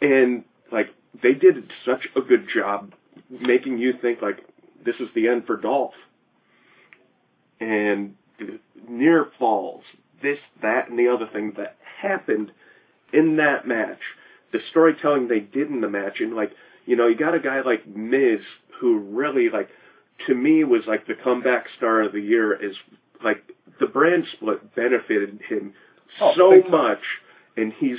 and 0.01 0.43
like 0.71 0.93
they 1.21 1.33
did 1.33 1.71
such 1.85 2.07
a 2.15 2.21
good 2.21 2.47
job 2.53 2.93
making 3.29 3.77
you 3.77 3.93
think 4.01 4.21
like 4.21 4.39
this 4.85 4.95
is 4.99 5.07
the 5.15 5.27
end 5.27 5.45
for 5.45 5.57
Dolph. 5.57 5.93
And 7.59 8.15
the 8.39 8.59
near 8.87 9.27
falls, 9.39 9.83
this, 10.21 10.37
that, 10.61 10.89
and 10.89 10.97
the 10.97 11.07
other 11.07 11.27
thing 11.31 11.53
that 11.57 11.75
happened 12.01 12.51
in 13.11 13.37
that 13.37 13.67
match, 13.67 13.99
the 14.51 14.59
storytelling 14.69 15.27
they 15.27 15.39
did 15.39 15.69
in 15.69 15.81
the 15.81 15.89
match, 15.89 16.19
and 16.19 16.35
like 16.35 16.51
you 16.85 16.95
know, 16.95 17.07
you 17.07 17.17
got 17.17 17.35
a 17.35 17.39
guy 17.39 17.61
like 17.61 17.85
Miz 17.87 18.39
who 18.79 18.99
really 18.99 19.49
like 19.49 19.69
to 20.27 20.35
me 20.35 20.63
was 20.63 20.83
like 20.87 21.07
the 21.07 21.15
comeback 21.15 21.65
star 21.77 22.01
of 22.01 22.13
the 22.13 22.21
year. 22.21 22.53
Is 22.53 22.77
like 23.23 23.43
the 23.79 23.87
brand 23.87 24.25
split 24.33 24.75
benefited 24.75 25.39
him 25.49 25.73
Oh, 26.19 26.33
so 26.35 26.63
much, 26.69 27.01
and 27.55 27.73
he's 27.73 27.97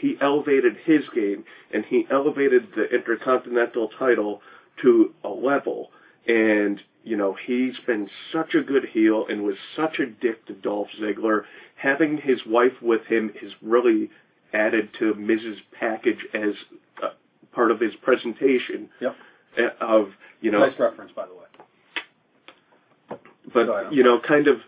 he 0.00 0.16
elevated 0.20 0.76
his 0.84 1.02
game 1.14 1.44
and 1.72 1.84
he 1.84 2.06
elevated 2.10 2.68
the 2.74 2.84
intercontinental 2.94 3.88
title 3.98 4.40
to 4.82 5.14
a 5.24 5.28
level 5.28 5.90
and 6.26 6.80
you 7.04 7.16
know 7.16 7.36
he's 7.46 7.74
been 7.86 8.08
such 8.32 8.54
a 8.54 8.62
good 8.62 8.84
heel 8.92 9.26
and 9.28 9.42
was 9.42 9.56
such 9.74 9.98
a 9.98 10.06
dick 10.06 10.44
to 10.46 10.52
Dolph 10.52 10.88
Ziggler 11.00 11.42
having 11.76 12.18
his 12.18 12.40
wife 12.46 12.72
with 12.82 13.04
him 13.06 13.32
has 13.40 13.52
really 13.62 14.10
added 14.52 14.90
to 14.98 15.14
Miz's 15.14 15.58
package 15.78 16.18
as 16.34 16.54
uh, 17.02 17.08
part 17.52 17.70
of 17.70 17.80
his 17.80 17.94
presentation. 18.02 18.88
Yep. 19.00 19.16
uh, 19.58 19.84
Of 19.84 20.08
you 20.40 20.50
know, 20.50 20.60
nice 20.60 20.78
reference, 20.78 21.12
by 21.14 21.26
the 21.26 21.34
way. 21.34 23.18
but 23.52 23.66
Go 23.66 23.72
ahead, 23.72 23.86
I'm 23.86 23.92
you 23.92 24.02
know, 24.02 24.20
kind 24.20 24.48
of 24.48 24.58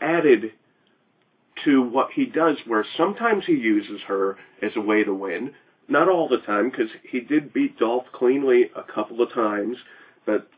added 0.00 0.52
to 1.64 1.82
what 1.82 2.10
he 2.12 2.26
does, 2.26 2.56
where 2.66 2.84
sometimes 2.96 3.44
he 3.46 3.54
uses 3.54 4.00
her 4.06 4.36
as 4.62 4.72
a 4.76 4.80
way 4.80 5.04
to 5.04 5.14
win. 5.14 5.52
Not 5.88 6.08
all 6.08 6.28
the 6.28 6.38
time, 6.38 6.70
because 6.70 6.90
he 7.02 7.20
did 7.20 7.52
beat 7.52 7.78
Dolph 7.78 8.06
cleanly 8.12 8.70
a 8.76 8.82
couple 8.82 9.20
of 9.22 9.32
times, 9.32 9.76
but 10.24 10.48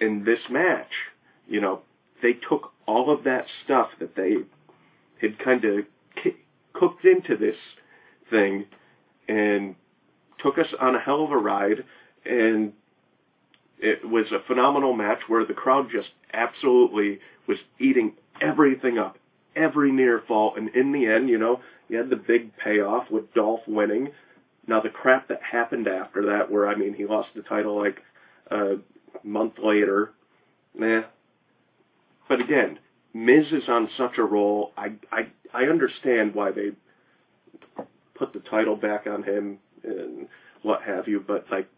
in 0.00 0.24
this 0.24 0.40
match, 0.50 0.92
you 1.48 1.60
know, 1.60 1.82
they 2.22 2.34
took 2.48 2.72
all 2.86 3.10
of 3.10 3.24
that 3.24 3.46
stuff 3.64 3.88
that 4.00 4.16
they 4.16 4.36
had 5.20 5.38
kind 5.38 5.64
of 5.64 5.84
cooked 6.72 7.04
into 7.04 7.36
this 7.36 7.56
thing 8.30 8.66
and 9.28 9.74
took 10.42 10.58
us 10.58 10.66
on 10.80 10.94
a 10.94 11.00
hell 11.00 11.24
of 11.24 11.30
a 11.30 11.36
ride 11.36 11.84
and 12.24 12.72
it 13.80 14.08
was 14.08 14.26
a 14.32 14.44
phenomenal 14.46 14.92
match 14.92 15.20
where 15.28 15.44
the 15.44 15.54
crowd 15.54 15.88
just 15.90 16.08
absolutely 16.32 17.20
was 17.46 17.58
eating 17.78 18.12
everything 18.40 18.98
up, 18.98 19.16
every 19.58 19.92
near 19.92 20.22
fall, 20.28 20.54
and 20.56 20.68
in 20.74 20.92
the 20.92 21.06
end, 21.06 21.28
you 21.28 21.38
know, 21.38 21.60
you 21.88 21.98
had 21.98 22.10
the 22.10 22.16
big 22.16 22.56
payoff 22.56 23.10
with 23.10 23.32
Dolph 23.34 23.60
winning. 23.66 24.10
Now 24.66 24.80
the 24.80 24.90
crap 24.90 25.28
that 25.28 25.40
happened 25.42 25.88
after 25.88 26.24
that, 26.26 26.50
where 26.50 26.68
I 26.68 26.74
mean, 26.74 26.94
he 26.94 27.06
lost 27.06 27.28
the 27.34 27.42
title 27.42 27.76
like 27.78 27.98
a 28.50 28.76
month 29.24 29.54
later, 29.62 30.12
nah. 30.74 31.02
But 32.28 32.40
again, 32.40 32.78
Miz 33.14 33.46
is 33.52 33.68
on 33.68 33.88
such 33.96 34.18
a 34.18 34.22
roll. 34.22 34.72
I 34.76 34.92
I 35.10 35.28
I 35.54 35.62
understand 35.64 36.34
why 36.34 36.52
they 36.52 36.70
put 38.14 38.32
the 38.32 38.40
title 38.40 38.76
back 38.76 39.06
on 39.06 39.22
him 39.22 39.58
and 39.82 40.28
what 40.62 40.82
have 40.82 41.08
you, 41.08 41.24
but 41.26 41.46
like 41.50 41.68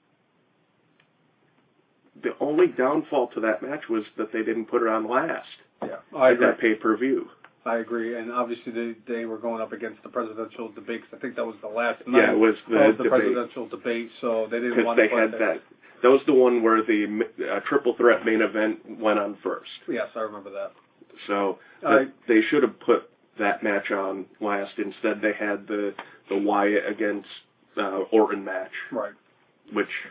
the 2.23 2.31
only 2.41 2.67
downfall 2.67 3.29
to 3.29 3.41
that 3.41 3.63
match 3.63 3.89
was 3.89 4.05
that 4.19 4.33
they 4.33 4.43
didn't 4.43 4.67
put 4.67 4.83
it 4.83 4.89
on 4.89 5.09
last 5.09 5.47
Yeah, 5.83 5.97
I 6.17 6.29
at 6.29 6.33
agree. 6.35 6.47
that 6.47 6.59
pay 6.61 6.75
per 6.75 6.97
view. 6.97 7.29
I 7.67 7.77
agree, 7.79 8.17
and 8.17 8.33
obviously 8.33 8.73
they 8.73 8.95
they 9.07 9.25
were 9.27 9.37
going 9.39 9.61
up 9.61 9.73
against 9.73 10.03
the 10.03 10.09
presidential 10.09 10.69
debate. 10.71 11.03
'cause 11.03 11.19
I 11.19 11.21
think 11.21 11.37
that 11.37 11.45
was 11.47 11.57
the 11.61 11.69
last 11.69 12.07
night 12.07 12.23
Yeah, 12.23 12.33
it 12.33 12.39
was 12.39 12.57
the 12.69 12.89
of 12.91 12.97
the 12.99 13.05
debate 13.05 13.21
presidential 13.21 13.67
debate, 13.67 14.11
so 14.21 14.47
they 14.47 14.61
didn't 14.61 14.85
want 14.85 14.97
they 14.97 15.09
to 15.09 15.15
put 15.15 15.21
had 15.21 15.33
that. 15.33 15.61
That 16.03 16.11
was 16.11 16.23
the 16.25 16.33
one 16.33 16.63
where 16.63 16.81
the 16.81 17.27
uh, 17.51 17.61
triple 17.61 17.93
threat 17.95 18.25
main 18.25 18.41
event 18.41 18.99
went 18.99 19.19
on 19.19 19.35
first. 19.43 19.71
Yes, 19.87 20.09
I 20.15 20.21
remember 20.21 20.49
that. 20.51 20.73
So 21.27 21.59
I- 21.85 22.09
they 22.27 22.41
should 22.41 22.63
have 22.63 22.79
put 22.81 23.11
that 23.37 23.63
match 23.63 23.91
on 23.91 24.25
last. 24.41 24.79
Instead, 24.79 25.21
they 25.21 25.33
had 25.33 25.67
the 25.67 25.95
the 26.31 26.39
Wyatt 26.39 26.87
against 26.87 27.29
uh, 27.77 28.05
Orton 28.11 28.45
match, 28.45 28.73
Right. 28.91 29.13
which 29.73 30.07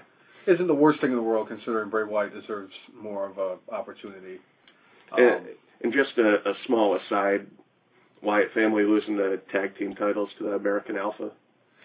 Isn't 0.46 0.68
the 0.68 0.74
worst 0.76 1.00
thing 1.02 1.10
in 1.12 1.16
the 1.16 1.22
world 1.24 1.48
considering 1.48 1.90
Bray 1.90 2.04
Wyatt 2.04 2.34
deserves 2.34 2.74
more 2.94 3.26
of 3.26 3.38
a 3.38 3.58
opportunity. 3.72 4.40
Um, 5.12 5.48
and, 5.82 5.94
just 5.94 6.18
a, 6.18 6.50
a 6.50 6.54
small 6.66 6.96
aside, 6.98 7.48
Wyatt 8.22 8.52
family 8.54 8.84
losing 8.84 9.16
the 9.18 9.40
tag 9.52 9.78
team 9.78 9.96
titles 9.96 10.30
to 10.38 10.44
the 10.46 10.52
American 10.52 10.98
Alpha 10.98 11.32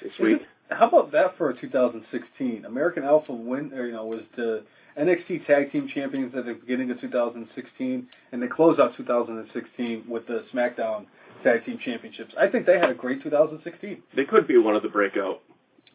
this 0.03 0.13
week. 0.21 0.37
isn't- 0.37 0.49
how 0.71 0.89
about 0.89 1.13
that 1.13 1.37
for 1.37 1.53
2016? 1.53 2.65
American 2.65 3.05
Alpha 3.05 3.33
win, 3.33 3.73
or, 3.75 3.87
you 3.87 3.93
know, 3.93 4.07
was 4.07 4.23
the 4.35 4.63
NXT 4.99 5.47
Tag 5.47 5.71
Team 5.71 5.89
Champions 5.93 6.35
at 6.35 6.47
the 6.47 6.55
beginning 6.55 6.91
of 6.91 6.99
2016, 7.01 8.09
and 8.33 8.43
they 8.43 8.47
close 8.47 8.79
out 8.79 8.97
2016 8.97 10.05
with 10.09 10.27
the 10.27 10.45
SmackDown 10.53 11.05
Tag 11.43 11.65
Team 11.67 11.79
Championships. 11.85 12.35
I 12.39 12.49
think 12.49 12.65
they 12.67 12.79
had 12.79 12.91
a 12.91 12.95
great 12.95 13.23
2016. 13.23 14.03
They 14.17 14.25
could 14.25 14.47
be 14.49 14.57
one 14.57 14.75
of 14.75 14.83
the 14.83 14.89
breakout 14.89 15.43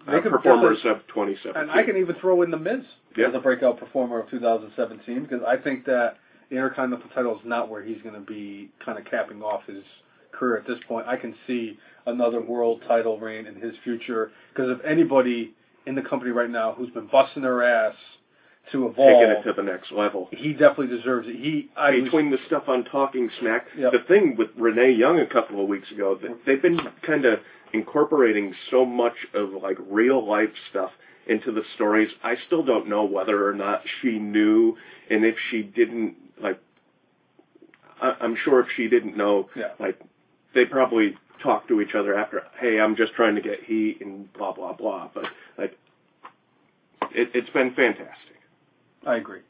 uh, 0.08 0.20
performers 0.22 0.78
of 0.86 1.00
2017. 1.08 1.56
And 1.62 1.72
I 1.72 1.84
can 1.84 1.98
even 1.98 2.16
throw 2.16 2.44
in 2.44 2.52
the 2.52 2.58
Miz 2.58 2.84
Yeah. 3.18 3.30
as 3.30 3.34
a 3.36 3.40
breakout 3.40 3.80
performer 3.80 4.20
of 4.22 4.30
2017 4.30 5.24
because 5.24 5.42
I 5.48 5.58
think 5.58 5.86
that 5.86 6.18
the 6.50 6.56
Intercontinental 6.56 7.10
title 7.14 7.36
is 7.36 7.42
not 7.46 7.70
where 7.70 7.84
he's 7.84 8.02
going 8.02 8.16
to 8.16 8.22
be 8.22 8.70
kind 8.84 8.98
of 8.98 9.06
capping 9.06 9.42
off 9.42 9.66
his 9.68 9.84
career 10.32 10.58
at 10.58 10.68
this 10.68 10.78
point. 10.88 11.08
I 11.08 11.16
can 11.16 11.36
see 11.48 11.78
another 12.06 12.42
world 12.42 12.82
title 12.88 13.20
reign 13.20 13.46
in 13.46 13.56
his 13.56 13.74
future 13.84 14.32
because 14.54 14.70
if 14.72 14.84
anybody 14.86 15.54
in 15.86 15.96
the 15.96 16.02
company 16.02 16.32
right 16.32 16.50
now 16.50 16.74
who's 16.74 16.90
been 16.92 17.08
busting 17.08 17.42
their 17.42 17.64
ass 17.64 17.96
to 18.72 18.88
evolve, 18.88 19.22
taking 19.22 19.30
it 19.32 19.44
to 19.44 19.54
the 19.54 19.64
next 19.64 19.92
level. 19.92 20.28
he 20.32 20.54
definitely 20.54 20.96
deserves 20.96 21.28
it. 21.28 21.36
He, 21.36 21.70
I 21.76 21.92
was, 21.92 22.04
Between 22.04 22.30
the 22.30 22.38
stuff 22.46 22.64
on 22.68 22.84
Talking 22.86 23.30
Smack, 23.40 23.66
Yep. 23.78 23.92
the 23.92 24.00
thing 24.08 24.36
with 24.38 24.50
Renee 24.56 24.92
Young 24.92 25.20
a 25.20 25.26
couple 25.26 25.62
of 25.62 25.68
weeks 25.68 25.90
ago, 25.92 26.16
that 26.22 26.30
mm-hmm. 26.30 26.40
they've 26.46 26.62
been 26.62 26.80
kind 27.02 27.26
of 27.26 27.40
incorporating 27.74 28.54
so 28.70 28.86
much 28.86 29.16
of 29.34 29.50
like 29.54 29.78
real 29.90 30.26
life 30.26 30.50
stuff 30.70 30.92
into 31.30 31.52
the 31.52 31.64
stories. 31.76 32.10
I 32.24 32.36
still 32.48 32.64
don't 32.64 32.88
know 32.90 33.04
whether 33.06 33.48
or 33.48 33.54
not 33.54 33.84
she 34.02 34.18
knew, 34.20 34.76
and 35.10 35.24
if 35.24 35.36
she 35.52 35.62
didn't, 35.62 36.16
like, 36.42 36.60
I, 38.02 38.16
I'm 38.20 38.36
sure 38.44 38.60
if 38.62 38.68
she 38.76 38.88
didn't 38.88 39.16
know, 39.16 39.50
Yeah. 39.56 39.72
like, 39.80 40.00
they 40.56 40.66
probably 40.66 41.16
talked 41.44 41.68
to 41.70 41.80
each 41.82 41.96
other 41.96 42.18
after, 42.18 42.44
hey, 42.60 42.80
I'm 42.80 42.96
just 42.96 43.14
trying 43.14 43.36
to 43.36 43.42
get 43.42 43.64
heat 43.64 44.00
and 44.02 44.32
blah 44.34 44.52
blah 44.54 44.74
blah. 44.74 45.10
But 45.14 45.26
like, 45.58 45.78
it, 47.12 47.30
it's 47.34 47.50
been 47.52 47.74
fantastic. 47.76 48.36
I 49.06 49.16
agree. 49.18 49.42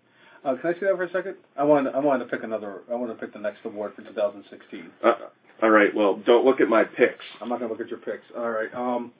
Uh, 0.43 0.56
can 0.56 0.69
I 0.69 0.73
see 0.73 0.85
that 0.85 0.95
for 0.95 1.03
a 1.03 1.11
second? 1.11 1.35
I 1.57 1.64
wanted, 1.64 1.93
I 1.95 1.99
wanted 1.99 2.26
to 2.26 2.30
pick 2.31 2.43
another. 2.43 2.81
I 2.91 2.95
want 2.95 3.11
to 3.11 3.26
pick 3.26 3.34
the 3.34 3.39
next 3.39 3.60
award 3.65 3.93
for 3.95 4.03
2016. 4.03 4.89
Uh, 5.03 5.14
all 5.61 5.69
right, 5.69 5.93
well, 5.93 6.15
don't 6.26 6.45
look 6.45 6.61
at 6.61 6.69
my 6.69 6.84
picks. 6.84 7.26
I'm 7.41 7.49
not 7.49 7.60
gonna 7.60 7.72
look 7.72 7.81
at 7.81 7.89
your 7.89 7.99
picks. 7.99 8.23
All 8.38 8.49
right. 8.49 8.73
Um, 8.73 9.11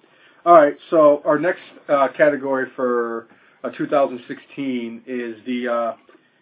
all 0.46 0.54
right. 0.54 0.76
So 0.90 1.22
our 1.26 1.38
next 1.38 1.62
uh, 1.88 2.08
category 2.16 2.68
for 2.76 3.28
uh, 3.64 3.70
2016 3.72 5.04
is 5.06 5.38
the 5.46 5.68
uh, 5.68 5.94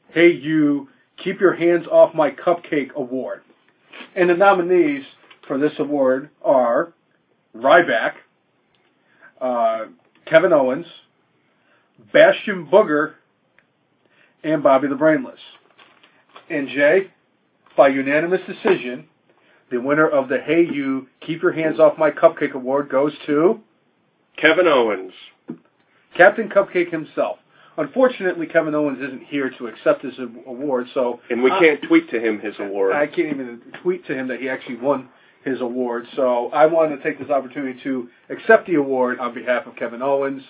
"Hey 0.10 0.32
You 0.32 0.90
Keep 1.24 1.40
Your 1.42 1.56
Hands 1.56 1.86
Off 1.88 2.14
My 2.14 2.32
Cupcake" 2.32 2.94
award, 2.94 3.42
and 4.16 4.30
the 4.30 4.36
nominees 4.36 5.04
for 5.48 5.58
this 5.58 5.74
award 5.80 6.30
are 6.44 6.94
Ryback, 7.56 8.14
uh, 9.42 9.86
Kevin 10.26 10.54
Owens, 10.54 10.86
Bastion 12.14 12.68
Booger, 12.72 13.14
and 14.44 14.62
Bobby 14.62 14.88
the 14.88 14.96
Brainless. 14.96 15.40
And 16.50 16.70
Jay, 16.70 17.12
by 17.76 17.90
unanimous 17.90 18.42
decision, 18.46 19.08
the 19.72 19.82
winner 19.82 20.08
of 20.08 20.30
the 20.30 20.38
Hey 20.40 20.68
You 20.72 21.08
Keep 21.22 21.42
Your 21.42 21.52
Hands 21.52 21.80
Off 21.80 21.98
My 21.98 22.12
Cupcake 22.12 22.54
award 22.54 22.90
goes 22.90 23.14
to 23.26 23.62
Kevin 24.38 24.68
Owens. 24.68 25.14
Captain 26.16 26.50
Cupcake 26.50 26.92
himself. 26.92 27.38
Unfortunately, 27.78 28.48
Kevin 28.48 28.74
Owens 28.74 29.00
isn't 29.00 29.24
here 29.26 29.52
to 29.60 29.68
accept 29.68 30.04
his 30.04 30.18
award, 30.48 30.88
so 30.94 31.20
And 31.30 31.44
we 31.44 31.52
can't 31.52 31.80
tweet 31.84 32.10
to 32.10 32.20
him 32.20 32.40
his 32.40 32.56
award. 32.60 32.94
I 32.96 33.06
can't 33.06 33.28
even 33.28 33.62
tweet 33.84 34.06
to 34.08 34.16
him 34.16 34.28
that 34.30 34.40
he 34.40 34.50
actually 34.50 34.78
won 34.78 35.10
his 35.46 35.62
award. 35.62 36.08
So 36.16 36.50
I 36.50 36.66
wanted 36.66 36.98
to 36.98 37.04
take 37.04 37.20
this 37.20 37.30
opportunity 37.30 37.80
to 37.84 38.10
accept 38.30 38.66
the 38.66 38.76
award 38.76 39.20
on 39.20 39.36
behalf 39.36 39.68
of 39.68 39.76
Kevin 39.76 40.02
Owens, 40.02 40.42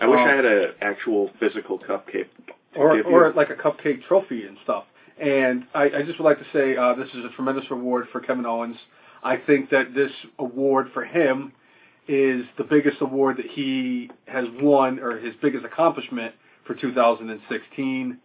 I 0.00 0.06
wish 0.06 0.18
um, 0.18 0.28
I 0.28 0.34
had 0.34 0.44
an 0.44 0.74
actual 0.80 1.30
physical 1.40 1.78
cupcake 1.78 2.28
or 2.74 3.00
or 3.02 3.32
like 3.32 3.50
a 3.50 3.54
cupcake 3.54 4.04
trophy 4.06 4.44
and 4.44 4.58
stuff. 4.62 4.84
And 5.18 5.66
I, 5.74 5.84
I 5.84 6.02
just 6.02 6.18
would 6.18 6.26
like 6.26 6.38
to 6.38 6.46
say 6.52 6.76
uh, 6.76 6.94
this 6.94 7.08
is 7.08 7.24
a 7.24 7.30
tremendous 7.34 7.70
reward 7.70 8.08
for 8.12 8.20
Kevin 8.20 8.44
Owens. 8.44 8.76
I 9.22 9.38
think 9.38 9.70
that 9.70 9.94
this 9.94 10.12
award 10.38 10.90
for 10.92 11.04
him 11.04 11.52
is 12.08 12.44
the 12.56 12.64
biggest 12.64 12.98
award 13.00 13.38
that 13.38 13.46
he 13.46 14.10
has 14.26 14.44
won, 14.60 14.98
or 15.00 15.18
his 15.18 15.34
biggest 15.42 15.64
accomplishment 15.64 16.34
for 16.66 16.74
2016. 16.74 18.18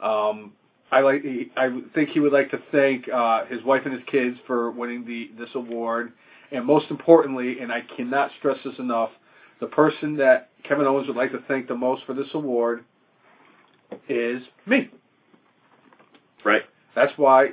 Um, 0.00 0.52
I 0.90 1.00
like. 1.00 1.22
I 1.56 1.80
think 1.94 2.10
he 2.10 2.20
would 2.20 2.32
like 2.32 2.50
to 2.52 2.58
thank 2.72 3.08
uh, 3.08 3.44
his 3.46 3.62
wife 3.62 3.82
and 3.84 3.92
his 3.92 4.02
kids 4.10 4.38
for 4.46 4.70
winning 4.70 5.04
the 5.04 5.30
this 5.38 5.50
award, 5.54 6.12
and 6.50 6.64
most 6.64 6.90
importantly, 6.90 7.60
and 7.60 7.70
I 7.70 7.82
cannot 7.96 8.30
stress 8.38 8.56
this 8.64 8.78
enough, 8.78 9.10
the 9.60 9.66
person 9.66 10.16
that 10.16 10.50
Kevin 10.64 10.86
Owens 10.86 11.06
would 11.06 11.16
like 11.16 11.32
to 11.32 11.40
thank 11.46 11.68
the 11.68 11.74
most 11.74 12.04
for 12.06 12.14
this 12.14 12.28
award 12.32 12.84
is 14.08 14.42
me. 14.66 14.90
right. 16.44 16.62
That's 16.94 17.12
why 17.16 17.50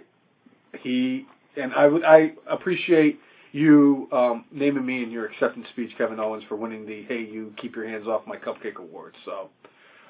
he 0.81 1.25
and 1.57 1.73
I 1.73 1.87
would 1.87 2.03
I 2.03 2.33
appreciate 2.49 3.19
you 3.55 4.09
um, 4.11 4.45
naming 4.51 4.85
me 4.85 5.01
in 5.01 5.09
your 5.09 5.25
acceptance 5.27 5.65
speech, 5.71 5.91
Kevin 5.97 6.19
Owens, 6.19 6.43
for 6.49 6.57
winning 6.57 6.85
the 6.85 7.03
Hey 7.03 7.21
You 7.23 7.53
Keep 7.55 7.75
Your 7.77 7.87
Hands 7.87 8.05
Off 8.05 8.27
My 8.27 8.35
Cupcake 8.35 8.75
Award. 8.75 9.15
So 9.23 9.49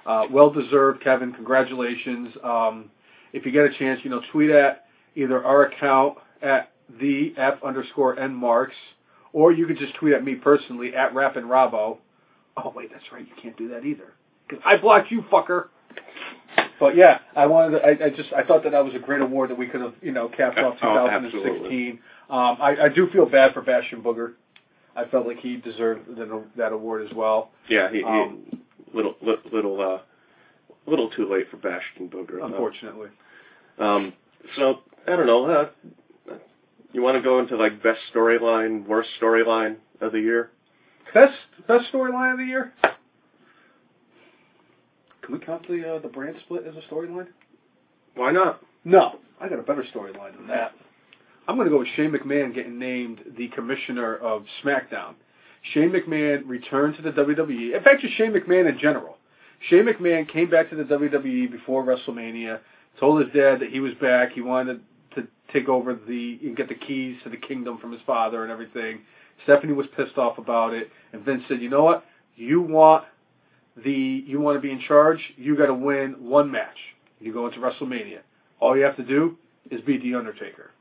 uh, 0.05 0.23
well 0.31 0.49
deserved, 0.49 1.03
Kevin. 1.03 1.31
Congratulations. 1.31 2.29
Um, 2.43 2.89
if 3.33 3.45
you 3.45 3.51
get 3.51 3.65
a 3.65 3.77
chance, 3.77 4.01
you 4.03 4.09
know, 4.09 4.21
tweet 4.31 4.49
at 4.49 4.85
either 5.15 5.43
our 5.45 5.67
account 5.67 6.17
at 6.41 6.71
the 6.99 7.35
F 7.37 7.59
underscore 7.63 8.19
N 8.19 8.33
marks, 8.33 8.75
or 9.31 9.51
you 9.51 9.67
could 9.67 9.77
just 9.77 9.93
tweet 9.95 10.13
at 10.13 10.23
me 10.23 10.35
personally 10.35 10.95
at 10.95 11.13
Rappin' 11.13 11.43
Robbo. 11.43 11.99
Oh 12.57 12.73
wait, 12.75 12.89
that's 12.91 13.11
right, 13.11 13.27
you 13.27 13.33
can't 13.41 13.57
do 13.57 13.69
that 13.69 13.85
either 13.85 14.13
because 14.47 14.63
I 14.65 14.77
blocked 14.77 15.11
you, 15.11 15.21
fucker. 15.31 15.67
But 16.79 16.95
yeah, 16.95 17.19
I 17.35 17.45
wanted. 17.45 17.79
To, 17.79 17.85
I, 17.85 18.05
I 18.07 18.09
just 18.09 18.33
I 18.33 18.43
thought 18.43 18.63
that 18.63 18.71
that 18.71 18.83
was 18.83 18.93
a 18.95 18.99
great 18.99 19.21
award 19.21 19.49
that 19.49 19.57
we 19.57 19.67
could 19.67 19.81
have 19.81 19.93
you 20.01 20.11
know 20.11 20.27
capped 20.29 20.57
off 20.59 20.77
Oh, 20.81 21.07
2016. 21.07 21.99
um, 22.29 22.57
I, 22.59 22.75
I 22.83 22.89
do 22.89 23.09
feel 23.11 23.25
bad 23.25 23.53
for 23.53 23.61
Bastion 23.61 24.01
Booger. 24.01 24.33
I 24.95 25.05
felt 25.05 25.27
like 25.27 25.37
he 25.39 25.57
deserved 25.57 26.07
the, 26.15 26.43
that 26.57 26.71
award 26.71 27.05
as 27.07 27.13
well. 27.13 27.51
Yeah, 27.69 27.91
he, 27.91 28.03
Um, 28.03 28.43
he 28.51 28.57
little 28.93 29.15
li- 29.21 29.35
little 29.51 29.79
uh 29.81 29.99
little 30.87 31.09
too 31.09 31.29
late 31.31 31.49
for 31.49 31.57
Bastion 31.57 32.09
Booger. 32.09 32.43
Unfortunately, 32.43 33.09
Um, 33.79 34.13
so 34.57 34.79
I 35.07 35.15
don't 35.15 35.27
know. 35.27 35.45
Uh, 35.45 35.69
you 36.93 37.01
want 37.01 37.15
to 37.17 37.21
go 37.21 37.39
into 37.39 37.57
like 37.57 37.81
best 37.83 37.99
storyline, 38.13 38.85
worst 38.87 39.09
storyline 39.21 39.77
of 40.01 40.11
the 40.11 40.19
year? 40.19 40.51
best 41.13 41.33
best 41.67 41.85
storyline 41.93 42.33
of 42.33 42.37
the 42.39 42.45
year. 42.45 42.73
Can 45.25 45.33
we 45.33 45.43
count 45.43 45.67
the 45.67 45.95
uh, 45.95 45.99
the 45.99 46.07
brand 46.07 46.35
split 46.45 46.65
as 46.67 46.75
a 46.75 46.93
storyline? 46.93 47.27
Why 48.13 48.31
not? 48.31 48.61
No, 48.83 49.15
I 49.41 49.49
got 49.49 49.57
a 49.57 49.63
better 49.63 49.83
storyline 49.93 50.37
than 50.37 50.47
that. 50.47 50.73
I'm 51.47 51.55
going 51.55 51.65
to 51.65 51.71
go 51.71 51.79
with 51.79 51.87
Shane 51.95 52.11
McMahon 52.11 52.53
getting 52.53 52.77
named 52.77 53.21
the 53.37 53.47
commissioner 53.49 54.15
of 54.17 54.45
SmackDown. 54.63 55.15
Shane 55.73 55.91
McMahon 55.91 56.43
returned 56.45 56.95
to 56.97 57.01
the 57.01 57.09
WWE. 57.09 57.75
In 57.75 57.83
fact, 57.83 58.01
just 58.01 58.15
Shane 58.15 58.33
McMahon 58.33 58.69
in 58.69 58.77
general. 58.79 59.17
Shane 59.69 59.85
McMahon 59.85 60.31
came 60.31 60.49
back 60.49 60.69
to 60.69 60.75
the 60.75 60.83
WWE 60.83 61.51
before 61.51 61.83
WrestleMania, 61.83 62.59
told 62.99 63.23
his 63.23 63.33
dad 63.33 63.59
that 63.61 63.69
he 63.71 63.79
was 63.79 63.93
back. 63.95 64.33
He 64.33 64.41
wanted 64.41 64.81
to 65.15 65.27
take 65.51 65.67
over 65.67 65.95
the 65.95 66.39
and 66.43 66.55
get 66.55 66.69
the 66.69 66.75
keys 66.75 67.17
to 67.23 67.29
the 67.29 67.37
kingdom 67.37 67.79
from 67.79 67.91
his 67.91 68.01
father 68.05 68.43
and 68.43 68.51
everything. 68.51 69.01
Stephanie 69.43 69.73
was 69.73 69.87
pissed 69.97 70.17
off 70.17 70.37
about 70.37 70.73
it, 70.73 70.91
and 71.13 71.23
Vince 71.23 71.43
said, 71.47 71.61
"You 71.61 71.69
know 71.69 71.83
what? 71.83 72.05
You 72.35 72.61
want 72.61 73.05
the 73.83 73.91
you 73.91 74.39
want 74.39 74.57
to 74.57 74.61
be 74.61 74.71
in 74.71 74.81
charge. 74.81 75.19
You 75.37 75.57
got 75.57 75.67
to 75.67 75.73
win 75.73 76.15
one 76.19 76.51
match. 76.51 76.77
You 77.19 77.33
go 77.33 77.47
into 77.47 77.59
WrestleMania. 77.59 78.19
All 78.59 78.77
you 78.77 78.83
have 78.83 78.97
to 78.97 79.03
do 79.03 79.37
is 79.69 79.81
beat 79.81 80.01
the 80.01 80.15
Undertaker." 80.15 80.71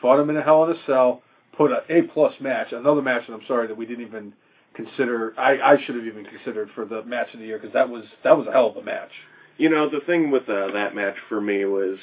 Fought 0.00 0.20
him 0.20 0.30
in 0.30 0.36
a 0.36 0.42
Hell 0.42 0.64
in 0.64 0.70
a 0.70 0.86
Cell. 0.86 1.22
Put 1.56 1.72
a 1.72 1.82
A 1.90 2.02
plus 2.02 2.32
match, 2.40 2.72
another 2.72 3.02
match 3.02 3.26
that 3.26 3.34
I'm 3.34 3.44
sorry 3.46 3.66
that 3.66 3.76
we 3.76 3.84
didn't 3.84 4.06
even 4.06 4.32
consider. 4.74 5.34
I 5.38 5.60
I 5.60 5.76
should 5.84 5.96
have 5.96 6.06
even 6.06 6.24
considered 6.24 6.70
for 6.74 6.84
the 6.84 7.02
match 7.02 7.34
of 7.34 7.40
the 7.40 7.46
year 7.46 7.58
because 7.58 7.74
that 7.74 7.88
was 7.88 8.04
that 8.24 8.36
was 8.36 8.46
a 8.46 8.52
hell 8.52 8.68
of 8.68 8.76
a 8.76 8.82
match. 8.82 9.10
You 9.58 9.68
know, 9.68 9.90
the 9.90 10.00
thing 10.00 10.30
with 10.30 10.48
uh, 10.48 10.70
that 10.72 10.94
match 10.94 11.16
for 11.28 11.40
me 11.40 11.64
was 11.64 11.98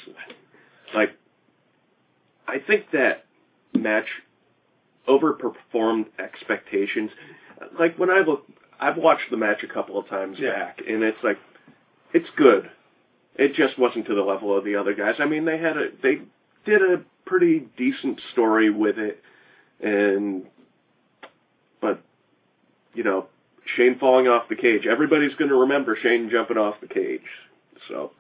like 0.94 1.12
I 2.48 2.60
think 2.60 2.92
that 2.92 3.26
match 3.74 4.08
overperformed 5.08 6.06
expectations. 6.20 7.12
Like 7.80 7.98
when 7.98 8.10
I 8.10 8.20
look, 8.20 8.46
I've 8.80 8.98
watched 8.98 9.30
the 9.32 9.38
match 9.38 9.64
a 9.64 9.68
couple 9.68 9.98
of 10.00 10.08
times 10.08 10.38
Yeah. 10.40 10.52
back, 10.52 10.82
and 10.88 11.04
it's 11.04 11.18
like 11.24 11.38
it's 12.14 12.30
good. 12.36 12.70
It 13.36 13.54
just 13.54 13.78
wasn't 13.78 14.08
to 14.08 14.16
the 14.16 14.22
level 14.24 14.56
of 14.58 14.64
the 14.64 14.76
other 14.76 14.94
guys. 14.94 15.16
I 15.20 15.26
mean, 15.26 15.46
they 15.46 15.58
had 15.58 15.78
a 15.78 15.90
they 16.02 16.20
did 16.66 16.82
a 16.82 17.02
pretty 17.26 17.68
decent 17.78 18.20
story 18.32 18.70
with 18.70 18.98
it, 18.98 19.22
and 19.82 20.46
but 21.82 22.02
you 22.94 23.04
know, 23.04 23.28
Shane 23.76 24.00
falling 24.00 24.28
off 24.28 24.50
the 24.50 24.56
cage. 24.56 24.86
Everybody's 24.88 25.36
going 25.36 25.50
to 25.50 25.56
remember 25.58 25.96
Shane 26.02 26.30
jumping 26.30 26.58
off 26.58 26.76
the 26.82 26.88
cage. 26.88 27.22
So 27.88 28.12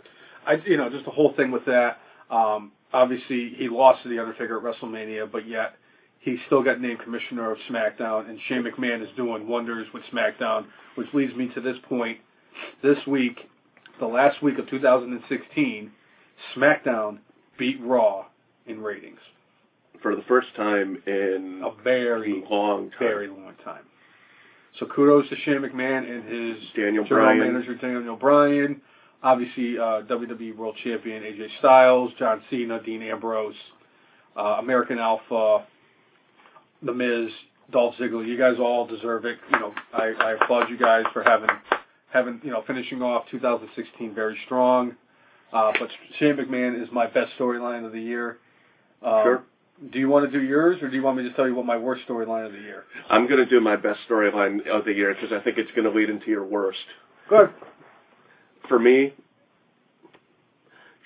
I 0.46 0.54
you 0.66 0.78
know 0.78 0.90
just 0.90 1.06
the 1.06 1.12
whole 1.12 1.34
thing 1.34 1.52
with 1.52 1.66
that. 1.66 2.00
Um, 2.30 2.72
obviously 2.94 3.54
he 3.56 3.70
lost 3.70 4.04
to 4.04 4.10
the 4.10 4.20
Undertaker 4.20 4.58
at 4.58 4.64
WrestleMania, 4.64 5.32
but 5.32 5.48
yet 5.48 5.76
he 6.32 6.38
still 6.48 6.62
got 6.62 6.82
named 6.82 6.99
commissioner 6.99 7.52
of 7.52 7.58
SmackDown, 7.70 8.30
and 8.30 8.38
Shane 8.49 8.64
McMahon 8.64 9.02
is 9.02 9.08
doing 9.16 9.48
wonders 9.48 9.88
with 9.94 10.04
SmackDown, 10.12 10.66
which 10.95 11.08
leads 11.14 11.34
me 11.36 11.49
to 11.56 11.62
this 11.62 11.78
point. 11.88 12.18
This 12.84 12.98
week, 13.08 13.38
the 13.99 14.08
last 14.08 14.44
week 14.44 14.58
of 14.60 14.70
2016, 14.70 15.91
SmackDown 16.56 17.20
beat 17.58 17.80
Raw 17.82 18.26
in 18.66 18.82
ratings. 18.82 19.20
for 20.02 20.16
the 20.16 20.22
first 20.24 20.48
time 20.56 21.02
in 21.08 21.62
A 21.64 21.84
very, 21.84 22.44
long 22.49 22.90
time, 22.91 22.99
very 22.99 23.28
long 23.30 23.54
time. 23.64 23.84
So 24.80 24.86
kudos 24.86 25.30
to 25.30 25.36
Shane 25.38 25.62
McMahon 25.62 26.10
and 26.10 26.24
his 26.26 26.64
Daniel 26.76 27.04
general 27.06 27.26
Bryan. 27.36 27.54
manager 27.54 27.76
Daniel 27.76 28.16
Bryan, 28.18 28.82
obviously 29.24 29.78
uh, 29.80 30.02
WWE 30.04 30.56
World 30.58 30.76
Champion 30.84 31.24
AJ 31.24 31.48
Styles, 31.60 32.12
John 32.20 32.41
Cena, 32.49 32.82
Dean 32.84 33.02
Ambrose, 33.02 33.56
uh, 34.36 34.58
American 34.60 34.99
Alpha, 34.99 35.66
The 36.84 36.94
Miz, 36.94 37.32
Dolph 37.72 37.95
Ziggler. 37.95 38.28
You 38.28 38.38
guys 38.38 38.56
all 38.60 38.86
deserve 38.86 39.26
it. 39.26 39.38
You 39.52 39.60
know, 39.60 39.74
I, 39.94 40.14
I 40.20 40.32
applaud 40.34 40.70
you 40.70 40.78
guys 40.78 41.06
for 41.14 41.24
having 41.24 41.49
having 42.12 42.40
you 42.44 42.52
know 42.52 42.64
finishing 42.66 43.02
off 43.02 43.26
2016 43.32 44.14
very 44.14 44.38
strong. 44.45 44.95
Uh, 45.52 45.72
but 45.80 45.90
Shane 46.20 46.36
McMahon 46.36 46.82
is 46.82 46.90
my 46.91 47.08
best 47.08 47.32
storyline 47.40 47.86
of 47.86 47.91
the 47.94 48.02
year. 48.02 48.38
Um, 49.02 49.22
Sure. 49.24 49.44
Do 49.91 49.99
you 49.99 50.10
want 50.10 50.30
to 50.30 50.40
do 50.40 50.44
yours, 50.44 50.82
or 50.82 50.90
do 50.90 50.95
you 50.95 51.04
want 51.04 51.18
me 51.18 51.24
to 51.24 51.34
tell 51.34 51.48
you 51.48 51.54
what 51.54 51.66
my 51.66 51.78
worst 51.78 52.02
storyline 52.08 52.48
of 52.48 52.52
the 52.52 52.58
year? 52.58 52.86
I'm 53.12 53.28
going 53.28 53.38
to 53.38 53.45
do 53.45 53.60
my 53.62 53.76
best 53.76 53.99
storyline 54.10 54.68
of 54.68 54.86
the 54.86 54.91
year 54.91 55.14
because 55.14 55.32
I 55.32 55.40
think 55.44 55.60
it's 55.60 55.70
going 55.76 55.84
to 55.84 55.91
lead 55.95 56.10
into 56.10 56.32
your 56.32 56.44
worst. 56.44 56.80
Good. 57.30 57.52
For 58.68 58.80
me, 58.80 59.14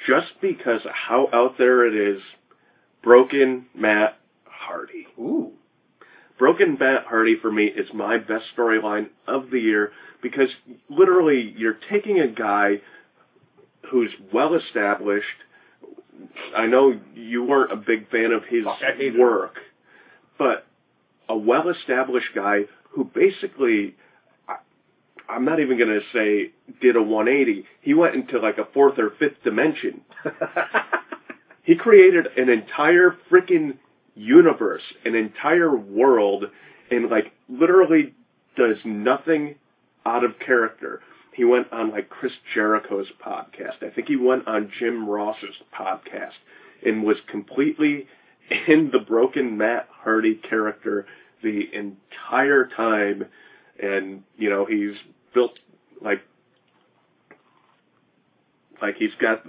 just 0.07 0.27
because 0.41 0.85
of 0.85 0.91
how 0.93 1.27
out 1.33 1.57
there 1.57 1.85
it 1.85 1.93
is, 2.15 2.21
Broken 3.03 3.65
Matt 3.75 4.17
Hardy. 4.45 5.05
Ooh. 5.19 5.51
Broken 6.41 6.75
Matt 6.79 7.05
Hardy 7.05 7.35
for 7.39 7.51
me 7.51 7.65
is 7.65 7.93
my 7.93 8.17
best 8.17 8.45
storyline 8.57 9.09
of 9.27 9.51
the 9.51 9.59
year 9.59 9.91
because 10.23 10.49
literally 10.89 11.53
you're 11.55 11.77
taking 11.91 12.19
a 12.19 12.27
guy 12.27 12.81
who's 13.91 14.09
well 14.33 14.55
established. 14.55 15.27
I 16.57 16.65
know 16.65 16.99
you 17.13 17.43
weren't 17.43 17.71
a 17.71 17.75
big 17.75 18.09
fan 18.09 18.31
of 18.31 18.43
his 18.45 18.63
Fuck, 18.63 18.79
I 18.81 18.93
hated 18.97 19.13
him. 19.13 19.21
work, 19.21 19.59
but 20.39 20.65
a 21.29 21.37
well 21.37 21.69
established 21.69 22.29
guy 22.33 22.61
who 22.89 23.03
basically 23.03 23.93
I, 24.49 24.55
I'm 25.29 25.45
not 25.45 25.59
even 25.59 25.77
going 25.77 25.91
to 25.91 26.01
say 26.11 26.53
did 26.81 26.95
a 26.95 27.03
180. 27.03 27.65
He 27.81 27.93
went 27.93 28.15
into 28.15 28.39
like 28.39 28.57
a 28.57 28.65
fourth 28.73 28.97
or 28.97 29.11
fifth 29.19 29.43
dimension. 29.43 30.01
He 31.63 31.75
created 31.75 32.25
an 32.37 32.49
entire 32.49 33.15
freaking 33.31 33.77
universe, 34.15 34.81
an 35.05 35.15
entire 35.15 35.75
world, 35.75 36.45
and 36.89 37.09
like 37.09 37.31
literally 37.49 38.13
does 38.55 38.77
nothing 38.83 39.55
out 40.05 40.23
of 40.23 40.39
character. 40.39 41.01
He 41.33 41.45
went 41.45 41.71
on 41.71 41.91
like 41.91 42.09
Chris 42.09 42.33
Jericho's 42.53 43.07
podcast. 43.25 43.81
I 43.81 43.89
think 43.89 44.07
he 44.07 44.17
went 44.17 44.47
on 44.47 44.71
Jim 44.77 45.07
Ross's 45.07 45.55
podcast 45.73 46.33
and 46.85 47.03
was 47.03 47.17
completely 47.27 48.07
in 48.67 48.91
the 48.91 48.99
broken 48.99 49.57
Matt 49.57 49.87
Hardy 49.89 50.35
character 50.35 51.05
the 51.41 51.69
entire 51.73 52.67
time. 52.67 53.25
And, 53.81 54.23
you 54.37 54.49
know, 54.49 54.65
he's 54.65 54.95
built 55.33 55.57
like 56.01 56.21
like 58.81 58.95
he's 58.95 59.15
got 59.19 59.43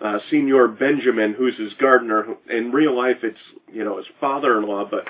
uh, 0.00 0.18
Señor 0.30 0.78
Benjamin, 0.78 1.34
who's 1.34 1.56
his 1.58 1.72
gardener. 1.74 2.36
In 2.48 2.72
real 2.72 2.96
life, 2.96 3.18
it's 3.22 3.38
you 3.72 3.84
know 3.84 3.98
his 3.98 4.06
father-in-law, 4.20 4.88
but 4.90 5.04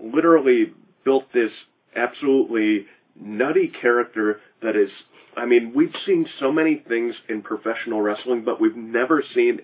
literally 0.00 0.72
built 1.04 1.32
this 1.32 1.52
absolutely 1.96 2.86
nutty 3.18 3.68
character 3.68 4.40
that 4.62 4.76
is. 4.76 4.90
I 5.36 5.46
mean, 5.46 5.72
we've 5.74 5.94
seen 6.04 6.26
so 6.40 6.50
many 6.52 6.82
things 6.88 7.14
in 7.28 7.42
professional 7.42 8.00
wrestling, 8.02 8.44
but 8.44 8.60
we've 8.60 8.76
never 8.76 9.22
seen 9.34 9.60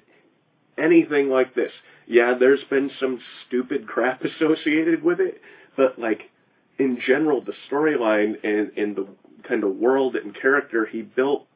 anything 0.79 1.29
like 1.29 1.55
this. 1.55 1.73
Yeah, 2.07 2.35
there's 2.39 2.63
been 2.71 2.91
some 3.01 3.21
stupid 3.47 3.87
crap 3.87 4.23
associated 4.25 5.03
with 5.03 5.21
it, 5.21 5.41
but 5.77 5.99
like 5.99 6.31
in 6.79 6.99
general, 7.07 7.43
the 7.43 7.55
storyline 7.71 8.35
and, 8.45 8.73
and 8.77 8.97
the 8.97 9.07
kind 9.49 9.65
of 9.65 9.77
world 9.77 10.17
and 10.17 10.35
character 10.39 10.87
he 10.87 11.03
built, 11.03 11.47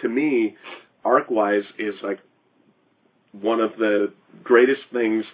to 0.00 0.08
me, 0.08 0.56
arc 1.04 1.30
wise, 1.30 1.64
is 1.78 1.94
like 2.02 2.20
one 3.32 3.60
of 3.60 3.72
the 3.78 4.12
greatest 4.44 4.82
things 4.92 5.24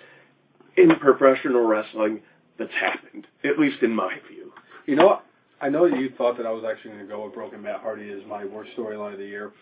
in 0.76 0.90
professional 0.96 1.62
wrestling 1.62 2.20
that's 2.58 2.72
happened, 2.72 3.26
at 3.44 3.58
least 3.58 3.82
in 3.82 3.94
my 3.94 4.14
view. 4.28 4.52
You 4.86 4.96
know? 4.96 5.20
I 5.60 5.68
know 5.68 5.90
that 5.90 5.98
you 5.98 6.10
thought 6.16 6.36
that 6.36 6.46
I 6.46 6.52
was 6.52 6.64
actually 6.64 6.92
going 6.92 7.02
to 7.02 7.08
go 7.08 7.24
with 7.24 7.34
Broken 7.34 7.62
Matt 7.62 7.80
Hardy 7.80 8.10
as 8.10 8.24
my 8.28 8.44
worst 8.44 8.70
storyline 8.76 9.14
of 9.14 9.18
the 9.18 9.26
year. 9.26 9.52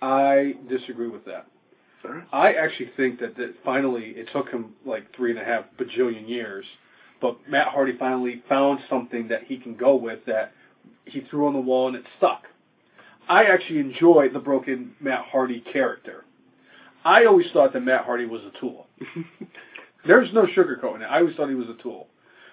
I 0.00 0.54
disagree 0.68 1.08
with 1.08 1.26
that. 1.26 1.46
I 2.32 2.54
actually 2.54 2.90
think 2.96 3.20
that, 3.20 3.36
that 3.36 3.54
finally 3.64 4.14
it 4.16 4.28
took 4.32 4.48
him 4.48 4.72
like 4.84 5.14
three 5.14 5.30
and 5.30 5.38
a 5.38 5.44
half 5.44 5.64
bajillion 5.78 6.28
years, 6.28 6.64
but 7.20 7.36
Matt 7.48 7.68
Hardy 7.68 7.96
finally 7.98 8.42
found 8.48 8.80
something 8.90 9.28
that 9.28 9.44
he 9.44 9.56
can 9.58 9.76
go 9.76 9.94
with 9.94 10.24
that 10.26 10.52
he 11.04 11.20
threw 11.30 11.46
on 11.46 11.52
the 11.52 11.60
wall 11.60 11.88
and 11.88 11.96
it 11.96 12.04
stuck. 12.18 12.44
I 13.28 13.44
actually 13.44 13.78
enjoy 13.78 14.30
the 14.32 14.40
broken 14.40 14.94
Matt 15.00 15.26
Hardy 15.26 15.60
character. 15.72 16.24
I 17.04 17.24
always 17.26 17.46
thought 17.52 17.72
that 17.72 17.80
Matt 17.80 18.04
Hardy 18.04 18.26
was 18.26 18.42
a 18.42 18.58
tool. 18.60 18.86
There's 20.06 20.32
no 20.32 20.46
sugarcoating 20.46 21.02
it. 21.02 21.08
I 21.10 21.20
always 21.20 21.36
thought 21.36 21.48
he 21.48 21.54
was 21.54 21.68
a 21.68 21.82
tool. 21.82 22.08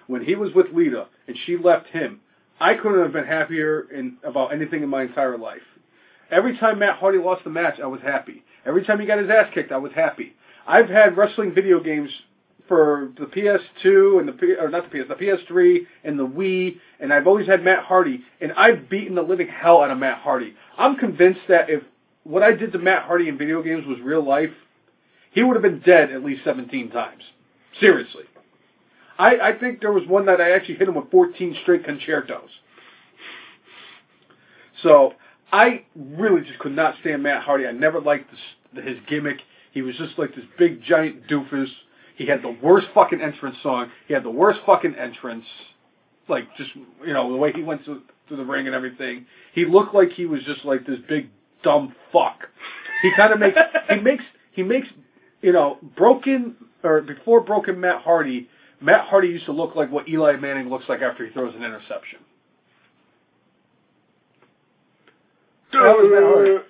When 0.06 0.24
he 0.24 0.34
was 0.34 0.52
with 0.54 0.66
Lita 0.72 1.06
and 1.26 1.36
she 1.46 1.56
left 1.56 1.88
him, 1.88 2.20
I 2.60 2.74
couldn't 2.74 3.02
have 3.02 3.12
been 3.12 3.26
happier 3.26 3.86
in 3.92 4.18
about 4.22 4.52
anything 4.52 4.82
in 4.82 4.88
my 4.88 5.02
entire 5.02 5.38
life. 5.38 5.62
Every 6.30 6.56
time 6.58 6.78
Matt 6.78 6.98
Hardy 6.98 7.18
lost 7.18 7.44
the 7.44 7.50
match, 7.50 7.80
I 7.80 7.86
was 7.86 8.00
happy. 8.00 8.44
Every 8.66 8.84
time 8.84 9.00
he 9.00 9.06
got 9.06 9.18
his 9.18 9.30
ass 9.30 9.46
kicked, 9.54 9.72
I 9.72 9.78
was 9.78 9.92
happy. 9.92 10.34
I've 10.66 10.88
had 10.88 11.16
wrestling 11.16 11.54
video 11.54 11.80
games 11.80 12.10
for 12.68 13.10
the 13.18 13.26
PS2 13.26 14.20
and 14.20 14.28
the 14.28 14.32
P, 14.32 14.54
or 14.54 14.68
not 14.68 14.90
the 14.90 14.98
PS, 15.02 15.08
the 15.08 15.14
PS3 15.16 15.78
and 16.04 16.18
the 16.18 16.26
Wii, 16.26 16.76
and 17.00 17.12
I've 17.12 17.26
always 17.26 17.48
had 17.48 17.64
Matt 17.64 17.84
Hardy, 17.84 18.22
and 18.40 18.52
I've 18.52 18.88
beaten 18.88 19.16
the 19.16 19.22
living 19.22 19.48
hell 19.48 19.82
out 19.82 19.90
of 19.90 19.98
Matt 19.98 20.18
Hardy. 20.18 20.54
I'm 20.78 20.96
convinced 20.96 21.40
that 21.48 21.68
if 21.68 21.82
what 22.24 22.42
I 22.42 22.52
did 22.52 22.72
to 22.72 22.78
Matt 22.78 23.04
Hardy 23.04 23.28
in 23.28 23.38
video 23.38 23.62
games 23.62 23.86
was 23.86 23.98
real 24.00 24.24
life, 24.24 24.50
he 25.32 25.42
would 25.42 25.54
have 25.54 25.62
been 25.62 25.80
dead 25.80 26.10
at 26.10 26.24
least 26.24 26.44
17 26.44 26.90
times. 26.90 27.22
Seriously. 27.78 28.24
I, 29.18 29.50
I 29.50 29.58
think 29.58 29.80
there 29.80 29.92
was 29.92 30.06
one 30.06 30.26
that 30.26 30.40
I 30.40 30.52
actually 30.52 30.76
hit 30.76 30.88
him 30.88 30.94
with 30.94 31.10
14 31.10 31.56
straight 31.62 31.84
con-chair-tos. 31.84 32.48
So 34.82 35.12
I 35.52 35.84
really 35.94 36.42
just 36.42 36.58
could 36.58 36.74
not 36.74 36.94
stand 37.00 37.22
Matt 37.22 37.42
Hardy. 37.42 37.66
I 37.66 37.72
never 37.72 38.00
liked 38.00 38.30
this, 38.30 38.84
his 38.84 38.96
gimmick. 39.08 39.38
He 39.72 39.82
was 39.82 39.96
just 39.96 40.18
like 40.18 40.34
this 40.34 40.44
big 40.58 40.82
giant 40.82 41.28
doofus. 41.28 41.68
He 42.16 42.26
had 42.26 42.42
the 42.42 42.56
worst 42.62 42.88
fucking 42.94 43.20
entrance 43.20 43.56
song. 43.62 43.90
He 44.08 44.14
had 44.14 44.24
the 44.24 44.30
worst 44.30 44.60
fucking 44.66 44.94
entrance. 44.94 45.44
Like 46.28 46.44
just 46.56 46.70
you 46.74 47.12
know 47.12 47.30
the 47.30 47.36
way 47.36 47.52
he 47.52 47.62
went 47.62 47.84
to, 47.86 48.02
to 48.28 48.36
the 48.36 48.44
ring 48.44 48.66
and 48.66 48.74
everything. 48.74 49.26
He 49.52 49.64
looked 49.64 49.94
like 49.94 50.12
he 50.12 50.26
was 50.26 50.42
just 50.44 50.64
like 50.64 50.86
this 50.86 50.98
big 51.08 51.28
dumb 51.62 51.94
fuck. 52.12 52.48
He 53.02 53.12
kind 53.16 53.32
of 53.32 53.38
makes 53.38 53.58
he 53.88 53.96
makes 54.00 54.24
he 54.52 54.62
makes 54.62 54.88
you 55.42 55.52
know 55.52 55.78
broken 55.96 56.56
or 56.82 57.00
before 57.02 57.40
broken 57.40 57.80
Matt 57.80 58.02
Hardy. 58.02 58.48
Matt 58.80 59.08
Hardy 59.08 59.28
used 59.28 59.46
to 59.46 59.52
look 59.52 59.76
like 59.76 59.90
what 59.90 60.08
Eli 60.08 60.36
Manning 60.36 60.70
looks 60.70 60.86
like 60.88 61.02
after 61.02 61.26
he 61.26 61.32
throws 61.32 61.54
an 61.54 61.62
interception. 61.62 62.20
That 65.72 65.80
was 65.80 66.62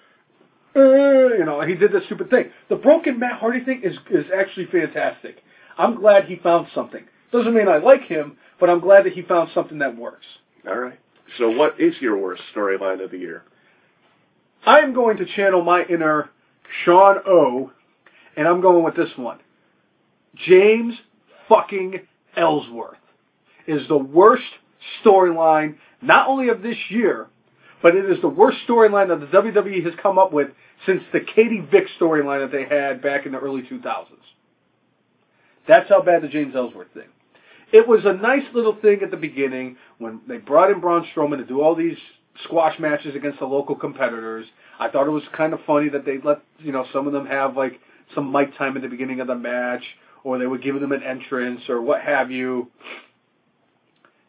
Matt 0.75 0.83
Uh, 0.83 1.35
you 1.37 1.45
know, 1.45 1.61
he 1.63 1.75
did 1.75 1.93
this 1.93 2.05
stupid 2.07 2.31
thing. 2.31 2.51
The 2.69 2.77
broken 2.77 3.19
Matt 3.19 3.41
Hardy 3.41 3.65
thing 3.65 3.83
is 3.85 3.97
is 4.11 4.27
actually 4.37 4.67
fantastic. 4.67 5.43
I'm 5.79 5.97
glad 5.97 6.27
he 6.27 6.37
found 6.37 6.69
something. 6.75 7.05
Doesn't 7.33 7.55
mean 7.55 7.69
I 7.69 7.79
like 7.79 8.03
him, 8.03 8.37
but 8.59 8.69
I'm 8.69 8.81
glad 8.81 9.07
that 9.07 9.13
he 9.13 9.23
found 9.23 9.51
something 9.55 9.79
that 9.79 9.97
works. 9.97 10.27
All 10.69 10.79
right. 10.79 10.99
So, 11.39 11.51
what 11.51 11.81
is 11.81 11.95
your 12.01 12.19
worst 12.19 12.43
storyline 12.55 13.03
of 13.03 13.11
the 13.11 13.19
year? 13.19 13.45
I 14.67 14.81
am 14.81 14.95
going 14.95 15.17
to 15.19 15.27
channel 15.37 15.63
my 15.63 15.85
inner 15.85 16.31
Sean 16.85 17.17
O, 17.27 17.71
and 18.37 18.47
I'm 18.47 18.61
going 18.61 18.85
with 18.85 18.97
this 18.97 19.11
one. 19.17 19.39
James 20.47 20.95
fucking 21.49 22.01
Ellsworth 22.37 22.99
is 23.67 23.87
the 23.89 23.99
worst 23.99 24.45
storyline, 25.05 25.77
not 26.01 26.29
only 26.29 26.49
of 26.49 26.63
this 26.63 26.77
year, 26.89 27.27
but 27.83 27.95
it 27.97 28.11
is 28.11 28.21
the 28.21 28.29
worst 28.29 28.59
storyline 28.69 29.09
that 29.09 29.21
the 29.21 29.39
WWE 29.39 29.85
has 29.85 29.95
come 30.03 30.19
up 30.19 30.33
with 30.33 30.49
since 30.87 31.03
the 31.13 31.21
Katie 31.21 31.67
Vick 31.71 31.87
storyline 32.01 32.41
that 32.41 32.53
they 32.53 32.65
had 32.65 33.03
back 33.03 33.27
in 33.27 33.33
the 33.33 33.39
early 33.39 33.63
2000s. 33.63 34.07
That's 35.67 35.89
how 35.89 36.03
bad 36.03 36.23
the 36.23 36.29
James 36.29 36.55
Ellsworth 36.55 36.93
thing. 36.95 37.09
It 37.73 37.87
was 37.87 38.01
a 38.05 38.13
nice 38.13 38.43
little 38.53 38.77
thing 38.81 39.01
at 39.03 39.11
the 39.11 39.17
beginning 39.17 39.77
when 39.99 40.21
they 40.27 40.39
brought 40.39 40.71
in 40.71 40.81
Braun 40.81 41.07
Strowman 41.15 41.39
to 41.39 41.45
do 41.45 41.61
all 41.61 41.75
these 41.75 41.99
squash 42.45 42.79
matches 42.79 43.15
against 43.15 43.39
the 43.39 43.47
local 43.47 43.75
competitors. 43.75 44.47
I 44.79 44.89
thought 44.89 45.07
it 45.07 45.11
was 45.11 45.23
kind 45.37 45.53
of 45.53 45.61
funny 45.67 45.89
that 45.91 46.05
they 46.05 46.19
let 46.23 46.43
you 46.59 46.73
know 46.73 46.87
some 46.93 47.07
of 47.07 47.13
them 47.13 47.27
have 47.27 47.57
like 47.57 47.81
some 48.15 48.33
mic 48.33 48.57
time 48.57 48.77
at 48.77 48.83
the 48.83 48.89
beginning 48.89 49.21
of 49.21 49.27
the 49.27 49.35
match, 49.35 49.83
or 50.25 50.39
they 50.39 50.47
would 50.47 50.63
give 50.63 50.81
them 50.81 50.93
an 50.93 51.03
entrance 51.03 51.61
or 51.69 51.81
what 51.81 52.01
have 52.01 52.31
you. 52.31 52.69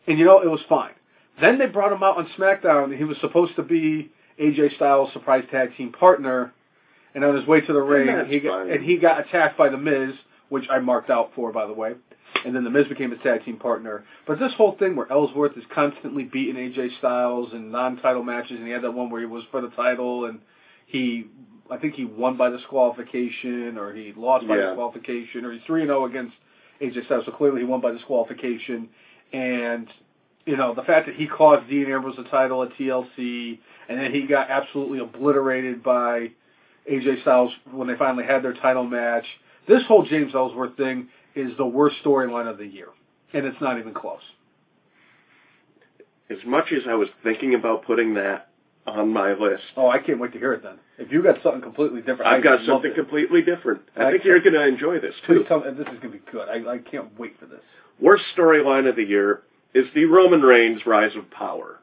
And 0.07 0.19
you 0.19 0.25
know 0.25 0.41
it 0.41 0.49
was 0.49 0.61
fine. 0.67 0.93
Then 1.39 1.57
they 1.57 1.65
brought 1.67 1.91
him 1.91 2.03
out 2.03 2.17
on 2.17 2.27
SmackDown. 2.37 2.95
He 2.95 3.03
was 3.03 3.17
supposed 3.21 3.55
to 3.55 3.63
be 3.63 4.11
AJ 4.39 4.75
Styles' 4.75 5.11
surprise 5.13 5.43
tag 5.51 5.75
team 5.77 5.91
partner, 5.91 6.53
and 7.15 7.23
on 7.23 7.35
his 7.35 7.47
way 7.47 7.61
to 7.61 7.73
the 7.73 7.81
ring, 7.81 8.07
he 8.27 8.39
got, 8.39 8.67
and 8.69 8.83
he 8.83 8.97
got 8.97 9.19
attacked 9.19 9.57
by 9.57 9.69
the 9.69 9.77
Miz, 9.77 10.13
which 10.49 10.65
I 10.69 10.79
marked 10.79 11.09
out 11.09 11.31
for, 11.35 11.51
by 11.51 11.65
the 11.67 11.73
way. 11.73 11.93
And 12.45 12.55
then 12.55 12.63
the 12.63 12.69
Miz 12.69 12.87
became 12.87 13.11
his 13.11 13.19
tag 13.21 13.45
team 13.45 13.57
partner. 13.57 14.03
But 14.25 14.39
this 14.39 14.51
whole 14.57 14.75
thing 14.77 14.95
where 14.95 15.11
Ellsworth 15.11 15.57
is 15.57 15.63
constantly 15.73 16.23
beating 16.23 16.55
AJ 16.55 16.97
Styles 16.97 17.53
in 17.53 17.71
non-title 17.71 18.23
matches, 18.23 18.57
and 18.57 18.65
he 18.65 18.73
had 18.73 18.81
that 18.81 18.91
one 18.91 19.09
where 19.09 19.21
he 19.21 19.27
was 19.27 19.43
for 19.51 19.61
the 19.61 19.69
title, 19.69 20.25
and 20.25 20.39
he, 20.87 21.27
I 21.69 21.77
think 21.77 21.93
he 21.93 22.05
won 22.05 22.37
by 22.37 22.49
disqualification, 22.49 23.77
or 23.77 23.93
he 23.93 24.13
lost 24.15 24.47
by 24.47 24.57
Yeah. 24.57 24.67
disqualification, 24.67 25.45
or 25.45 25.51
he's 25.51 25.61
three 25.63 25.81
and 25.81 25.89
zero 25.89 26.05
against 26.05 26.35
AJ 26.81 27.05
Styles. 27.05 27.25
So 27.25 27.31
clearly 27.31 27.59
he 27.61 27.65
won 27.65 27.81
by 27.81 27.91
disqualification, 27.91 28.89
and 29.33 29.87
you 30.45 30.57
know, 30.57 30.73
the 30.73 30.81
fact 30.81 31.05
that 31.05 31.15
he 31.15 31.27
cost 31.27 31.69
Dean 31.69 31.91
Ambrose 31.91 32.15
the 32.15 32.23
title 32.23 32.63
at 32.63 32.73
TLC, 32.73 33.59
and 33.87 33.99
then 33.99 34.11
he 34.11 34.25
got 34.25 34.49
absolutely 34.49 34.99
obliterated 34.99 35.83
by 35.83 36.31
AJ 36.91 37.21
Styles 37.21 37.51
when 37.71 37.87
they 37.87 37.95
finally 37.95 38.23
had 38.25 38.43
their 38.43 38.53
title 38.53 38.85
match. 38.85 39.25
This 39.67 39.83
whole 39.87 40.03
James 40.03 40.33
Ellsworth 40.33 40.75
thing 40.75 41.09
is 41.35 41.51
the 41.57 41.65
worst 41.65 41.97
storyline 42.03 42.49
of 42.49 42.57
the 42.57 42.65
year, 42.65 42.87
and 43.33 43.45
it's 43.45 43.59
not 43.61 43.79
even 43.79 43.93
close. 43.93 44.21
As 46.29 46.37
much 46.45 46.71
as 46.71 46.83
I 46.87 46.93
was 46.95 47.09
thinking 47.23 47.55
about 47.55 47.85
putting 47.85 48.13
that 48.15 48.49
on 48.87 49.11
my 49.11 49.33
list, 49.33 49.63
Oh, 49.75 49.87
I 49.89 49.99
can't 49.99 50.19
wait 50.19 50.33
to 50.33 50.39
hear 50.39 50.53
it 50.53 50.63
then. 50.63 50.79
If 50.97 51.11
you 51.11 51.21
got 51.21 51.41
something 51.43 51.61
completely 51.61 51.99
different, 52.01 52.25
I've 52.25 52.39
I 52.39 52.43
got 52.43 52.65
something 52.65 52.93
completely 52.95 53.41
different. 53.41 53.81
I, 53.95 54.05
I 54.05 54.11
think 54.11 54.23
you're 54.23 54.39
going 54.39 54.53
to 54.53 54.65
enjoy 54.65 54.99
this 54.99 55.13
too. 55.27 55.39
Please 55.39 55.47
tell 55.47 55.59
me 55.59 55.71
this 55.71 55.87
is 55.87 55.99
going 55.99 56.01
to 56.01 56.09
be 56.09 56.21
good. 56.31 56.47
I, 56.49 56.73
I 56.73 56.77
can't 56.79 57.17
wait 57.19 57.39
for 57.39 57.45
this. 57.45 57.59
Worst 57.99 58.23
storyline 58.35 58.89
of 58.89 58.95
the 58.95 59.03
year 59.03 59.43
is 59.73 59.85
the 59.93 60.05
Roman 60.05 60.41
Reigns 60.41 60.81
Rise 60.85 61.15
of 61.15 61.29
Power. 61.31 61.79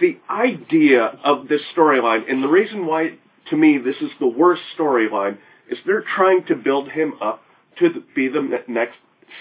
The 0.00 0.18
idea 0.28 1.18
of 1.22 1.46
this 1.48 1.60
storyline, 1.76 2.30
and 2.30 2.42
the 2.42 2.48
reason 2.48 2.86
why, 2.86 3.16
to 3.50 3.56
me, 3.56 3.78
this 3.78 3.96
is 4.00 4.10
the 4.18 4.26
worst 4.26 4.62
storyline, 4.76 5.38
is 5.70 5.78
they're 5.86 6.04
trying 6.16 6.44
to 6.46 6.54
build 6.54 6.90
him 6.90 7.14
up 7.20 7.42
to 7.78 8.02
be 8.14 8.28
the 8.28 8.62
next 8.68 8.96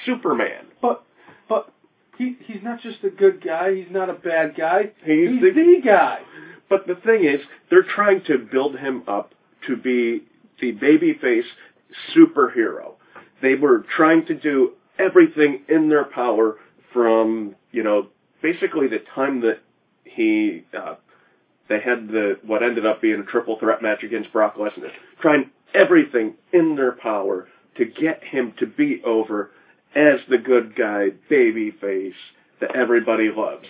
Superman. 0.05 0.65
But 0.81 1.03
but 1.47 1.71
he 2.17 2.37
he's 2.45 2.63
not 2.63 2.81
just 2.81 3.03
a 3.03 3.09
good 3.09 3.43
guy. 3.43 3.75
He's 3.75 3.91
not 3.91 4.09
a 4.09 4.13
bad 4.13 4.55
guy. 4.57 4.91
He's 5.03 5.29
he's 5.29 5.41
the- 5.41 5.51
the 5.51 5.81
guy. 5.83 6.21
But 6.69 6.87
the 6.87 6.95
thing 6.95 7.25
is, 7.25 7.41
they're 7.69 7.83
trying 7.83 8.23
to 8.25 8.37
build 8.37 8.77
him 8.77 9.03
up 9.07 9.33
to 9.67 9.75
be 9.75 10.23
the 10.59 10.73
babyface 10.73 11.43
superhero. 12.15 12.93
They 13.41 13.55
were 13.55 13.85
trying 13.95 14.25
to 14.27 14.33
do 14.33 14.71
everything 14.97 15.63
in 15.67 15.89
their 15.89 16.05
power 16.05 16.57
from, 16.91 17.55
you 17.71 17.83
know, 17.83 18.07
basically 18.41 18.87
the 18.87 18.99
time 19.13 19.41
that 19.41 19.59
he, 20.03 20.63
uh, 20.77 20.95
they 21.69 21.79
had 21.79 22.07
the, 22.07 22.39
what 22.45 22.63
ended 22.63 22.85
up 22.85 23.01
being 23.01 23.19
a 23.19 23.23
triple 23.23 23.57
threat 23.59 23.81
match 23.81 24.03
against 24.03 24.31
Brock 24.31 24.55
Lesnar, 24.57 24.91
trying 25.21 25.49
everything 25.73 26.35
in 26.51 26.75
their 26.75 26.91
power 26.91 27.47
to 27.77 27.85
get 27.85 28.23
him 28.23 28.53
to 28.59 28.67
be 28.67 29.01
over 29.03 29.51
as 29.95 30.19
the 30.29 30.37
good 30.37 30.75
guy, 30.75 31.09
babyface 31.29 32.13
that 32.59 32.75
everybody 32.75 33.29
loves. 33.29 33.65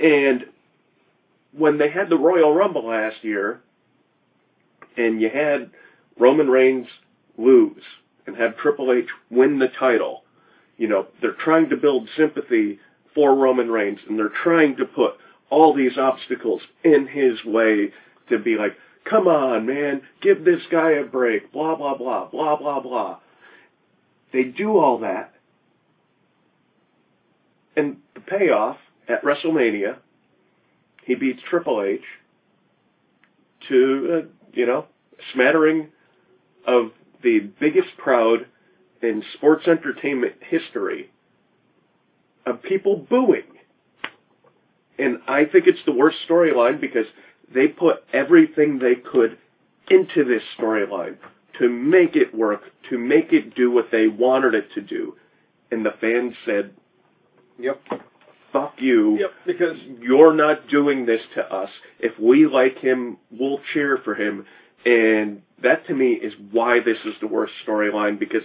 And 0.00 0.46
when 1.52 1.78
they 1.78 1.90
had 1.90 2.08
the 2.08 2.18
Royal 2.18 2.52
Rumble 2.52 2.86
last 2.86 3.16
year, 3.22 3.60
and 4.96 5.20
you 5.20 5.30
had 5.30 5.70
Roman 6.18 6.48
Reigns 6.48 6.86
lose 7.38 7.82
and 8.26 8.36
have 8.36 8.56
Triple 8.56 8.92
H 8.92 9.08
win 9.30 9.58
the 9.58 9.68
title, 9.68 10.22
you 10.76 10.88
know, 10.88 11.06
they're 11.20 11.32
trying 11.32 11.68
to 11.70 11.76
build 11.76 12.08
sympathy 12.16 12.80
for 13.14 13.34
Roman 13.34 13.70
Reigns, 13.70 14.00
and 14.08 14.18
they're 14.18 14.28
trying 14.42 14.76
to 14.76 14.84
put 14.84 15.14
all 15.50 15.72
these 15.72 15.96
obstacles 15.96 16.62
in 16.82 17.06
his 17.06 17.44
way 17.44 17.92
to 18.28 18.38
be 18.38 18.56
like, 18.56 18.76
come 19.04 19.26
on, 19.28 19.66
man, 19.66 20.02
give 20.22 20.44
this 20.44 20.62
guy 20.70 20.92
a 20.92 21.04
break, 21.04 21.52
blah, 21.52 21.76
blah, 21.76 21.96
blah, 21.96 22.26
blah, 22.26 22.56
blah, 22.56 22.80
blah. 22.80 23.18
They 24.32 24.44
do 24.44 24.78
all 24.78 24.98
that, 24.98 25.32
and 27.76 27.98
the 28.14 28.20
payoff 28.20 28.78
at 29.08 29.22
WrestleMania 29.22 29.98
he 31.04 31.14
beats 31.14 31.40
Triple 31.48 31.82
H 31.82 32.00
to, 33.68 34.22
uh, 34.22 34.26
you 34.52 34.66
know, 34.66 34.86
smattering 35.32 35.88
of 36.66 36.90
the 37.22 37.40
biggest 37.60 37.96
crowd 37.96 38.46
in 39.02 39.22
sports 39.34 39.66
entertainment 39.66 40.34
history 40.40 41.10
of 42.46 42.62
people 42.62 42.96
booing. 42.96 43.42
And 44.98 45.18
I 45.26 45.44
think 45.44 45.66
it's 45.66 45.84
the 45.86 45.92
worst 45.92 46.18
storyline 46.28 46.80
because 46.80 47.06
they 47.52 47.68
put 47.68 48.04
everything 48.12 48.78
they 48.78 48.94
could 48.94 49.38
into 49.90 50.24
this 50.24 50.42
storyline 50.58 51.16
to 51.58 51.68
make 51.68 52.16
it 52.16 52.34
work, 52.34 52.62
to 52.90 52.98
make 52.98 53.32
it 53.32 53.54
do 53.54 53.70
what 53.70 53.90
they 53.90 54.08
wanted 54.08 54.54
it 54.54 54.72
to 54.74 54.80
do. 54.80 55.14
And 55.70 55.84
the 55.84 55.94
fans 56.00 56.34
said, 56.44 56.72
Yep. 57.58 57.80
fuck 58.52 58.74
you 58.78 59.18
Yep. 59.18 59.30
Because 59.46 59.76
you're 60.00 60.34
not 60.34 60.68
doing 60.68 61.06
this 61.06 61.20
to 61.34 61.54
us. 61.54 61.70
If 62.00 62.18
we 62.18 62.46
like 62.46 62.78
him, 62.78 63.18
we'll 63.30 63.60
cheer 63.72 63.98
for 64.04 64.14
him. 64.14 64.46
And 64.84 65.42
that 65.62 65.86
to 65.86 65.94
me 65.94 66.12
is 66.12 66.32
why 66.50 66.80
this 66.80 66.98
is 67.04 67.14
the 67.20 67.26
worst 67.26 67.52
storyline 67.66 68.18
because 68.18 68.42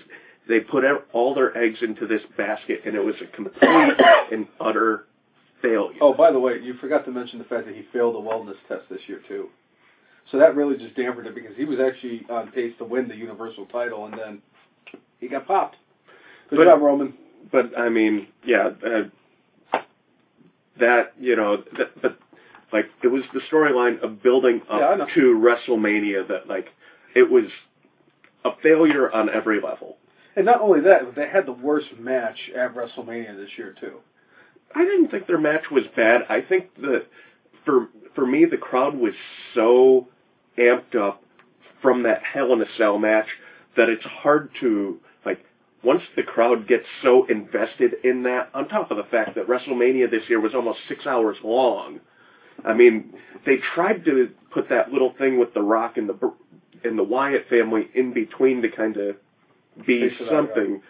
they 0.48 0.60
put 0.60 0.84
all 1.14 1.34
their 1.34 1.56
eggs 1.58 1.80
into 1.82 2.08
this 2.08 2.22
basket 2.38 2.82
and 2.86 2.96
it 2.96 3.04
was 3.04 3.16
a 3.22 3.36
complete 3.36 3.62
and 4.32 4.48
utter 4.60 5.06
failure. 5.62 5.98
oh, 6.02 6.14
by 6.14 6.32
the 6.32 6.40
way, 6.40 6.60
you 6.62 6.74
forgot 6.76 7.06
to 7.06 7.12
mention 7.12 7.40
the 7.40 7.46
fact 7.46 7.66
that 7.66 7.76
he 7.76 7.86
failed 7.94 8.16
the 8.16 8.20
wellness 8.20 8.56
test 8.68 8.84
this 8.90 9.02
year 9.08 9.22
too. 9.28 9.50
So 10.32 10.38
that 10.38 10.56
really 10.56 10.78
just 10.78 10.96
dampened 10.96 11.28
it 11.28 11.34
because 11.36 11.56
he 11.58 11.66
was 11.66 11.80
actually 11.80 12.26
on 12.30 12.52
pace 12.52 12.74
to 12.78 12.86
win 12.86 13.08
the 13.08 13.16
Universal 13.16 13.66
title, 13.68 14.06
and 14.06 14.14
then 14.18 14.42
he 15.20 15.28
got 15.28 15.48
popped. 15.48 15.76
Good 16.50 16.58
But- 16.58 16.66
job, 16.66 16.82
Roman. 16.82 17.14
but 17.52 17.78
I 17.78 17.90
mean, 17.90 18.28
yeah, 18.46 18.70
uh, 18.86 19.80
that 20.80 21.14
you 21.20 21.36
know, 21.36 21.58
that, 21.78 22.02
but 22.02 22.18
like 22.72 22.86
it 23.04 23.08
was 23.08 23.24
the 23.34 23.42
storyline 23.52 24.02
of 24.02 24.22
building 24.24 24.62
up 24.70 24.80
Yeah, 25.00 25.06
to 25.16 25.22
WrestleMania 25.38 26.28
that 26.28 26.48
like 26.48 26.70
it 27.16 27.30
was 27.30 27.46
a 28.46 28.52
failure 28.64 29.12
on 29.12 29.30
every 29.30 29.60
level. 29.62 29.98
And 30.36 30.46
not 30.46 30.62
only 30.62 30.80
that, 30.82 31.04
but 31.06 31.16
they 31.16 31.28
had 31.28 31.46
the 31.46 31.52
worst 31.52 31.88
match 31.98 32.38
at 32.56 32.74
WrestleMania 32.76 33.36
this 33.36 33.50
year 33.58 33.76
too. 33.80 33.98
I 34.76 34.84
didn't 34.84 35.10
think 35.10 35.28
their 35.28 35.40
match 35.40 35.72
was 35.72 35.84
bad. 35.96 36.22
I 36.30 36.42
think 36.42 36.76
that 36.82 37.06
for 37.66 37.90
for 38.16 38.26
me 38.26 38.46
the 38.46 38.58
crowd 38.58 38.96
was 38.96 39.14
so 39.54 40.08
amped 40.58 40.96
up 40.96 41.24
from 41.82 42.04
that 42.04 42.22
Hell 42.24 42.54
in 42.54 42.62
a 42.62 42.66
Cell 42.78 42.98
match 42.98 43.28
that 43.78 43.90
it's 43.90 44.06
hard 44.06 44.52
to 44.60 45.00
like 45.26 45.44
once 45.84 46.04
the 46.16 46.24
crowd 46.24 46.68
gets 46.68 46.86
so 47.02 47.26
invested 47.26 47.94
in 48.04 48.24
that 48.24 48.50
on 48.54 48.68
top 48.68 48.92
of 48.92 48.98
the 48.98 49.04
fact 49.04 49.36
that 49.36 49.48
WrestleMania 49.48 50.10
this 50.12 50.24
year 50.28 50.40
was 50.40 50.54
almost 50.54 50.80
6 50.88 51.06
hours 51.06 51.38
long. 51.44 52.00
I 52.66 52.74
mean, 52.74 53.14
they 53.46 53.58
tried 53.74 54.04
to 54.06 54.30
put 54.52 54.70
that 54.70 54.92
little 54.92 55.14
thing 55.18 55.40
with 55.40 55.54
the 55.54 55.62
Rock 55.62 55.98
and 55.98 56.10
the 56.10 56.14
Br- 56.14 56.28
and 56.84 56.98
the 56.98 57.04
Wyatt 57.04 57.48
family 57.50 57.90
in 57.94 58.14
between 58.14 58.62
to 58.62 58.70
kind 58.70 58.98
of 58.98 59.16
be 59.86 60.04
it 60.04 60.22
out, 60.22 60.30
something 60.30 60.82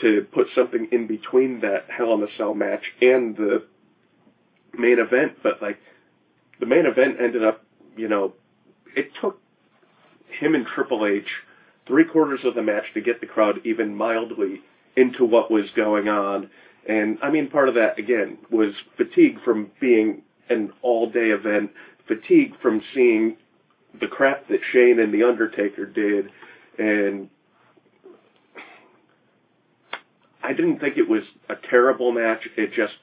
to 0.00 0.26
put 0.32 0.48
something 0.54 0.88
in 0.90 1.06
between 1.06 1.60
that 1.60 1.86
Hell 1.88 2.14
in 2.14 2.22
a 2.22 2.36
Cell 2.36 2.54
match 2.54 2.82
and 3.00 3.36
the 3.36 3.64
main 4.76 4.98
event, 4.98 5.38
but 5.42 5.60
like 5.62 5.78
the 6.60 6.66
main 6.66 6.86
event 6.86 7.16
ended 7.20 7.44
up, 7.44 7.64
you 7.96 8.08
know, 8.08 8.32
it 8.96 9.10
took 9.20 9.40
him 10.40 10.54
and 10.54 10.66
Triple 10.66 11.06
H 11.06 11.28
three 11.86 12.04
quarters 12.04 12.40
of 12.44 12.54
the 12.54 12.62
match 12.62 12.84
to 12.94 13.00
get 13.00 13.20
the 13.20 13.26
crowd 13.26 13.60
even 13.64 13.94
mildly 13.94 14.60
into 14.96 15.24
what 15.24 15.50
was 15.50 15.64
going 15.74 16.08
on. 16.08 16.48
And 16.88 17.18
I 17.22 17.30
mean, 17.30 17.48
part 17.48 17.68
of 17.68 17.74
that 17.74 17.98
again 17.98 18.38
was 18.50 18.74
fatigue 18.96 19.38
from 19.44 19.70
being 19.80 20.22
an 20.48 20.72
all 20.82 21.10
day 21.10 21.30
event, 21.30 21.70
fatigue 22.06 22.54
from 22.60 22.82
seeing 22.94 23.36
the 24.00 24.06
crap 24.06 24.48
that 24.48 24.60
Shane 24.72 24.98
and 24.98 25.12
The 25.12 25.22
Undertaker 25.22 25.86
did, 25.86 26.30
and 26.78 27.28
I 30.42 30.52
didn't 30.52 30.80
think 30.80 30.96
it 30.96 31.08
was 31.08 31.22
a 31.48 31.54
terrible 31.70 32.12
match. 32.12 32.48
It 32.56 32.72
just 32.72 32.94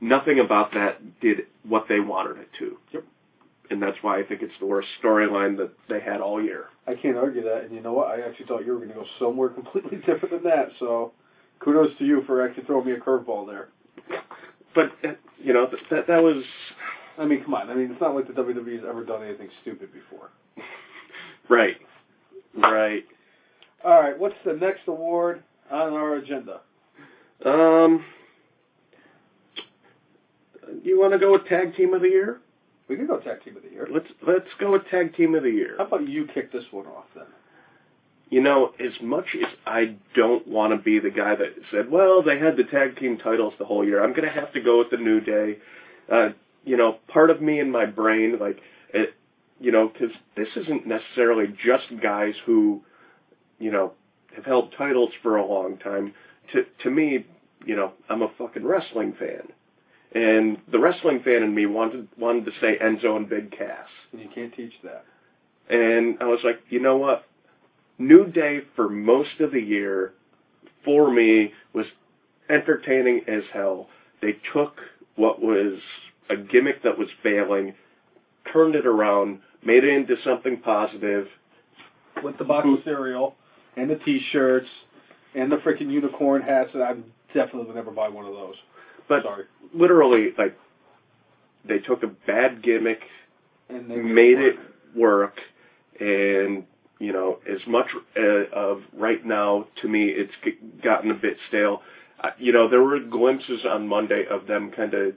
nothing 0.00 0.40
about 0.40 0.72
that 0.74 1.20
did 1.20 1.46
what 1.64 1.86
they 1.88 2.00
wanted 2.00 2.38
it 2.38 2.48
to. 2.58 2.78
Yep. 2.92 3.04
And 3.70 3.82
that's 3.82 3.98
why 4.00 4.18
I 4.18 4.22
think 4.22 4.40
it's 4.40 4.54
the 4.60 4.66
worst 4.66 4.88
storyline 5.02 5.58
that 5.58 5.70
they 5.90 6.00
had 6.00 6.20
all 6.22 6.42
year. 6.42 6.66
I 6.86 6.94
can't 6.94 7.18
argue 7.18 7.42
that. 7.42 7.64
And 7.64 7.74
you 7.74 7.82
know 7.82 7.92
what? 7.92 8.08
I 8.08 8.26
actually 8.26 8.46
thought 8.46 8.64
you 8.64 8.72
were 8.72 8.78
going 8.78 8.88
to 8.88 8.94
go 8.94 9.04
somewhere 9.18 9.48
completely 9.50 9.98
different 9.98 10.30
than 10.30 10.44
that. 10.44 10.70
So 10.78 11.12
kudos 11.60 11.96
to 11.98 12.04
you 12.04 12.22
for 12.26 12.46
actually 12.46 12.64
throwing 12.64 12.86
me 12.86 12.92
a 12.92 12.98
curveball 12.98 13.46
there. 13.46 13.68
But 14.74 14.92
uh, 15.04 15.14
you 15.38 15.52
know 15.52 15.66
that 15.70 15.80
that, 15.90 16.06
that 16.06 16.22
was 16.22 16.44
I 17.18 17.26
mean, 17.26 17.42
come 17.42 17.54
on. 17.54 17.68
I 17.68 17.74
mean, 17.74 17.90
it's 17.90 18.00
not 18.00 18.14
like 18.14 18.28
the 18.28 18.32
WWE 18.32 18.76
has 18.76 18.84
ever 18.88 19.04
done 19.04 19.24
anything 19.24 19.48
stupid 19.62 19.90
before. 19.92 20.30
right, 21.48 21.76
right. 22.56 23.04
All 23.84 24.00
right, 24.00 24.18
what's 24.18 24.36
the 24.44 24.52
next 24.52 24.82
award 24.86 25.42
on 25.70 25.92
our 25.92 26.16
agenda? 26.16 26.60
Um, 27.44 28.04
you 30.82 30.98
want 30.98 31.12
to 31.12 31.18
go 31.18 31.32
with 31.32 31.46
tag 31.46 31.76
team 31.76 31.94
of 31.94 32.02
the 32.02 32.08
year? 32.08 32.40
We 32.88 32.96
can 32.96 33.06
go 33.06 33.18
tag 33.18 33.44
team 33.44 33.56
of 33.56 33.62
the 33.62 33.70
year. 33.70 33.86
Let's 33.90 34.08
let's 34.26 34.48
go 34.58 34.72
with 34.72 34.82
tag 34.90 35.14
team 35.14 35.34
of 35.34 35.42
the 35.42 35.50
year. 35.50 35.74
How 35.78 35.86
about 35.86 36.08
you 36.08 36.26
kick 36.26 36.52
this 36.52 36.64
one 36.70 36.86
off 36.86 37.04
then? 37.14 37.26
You 38.30 38.42
know, 38.42 38.72
as 38.78 38.92
much 39.02 39.26
as 39.34 39.48
I 39.66 39.96
don't 40.14 40.46
want 40.46 40.72
to 40.72 40.82
be 40.82 40.98
the 40.98 41.10
guy 41.10 41.34
that 41.34 41.54
said, 41.70 41.90
"Well, 41.90 42.22
they 42.22 42.38
had 42.38 42.56
the 42.56 42.64
tag 42.64 42.98
team 42.98 43.18
titles 43.18 43.54
the 43.58 43.64
whole 43.64 43.84
year," 43.84 44.02
I'm 44.02 44.12
going 44.12 44.28
to 44.28 44.34
have 44.34 44.52
to 44.54 44.60
go 44.60 44.78
with 44.78 44.90
the 44.90 44.96
New 44.96 45.20
Day. 45.20 45.58
Uh, 46.10 46.30
you 46.64 46.76
know, 46.76 46.98
part 47.08 47.30
of 47.30 47.40
me 47.40 47.60
in 47.60 47.70
my 47.70 47.86
brain, 47.86 48.38
like, 48.38 48.60
it, 48.92 49.14
you 49.60 49.72
know, 49.72 49.88
because 49.88 50.14
this 50.36 50.48
isn't 50.56 50.86
necessarily 50.86 51.46
just 51.64 51.84
guys 52.02 52.34
who, 52.44 52.82
you 53.58 53.70
know, 53.70 53.92
have 54.38 54.46
held 54.46 54.74
titles 54.76 55.10
for 55.22 55.36
a 55.36 55.46
long 55.46 55.76
time. 55.78 56.14
To 56.52 56.64
to 56.82 56.90
me, 56.90 57.26
you 57.64 57.76
know, 57.76 57.92
I'm 58.08 58.22
a 58.22 58.30
fucking 58.38 58.64
wrestling 58.64 59.14
fan, 59.18 59.48
and 60.14 60.58
the 60.70 60.78
wrestling 60.78 61.20
fan 61.22 61.42
in 61.42 61.54
me 61.54 61.66
wanted 61.66 62.08
wanted 62.16 62.46
to 62.46 62.52
say 62.60 62.78
Enzo 62.78 63.16
and 63.16 63.28
Big 63.28 63.50
Cass. 63.50 63.88
You 64.12 64.28
can't 64.34 64.54
teach 64.54 64.72
that. 64.84 65.04
And 65.68 66.16
I 66.20 66.26
was 66.26 66.40
like, 66.44 66.60
you 66.70 66.80
know 66.80 66.96
what? 66.96 67.26
New 67.98 68.26
Day 68.26 68.60
for 68.74 68.88
most 68.88 69.40
of 69.40 69.52
the 69.52 69.60
year 69.60 70.14
for 70.84 71.10
me 71.10 71.52
was 71.74 71.86
entertaining 72.48 73.22
as 73.28 73.42
hell. 73.52 73.88
They 74.22 74.38
took 74.52 74.78
what 75.16 75.42
was 75.42 75.78
a 76.30 76.36
gimmick 76.36 76.82
that 76.84 76.96
was 76.96 77.08
failing, 77.22 77.74
turned 78.52 78.76
it 78.76 78.86
around, 78.86 79.40
made 79.64 79.84
it 79.84 79.90
into 79.90 80.16
something 80.24 80.58
positive. 80.60 81.26
With 82.22 82.38
the 82.38 82.44
box 82.44 82.66
of 82.66 82.84
cereal 82.84 83.36
and 83.78 83.90
the 83.90 83.96
T-shirts 83.96 84.68
and 85.34 85.50
the 85.50 85.56
freaking 85.56 85.90
unicorn 85.90 86.42
hats, 86.42 86.70
and 86.74 86.82
I 86.82 86.94
definitely 87.34 87.66
would 87.66 87.76
never 87.76 87.90
buy 87.90 88.08
one 88.08 88.24
of 88.26 88.32
those. 88.32 88.56
But 89.08 89.22
Sorry. 89.22 89.44
literally, 89.74 90.30
like, 90.36 90.56
they 91.64 91.78
took 91.78 92.02
a 92.02 92.08
bad 92.26 92.62
gimmick, 92.62 93.00
And 93.68 93.90
they 93.90 93.96
made 93.96 94.38
it 94.38 94.56
work, 94.94 95.38
and 96.00 96.64
you 96.98 97.12
know, 97.12 97.38
as 97.48 97.60
much 97.66 97.86
uh, 98.16 98.46
of 98.52 98.82
right 98.92 99.24
now 99.24 99.66
to 99.82 99.88
me, 99.88 100.06
it's 100.06 100.32
gotten 100.82 101.10
a 101.10 101.14
bit 101.14 101.36
stale. 101.48 101.82
Uh, 102.22 102.30
you 102.38 102.52
know, 102.52 102.68
there 102.68 102.82
were 102.82 102.98
glimpses 102.98 103.60
on 103.64 103.86
Monday 103.86 104.24
of 104.28 104.46
them 104.46 104.72
kind 104.72 104.94
of 104.94 105.14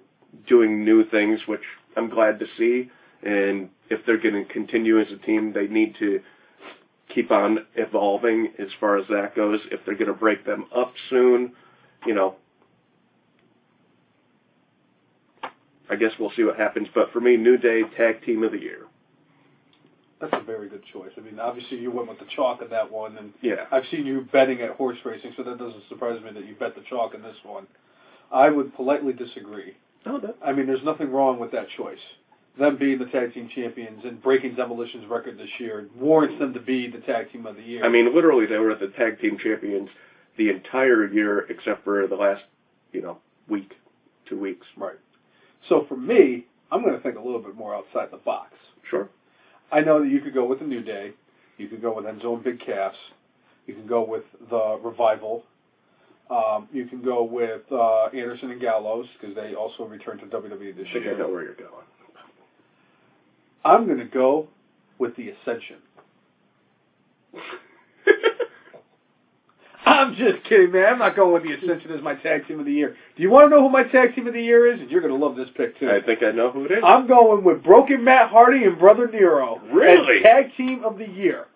doing 0.47 0.85
new 0.85 1.09
things, 1.09 1.39
which 1.47 1.63
I'm 1.97 2.09
glad 2.09 2.39
to 2.39 2.45
see. 2.57 2.91
And 3.23 3.69
if 3.89 4.05
they're 4.05 4.19
going 4.19 4.45
to 4.45 4.53
continue 4.53 4.99
as 4.99 5.07
a 5.11 5.17
team, 5.25 5.53
they 5.53 5.67
need 5.67 5.95
to 5.99 6.21
keep 7.13 7.31
on 7.31 7.59
evolving 7.75 8.53
as 8.59 8.67
far 8.79 8.97
as 8.97 9.05
that 9.09 9.35
goes. 9.35 9.59
If 9.71 9.81
they're 9.85 9.95
going 9.95 10.07
to 10.07 10.13
break 10.13 10.45
them 10.45 10.65
up 10.75 10.93
soon, 11.09 11.53
you 12.05 12.13
know, 12.13 12.35
I 15.89 15.95
guess 15.95 16.11
we'll 16.19 16.31
see 16.35 16.43
what 16.43 16.57
happens. 16.57 16.87
But 16.95 17.11
for 17.11 17.19
me, 17.19 17.35
New 17.37 17.57
Day 17.57 17.81
Tag 17.97 18.23
Team 18.25 18.43
of 18.43 18.51
the 18.53 18.59
Year. 18.59 18.85
That's 20.21 20.33
a 20.33 20.43
very 20.43 20.69
good 20.69 20.83
choice. 20.93 21.09
I 21.17 21.21
mean, 21.21 21.39
obviously 21.39 21.79
you 21.79 21.91
went 21.91 22.07
with 22.07 22.19
the 22.19 22.27
chalk 22.35 22.61
in 22.61 22.69
that 22.69 22.91
one, 22.91 23.17
and 23.17 23.33
Yeah. 23.41 23.65
I've 23.71 23.85
seen 23.89 24.05
you 24.05 24.27
betting 24.31 24.61
at 24.61 24.69
horse 24.71 24.97
racing, 25.03 25.33
so 25.35 25.43
that 25.43 25.57
doesn't 25.57 25.83
surprise 25.89 26.21
me 26.23 26.31
that 26.31 26.45
you 26.45 26.53
bet 26.55 26.75
the 26.75 26.81
chalk 26.89 27.15
in 27.15 27.23
this 27.23 27.37
one. 27.43 27.65
I 28.31 28.49
would 28.49 28.73
politely 28.75 29.13
disagree. 29.13 29.75
Oh, 30.05 30.19
that, 30.19 30.35
I 30.45 30.53
mean, 30.53 30.67
there's 30.67 30.83
nothing 30.83 31.11
wrong 31.11 31.39
with 31.39 31.51
that 31.51 31.67
choice. 31.75 31.99
Them 32.59 32.77
being 32.77 32.99
the 32.99 33.05
tag 33.05 33.33
team 33.33 33.49
champions 33.53 34.03
and 34.03 34.21
breaking 34.21 34.55
Demolition's 34.55 35.07
record 35.07 35.37
this 35.37 35.49
year 35.59 35.87
warrants 35.95 36.37
them 36.37 36.53
to 36.53 36.59
be 36.59 36.87
the 36.89 36.99
tag 36.99 37.31
team 37.31 37.45
of 37.45 37.55
the 37.55 37.63
year. 37.63 37.85
I 37.85 37.89
mean, 37.89 38.13
literally, 38.13 38.45
they 38.45 38.57
were 38.57 38.75
the 38.75 38.89
tag 38.89 39.21
team 39.21 39.37
champions 39.41 39.89
the 40.37 40.49
entire 40.49 41.05
year 41.07 41.39
except 41.49 41.83
for 41.83 42.07
the 42.07 42.15
last, 42.15 42.43
you 42.91 43.01
know, 43.01 43.19
week, 43.47 43.73
two 44.27 44.39
weeks. 44.39 44.65
right. 44.75 44.95
So 45.69 45.85
for 45.87 45.95
me, 45.95 46.45
I'm 46.71 46.81
going 46.83 46.95
to 46.95 47.01
think 47.01 47.17
a 47.17 47.21
little 47.21 47.41
bit 47.41 47.55
more 47.55 47.75
outside 47.75 48.11
the 48.11 48.17
box. 48.17 48.53
Sure. 48.89 49.09
I 49.71 49.81
know 49.81 50.01
that 50.01 50.09
you 50.09 50.19
could 50.19 50.33
go 50.33 50.45
with 50.45 50.59
the 50.59 50.65
New 50.65 50.81
Day, 50.81 51.11
you 51.57 51.67
could 51.67 51.81
go 51.81 51.95
with 51.95 52.05
Enzo 52.05 52.33
and 52.33 52.43
Big 52.43 52.59
Cass, 52.59 52.95
you 53.67 53.73
can 53.73 53.87
go 53.87 54.03
with 54.03 54.23
the 54.49 54.79
Revival, 54.83 55.43
um, 56.29 56.67
you 56.71 56.85
can 56.85 57.01
go 57.01 57.23
with 57.23 57.61
uh, 57.71 58.05
Anderson 58.07 58.51
and 58.51 58.61
Gallows 58.61 59.05
because 59.19 59.35
they 59.35 59.53
also 59.53 59.85
returned 59.85 60.21
to 60.21 60.25
WWE 60.25 60.75
this 60.75 60.87
I 60.89 60.93
think 60.93 61.07
I 61.07 61.13
know 61.13 61.29
where 61.29 61.43
you're 61.43 61.55
going. 61.55 61.85
I'm 63.63 63.85
going 63.85 63.99
to 63.99 64.05
go 64.05 64.47
with 64.97 65.15
the 65.15 65.29
Ascension. 65.29 65.77
I'm 69.83 70.15
just 70.15 70.43
kidding, 70.43 70.71
man. 70.71 70.85
I'm 70.93 70.99
not 70.99 71.15
going 71.15 71.33
with 71.33 71.43
the 71.43 71.53
Ascension 71.53 71.91
as 71.91 72.01
my 72.03 72.13
tag 72.15 72.47
team 72.47 72.59
of 72.59 72.65
the 72.65 72.71
year. 72.71 72.95
Do 73.15 73.23
you 73.23 73.29
want 73.31 73.45
to 73.45 73.49
know 73.49 73.61
who 73.63 73.69
my 73.69 73.83
tag 73.83 74.13
team 74.15 74.27
of 74.27 74.33
the 74.33 74.41
year 74.41 74.71
is? 74.73 74.79
And 74.79 74.91
you're 74.91 75.01
going 75.01 75.17
to 75.17 75.25
love 75.25 75.35
this 75.35 75.49
pick 75.55 75.79
too. 75.79 75.89
I 75.89 76.01
think 76.01 76.21
I 76.23 76.31
know 76.31 76.51
who 76.51 76.65
it 76.65 76.71
is. 76.71 76.83
I'm 76.83 77.07
going 77.07 77.43
with 77.43 77.63
Broken 77.63 78.03
Matt 78.03 78.29
Hardy 78.29 78.63
and 78.63 78.77
Brother 78.77 79.07
Nero 79.11 79.59
Really? 79.71 80.17
as 80.17 80.23
tag 80.23 80.55
team 80.55 80.83
of 80.83 80.97
the 80.99 81.07
year. 81.07 81.47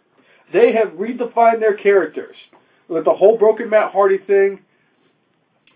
They 0.53 0.73
have 0.73 0.90
redefined 0.90 1.60
their 1.60 1.76
characters 1.76 2.36
with 2.88 3.06
the 3.06 3.14
whole 3.14 3.38
Broken 3.38 3.69
Matt 3.69 3.91
Hardy 3.91 4.18
thing. 4.18 4.60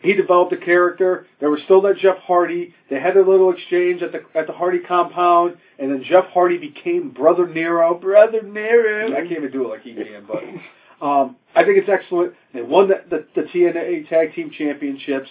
He 0.02 0.14
developed 0.14 0.54
a 0.54 0.58
character. 0.58 1.28
There 1.40 1.50
was 1.50 1.60
still 1.66 1.82
that 1.82 1.98
Jeff 1.98 2.18
Hardy. 2.20 2.74
They 2.90 3.00
had 3.00 3.18
a 3.18 3.22
little 3.30 3.52
exchange 3.52 4.02
at 4.02 4.12
the 4.12 4.24
at 4.34 4.48
the 4.48 4.54
Hardy 4.54 4.80
compound, 4.80 5.58
and 5.78 5.92
then 5.92 6.04
Jeff 6.04 6.26
Hardy 6.28 6.58
became 6.58 7.10
Brother 7.12 7.48
Nero. 7.48 7.96
Brother 7.96 8.42
Nero. 8.42 9.12
I 9.14 9.22
can't 9.22 9.32
even 9.32 9.52
do 9.52 9.66
it 9.66 9.70
like 9.70 9.82
he 9.82 9.94
can, 9.94 10.26
but 10.26 11.06
um, 11.06 11.36
I 11.56 11.64
think 11.64 11.78
it's 11.78 11.90
excellent. 11.90 12.34
They 12.54 12.62
won 12.62 12.88
the, 12.88 13.04
the, 13.10 13.26
the 13.36 13.48
TNA 13.50 14.08
Tag 14.10 14.34
Team 14.36 14.52
Championships. 14.58 15.30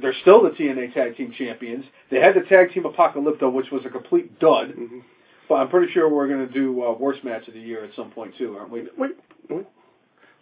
They're 0.00 0.14
still 0.20 0.42
the 0.42 0.50
TNA 0.50 0.94
Tag 0.94 1.16
Team 1.16 1.32
Champions. 1.36 1.84
They 2.10 2.20
had 2.20 2.34
the 2.34 2.42
Tag 2.42 2.72
Team 2.72 2.84
Apocalypto, 2.84 3.52
which 3.52 3.70
was 3.72 3.84
a 3.86 3.88
complete 3.90 4.38
dud. 4.38 4.74
Mhm. 4.76 5.02
But 5.48 5.54
I'm 5.56 5.68
pretty 5.68 5.92
sure 5.92 6.08
we're 6.08 6.28
going 6.28 6.46
to 6.46 6.52
do 6.52 6.84
uh, 6.84 6.92
worst 6.92 7.22
match 7.24 7.46
of 7.48 7.54
the 7.54 7.60
year 7.60 7.84
at 7.84 7.94
some 7.94 8.10
point 8.10 8.34
too, 8.36 8.56
aren't 8.58 8.70
we? 8.70 8.88
Wait, 8.98 9.12
wait. 9.48 9.66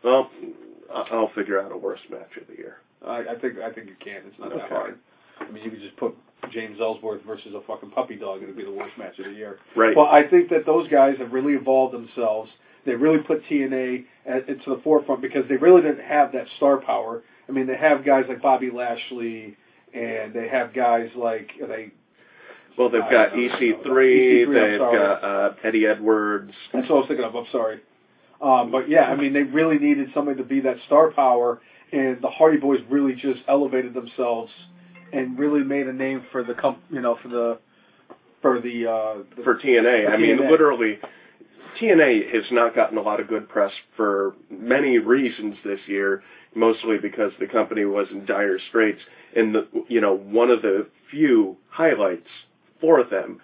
Well, 0.02 0.30
I'll 0.92 1.30
figure 1.34 1.60
out 1.60 1.72
a 1.72 1.76
worst 1.76 2.02
match 2.10 2.36
of 2.40 2.46
the 2.46 2.54
year. 2.54 2.78
I, 3.06 3.32
I 3.32 3.38
think 3.40 3.58
I 3.58 3.70
think 3.72 3.88
you 3.88 3.96
can. 4.00 4.22
It's 4.26 4.38
not 4.38 4.50
that 4.50 4.64
Okay. 4.64 4.74
hard. 4.74 4.98
I 5.40 5.50
mean, 5.50 5.64
you 5.64 5.70
could 5.70 5.80
just 5.80 5.96
put 5.96 6.14
James 6.52 6.78
Ellsworth 6.80 7.22
versus 7.24 7.54
a 7.54 7.60
fucking 7.66 7.90
puppy 7.90 8.16
dog, 8.16 8.36
and 8.36 8.44
it'd 8.44 8.56
be 8.56 8.64
the 8.64 8.70
worst 8.70 8.96
match 8.98 9.18
of 9.18 9.26
the 9.26 9.32
year. 9.32 9.58
Right. 9.76 9.96
Well, 9.96 10.06
I 10.06 10.22
think 10.28 10.48
that 10.50 10.64
those 10.64 10.88
guys 10.88 11.16
have 11.18 11.32
really 11.32 11.54
evolved 11.54 11.92
themselves. 11.94 12.50
They 12.86 12.94
really 12.94 13.18
put 13.18 13.42
TNA 13.46 14.04
at, 14.26 14.48
into 14.48 14.70
the 14.76 14.80
forefront 14.84 15.22
because 15.22 15.44
they 15.48 15.56
really 15.56 15.82
didn't 15.82 16.04
have 16.04 16.32
that 16.32 16.46
star 16.56 16.76
power. 16.78 17.22
I 17.48 17.52
mean, 17.52 17.66
they 17.66 17.76
have 17.76 18.04
guys 18.04 18.26
like 18.28 18.40
Bobby 18.42 18.70
Lashley, 18.70 19.56
and 19.92 20.32
they 20.32 20.48
have 20.48 20.72
guys 20.72 21.08
like 21.16 21.50
they. 21.66 21.90
well, 22.78 22.90
they've 22.90 23.02
I 23.02 23.10
got 23.10 23.36
know. 23.36 23.40
EC3. 23.42 23.84
EC3, 23.84 24.46
I'm 24.46 24.52
they've 24.54 24.78
got 24.78 25.24
uh, 25.24 25.54
Eddie 25.64 25.86
Edwards. 25.86 26.52
That's 26.72 26.88
what 26.88 26.96
I 26.96 26.98
was 27.00 27.08
thinking 27.08 27.24
of. 27.26 27.34
I'm 27.34 27.46
sorry. 27.50 27.80
Um, 28.40 28.70
but 28.70 28.88
yeah, 28.88 29.04
I 29.08 29.16
mean, 29.16 29.32
they 29.32 29.42
really 29.42 29.78
needed 29.78 30.10
somebody 30.14 30.36
to 30.38 30.44
be 30.44 30.60
that 30.60 30.76
star 30.86 31.10
power, 31.12 31.60
and 31.94 32.20
the 32.20 32.28
Hardy 32.28 32.58
Boys 32.58 32.80
really 32.90 33.14
just 33.14 33.40
elevated 33.46 33.94
themselves 33.94 34.50
and 35.12 35.38
really 35.38 35.62
made 35.62 35.86
a 35.86 35.92
name 35.92 36.24
for 36.32 36.42
the 36.42 36.52
comp, 36.52 36.82
you 36.90 37.00
know, 37.00 37.16
for 37.22 37.28
the 37.28 37.58
for 38.42 38.60
the, 38.60 38.86
uh, 38.86 39.22
the 39.36 39.42
for 39.44 39.54
TNA. 39.54 40.06
For 40.06 40.12
I 40.12 40.16
mean, 40.16 40.50
literally, 40.50 40.98
TNA 41.80 42.34
has 42.34 42.44
not 42.50 42.74
gotten 42.74 42.98
a 42.98 43.00
lot 43.00 43.20
of 43.20 43.28
good 43.28 43.48
press 43.48 43.72
for 43.96 44.34
many 44.50 44.98
reasons 44.98 45.56
this 45.64 45.80
year. 45.86 46.22
Mostly 46.56 46.98
because 46.98 47.32
the 47.40 47.46
company 47.46 47.84
was 47.84 48.06
in 48.12 48.26
dire 48.26 48.58
straits, 48.68 49.00
and 49.34 49.54
the 49.54 49.66
you 49.88 50.00
know 50.00 50.14
one 50.14 50.50
of 50.50 50.62
the 50.62 50.88
few 51.10 51.56
highlights 51.68 52.28
for 52.80 53.02
them 53.04 53.40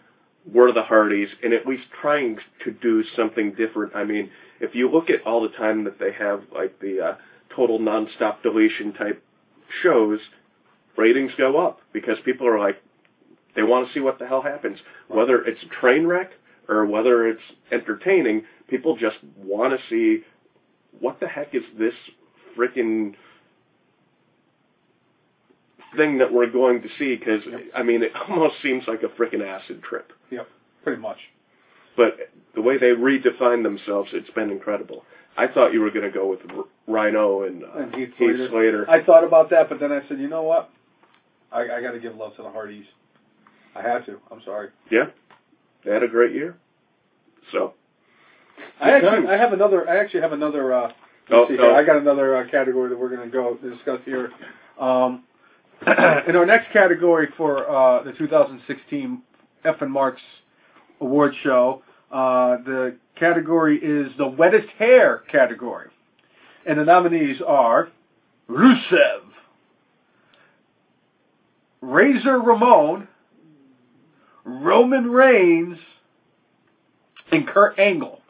were 0.53 0.73
the 0.73 0.83
Hardys, 0.83 1.29
and 1.43 1.53
at 1.53 1.67
least 1.67 1.85
trying 2.01 2.39
to 2.65 2.71
do 2.71 3.05
something 3.17 3.53
different. 3.55 3.95
I 3.95 4.05
mean, 4.05 4.31
if 4.61 4.75
you 4.75 4.91
look 4.91 5.11
at 5.11 5.23
all 5.23 5.43
the 5.43 5.57
time 5.57 5.85
that 5.85 5.99
they 5.99 6.13
have 6.13 6.43
like 6.55 6.79
the 6.81 7.01
uh, 7.01 7.15
total 7.55 7.79
nonstop 7.79 8.43
deletion 8.43 8.93
type 8.93 9.23
shows, 9.83 10.21
ratings 10.97 11.33
go 11.37 11.59
up 11.59 11.81
because 11.93 12.19
people 12.25 12.47
are 12.47 12.59
like, 12.59 12.77
they 13.57 13.63
want 13.63 13.89
to 13.89 13.93
see 13.95 14.01
what 14.01 14.19
the 14.19 14.27
hell 14.27 14.43
happens. 14.43 14.79
Whether 15.09 15.43
it's 15.43 15.63
a 15.63 15.81
train 15.81 16.07
wreck 16.07 16.31
or 16.69 16.87
whether 16.87 17.27
it's 17.27 17.43
entertaining, 17.73 18.45
people 18.69 18.97
just 18.97 19.17
want 19.37 19.73
to 19.73 19.79
see 19.89 20.25
what 21.01 21.21
the 21.21 21.27
heck 21.27 21.55
is 21.55 21.63
this 21.79 21.95
freaking 22.57 23.15
thing 25.97 26.19
that 26.19 26.33
we're 26.33 26.51
going 26.51 26.83
to 26.83 26.89
see 26.99 27.17
because 27.17 27.43
Yep. 27.45 27.61
I 27.75 27.83
mean 27.83 28.03
it 28.03 28.13
almost 28.29 28.55
seems 28.63 28.85
like 28.87 29.03
a 29.03 29.09
freaking 29.09 29.45
acid 29.47 29.83
trip. 29.83 30.13
Yep, 30.31 30.47
pretty 30.85 31.01
much. 31.01 31.19
But 32.01 32.31
the 32.55 32.63
way 32.63 32.79
they 32.79 32.93
redefine 32.93 33.63
themselves, 33.63 34.09
it's 34.15 34.31
been 34.31 34.51
incredible. 34.51 35.05
I 35.37 35.47
thought 35.47 35.75
you 35.75 35.81
were 35.83 35.91
going 35.91 36.11
to 36.11 36.11
go 36.11 36.27
with 36.29 36.41
Rhino 36.87 37.43
and, 37.43 37.63
uh, 37.63 37.69
And 37.77 37.95
Heath 37.95 38.09
Heath 38.17 38.37
Slater. 38.37 38.49
Slater. 38.49 38.91
I 38.91 39.05
thought 39.05 39.23
about 39.23 39.51
that, 39.51 39.69
but 39.69 39.81
then 39.81 39.93
I 39.93 40.01
said, 40.09 40.19
you 40.19 40.29
know 40.29 40.43
what? 40.43 40.71
I, 41.53 41.63
I 41.63 41.83
got 41.83 41.93
to 41.93 42.01
give 42.01 42.17
love 42.17 42.35
to 42.37 42.43
the 42.43 42.51
Hardys. 42.51 42.87
I 43.77 43.83
had 43.83 44.07
to. 44.07 44.17
I'm 44.31 44.41
sorry. 44.45 44.71
yeah, 44.91 45.07
they 45.85 45.93
had 45.93 46.03
a 46.03 46.09
great 46.09 46.35
year. 46.35 46.57
So 47.53 47.75
I 48.81 48.91
actually. 48.93 49.29
I 49.29 49.37
have 49.37 49.53
another. 49.53 49.89
I 49.89 49.99
actually 49.99 50.23
have 50.23 50.33
another. 50.33 50.73
Uh, 50.73 50.83
let's 50.83 50.95
Oh, 51.33 51.47
see 51.49 51.55
oh. 51.59 51.63
here. 51.63 51.73
I 51.73 51.85
got 51.85 51.97
another 51.99 52.37
uh, 52.37 52.51
category 52.51 52.89
that 52.89 52.99
we're 52.99 53.15
going 53.15 53.31
to 53.31 53.33
go 53.33 53.57
discuss 53.57 54.01
here. 54.05 54.33
Um, 54.79 55.25
in 55.87 56.35
our 56.37 56.47
next 56.47 56.73
category 56.73 57.29
for 57.37 57.69
uh, 57.71 58.03
the 58.03 58.13
2016 58.13 59.23
F 59.65 59.77
and 59.83 59.93
Marks 59.93 60.23
Award 61.01 61.33
Show, 61.43 61.83
uh, 62.11 62.57
the 62.65 62.97
category 63.17 63.79
is 63.79 64.13
the 64.19 64.27
wettest 64.27 64.69
hair 64.79 65.23
category, 65.31 65.89
and 66.67 66.79
the 66.79 66.85
nominees 66.85 67.41
are 67.47 67.89
Rusev, 68.49 69.23
Razor 71.81 72.39
Ramon, 72.41 73.09
Roman 74.45 75.11
Reigns, 75.11 75.79
and 77.31 77.47
Kurt 77.47 77.79
Angle. 77.79 78.21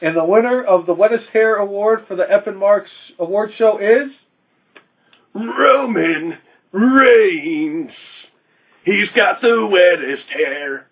And 0.00 0.16
the 0.16 0.24
winner 0.24 0.62
of 0.62 0.86
the 0.86 0.94
Wettest 0.94 1.26
Hair 1.32 1.56
Award 1.56 2.04
for 2.06 2.14
the 2.14 2.24
and 2.46 2.56
Marks 2.56 2.90
Award 3.18 3.50
Show 3.58 3.78
is 3.78 4.12
Roman 5.34 6.38
Reigns, 6.72 7.90
he's 8.84 9.08
got 9.14 9.40
the 9.40 9.66
wettest 9.70 10.28
hair. 10.30 10.86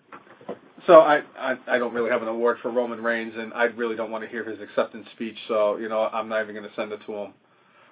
So 0.87 1.01
I, 1.01 1.21
I 1.37 1.57
I 1.67 1.77
don't 1.77 1.93
really 1.93 2.09
have 2.09 2.21
an 2.21 2.27
award 2.29 2.57
for 2.61 2.71
Roman 2.71 3.03
Reigns, 3.03 3.33
and 3.37 3.53
I 3.53 3.65
really 3.65 3.95
don't 3.95 4.09
want 4.09 4.23
to 4.23 4.29
hear 4.29 4.43
his 4.43 4.59
acceptance 4.61 5.05
speech. 5.13 5.37
So 5.47 5.77
you 5.77 5.89
know 5.89 6.01
I'm 6.01 6.29
not 6.29 6.41
even 6.43 6.55
going 6.55 6.67
to 6.67 6.75
send 6.75 6.91
it 6.93 7.01
to 7.05 7.13
him. 7.13 7.33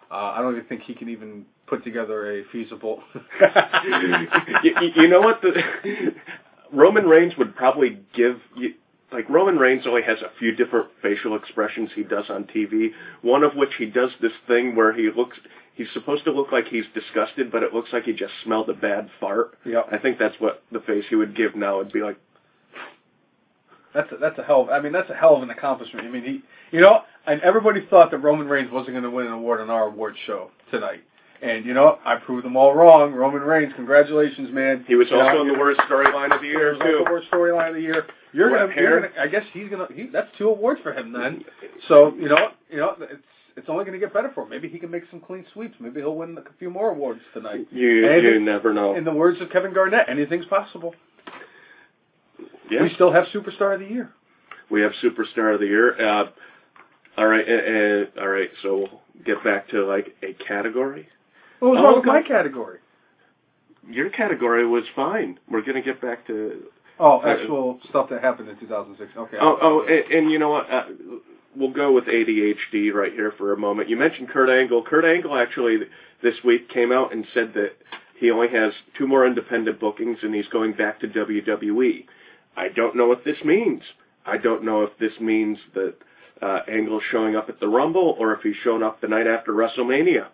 Uh, 0.10 0.16
I 0.36 0.42
don't 0.42 0.54
even 0.56 0.66
think 0.68 0.84
he 0.84 0.94
can 0.94 1.10
even 1.10 1.46
put 1.68 1.84
together 1.84 2.40
a 2.40 2.44
feasible. 2.52 3.02
you, 4.64 4.72
you- 4.96 5.08
know 5.10 5.20
what? 5.22 5.42
The 5.42 5.54
Roman 6.72 7.06
Reigns 7.06 7.34
would 7.38 7.56
probably 7.56 8.00
give 8.14 8.40
you. 8.56 8.74
Like 9.12 9.30
Roman 9.30 9.58
Reigns 9.58 9.84
only 9.88 10.02
has 10.02 10.18
a 10.22 10.32
few 10.40 10.54
different 10.56 10.88
facial 11.02 11.36
expressions 11.36 11.90
he 11.96 12.04
does 12.04 12.26
on 12.30 12.46
TV. 12.46 12.90
One 13.22 13.44
of 13.44 13.54
which 13.56 13.70
he 13.78 13.86
does 13.86 14.10
this 14.22 14.32
thing 14.48 14.76
where 14.76 14.94
he 14.94 15.10
looks. 15.16 15.38
He's 15.76 15.88
supposed 15.94 16.24
to 16.26 16.32
look 16.32 16.52
like 16.54 16.68
he's 16.68 16.86
disgusted, 16.94 17.52
but 17.52 17.62
it 17.62 17.74
looks 17.74 17.90
like 17.92 18.04
he 18.06 18.14
just 18.14 18.34
smelled 18.44 18.70
a 18.70 18.74
bad 18.74 19.10
fart. 19.20 19.58
Yep. 19.66 19.88
I 19.92 19.98
think 19.98 20.18
that's 20.18 20.36
what 20.40 20.64
the 20.72 20.80
face 20.80 21.04
he 21.10 21.16
would 21.16 21.36
give 21.36 21.54
now. 21.56 21.82
It'd 21.82 21.92
be 21.92 22.02
like, 22.02 22.18
That's 23.96 24.12
a, 24.12 24.18
that's 24.18 24.38
a 24.38 24.44
hell. 24.44 24.62
Of, 24.64 24.70
I 24.70 24.80
mean, 24.82 24.92
that's 24.92 25.10
a 25.10 25.16
hell 25.16 25.36
of 25.38 25.42
an 25.44 25.50
accomplishment. 25.50 26.06
I 26.06 26.10
mean, 26.12 26.24
he, 26.24 26.42
you 26.76 26.82
know, 26.82 27.02
and 27.26 27.42
everybody 27.42 27.86
thought 27.90 28.12
that 28.12 28.18
Roman 28.20 28.48
Reigns 28.48 28.70
wasn't 28.72 28.92
going 28.94 29.04
to 29.04 29.10
win 29.10 29.28
an 29.28 29.34
award 29.34 29.62
on 29.62 29.70
our 29.70 29.88
award 29.88 30.16
show 30.28 30.52
tonight. 30.70 31.02
And 31.42 31.66
you 31.66 31.74
know, 31.74 32.00
I 32.06 32.16
proved 32.16 32.46
them 32.46 32.56
all 32.56 32.74
wrong. 32.74 33.14
Roman 33.14 33.42
Reigns, 33.42 33.74
congratulations, 33.76 34.52
man. 34.54 34.86
he 34.88 34.96
was 34.96 35.08
You 35.10 35.20
also 35.20 35.36
know, 35.36 35.42
in 35.42 35.48
the 35.50 35.60
worst 35.60 35.80
storyline 35.82 36.34
of 36.34 36.42
the 36.42 36.48
year 36.48 36.76
too. 36.82 37.04
worst 37.10 37.30
storyline 37.32 37.70
of 37.70 37.76
the 37.76 37.82
year. 37.82 38.06
You're 38.32 38.50
gonna, 38.50 38.74
you're 38.76 39.02
gonna. 39.02 39.14
I 39.20 39.28
guess 39.28 39.44
he's 39.54 39.70
gonna. 39.70 39.88
He, 39.94 40.08
that's 40.12 40.30
two 40.38 40.50
awards 40.50 40.82
for 40.82 40.94
him 40.94 41.12
then. 41.14 41.44
So 41.88 42.14
you 42.16 42.30
know, 42.30 42.50
you 42.70 42.78
know, 42.78 42.96
it's 43.00 43.22
it's 43.58 43.70
only 43.70 43.86
gonna 43.86 44.00
get 44.00 44.14
better 44.14 44.32
for 44.34 44.44
him. 44.44 44.50
Maybe 44.50 44.70
he 44.70 44.80
can 44.80 44.90
make 44.90 45.04
some 45.12 45.20
clean 45.20 45.46
sweeps. 45.54 45.76
Maybe 45.80 46.00
he'll 46.00 46.16
win 46.16 46.38
a 46.38 46.42
few 46.58 46.70
more 46.70 46.92
awards 46.92 47.22
tonight. 47.34 47.68
You 47.72 48.10
And 48.10 48.24
you 48.24 48.40
never 48.40 48.74
know. 48.74 48.96
In 48.96 49.04
the 49.04 49.14
words 49.14 49.40
of 49.42 49.50
Kevin 49.52 49.74
Garnett, 49.74 50.08
anything's 50.10 50.46
possible. 50.46 50.96
Yeah. 52.70 52.84
We 52.84 52.94
still 52.96 53.12
have 53.12 53.26
Superstar 53.34 53.74
of 53.76 53.80
the 53.80 53.88
Year. 53.88 54.12
We 54.70 54.82
have 54.82 54.94
superstar 55.04 55.54
of 55.54 55.60
the 55.60 55.68
year. 55.68 55.96
Uh, 56.00 56.26
all 57.18 57.28
right, 57.28 57.46
uh, 57.48 57.52
uh, 58.20 58.22
all 58.24 58.28
right. 58.30 58.50
So 58.64 58.78
we'll 58.78 59.02
get 59.24 59.44
back 59.44 59.70
to 59.70 59.86
like 59.86 60.16
a 60.24 60.34
category. 60.34 61.08
What 61.60 61.72
was 61.72 61.80
Oh, 61.80 61.84
wrong 61.84 61.96
with 61.98 62.06
my 62.06 62.24
category? 62.24 62.80
Your 63.88 64.10
category 64.10 64.66
was 64.66 64.84
fine. 64.96 65.40
We're 65.50 65.62
gonna 65.62 65.84
get 65.84 66.02
back 66.02 66.26
to. 66.28 66.64
Oh, 67.00 67.20
Uh, 67.20 67.28
actual 67.28 67.80
stuff 67.90 68.10
that 68.10 68.22
happened 68.24 68.50
in 68.50 68.58
2006. 68.58 69.12
Okay. 69.16 69.38
Oh, 69.40 69.58
oh, 69.62 69.82
and, 69.82 70.12
and 70.12 70.32
you 70.32 70.40
know 70.40 70.50
what? 70.50 70.70
Uh, 70.72 70.86
we'll 71.56 71.70
go 71.72 71.92
with 71.92 72.06
ADHD 72.06 72.92
right 72.94 73.14
here 73.14 73.32
for 73.38 73.54
a 73.54 73.58
moment. 73.58 73.88
You 73.90 73.98
mentioned 73.98 74.30
Kurt 74.30 74.50
Angle. 74.50 74.82
Kurt 74.84 75.06
Angle 75.06 75.36
actually 75.38 75.78
this 76.24 76.36
week 76.44 76.70
came 76.70 76.92
out 76.92 77.14
and 77.14 77.28
said 77.34 77.54
that 77.54 77.74
he 78.18 78.32
only 78.32 78.48
has 78.48 78.74
two 78.98 79.08
more 79.08 79.28
independent 79.28 79.80
bookings 79.80 80.18
and 80.24 80.34
he's 80.34 80.48
going 80.48 80.72
back 80.74 81.00
to 81.02 81.08
WWE. 81.08 82.06
I 82.56 82.70
don't 82.70 82.96
know 82.96 83.08
what 83.08 83.24
this 83.26 83.38
means. 83.44 83.82
I 84.26 84.38
don't 84.38 84.64
know 84.64 84.84
if 84.84 84.98
this 85.00 85.14
means 85.20 85.58
that 85.74 85.96
uh, 86.42 86.60
Angle's 86.70 87.04
showing 87.12 87.36
up 87.36 87.50
at 87.50 87.60
the 87.60 87.68
Rumble 87.68 88.16
or 88.20 88.34
if 88.34 88.42
he's 88.42 88.56
showing 88.64 88.84
up 88.84 89.02
the 89.02 89.08
night 89.08 89.28
after 89.28 89.52
WrestleMania. 89.54 90.28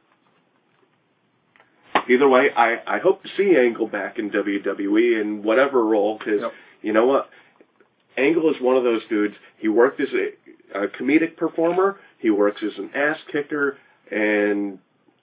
Either 2.10 2.28
way, 2.28 2.50
I, 2.56 2.78
I 2.88 3.00
hope 3.00 3.22
to 3.24 3.30
see 3.38 3.56
Angle 3.58 3.88
back 3.88 4.18
in 4.18 4.32
WWE 4.32 5.22
in 5.22 5.44
whatever 5.44 5.84
role 5.86 6.18
because 6.18 6.42
Yep. 6.42 6.52
you 6.82 6.94
know 6.94 7.06
what? 7.06 7.30
Angle 8.18 8.50
is 8.50 8.62
one 8.62 8.76
of 8.76 8.84
those 8.84 9.02
dudes. 9.10 9.36
He 9.58 9.68
worked 9.68 10.00
as 10.02 10.10
a, 10.14 10.84
a 10.84 10.88
comedic 10.88 11.38
performer. 11.38 12.00
He 12.20 12.30
works 12.30 12.62
as 12.64 12.78
an 12.78 12.92
ass 12.96 13.18
kicker, 13.32 13.78
and 14.12 14.80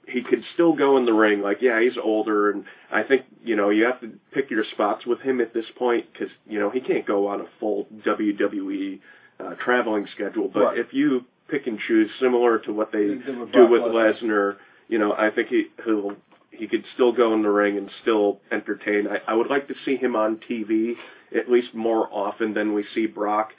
he 0.09 0.23
could 0.23 0.43
still 0.55 0.75
go 0.75 0.97
in 0.97 1.05
the 1.05 1.13
ring. 1.13 1.43
Like, 1.43 1.59
yeah, 1.61 1.81
he's 1.81 1.99
older, 2.03 2.51
and 2.51 2.65
I 2.91 3.03
think 3.03 3.23
you 3.45 3.57
know 3.57 3.71
you 3.71 3.85
have 3.85 4.01
to 4.01 4.11
pick 4.33 4.51
your 4.51 4.65
spots 4.73 5.07
with 5.07 5.21
him 5.21 5.41
at 5.41 5.53
this 5.55 5.67
point 5.77 6.07
because 6.13 6.29
you 6.47 6.59
know 6.59 6.71
he 6.71 6.81
can't 6.81 7.07
go 7.07 7.29
on 7.29 7.41
a 7.41 7.47
full 7.61 7.87
WWE 8.07 9.01
uh, 9.41 9.55
traveling 9.65 10.07
schedule. 10.15 10.49
But 10.53 10.61
Right. 10.61 10.79
if 10.79 10.93
you 10.93 11.25
pick 11.49 11.67
and 11.67 11.79
choose, 11.79 12.11
similar 12.21 12.59
to 12.61 12.73
what 12.73 12.93
they 12.93 13.07
They 13.09 13.15
do 13.53 13.67
with 13.67 13.83
Lesnar. 13.83 14.57
You 14.89 14.99
know, 14.99 15.13
I 15.13 15.31
think 15.31 15.49
he 15.49 15.67
he'll 15.85 16.17
he 16.51 16.67
could 16.67 16.85
still 16.95 17.13
go 17.13 17.35
in 17.35 17.43
the 17.43 17.51
ring 17.51 17.77
and 17.77 17.91
still 18.03 18.41
entertain. 18.51 19.07
I, 19.07 19.21
I 19.33 19.35
would 19.35 19.49
like 19.49 19.69
to 19.69 19.75
see 19.85 19.97
him 19.97 20.17
on 20.17 20.41
TV 20.51 20.95
at 21.37 21.51
least 21.51 21.75
more 21.75 22.09
often 22.11 22.55
than 22.55 22.73
we 22.73 22.85
see 22.95 23.07
Brock, 23.07 23.51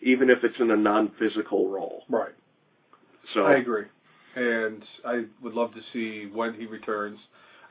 even 0.00 0.30
if 0.30 0.42
it's 0.42 0.58
in 0.58 0.70
a 0.70 0.76
non-physical 0.76 1.68
role. 1.68 2.04
Right. 2.08 2.32
So 3.34 3.44
I 3.44 3.56
agree, 3.56 3.84
and 4.38 4.84
I 5.04 5.24
would 5.42 5.54
love 5.54 5.74
to 5.74 5.80
see 5.92 6.30
when 6.32 6.54
he 6.54 6.66
returns. 6.66 7.18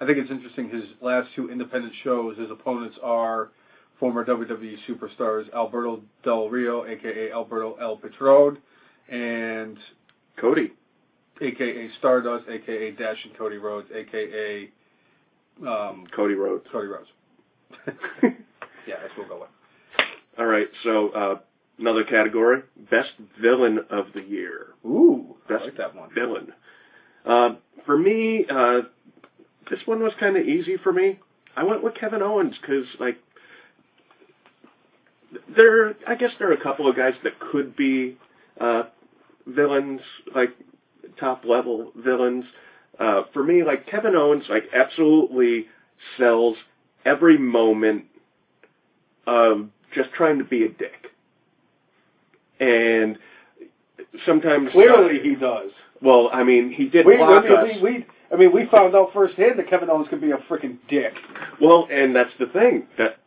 I 0.01 0.05
think 0.05 0.17
it's 0.17 0.29
interesting. 0.29 0.69
His 0.69 0.83
last 1.01 1.29
two 1.35 1.49
independent 1.49 1.93
shows, 2.03 2.37
his 2.37 2.51
opponents 2.51 2.97
are 3.01 3.49
former 3.99 4.25
WWE 4.25 4.75
superstars 4.87 5.51
Alberto 5.53 6.01
Del 6.23 6.49
Rio, 6.49 6.85
aka 6.85 7.31
Alberto 7.31 7.77
El 7.81 7.97
Patron, 7.97 8.57
and 9.09 9.77
Cody. 10.39 10.73
aka 11.41 11.89
Stardust, 11.99 12.47
aka 12.49 12.91
Dash 12.91 13.17
and 13.23 13.37
Cody 13.37 13.57
Rhodes, 13.57 13.87
aka 13.95 14.69
um, 15.65 16.05
Cody 16.15 16.35
Rhodes. 16.35 16.65
Cody 16.71 16.87
Rhodes. 16.87 17.09
yeah, 18.23 18.95
that's 19.01 19.17
what 19.17 19.29
we'll 19.29 19.37
go 19.37 19.39
with. 19.39 19.49
All 20.37 20.45
right, 20.45 20.67
so 20.83 21.09
uh, 21.09 21.39
another 21.79 22.03
category: 22.03 22.61
best 22.89 23.11
villain 23.41 23.79
of 23.89 24.07
the 24.13 24.21
year. 24.21 24.67
Ooh, 24.85 25.35
Best 25.47 25.61
I 25.61 25.65
like 25.65 25.77
that 25.77 25.95
one. 25.95 26.13
Villain. 26.13 26.53
Uh, 27.25 27.55
for 27.85 27.97
me, 27.97 28.45
uh, 28.49 28.81
this 29.69 29.79
one 29.85 30.01
was 30.01 30.13
kind 30.19 30.37
of 30.37 30.45
easy 30.45 30.77
for 30.77 30.91
me. 30.91 31.19
I 31.55 31.63
went 31.63 31.83
with 31.83 31.95
Kevin 31.95 32.21
Owens 32.21 32.55
because, 32.59 32.85
like, 32.99 33.17
there. 35.55 35.95
I 36.07 36.15
guess 36.15 36.31
there 36.39 36.49
are 36.49 36.53
a 36.53 36.61
couple 36.63 36.89
of 36.89 36.95
guys 36.95 37.13
that 37.23 37.39
could 37.39 37.75
be 37.75 38.17
uh, 38.59 38.83
villains, 39.45 40.01
like 40.35 40.51
top 41.19 41.45
level 41.45 41.91
villains. 41.95 42.45
Uh, 42.99 43.23
for 43.33 43.43
me, 43.43 43.63
like 43.63 43.87
Kevin 43.87 44.15
Owens, 44.15 44.45
like 44.49 44.63
absolutely 44.73 45.67
sells 46.17 46.57
every 47.05 47.37
moment 47.37 48.05
of 49.25 49.69
just 49.93 50.11
trying 50.11 50.37
to 50.39 50.43
be 50.43 50.63
a 50.63 50.69
dick, 50.69 51.06
and 52.59 53.17
sometimes 54.25 54.71
Clearly, 54.71 55.19
he 55.21 55.35
does. 55.35 55.71
well, 56.01 56.29
I 56.31 56.43
mean, 56.43 56.71
he 56.71 56.87
did 56.87 57.05
We, 57.05 57.17
block 57.17 57.43
we, 57.43 57.49
us. 57.55 57.65
we, 57.75 57.81
we, 57.81 58.05
I 58.31 58.35
mean, 58.35 58.51
we 58.53 58.65
found 58.67 58.95
out 58.95 59.11
firsthand 59.13 59.57
that 59.59 59.69
Kevin 59.69 59.89
Owens 59.89 60.07
could 60.09 60.21
be 60.21 60.31
a 60.31 60.37
freaking 60.49 60.77
dick. 60.89 61.13
Well, 61.61 61.87
and 61.91 62.15
that's 62.15 62.31
the 62.39 62.47
thing 62.47 62.87
that 62.97 63.17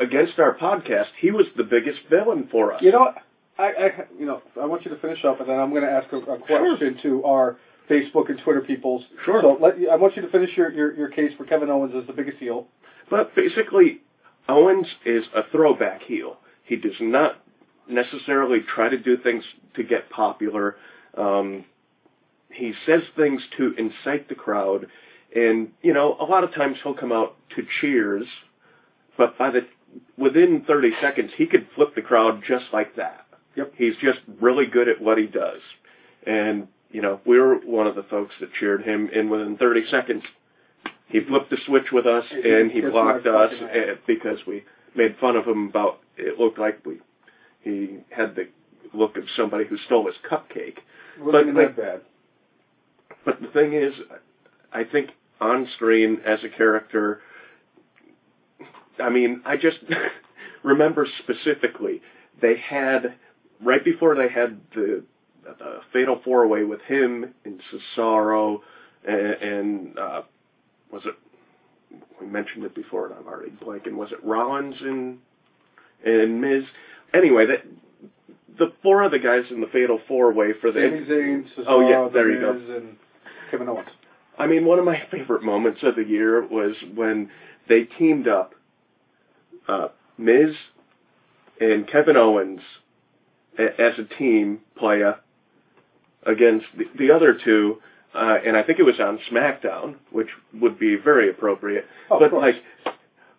against 0.00 0.38
our 0.38 0.56
podcast, 0.56 1.08
he 1.20 1.30
was 1.30 1.46
the 1.56 1.64
biggest 1.64 2.00
villain 2.10 2.48
for 2.50 2.72
us. 2.72 2.82
You 2.82 2.92
know. 2.92 3.12
I, 3.58 3.64
I, 3.64 4.04
you 4.16 4.24
know, 4.24 4.40
I 4.60 4.66
want 4.66 4.84
you 4.84 4.92
to 4.92 5.00
finish 5.00 5.24
up, 5.24 5.40
and 5.40 5.48
then 5.48 5.58
I'm 5.58 5.70
going 5.70 5.82
to 5.82 5.90
ask 5.90 6.12
a, 6.12 6.18
a 6.18 6.38
question 6.38 6.96
to 7.02 7.24
our 7.24 7.56
Facebook 7.90 8.28
and 8.30 8.38
Twitter 8.38 8.60
peoples. 8.60 9.02
Sure. 9.24 9.40
So 9.42 9.58
let 9.60 9.74
I 9.90 9.96
want 9.96 10.14
you 10.14 10.22
to 10.22 10.28
finish 10.30 10.56
your, 10.56 10.70
your, 10.70 10.94
your 10.94 11.08
case 11.08 11.32
for 11.36 11.44
Kevin 11.44 11.68
Owens 11.68 11.92
as 12.00 12.06
the 12.06 12.12
biggest 12.12 12.38
heel. 12.38 12.68
But 13.10 13.34
basically, 13.34 14.00
Owens 14.48 14.86
is 15.04 15.24
a 15.34 15.42
throwback 15.50 16.02
heel. 16.02 16.36
He 16.62 16.76
does 16.76 16.92
not 17.00 17.38
necessarily 17.88 18.60
try 18.60 18.88
to 18.88 18.98
do 18.98 19.16
things 19.16 19.44
to 19.74 19.82
get 19.82 20.10
popular. 20.10 20.76
Um, 21.16 21.64
he 22.50 22.72
says 22.86 23.02
things 23.16 23.42
to 23.56 23.74
incite 23.74 24.28
the 24.28 24.34
crowd, 24.34 24.86
and 25.34 25.70
you 25.82 25.92
know, 25.92 26.16
a 26.20 26.24
lot 26.24 26.44
of 26.44 26.54
times 26.54 26.78
he'll 26.82 26.94
come 26.94 27.12
out 27.12 27.36
to 27.56 27.66
cheers, 27.80 28.26
but 29.16 29.36
by 29.38 29.50
the 29.50 29.66
within 30.16 30.64
30 30.66 30.92
seconds, 31.00 31.30
he 31.36 31.46
could 31.46 31.66
flip 31.74 31.94
the 31.94 32.02
crowd 32.02 32.42
just 32.46 32.66
like 32.72 32.96
that. 32.96 33.26
Yep. 33.56 33.72
He's 33.76 33.96
just 33.96 34.20
really 34.40 34.66
good 34.66 34.88
at 34.88 35.00
what 35.00 35.18
he 35.18 35.26
does, 35.26 35.60
and 36.26 36.68
you 36.90 37.02
know, 37.02 37.20
we 37.26 37.38
were 37.38 37.56
one 37.56 37.86
of 37.86 37.94
the 37.94 38.02
folks 38.04 38.34
that 38.40 38.52
cheered 38.54 38.82
him, 38.82 39.10
and 39.14 39.30
within 39.30 39.56
30 39.58 39.84
seconds, 39.90 40.22
he 41.08 41.20
flipped 41.20 41.50
the 41.50 41.58
switch 41.66 41.92
with 41.92 42.06
us, 42.06 42.24
and 42.30 42.70
he 42.70 42.80
blocked 42.80 43.26
us 43.26 43.52
because 44.06 44.38
we 44.46 44.64
made 44.94 45.16
fun 45.20 45.36
of 45.36 45.46
him 45.46 45.68
about 45.68 46.00
it 46.16 46.38
looked 46.38 46.58
like 46.58 46.84
we 46.84 46.98
he 47.68 47.98
had 48.10 48.34
the 48.34 48.48
look 48.92 49.16
of 49.16 49.24
somebody 49.36 49.64
who 49.64 49.76
stole 49.86 50.06
his 50.06 50.16
cupcake. 50.30 50.78
But, 51.22 51.46
like, 51.46 51.76
bad. 51.76 52.00
But 53.24 53.40
the 53.40 53.48
thing 53.48 53.74
is, 53.74 53.92
I 54.72 54.84
think 54.84 55.10
on 55.40 55.68
screen 55.76 56.20
as 56.24 56.38
a 56.44 56.48
character, 56.48 57.20
I 59.00 59.10
mean, 59.10 59.42
I 59.44 59.56
just 59.56 59.78
remember 60.62 61.06
specifically 61.22 62.00
they 62.40 62.56
had 62.56 63.14
right 63.62 63.84
before 63.84 64.14
they 64.14 64.28
had 64.28 64.60
the, 64.74 65.02
the 65.44 65.80
fatal 65.92 66.20
four 66.24 66.46
way 66.46 66.64
with 66.64 66.80
him 66.82 67.34
and 67.44 67.60
Cesaro 67.98 68.60
and, 69.06 69.18
and 69.18 69.98
uh, 69.98 70.22
was 70.92 71.02
it 71.04 71.14
we 72.20 72.26
mentioned 72.26 72.64
it 72.64 72.74
before 72.74 73.06
and 73.06 73.14
I'm 73.14 73.26
already 73.26 73.50
blanking. 73.50 73.94
Was 73.94 74.12
it 74.12 74.24
Rollins 74.24 74.76
and 74.80 75.18
and 76.04 76.40
Miz? 76.40 76.64
Anyway, 77.14 77.46
that 77.46 77.64
the 78.58 78.72
four 78.82 79.02
other 79.02 79.18
guys 79.18 79.44
in 79.50 79.60
the 79.60 79.66
fatal 79.68 80.00
four 80.08 80.32
way 80.32 80.48
for 80.60 80.70
the 80.72 80.80
Sami 80.80 81.00
Zayn, 81.06 81.44
Cesaro, 81.56 81.64
Oh, 81.66 81.88
yeah, 81.88 82.08
there 82.12 82.30
you 82.30 82.40
go. 82.40 82.50
And 82.76 82.96
Kevin 83.50 83.68
Owens. 83.68 83.88
I 84.38 84.46
mean, 84.46 84.64
one 84.64 84.78
of 84.78 84.84
my 84.84 85.02
favorite 85.10 85.42
moments 85.42 85.80
of 85.82 85.96
the 85.96 86.04
year 86.04 86.44
was 86.46 86.74
when 86.94 87.30
they 87.68 87.84
teamed 87.84 88.28
up, 88.28 88.54
uh, 89.66 89.88
Miz 90.16 90.54
and 91.60 91.86
Kevin 91.88 92.16
Owens 92.16 92.60
a- 93.58 93.80
as 93.80 93.98
a 93.98 94.04
team 94.04 94.60
player 94.76 95.16
against 96.24 96.66
the, 96.76 96.84
the 96.98 97.10
other 97.10 97.34
two, 97.34 97.80
uh, 98.14 98.38
and 98.44 98.56
I 98.56 98.62
think 98.62 98.78
it 98.78 98.84
was 98.84 99.00
on 99.00 99.18
SmackDown, 99.30 99.96
which 100.10 100.28
would 100.54 100.78
be 100.78 100.96
very 100.96 101.30
appropriate. 101.30 101.86
Oh, 102.10 102.18
but 102.18 102.32
like, 102.32 102.56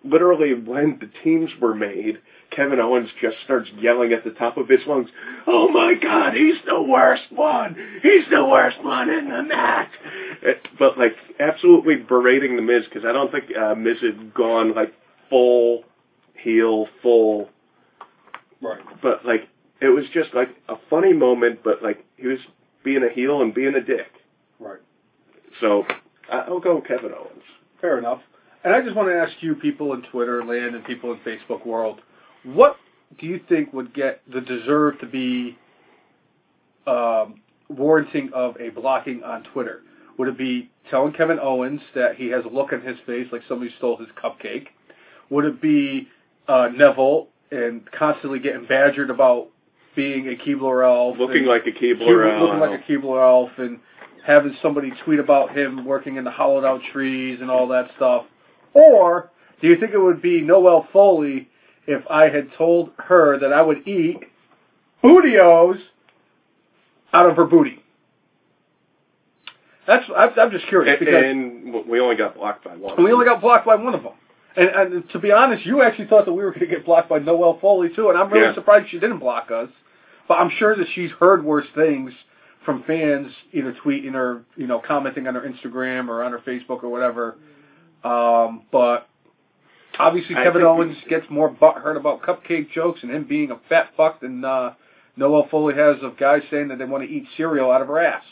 literally, 0.03 0.53
when 0.53 0.97
the 0.99 1.09
teams 1.23 1.49
were 1.61 1.75
made, 1.75 2.19
Kevin 2.51 2.80
Owens 2.80 3.09
just 3.21 3.38
starts 3.43 3.69
yelling 3.80 4.11
at 4.11 4.23
the 4.23 4.31
top 4.31 4.57
of 4.57 4.67
his 4.67 4.81
lungs, 4.88 5.09
"Oh 5.47 5.69
my 5.69 5.93
God, 5.93 6.34
he's 6.34 6.55
the 6.65 6.81
worst 6.81 7.31
one! 7.31 7.76
He's 8.01 8.26
the 8.31 8.43
worst 8.43 8.84
one 8.84 9.09
in 9.09 9.30
the 9.30 9.43
match!" 9.43 9.91
Uh, 10.45 10.53
But 10.77 10.97
like, 10.97 11.15
absolutely 11.39 11.97
berating 11.97 12.55
the 12.55 12.61
Miz 12.61 12.85
because 12.85 13.05
I 13.05 13.11
don't 13.11 13.31
think 13.31 13.55
uh, 13.55 13.76
Miz 13.76 13.97
had 14.01 14.34
gone 14.34 14.73
like 14.73 14.93
full 15.30 15.84
heel, 16.34 16.88
full. 17.01 17.49
Right. 18.61 18.81
But 19.01 19.26
like, 19.26 19.47
it 19.81 19.89
was 19.89 20.05
just 20.13 20.34
like 20.34 20.49
a 20.67 20.76
funny 20.89 21.13
moment. 21.13 21.59
But 21.63 21.84
like, 21.84 22.05
he 22.17 22.27
was 22.27 22.39
being 22.84 23.03
a 23.03 23.09
heel 23.13 23.41
and 23.41 23.53
being 23.53 23.76
a 23.76 23.81
dick. 23.81 24.11
Right. 24.59 24.80
So 25.61 25.85
I'll 26.31 26.59
go 26.59 26.81
Kevin 26.81 27.11
Owens. 27.13 27.43
Fair 27.81 27.97
enough. 27.97 28.21
And 28.63 28.73
I 28.76 28.81
just 28.81 28.95
want 28.95 29.07
to 29.07 29.15
ask 29.15 29.31
you, 29.41 29.55
people 29.55 29.93
in 29.93 30.01
Twitter 30.03 30.43
land 30.43 30.76
and 30.76 30.84
people 30.84 31.13
in 31.13 31.19
Facebook 31.19 31.65
world, 31.65 32.01
what 32.44 32.78
do 33.20 33.26
you 33.26 33.40
think 33.49 33.74
would 33.74 33.94
get 33.94 34.22
the 34.32 34.41
deserve 34.41 34.99
to 34.99 35.06
be 35.06 35.57
um, 36.88 37.41
warranting 37.70 38.32
of 38.34 38.56
a 38.60 38.70
blocking 38.70 39.24
on 39.24 39.44
Twitter? 39.44 39.82
Would 40.18 40.28
it 40.28 40.38
be 40.38 40.70
telling 40.90 41.14
Kevin 41.14 41.40
Owens 41.40 41.82
that 41.95 42.16
he 42.16 42.28
has 42.28 42.44
a 42.45 42.49
look 42.49 42.74
on 42.74 42.82
his 42.82 42.98
face 43.06 43.28
like 43.32 43.41
somebody 43.48 43.72
stole 43.78 43.98
his 43.98 44.10
cupcake? 44.22 44.68
Would 45.30 45.45
it 45.45 45.61
be 45.61 46.07
uh, 46.48 46.70
Neville 46.74 47.28
and 47.52 47.90
constantly 47.91 48.40
getting 48.40 48.66
badgered 48.66 49.10
about 49.10 49.48
being 49.95 50.28
a 50.28 50.36
Keebler 50.36 50.86
elf, 50.86 51.18
Looking 51.18 51.45
like 51.45 51.64
a 51.68 51.72
Keebler 51.72 52.32
elf. 52.32 52.41
looking 52.41 52.60
like 52.60 52.80
a 52.80 52.91
Keebler 52.91 53.22
elf, 53.22 53.52
and 53.57 53.80
having 54.26 54.56
somebody 54.61 54.91
tweet 55.03 55.20
about 55.20 55.57
him 55.57 55.86
working 55.86 56.18
in 56.18 56.24
the 56.24 56.32
hollowed 56.32 56.66
out 56.66 56.82
trees 56.91 57.40
and 57.41 57.49
all 57.49 57.68
that 57.70 57.90
stuff? 57.95 58.26
Or 58.74 59.32
do 59.61 59.68
you 59.68 59.80
think 59.80 59.94
it 59.94 59.98
would 59.98 60.22
be 60.22 60.41
Noelle 60.41 60.88
Foley 60.94 61.49
if 61.90 62.03
I 62.10 62.30
had 62.30 62.49
told 62.57 62.91
her 62.98 63.40
that 63.40 63.52
I 63.52 63.61
would 63.61 63.88
eat 63.88 64.20
Booty-O's 65.02 65.78
out 67.11 67.30
of 67.30 67.36
her 67.36 67.45
booty? 67.45 67.84
That's 69.88 70.03
I'm, 70.16 70.30
I'm 70.40 70.52
just 70.52 70.68
curious 70.68 70.98
And, 70.99 71.06
because 71.06 71.24
and 71.26 71.90
we 71.90 71.99
only 71.99 72.16
got 72.16 72.36
blocked 72.36 72.64
by 72.64 72.76
one. 72.76 73.03
we 73.03 73.11
only 73.11 73.26
got 73.26 73.41
blocked 73.41 73.66
by 73.66 73.76
one 73.76 73.95
of 73.95 74.03
them. 74.03 74.14
And, 74.56 74.70
and 74.70 75.10
to 75.11 75.20
be 75.20 75.32
honest, 75.32 75.66
you 75.66 75.82
actually 75.82 76.07
thought 76.07 76.26
that 76.26 76.34
we 76.34 76.44
were 76.44 76.52
going 76.52 76.61
to 76.61 76.68
get 76.68 76.86
blocked 76.86 77.10
by 77.10 77.20
Noelle 77.20 77.60
Foley 77.60 77.90
too, 77.95 78.10
and 78.10 78.18
I'm 78.18 78.32
really 78.32 78.45
Yeah. 78.48 78.53
surprised 78.56 78.90
she 78.91 78.99
didn't 78.99 79.20
block 79.20 79.49
us. 79.52 79.70
But 80.28 80.36
I'm 80.36 80.52
sure 80.60 80.76
that 80.76 80.86
she's 80.94 81.10
heard 81.11 81.44
worse 81.44 81.66
things 81.74 82.11
from 82.66 82.84
fans, 82.84 83.32
either 83.52 83.76
tweeting 83.84 84.14
or 84.14 84.44
you 84.56 84.68
know 84.68 84.80
commenting 84.86 85.26
on 85.28 85.34
her 85.34 85.41
Instagram 85.41 86.07
or 86.07 86.24
on 86.24 86.32
her 86.34 86.40
Facebook 86.40 86.84
or 86.84 86.90
whatever. 86.90 87.38
Um, 88.03 88.64
but 88.72 89.07
obviously, 89.99 90.35
Kevin 90.35 90.63
Owens 90.63 90.97
gets 91.09 91.26
more 91.30 91.53
butthurt 91.53 91.97
about 91.97 92.21
cupcake 92.21 92.71
jokes 92.71 93.01
and 93.03 93.11
him 93.11 93.26
being 93.26 93.51
a 93.51 93.59
fat 93.69 93.89
fuck 93.95 94.21
than 94.21 94.43
uh, 94.43 94.73
Noelle 95.15 95.47
Foley 95.51 95.76
has 95.76 95.97
of 96.01 96.17
guys 96.17 96.41
saying 96.49 96.69
that 96.69 96.80
they 96.80 96.85
want 96.85 97.03
to 97.03 97.09
eat 97.09 97.26
cereal 97.38 97.71
out 97.71 97.81
of 97.81 97.88
her 97.88 97.99
ass. 97.99 98.23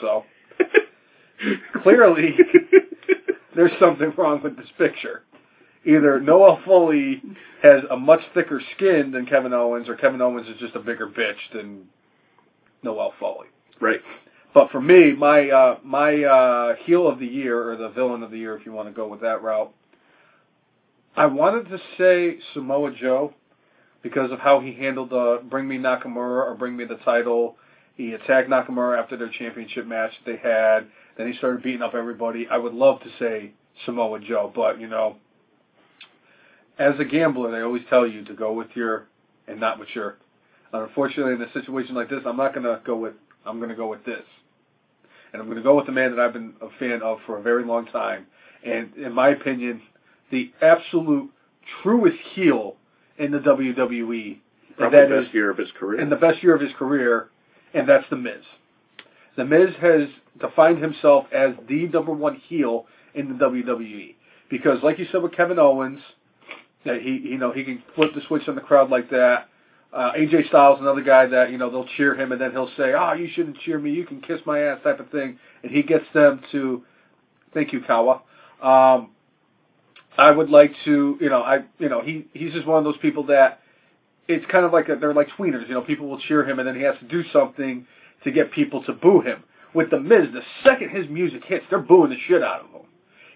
So 0.00 0.24
clearly, 1.82 2.36
there's 3.56 3.72
something 3.80 4.12
wrong 4.16 4.40
with 4.42 4.56
this 4.56 4.68
picture. 4.76 5.22
Either 5.84 6.20
Noelle 6.20 6.60
Foley 6.64 7.22
has 7.62 7.82
a 7.90 7.96
much 7.96 8.20
thicker 8.34 8.60
skin 8.76 9.10
than 9.10 9.26
Kevin 9.26 9.52
Owens, 9.52 9.88
or 9.88 9.96
Kevin 9.96 10.20
Owens 10.20 10.48
is 10.48 10.58
just 10.58 10.74
a 10.74 10.80
bigger 10.80 11.06
bitch 11.08 11.38
than 11.54 11.86
Noelle 12.82 13.14
Foley. 13.18 13.48
right. 13.80 14.00
But 14.54 14.70
for 14.70 14.80
me, 14.80 15.12
my 15.12 15.50
uh, 15.50 15.78
my 15.84 16.24
uh, 16.24 16.74
heel 16.84 17.06
of 17.06 17.18
the 17.18 17.26
year, 17.26 17.70
or 17.70 17.76
the 17.76 17.90
villain 17.90 18.22
of 18.22 18.30
the 18.30 18.38
year, 18.38 18.56
if 18.56 18.66
you 18.66 18.72
want 18.72 18.88
to 18.88 18.94
go 18.94 19.06
with 19.06 19.20
that 19.20 19.42
route, 19.42 19.72
I 21.18 21.26
wanted 21.26 21.68
to 21.70 21.80
say 21.98 22.38
Samoa 22.54 22.92
Joe 22.92 23.34
because 24.04 24.30
of 24.30 24.38
how 24.38 24.60
he 24.60 24.72
handled 24.72 25.10
the 25.10 25.42
Bring 25.50 25.66
Me 25.66 25.76
Nakamura 25.76 26.46
or 26.46 26.54
Bring 26.56 26.76
Me 26.76 26.84
the 26.84 26.94
title. 26.98 27.56
He 27.96 28.12
attacked 28.12 28.48
Nakamura 28.48 29.02
after 29.02 29.16
their 29.16 29.28
championship 29.28 29.84
match 29.84 30.12
that 30.24 30.30
they 30.30 30.38
had. 30.38 30.86
Then 31.16 31.26
he 31.26 31.36
started 31.36 31.64
beating 31.64 31.82
up 31.82 31.94
everybody. 31.94 32.46
I 32.48 32.56
would 32.56 32.72
love 32.72 33.00
to 33.00 33.08
say 33.18 33.50
Samoa 33.84 34.20
Joe, 34.20 34.52
but 34.54 34.80
you 34.80 34.86
know, 34.86 35.16
as 36.78 36.94
a 37.00 37.04
gambler, 37.04 37.50
they 37.50 37.62
always 37.62 37.82
tell 37.90 38.06
you 38.06 38.24
to 38.26 38.34
go 38.34 38.52
with 38.52 38.68
your 38.76 39.08
and 39.48 39.58
not 39.58 39.80
with 39.80 39.88
your. 39.96 40.18
Unfortunately, 40.72 41.32
in 41.32 41.42
a 41.42 41.52
situation 41.52 41.96
like 41.96 42.10
this, 42.10 42.20
I'm 42.26 42.36
not 42.36 42.54
going 42.54 42.64
to 42.64 42.80
go 42.86 42.94
with. 42.94 43.14
I'm 43.44 43.56
going 43.58 43.70
to 43.70 43.74
go 43.74 43.88
with 43.88 44.04
this, 44.04 44.22
and 45.32 45.42
I'm 45.42 45.48
going 45.48 45.58
to 45.58 45.64
go 45.64 45.74
with 45.74 45.86
the 45.86 45.92
man 45.92 46.14
that 46.14 46.20
I've 46.20 46.32
been 46.32 46.54
a 46.60 46.68
fan 46.78 47.02
of 47.02 47.18
for 47.26 47.38
a 47.38 47.42
very 47.42 47.64
long 47.64 47.86
time, 47.86 48.28
and 48.64 48.94
in 48.94 49.12
my 49.12 49.30
opinion, 49.30 49.82
the 50.30 50.52
absolute 50.62 51.30
truest 51.82 52.18
heel 52.34 52.76
in 53.18 53.30
the 53.32 53.38
WWE. 53.38 53.46
Probably 53.48 54.38
and 54.78 54.78
the 54.78 54.90
that 54.90 55.08
best 55.10 55.28
is- 55.28 55.34
year 55.34 55.50
of 55.50 55.58
his 55.58 55.70
career. 55.72 56.00
in 56.00 56.08
the 56.10 56.16
best 56.16 56.42
year 56.42 56.54
of 56.54 56.60
his 56.60 56.72
career, 56.74 57.28
and 57.74 57.88
that's 57.88 58.08
The 58.10 58.16
Miz. 58.16 58.42
The 59.36 59.44
Miz 59.44 59.74
has 59.80 60.08
defined 60.40 60.78
himself 60.82 61.26
as 61.32 61.54
the 61.68 61.86
number 61.88 62.12
one 62.12 62.36
heel 62.36 62.86
in 63.14 63.28
the 63.28 63.34
WWE 63.44 64.14
because, 64.48 64.82
like 64.82 64.98
you 64.98 65.06
said 65.10 65.22
with 65.22 65.32
Kevin 65.32 65.58
Owens, 65.58 66.00
that 66.84 67.02
he 67.02 67.10
you 67.18 67.38
know 67.38 67.50
he 67.52 67.64
can 67.64 67.82
flip 67.94 68.14
the 68.14 68.20
switch 68.22 68.48
on 68.48 68.54
the 68.54 68.60
crowd 68.60 68.90
like 68.90 69.10
that. 69.10 69.48
Uh, 69.92 70.12
AJ 70.12 70.48
Styles, 70.48 70.80
another 70.80 71.00
guy 71.00 71.26
that 71.26 71.50
you 71.50 71.58
know 71.58 71.70
they'll 71.70 71.88
cheer 71.96 72.14
him, 72.14 72.30
and 72.32 72.40
then 72.40 72.50
he'll 72.52 72.70
say, 72.76 72.92
"Oh, 72.94 73.14
you 73.14 73.28
shouldn't 73.28 73.58
cheer 73.60 73.78
me. 73.78 73.90
You 73.90 74.04
can 74.04 74.20
kiss 74.20 74.40
my 74.44 74.60
ass," 74.60 74.80
type 74.84 75.00
of 75.00 75.08
thing, 75.10 75.38
and 75.62 75.72
he 75.72 75.82
gets 75.82 76.04
them 76.12 76.40
to, 76.52 76.84
"Thank 77.54 77.72
you, 77.72 77.80
Kawa." 77.80 78.20
Um, 78.62 79.10
I 80.18 80.32
would 80.32 80.50
like 80.50 80.74
to, 80.84 81.16
you 81.20 81.30
know, 81.30 81.42
I 81.42 81.60
you 81.78 81.88
know 81.88 82.02
he 82.02 82.26
he's 82.34 82.52
just 82.52 82.66
one 82.66 82.78
of 82.78 82.84
those 82.84 82.98
people 83.00 83.26
that 83.26 83.60
it's 84.26 84.44
kind 84.46 84.64
of 84.64 84.72
like 84.72 84.88
a, 84.88 84.96
they're 84.96 85.14
like 85.14 85.28
tweeners. 85.38 85.68
You 85.68 85.74
know, 85.74 85.80
people 85.80 86.08
will 86.08 86.18
cheer 86.18 86.46
him, 86.46 86.58
and 86.58 86.66
then 86.66 86.74
he 86.74 86.82
has 86.82 86.98
to 86.98 87.06
do 87.06 87.22
something 87.32 87.86
to 88.24 88.30
get 88.32 88.52
people 88.52 88.82
to 88.84 88.92
boo 88.92 89.20
him. 89.20 89.44
With 89.74 89.90
the 89.90 90.00
Miz, 90.00 90.28
the 90.32 90.42
second 90.64 90.90
his 90.90 91.08
music 91.08 91.44
hits, 91.44 91.64
they're 91.70 91.78
booing 91.78 92.10
the 92.10 92.16
shit 92.26 92.42
out 92.42 92.62
of 92.62 92.70
him. 92.70 92.86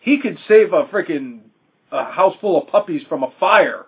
He 0.01 0.19
could 0.19 0.39
save 0.49 0.73
a 0.73 0.85
freaking 0.85 1.41
a 1.93 2.05
house 2.11 2.35
full 2.41 2.61
of 2.61 2.69
puppies 2.69 3.03
from 3.09 3.23
a 3.23 3.33
fire 3.39 3.87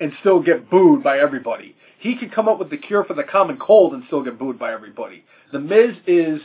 and 0.00 0.12
still 0.20 0.42
get 0.42 0.68
booed 0.68 1.04
by 1.04 1.18
everybody. 1.18 1.76
He 2.00 2.16
could 2.16 2.34
come 2.34 2.48
up 2.48 2.58
with 2.58 2.70
the 2.70 2.78
cure 2.78 3.04
for 3.04 3.14
the 3.14 3.22
common 3.22 3.58
cold 3.58 3.92
and 3.92 4.02
still 4.06 4.24
get 4.24 4.38
booed 4.38 4.58
by 4.58 4.72
everybody. 4.72 5.24
The 5.52 5.60
Miz 5.60 5.94
is 6.06 6.40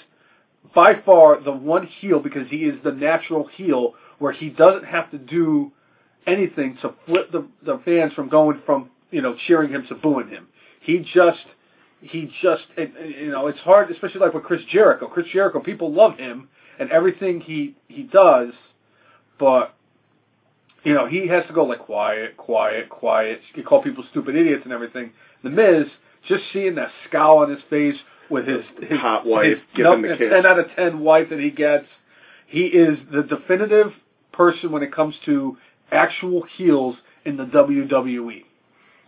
by 0.75 1.01
far 1.03 1.41
the 1.41 1.51
one 1.51 1.87
heel 1.87 2.19
because 2.19 2.47
he 2.49 2.57
is 2.57 2.75
the 2.83 2.91
natural 2.91 3.47
heel 3.47 3.95
where 4.19 4.33
he 4.33 4.49
doesn't 4.49 4.85
have 4.85 5.09
to 5.11 5.17
do 5.17 5.71
anything 6.27 6.77
to 6.81 6.93
flip 7.05 7.31
the 7.31 7.47
the 7.63 7.79
fans 7.85 8.13
from 8.13 8.29
going 8.29 8.61
from 8.65 8.89
you 9.11 9.21
know 9.21 9.35
cheering 9.47 9.71
him 9.71 9.85
to 9.89 9.95
booing 9.95 10.29
him. 10.29 10.47
He 10.81 10.99
just 11.13 11.45
he 12.01 12.31
just 12.41 12.63
it, 12.77 12.91
you 13.19 13.31
know 13.31 13.47
it's 13.47 13.59
hard 13.59 13.91
especially 13.91 14.21
like 14.21 14.33
with 14.33 14.43
Chris 14.43 14.61
Jericho. 14.71 15.07
Chris 15.07 15.27
Jericho 15.31 15.59
people 15.59 15.91
love 15.93 16.17
him 16.17 16.49
and 16.79 16.91
everything 16.91 17.41
he 17.41 17.75
he 17.87 18.03
does, 18.03 18.53
but 19.39 19.75
you 20.83 20.93
know 20.93 21.07
he 21.07 21.27
has 21.27 21.45
to 21.47 21.53
go 21.53 21.65
like 21.65 21.79
quiet, 21.79 22.37
quiet, 22.37 22.89
quiet. 22.89 23.41
You 23.55 23.63
call 23.63 23.83
people 23.83 24.03
stupid 24.11 24.35
idiots 24.35 24.61
and 24.63 24.73
everything. 24.73 25.11
The 25.43 25.49
Miz 25.49 25.87
just 26.27 26.43
seeing 26.53 26.75
that 26.75 26.91
scowl 27.07 27.39
on 27.39 27.49
his 27.49 27.59
face 27.69 27.95
with 28.29 28.47
his 28.47 28.63
his 28.81 28.99
Hot 28.99 29.25
wife 29.25 29.45
his, 29.45 29.57
nope, 29.77 30.01
the 30.01 30.15
kiss. 30.17 30.29
ten 30.31 30.45
out 30.45 30.59
of 30.59 30.67
ten 30.75 30.99
wife 30.99 31.29
that 31.29 31.39
he 31.39 31.49
gets. 31.51 31.85
He 32.47 32.65
is 32.65 32.97
the 33.11 33.23
definitive 33.23 33.91
person 34.31 34.71
when 34.71 34.83
it 34.83 34.93
comes 34.93 35.15
to 35.25 35.57
actual 35.91 36.43
heels 36.57 36.95
in 37.25 37.37
the 37.37 37.45
WWE. 37.45 38.43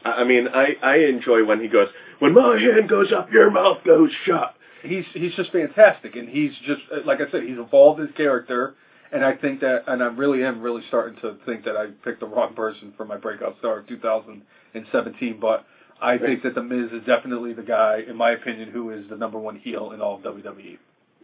I 0.04 0.24
mean, 0.24 0.48
I 0.48 0.76
I 0.82 0.96
enjoy 0.98 1.46
when 1.46 1.62
he 1.62 1.68
goes, 1.68 1.90
when 2.20 2.34
my 2.34 2.60
hand 2.60 2.90
goes 2.90 3.12
up, 3.12 3.32
your 3.32 3.52
mouth 3.52 3.84
goes 3.86 4.10
shut. 4.26 4.56
He's 4.84 5.06
he's 5.14 5.34
just 5.36 5.52
fantastic, 5.52 6.16
and 6.16 6.28
he's 6.28 6.52
just 6.66 6.82
like 7.06 7.20
I 7.22 7.30
said, 7.32 7.44
he's 7.44 7.60
evolved 7.60 8.00
his 8.00 8.10
character, 8.18 8.76
and 9.12 9.24
I 9.24 9.36
think 9.36 9.60
that, 9.62 9.84
and 9.88 10.02
I 10.02 10.08
really 10.08 10.44
am 10.44 10.62
really 10.62 10.82
starting 10.88 11.20
to 11.22 11.38
think 11.46 11.66
that 11.66 11.78
I 11.78 11.88
picked 12.04 12.20
the 12.20 12.26
wrong 12.26 12.56
person 12.56 12.94
for 12.98 13.06
my 13.06 13.18
breakout 13.18 13.58
star 13.60 13.80
of 13.80 13.88
2017, 13.88 15.40
but 15.40 15.66
I 16.02 16.18
think 16.18 16.42
that 16.44 16.56
the 16.56 16.64
Miz 16.64 16.92
is 16.92 17.06
definitely 17.06 17.54
the 17.54 17.62
guy, 17.62 18.04
in 18.08 18.16
my 18.16 18.32
opinion, 18.32 18.72
who 18.72 18.90
is 18.90 19.08
the 19.10 19.16
number 19.16 19.38
one 19.38 19.56
heel 19.56 19.92
in 19.92 20.02
all 20.02 20.16
of. 20.16 20.22
WWE. 20.24 20.78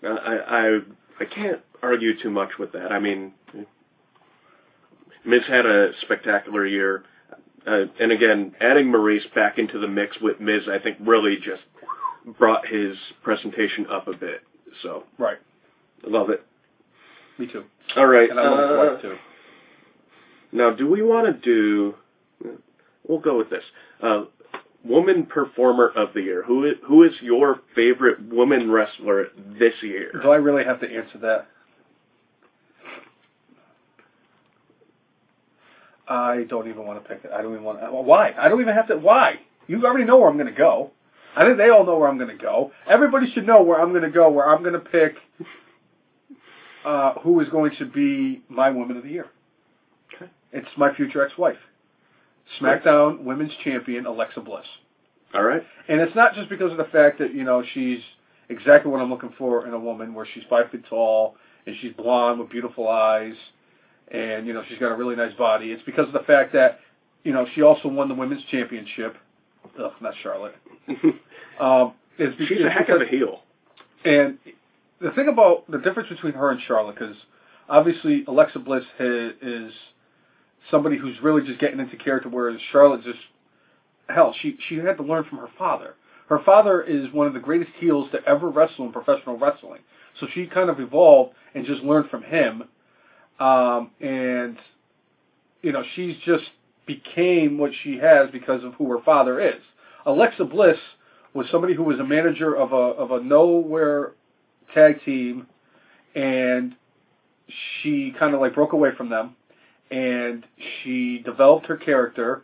Uh, 0.03 0.07
I 0.07 0.67
I 0.67 0.79
I 1.19 1.25
can't 1.25 1.61
argue 1.81 2.21
too 2.21 2.29
much 2.29 2.51
with 2.59 2.73
that. 2.73 2.91
I 2.91 2.99
mean, 2.99 3.33
Miz 5.27 5.41
had 5.47 5.65
a 5.65 5.91
spectacular 6.01 6.65
year, 6.65 7.03
uh, 7.67 7.85
and 7.99 8.11
again, 8.11 8.55
adding 8.61 8.89
Maurice 8.89 9.25
back 9.35 9.57
into 9.59 9.77
the 9.77 9.87
mix 9.87 10.17
with 10.21 10.39
Miz, 10.39 10.63
I 10.71 10.79
think 10.79 10.97
really 11.01 11.35
just 11.35 11.61
brought 12.39 12.65
his 12.67 12.95
presentation 13.23 13.85
up 13.87 14.07
a 14.07 14.13
bit. 14.13 14.41
So 14.81 15.03
Right. 15.17 15.37
I 16.05 16.09
love 16.09 16.29
it. 16.29 16.45
Me 17.37 17.47
too. 17.47 17.65
All 17.95 18.07
right. 18.07 18.29
And 18.29 18.39
I 18.39 18.43
love 18.49 18.99
uh, 18.99 19.01
too. 19.01 19.15
Now, 20.51 20.71
do 20.71 20.87
we 20.87 21.01
want 21.01 21.27
to 21.27 21.33
do? 21.33 21.95
We'll 23.07 23.19
go 23.19 23.37
with 23.37 23.49
this. 23.49 23.63
Uh, 24.01 24.25
woman 24.83 25.25
performer 25.25 25.89
of 25.89 26.13
the 26.13 26.21
year. 26.21 26.43
Who 26.43 26.65
is, 26.65 26.75
who 26.85 27.03
is 27.03 27.11
your 27.21 27.61
favorite 27.75 28.21
woman 28.31 28.71
wrestler 28.71 29.27
this 29.59 29.73
year? 29.81 30.11
Do 30.23 30.31
I 30.31 30.37
really 30.37 30.63
have 30.63 30.79
to 30.81 30.87
answer 30.89 31.17
that? 31.19 31.47
I 36.07 36.45
don't 36.47 36.69
even 36.69 36.85
want 36.85 37.03
to 37.03 37.07
pick 37.07 37.25
it. 37.25 37.31
I 37.33 37.41
don't 37.41 37.53
even 37.53 37.63
want. 37.63 37.81
Well, 37.81 38.03
why? 38.03 38.33
I 38.37 38.47
don't 38.47 38.61
even 38.61 38.73
have 38.73 38.87
to. 38.87 38.97
Why? 38.97 39.39
You 39.67 39.85
already 39.85 40.05
know 40.05 40.17
where 40.17 40.29
I'm 40.29 40.37
going 40.37 40.51
to 40.51 40.57
go. 40.57 40.91
I 41.35 41.45
think 41.45 41.57
they 41.57 41.69
all 41.69 41.85
know 41.85 41.97
where 41.97 42.09
I'm 42.09 42.17
going 42.17 42.35
to 42.35 42.41
go. 42.41 42.71
Everybody 42.89 43.31
should 43.33 43.45
know 43.45 43.61
where 43.61 43.79
I'm 43.79 43.91
going 43.91 44.03
to 44.03 44.09
go. 44.09 44.29
Where 44.29 44.49
I'm 44.49 44.63
going 44.63 44.73
to 44.73 44.79
pick 44.79 45.15
uh, 46.85 47.13
who 47.19 47.39
is 47.41 47.49
going 47.49 47.73
to 47.79 47.85
be 47.85 48.41
my 48.49 48.69
woman 48.69 48.97
of 48.97 49.03
the 49.03 49.09
year. 49.09 49.27
Okay. 50.15 50.31
It's 50.53 50.69
my 50.77 50.93
future 50.95 51.23
ex-wife, 51.25 51.57
SmackDown 52.61 53.23
Women's 53.23 53.51
Champion 53.63 54.05
Alexa 54.05 54.39
Bliss. 54.39 54.65
All 55.33 55.43
right. 55.43 55.61
And 55.89 55.99
it's 55.99 56.15
not 56.15 56.33
just 56.33 56.49
because 56.49 56.71
of 56.71 56.77
the 56.77 56.85
fact 56.85 57.19
that, 57.19 57.35
you 57.35 57.43
know, 57.43 57.61
she's 57.73 57.99
exactly 58.49 58.89
what 58.89 59.01
I'm 59.01 59.09
looking 59.09 59.33
for 59.37 59.67
in 59.67 59.73
a 59.73 59.79
woman, 59.79 60.13
where 60.13 60.25
she's 60.33 60.43
five 60.49 60.71
feet 60.71 60.85
tall 60.89 61.35
and 61.65 61.75
she's 61.81 61.91
blonde 61.93 62.39
with 62.39 62.49
beautiful 62.49 62.87
eyes 62.87 63.35
and, 64.11 64.47
you 64.47 64.53
know, 64.53 64.63
she's 64.67 64.79
got 64.79 64.91
a 64.91 64.95
really 64.95 65.15
nice 65.15 65.33
body. 65.35 65.71
It's 65.71 65.83
because 65.83 66.07
of 66.07 66.13
the 66.13 66.19
fact 66.27 66.53
that, 66.53 66.79
you 67.23 67.33
know, 67.33 67.45
she 67.55 67.61
also 67.61 67.87
won 67.89 68.07
the 68.07 68.13
women's 68.15 68.43
championship. 68.51 69.17
Ugh, 69.79 69.91
not 70.01 70.13
Charlotte. 70.23 70.55
Um, 71.59 71.93
it's 72.19 72.37
She's 72.47 72.59
a 72.61 72.67
it's 72.67 72.73
heck 72.75 72.89
of 72.89 73.01
a 73.01 73.05
heel. 73.05 73.39
and 74.05 74.37
the 75.01 75.09
thing 75.11 75.27
about 75.27 75.69
the 75.71 75.79
difference 75.79 76.07
between 76.09 76.33
her 76.33 76.51
and 76.51 76.61
Charlotte, 76.67 76.93
because 76.99 77.15
obviously 77.67 78.23
Alexa 78.27 78.59
Bliss 78.59 78.83
ha- 78.99 79.31
is 79.41 79.73
somebody 80.69 80.97
who's 80.97 81.15
really 81.23 81.41
just 81.47 81.59
getting 81.59 81.79
into 81.79 81.97
character, 81.97 82.29
whereas 82.29 82.59
Charlotte 82.71 83.03
just 83.03 83.17
hell, 84.07 84.35
she 84.39 84.55
she 84.69 84.75
had 84.77 84.97
to 84.97 85.03
learn 85.03 85.23
from 85.23 85.39
her 85.39 85.49
father. 85.57 85.95
Her 86.29 86.39
father 86.45 86.81
is 86.83 87.11
one 87.11 87.25
of 87.25 87.33
the 87.33 87.39
greatest 87.39 87.71
heels 87.79 88.07
to 88.11 88.23
ever 88.27 88.49
wrestle 88.49 88.85
in 88.85 88.91
professional 88.91 89.37
wrestling, 89.39 89.81
so 90.19 90.27
she 90.33 90.45
kind 90.45 90.69
of 90.69 90.79
evolved 90.79 91.33
and 91.55 91.65
just 91.65 91.81
learned 91.81 92.09
from 92.11 92.21
him. 92.21 92.65
Um, 93.39 93.91
and 94.01 94.57
you 95.61 95.71
know, 95.71 95.83
she's 95.95 96.15
just 96.25 96.45
became 96.85 97.57
what 97.57 97.71
she 97.83 97.97
has 97.97 98.29
because 98.31 98.63
of 98.63 98.73
who 98.75 98.89
her 98.89 99.03
father 99.03 99.39
is. 99.39 99.61
Alexa 100.05 100.45
Bliss 100.45 100.77
was 101.33 101.47
somebody 101.51 101.73
who 101.73 101.83
was 101.83 101.99
a 101.99 102.03
manager 102.03 102.55
of 102.55 102.71
a 102.71 102.75
of 102.75 103.11
a 103.11 103.21
nowhere 103.21 104.13
tag 104.73 105.03
team, 105.03 105.47
and 106.15 106.75
she 107.81 108.13
kind 108.17 108.33
of 108.33 108.41
like 108.41 108.55
broke 108.55 108.73
away 108.73 108.89
from 108.95 109.09
them, 109.09 109.35
and 109.91 110.45
she 110.81 111.19
developed 111.19 111.67
her 111.67 111.77
character. 111.77 112.43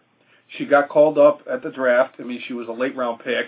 She 0.57 0.65
got 0.65 0.89
called 0.89 1.17
up 1.17 1.41
at 1.49 1.63
the 1.63 1.71
draft. 1.71 2.15
I 2.19 2.23
mean, 2.23 2.41
she 2.47 2.53
was 2.53 2.67
a 2.67 2.71
late 2.71 2.95
round 2.95 3.21
pick, 3.23 3.47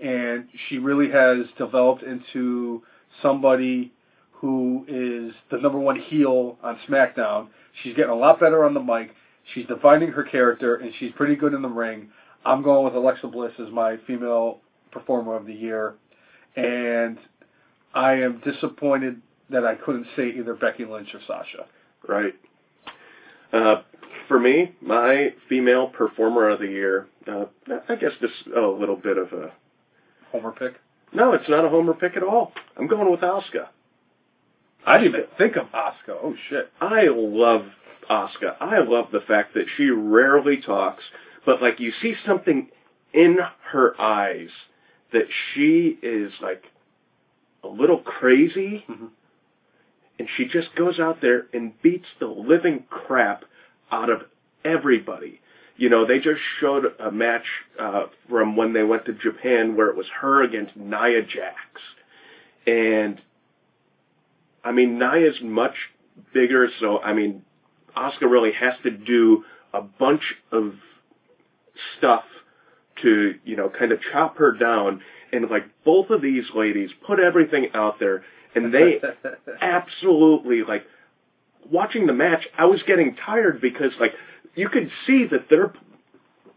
and 0.00 0.46
she 0.68 0.78
really 0.78 1.10
has 1.10 1.46
developed 1.58 2.02
into 2.02 2.82
somebody 3.22 3.92
who 4.40 4.84
is 4.88 5.34
the 5.50 5.58
number 5.58 5.78
one 5.78 5.98
heel 5.98 6.58
on 6.62 6.78
SmackDown. 6.88 7.48
She's 7.82 7.94
getting 7.94 8.10
a 8.10 8.16
lot 8.16 8.38
better 8.40 8.64
on 8.64 8.74
the 8.74 8.80
mic. 8.80 9.14
She's 9.54 9.66
defining 9.66 10.10
her 10.10 10.24
character, 10.24 10.76
and 10.76 10.92
she's 10.98 11.12
pretty 11.12 11.36
good 11.36 11.54
in 11.54 11.62
the 11.62 11.68
ring. 11.68 12.08
I'm 12.44 12.62
going 12.62 12.84
with 12.84 12.94
Alexa 12.94 13.26
Bliss 13.28 13.52
as 13.58 13.72
my 13.72 13.96
female 14.06 14.60
performer 14.90 15.36
of 15.36 15.46
the 15.46 15.54
year, 15.54 15.94
and 16.54 17.18
I 17.94 18.14
am 18.14 18.40
disappointed 18.44 19.20
that 19.50 19.64
I 19.64 19.74
couldn't 19.74 20.06
say 20.16 20.30
either 20.30 20.54
Becky 20.54 20.84
Lynch 20.84 21.08
or 21.14 21.20
Sasha. 21.26 21.66
Right. 22.06 22.34
Uh, 23.52 23.82
for 24.28 24.38
me, 24.38 24.74
my 24.80 25.34
female 25.48 25.88
performer 25.88 26.50
of 26.50 26.58
the 26.58 26.66
year, 26.66 27.06
uh, 27.26 27.44
I 27.88 27.94
guess 27.96 28.12
this 28.20 28.30
a 28.56 28.60
little 28.60 28.96
bit 28.96 29.18
of 29.18 29.32
a. 29.32 29.52
Homer 30.32 30.50
pick. 30.50 30.74
No, 31.12 31.32
it's 31.32 31.48
not 31.48 31.64
a 31.64 31.68
homer 31.68 31.94
pick 31.94 32.16
at 32.16 32.22
all. 32.22 32.52
I'm 32.76 32.88
going 32.88 33.10
with 33.10 33.20
Asuka. 33.20 33.68
I 34.86 34.98
didn't 34.98 35.14
even 35.14 35.26
think 35.36 35.56
of 35.56 35.66
Asuka. 35.72 36.16
Oh 36.22 36.34
shit. 36.48 36.70
I 36.80 37.08
love 37.10 37.66
Asuka. 38.08 38.56
I 38.60 38.78
love 38.80 39.06
the 39.12 39.20
fact 39.20 39.54
that 39.54 39.66
she 39.76 39.90
rarely 39.90 40.58
talks, 40.58 41.02
but 41.44 41.60
like 41.60 41.80
you 41.80 41.92
see 42.00 42.14
something 42.24 42.68
in 43.12 43.38
her 43.72 44.00
eyes 44.00 44.50
that 45.12 45.26
she 45.54 45.98
is 46.02 46.32
like 46.40 46.64
a 47.64 47.68
little 47.68 47.98
crazy 47.98 48.84
Mhm. 48.88 49.08
and 50.18 50.28
she 50.36 50.44
just 50.46 50.74
goes 50.76 51.00
out 51.00 51.20
there 51.20 51.46
and 51.52 51.80
beats 51.82 52.06
the 52.20 52.26
living 52.26 52.84
crap 52.90 53.44
out 53.90 54.10
of 54.10 54.24
everybody. 54.64 55.40
you 55.78 55.90
know, 55.90 56.06
they 56.06 56.18
just 56.18 56.40
showed 56.58 56.86
a 56.98 57.10
match 57.10 57.44
uh, 57.78 58.06
from 58.30 58.56
when 58.56 58.72
they 58.72 58.82
went 58.82 59.04
to 59.04 59.12
Japan 59.12 59.76
where 59.76 59.88
it 59.88 59.94
was 59.96 60.08
her 60.08 60.42
against 60.42 60.74
Nia 60.74 61.20
Jax, 61.20 61.82
and 62.66 63.20
I 64.66 64.72
mean 64.72 64.98
Nia's 64.98 65.40
much 65.40 65.76
bigger, 66.34 66.68
so 66.80 66.98
I 66.98 67.12
mean 67.12 67.44
Asuka 67.96 68.22
really 68.22 68.52
has 68.52 68.74
to 68.82 68.90
do 68.90 69.44
a 69.72 69.80
bunch 69.80 70.34
of 70.50 70.74
stuff 71.96 72.24
to 73.02 73.34
you 73.44 73.56
know 73.56 73.70
kind 73.70 73.92
of 73.92 74.00
chop 74.12 74.38
her 74.38 74.52
down, 74.52 75.02
and 75.32 75.48
like 75.48 75.66
both 75.84 76.10
of 76.10 76.20
these 76.20 76.46
ladies 76.52 76.90
put 77.06 77.20
everything 77.20 77.68
out 77.74 78.00
there, 78.00 78.24
and 78.56 78.74
they 78.74 79.00
absolutely 79.60 80.64
like 80.64 80.84
watching 81.70 82.08
the 82.08 82.12
match. 82.12 82.48
I 82.58 82.64
was 82.64 82.82
getting 82.82 83.14
tired 83.14 83.60
because 83.60 83.92
like 84.00 84.14
you 84.56 84.68
could 84.68 84.90
see 85.06 85.26
that 85.30 85.48
they're 85.48 85.72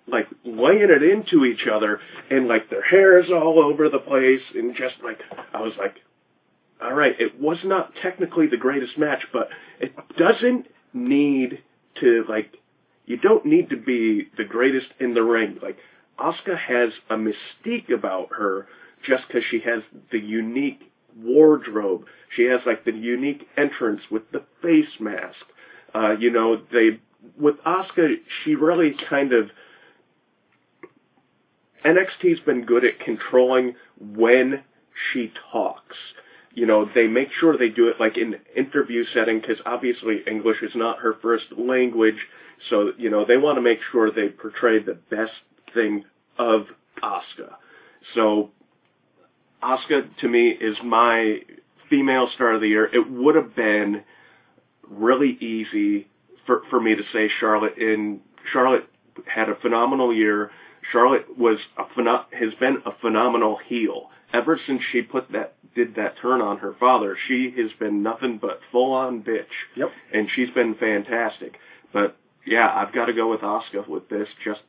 like 0.07 0.27
laying 0.44 0.90
it 0.90 1.03
into 1.03 1.45
each 1.45 1.68
other 1.72 1.99
and 2.31 2.48
like 2.48 2.72
their 2.72 2.81
hair 2.81 3.19
is 3.19 3.30
all 3.30 3.60
over 3.64 3.88
the 3.90 3.99
place 3.99 4.41
and 4.56 4.76
just 4.76 4.95
like 5.03 5.19
I 5.53 5.61
was 5.61 5.73
like 5.77 5.98
all 6.82 6.94
right 6.94 7.20
it 7.20 7.40
was 7.40 7.58
not 7.64 7.94
technically 8.02 8.48
the 8.48 8.58
greatest 8.58 8.98
match 8.98 9.26
but 9.34 9.50
it 9.80 9.94
doesn't 10.18 10.68
need 10.94 11.62
to 12.00 12.26
like 12.28 12.60
you 13.10 13.18
don't 13.18 13.44
need 13.44 13.72
to 13.72 13.76
be 13.76 14.30
the 14.38 14.44
greatest 14.44 14.86
in 15.00 15.16
the 15.16 15.24
ring. 15.24 15.58
Like 15.62 15.78
Asuka 16.20 16.58
has 16.58 16.92
a 17.10 17.16
mystique 17.16 17.92
about 17.92 18.30
her 18.38 18.68
just 19.04 19.24
because 19.28 19.44
she 19.50 19.60
has 19.62 19.82
the 20.12 20.20
unique 20.20 20.92
wardrobe. 21.18 22.06
She 22.36 22.44
has 22.44 22.62
like 22.68 22.86
the 22.86 22.92
unique 22.92 23.48
entrance 23.58 24.02
with 24.12 24.32
the 24.32 24.44
face 24.62 25.00
mask. 25.00 25.44
Uh 25.94 26.12
you 26.20 26.30
know 26.30 26.62
they 26.72 27.00
with 27.38 27.56
Asuka, 27.66 28.18
she 28.44 28.54
really 28.54 28.96
kind 29.10 29.34
of 29.34 29.50
NXT's 31.84 32.42
been 32.42 32.66
good 32.66 32.86
at 32.86 33.00
controlling 33.00 33.76
when 34.00 34.64
she 35.12 35.32
talks. 35.52 35.96
You 36.54 36.66
know, 36.66 36.90
they 36.94 37.08
make 37.08 37.30
sure 37.40 37.58
they 37.58 37.70
do 37.70 37.88
it 37.90 38.00
like 38.00 38.18
in 38.18 38.36
interview 38.56 39.06
setting 39.14 39.40
because 39.40 39.58
obviously 39.66 40.22
English 40.28 40.58
is 40.62 40.72
not 40.76 41.00
her 41.00 41.16
first 41.22 41.46
language. 41.58 42.18
So, 42.70 42.92
you 42.98 43.10
know, 43.10 43.26
they 43.26 43.38
want 43.38 43.58
to 43.58 43.62
make 43.62 43.80
sure 43.92 44.12
they 44.12 44.30
portray 44.30 44.80
the 44.80 44.98
best 45.10 45.32
thing 45.74 46.06
of 46.38 46.66
Asuka. 47.02 47.56
So, 48.16 48.50
Asuka 49.64 50.10
to 50.22 50.28
me 50.28 50.50
is 50.50 50.78
my 50.84 51.40
female 51.90 52.30
star 52.36 52.54
of 52.54 52.62
the 52.62 52.68
year. 52.68 52.86
It 52.86 53.10
would 53.10 53.36
have 53.36 53.56
been 53.56 54.04
really 54.90 55.38
easy 55.40 56.08
for 56.46 56.64
for 56.70 56.80
me 56.82 56.96
to 56.96 57.04
say 57.14 57.30
Charlotte 57.40 57.78
in 57.78 58.22
Charlotte 58.52 58.88
had 59.26 59.50
a 59.50 59.56
phenomenal 59.56 60.14
year. 60.14 60.52
Charlotte 60.92 61.38
was 61.38 61.60
a 61.78 61.86
has 62.36 62.54
been 62.60 62.82
a 62.86 62.92
phenomenal 63.02 63.58
heel 63.68 64.10
ever 64.34 64.60
since 64.66 64.82
she 64.92 65.02
put 65.02 65.32
that 65.32 65.56
did 65.80 65.96
that 65.96 66.16
turn 66.22 66.42
on 66.42 66.58
her 66.58 66.76
father. 66.80 67.18
She 67.28 67.54
has 67.58 67.72
been 67.80 68.04
nothing 68.04 68.38
but 68.38 68.60
full 68.72 68.94
on 68.94 69.24
bitch. 69.24 69.46
Yep. 69.76 69.90
And 70.14 70.30
she's 70.36 70.50
been 70.50 70.76
fantastic. 70.76 71.58
But 71.94 72.18
yeah, 72.46 72.70
I've 72.74 72.94
got 72.94 73.06
to 73.06 73.14
go 73.14 73.30
with 73.30 73.42
Asuka 73.42 73.88
with 73.88 74.10
this. 74.10 74.28
Just 74.44 74.62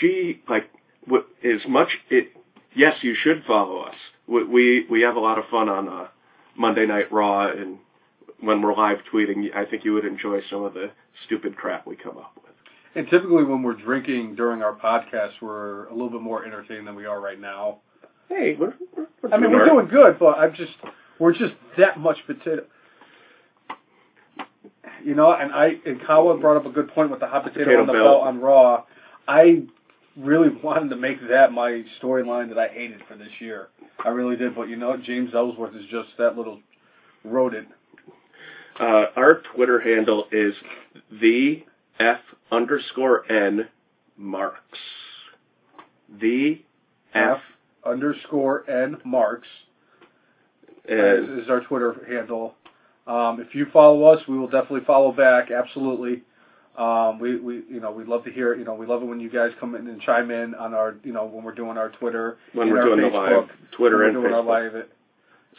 she 0.00 0.42
like 0.48 0.70
as 1.44 1.60
much 1.68 1.88
it. 2.10 2.32
Yes, 2.74 2.96
you 3.02 3.14
should 3.14 3.44
follow 3.46 3.80
us. 3.80 3.96
We 4.26 4.44
we, 4.44 4.86
we 4.90 5.00
have 5.02 5.16
a 5.16 5.20
lot 5.20 5.38
of 5.38 5.44
fun 5.50 5.68
on 5.68 5.88
uh, 5.88 6.08
Monday 6.56 6.86
Night 6.86 7.12
Raw 7.12 7.50
and 7.50 7.78
when 8.40 8.62
we're 8.62 8.74
live 8.74 8.98
tweeting, 9.12 9.54
I 9.54 9.64
think 9.64 9.84
you 9.84 9.94
would 9.94 10.04
enjoy 10.04 10.40
some 10.48 10.62
of 10.62 10.74
the 10.74 10.90
stupid 11.26 11.56
crap 11.56 11.86
we 11.86 11.96
come 11.96 12.18
up 12.18 12.32
with. 12.36 12.52
And 12.94 13.08
typically, 13.10 13.44
when 13.44 13.62
we're 13.62 13.74
drinking 13.74 14.36
during 14.36 14.62
our 14.62 14.74
podcast, 14.74 15.32
we're 15.40 15.86
a 15.86 15.92
little 15.92 16.10
bit 16.10 16.20
more 16.20 16.44
entertaining 16.44 16.84
than 16.84 16.94
we 16.94 17.04
are 17.04 17.20
right 17.20 17.40
now. 17.40 17.78
Hey, 18.28 18.56
we're, 18.58 18.74
we're, 18.96 19.06
we're 19.22 19.32
I 19.32 19.38
mean, 19.38 19.52
we're 19.52 19.68
doing 19.68 19.88
good, 19.88 20.18
but 20.18 20.38
I'm 20.38 20.54
just 20.54 20.72
we're 21.18 21.32
just 21.32 21.54
that 21.76 21.98
much 21.98 22.18
potato. 22.26 22.64
You 25.04 25.14
know, 25.14 25.32
and 25.32 25.52
I 25.52 25.76
and 25.86 26.00
Kawa 26.04 26.38
brought 26.38 26.56
up 26.56 26.66
a 26.66 26.70
good 26.70 26.88
point 26.88 27.10
with 27.10 27.20
the 27.20 27.26
hot 27.26 27.44
potato, 27.44 27.64
potato 27.64 27.80
on 27.80 27.86
the 27.86 27.92
belt. 27.92 28.04
belt 28.04 28.22
on 28.26 28.40
Raw. 28.40 28.84
I 29.26 29.62
really 30.16 30.48
wanted 30.62 30.90
to 30.90 30.96
make 30.96 31.26
that 31.28 31.52
my 31.52 31.84
storyline 32.02 32.48
that 32.48 32.58
I 32.58 32.68
hated 32.68 33.02
for 33.08 33.16
this 33.16 33.30
year. 33.38 33.68
I 34.04 34.08
really 34.10 34.36
did, 34.36 34.54
but 34.54 34.68
you 34.68 34.76
know, 34.76 34.96
James 34.96 35.30
Ellsworth 35.34 35.74
is 35.74 35.86
just 35.90 36.08
that 36.18 36.36
little 36.36 36.60
rodent. 37.24 37.68
Uh, 38.78 39.06
our 39.16 39.42
Twitter 39.54 39.80
handle 39.80 40.26
is 40.30 40.54
the 41.20 41.64
F 41.98 42.20
underscore 42.50 43.30
N 43.30 43.68
marks. 44.16 44.78
The 46.20 46.62
F, 47.14 47.36
F 47.36 47.40
underscore 47.88 48.68
N 48.70 48.98
Marks 49.04 49.48
is, 50.86 51.44
is, 51.44 51.50
our 51.50 51.60
Twitter 51.60 51.94
handle. 52.08 52.54
Um, 53.06 53.40
if 53.40 53.54
you 53.54 53.66
follow 53.72 54.04
us, 54.04 54.20
we 54.28 54.38
will 54.38 54.48
definitely 54.48 54.84
follow 54.86 55.12
back. 55.12 55.50
Absolutely. 55.50 56.22
Um, 56.76 57.18
we, 57.18 57.36
we, 57.40 57.54
you 57.68 57.80
know, 57.80 57.90
we 57.90 58.04
love 58.04 58.24
to 58.24 58.30
hear, 58.30 58.54
you 58.54 58.64
know, 58.64 58.74
we 58.74 58.86
love 58.86 59.02
it 59.02 59.06
when 59.06 59.18
you 59.18 59.30
guys 59.30 59.50
come 59.58 59.74
in 59.74 59.88
and 59.88 60.00
chime 60.00 60.30
in 60.30 60.54
on 60.54 60.74
our, 60.74 60.96
you 61.02 61.12
know, 61.12 61.24
when 61.24 61.42
we're 61.42 61.54
doing 61.54 61.76
our 61.76 61.90
Twitter, 61.90 62.38
when 62.52 62.70
we're 62.70 62.82
doing 62.82 63.00
Facebook, 63.00 63.12
the 63.12 63.18
live 63.18 63.48
Twitter 63.72 64.04
and 64.04 64.14
doing 64.14 64.32
Facebook. 64.32 64.36
our 64.36 64.72
live. 64.72 64.86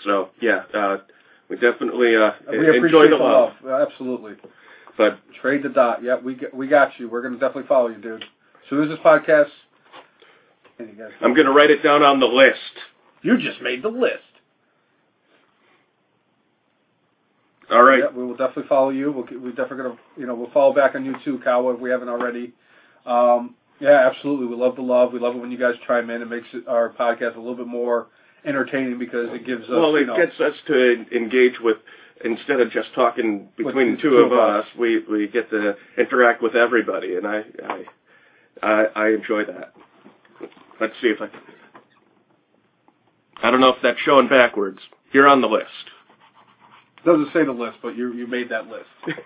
So 0.06 0.30
yeah, 0.42 0.64
uh, 0.74 0.98
we 1.50 1.58
definitely 1.58 2.16
uh, 2.16 2.32
We 2.50 2.60
enjoy 2.60 2.78
appreciate 2.78 3.10
the 3.10 3.16
love. 3.18 3.54
love. 3.64 3.90
Absolutely. 3.90 4.34
But 4.98 5.20
Trade 5.42 5.64
the 5.64 5.70
dot. 5.70 6.04
Yeah, 6.04 6.18
we 6.18 6.40
we 6.54 6.68
got 6.68 6.98
you. 7.00 7.10
We're 7.10 7.22
gonna 7.22 7.36
definitely 7.40 7.68
follow 7.68 7.88
you, 7.88 7.98
dude. 7.98 8.24
As 8.24 8.70
soon 8.70 8.84
as 8.84 8.90
this 8.90 9.00
podcast, 9.00 9.50
you 10.80 11.10
I'm 11.22 11.34
gonna 11.36 11.52
write 11.52 11.72
it 11.72 11.84
down 11.84 12.04
on 12.04 12.20
the 12.20 12.26
list. 12.26 12.58
you 13.22 13.38
just 13.38 13.62
made 13.62 13.84
the 13.84 13.90
list. 13.90 14.24
All 17.72 17.84
right. 17.84 18.00
Yeah, 18.00 18.12
we 18.12 18.24
will 18.26 18.36
definitely 18.36 18.68
follow 18.68 18.90
you. 18.90 19.12
We'll, 19.12 19.26
we're 19.42 19.52
definitely 19.52 19.78
gonna, 19.78 19.98
you 20.18 20.26
know, 20.26 20.34
we'll 20.34 20.50
follow 20.52 20.74
back 20.74 20.96
on 20.96 21.06
you 21.06 21.16
too, 21.24 21.40
Kawa, 21.44 21.76
if 21.76 21.80
we 21.80 21.90
haven't 21.92 22.10
already. 22.10 22.54
Um, 23.06 23.56
yeah, 23.80 24.10
absolutely. 24.12 24.48
We 24.48 24.56
love 24.56 24.76
the 24.76 24.82
love. 24.82 25.14
We 25.14 25.20
love 25.20 25.36
it 25.36 25.40
when 25.40 25.52
you 25.52 25.58
guys 25.58 25.76
chime 25.86 26.10
in. 26.10 26.22
It 26.22 26.30
makes 26.30 26.48
our 26.68 26.90
podcast 26.90 27.36
a 27.36 27.40
little 27.40 27.56
bit 27.56 27.68
more 27.68 28.08
entertaining 28.44 28.98
because 28.98 29.28
it 29.32 29.46
gives 29.46 29.64
us, 29.66 29.70
Well, 29.70 29.92
you 29.92 29.98
it 29.98 30.08
know, 30.08 30.16
gets 30.18 30.40
us 30.40 30.54
to 30.68 31.06
engage 31.16 31.60
with 31.62 31.78
instead 32.26 32.60
of 32.60 32.72
just 32.72 32.90
talking 32.96 33.50
between 33.56 33.92
the 33.96 34.02
two 34.02 34.10
two 34.10 34.18
of 34.18 34.32
of 34.32 34.40
us. 34.40 34.66
We 34.78 35.04
we 35.10 35.28
get 35.28 35.50
to 35.52 35.76
interact 35.98 36.42
with 36.42 36.56
everybody, 36.56 37.16
and 37.16 37.28
I 37.28 37.44
I 37.68 37.84
I, 38.64 38.86
I 38.96 39.08
enjoy 39.10 39.46
that. 39.46 39.74
Let's 40.80 40.94
see 41.02 41.08
if 41.08 41.22
I. 41.22 41.30
I 43.42 43.52
don't 43.52 43.62
know 43.62 43.70
if 43.70 43.82
that's 43.82 44.00
showing 44.02 44.28
backwards. 44.28 44.80
You're 45.14 45.28
on 45.28 45.42
the 45.42 45.48
list. 45.48 45.68
doesn't 47.06 47.32
say 47.34 47.46
the 47.46 47.52
list, 47.52 47.78
but 47.82 47.96
you 47.96 48.14
you 48.14 48.28
made 48.28 48.50
that 48.50 48.68
list. 48.68 48.90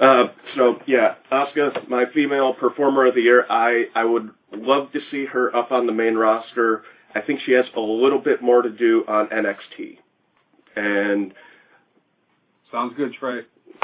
Uh, 0.00 0.24
so 0.56 0.80
yeah, 0.88 1.14
Asuka, 1.30 1.88
my 1.88 2.04
female 2.12 2.52
performer 2.52 3.06
of 3.06 3.14
the 3.14 3.20
year. 3.20 3.46
I 3.48 3.84
I 3.94 4.04
would 4.04 4.30
love 4.52 4.90
to 4.90 4.98
see 5.08 5.24
her 5.26 5.54
up 5.54 5.70
on 5.70 5.86
the 5.86 5.92
main 5.92 6.16
roster. 6.16 6.82
I 7.14 7.20
think 7.20 7.38
she 7.46 7.52
has 7.52 7.64
a 7.76 7.80
little 7.80 8.18
bit 8.18 8.42
more 8.42 8.60
to 8.62 8.70
do 8.70 9.04
on 9.06 9.28
NXT, 9.28 9.98
and 10.74 11.32
Sounds 12.72 12.94
good, 12.96 13.12
Trey. 13.14 13.42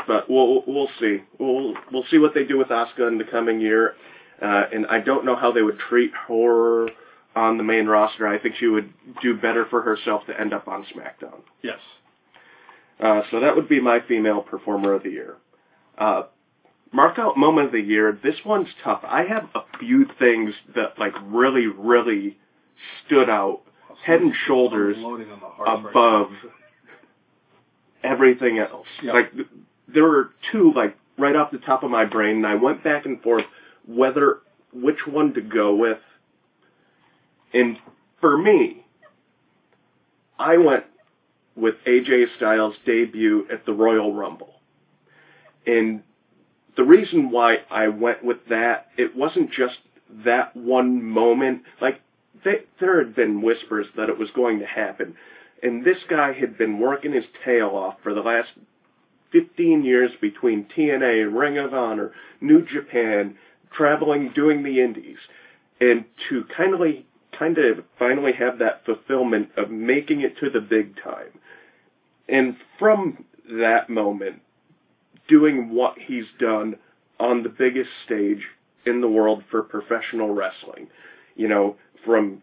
but 0.09 0.29
we'll 0.29 0.65
we'll 0.67 0.89
see. 0.99 1.19
We'll 1.39 1.75
we'll 1.93 2.05
see 2.11 2.19
what 2.19 2.35
they 2.35 2.43
do 2.45 2.59
with 2.59 2.69
Asuka 2.69 3.07
in 3.07 3.17
the 3.19 3.25
coming 3.31 3.61
year. 3.61 3.95
Uh, 4.43 4.65
and 4.73 4.87
I 4.87 5.01
don't 5.01 5.25
know 5.25 5.37
how 5.37 5.53
they 5.53 5.63
would 5.63 5.79
treat 5.79 6.13
her 6.29 6.89
on 7.37 7.59
the 7.59 7.63
main 7.63 7.87
roster. 7.87 8.27
I 8.27 8.39
think 8.39 8.57
she 8.57 8.67
would 8.67 8.93
do 9.23 9.37
better 9.37 9.67
for 9.67 9.83
herself 9.83 10.27
to 10.27 10.39
end 10.39 10.53
up 10.53 10.67
on 10.67 10.85
SmackDown. 10.85 11.41
Yes. 11.63 11.79
Uh, 12.99 13.23
so 13.31 13.41
that 13.41 13.57
would 13.57 13.69
be 13.69 13.81
my 13.81 14.01
female 14.07 14.41
performer 14.41 14.95
of 14.95 15.03
the 15.03 15.11
year. 15.11 15.37
Uh, 15.97 16.25
mark 16.93 17.19
out 17.19 17.37
moment 17.37 17.67
of 17.67 17.73
the 17.73 17.81
year. 17.81 18.19
This 18.23 18.37
one's 18.45 18.69
tough. 18.83 19.01
I 19.05 19.25
have 19.25 19.49
a 19.55 19.61
few 19.79 20.07
things 20.19 20.55
that 20.75 20.99
like 20.99 21.15
really, 21.25 21.67
really 21.67 22.39
stood 23.07 23.29
out, 23.29 23.61
head 24.05 24.21
and 24.21 24.33
shoulders 24.47 24.97
Loading 24.99 25.31
on 25.31 25.41
the 25.41 25.47
heart 25.47 25.85
right 25.85 25.91
above 25.91 26.31
everything 28.03 28.59
else. 28.59 28.87
Yeah. 29.03 29.13
Like 29.13 29.33
th- 29.35 29.49
there 29.89 30.05
were 30.05 30.31
two 30.53 30.73
like 30.75 30.97
right 31.19 31.37
off 31.37 31.51
the 31.51 31.59
top 31.59 31.83
of 31.83 31.91
my 31.91 32.05
brain, 32.05 32.37
and 32.37 32.47
I 32.47 32.55
went 32.55 32.83
back 32.83 33.07
and 33.07 33.23
forth 33.23 33.45
whether 33.97 34.39
which 34.73 35.07
one 35.07 35.35
to 35.35 35.41
go 35.41 35.75
with. 35.75 35.99
And 37.53 37.77
for 38.21 38.39
me, 38.39 38.85
I 40.39 40.57
went 40.57 40.85
with 41.57 41.75
AJ 41.87 42.37
Styles' 42.37 42.77
debut 42.87 43.47
at 43.53 43.67
the 43.67 43.73
Royal 43.73 44.15
Rumble. 44.15 44.55
And 45.67 46.03
the 46.77 46.85
reason 46.85 47.31
why 47.31 47.59
I 47.71 47.89
went 47.89 48.25
with 48.25 48.39
that, 48.49 48.89
it 48.97 49.17
wasn't 49.17 49.51
just 49.51 49.77
that 50.25 50.57
one 50.57 51.03
moment. 51.03 51.63
Like, 51.81 52.01
they, 52.45 52.61
there 52.81 53.05
had 53.05 53.15
been 53.15 53.43
whispers 53.43 53.87
that 53.97 54.09
it 54.09 54.19
was 54.19 54.31
going 54.35 54.61
to 54.61 54.67
happen. 54.67 55.17
And 55.63 55.85
this 55.85 55.99
guy 56.09 56.33
had 56.33 56.57
been 56.57 56.79
working 56.79 57.13
his 57.13 57.25
tail 57.45 57.71
off 57.71 57.97
for 58.03 58.15
the 58.15 58.23
last 58.23 58.49
15 59.33 59.85
years 59.85 60.11
between 60.21 60.67
TNA, 60.77 61.37
Ring 61.39 61.59
of 61.59 61.75
Honor, 61.75 62.13
New 62.41 62.65
Japan, 62.65 63.37
traveling, 63.73 64.33
doing 64.35 64.63
the 64.63 64.81
indies, 64.81 65.19
and 65.81 66.05
to 66.29 66.45
kind 66.57 66.75
of 66.75 66.81
kind 67.39 67.59
of 67.59 67.85
finally 67.99 68.33
have 68.33 68.59
that 68.59 68.85
fulfillment 68.85 69.51
of 69.57 69.71
making 69.71 70.21
it 70.21 70.37
to 70.39 70.51
the 70.51 70.61
big 70.61 70.95
time. 71.03 71.31
And 72.29 72.57
from 72.79 73.25
that 73.51 73.89
moment, 73.89 74.43
doing 75.29 75.75
what 75.75 75.97
he's 75.99 76.27
done 76.39 76.77
on 77.19 77.43
the 77.43 77.49
biggest 77.49 77.91
stage 78.05 78.43
in 78.87 79.01
the 79.01 79.09
world 79.09 79.43
for 79.51 79.63
professional 79.63 80.31
wrestling. 80.35 80.89
You 81.37 81.49
know, 81.49 81.77
from 82.05 82.43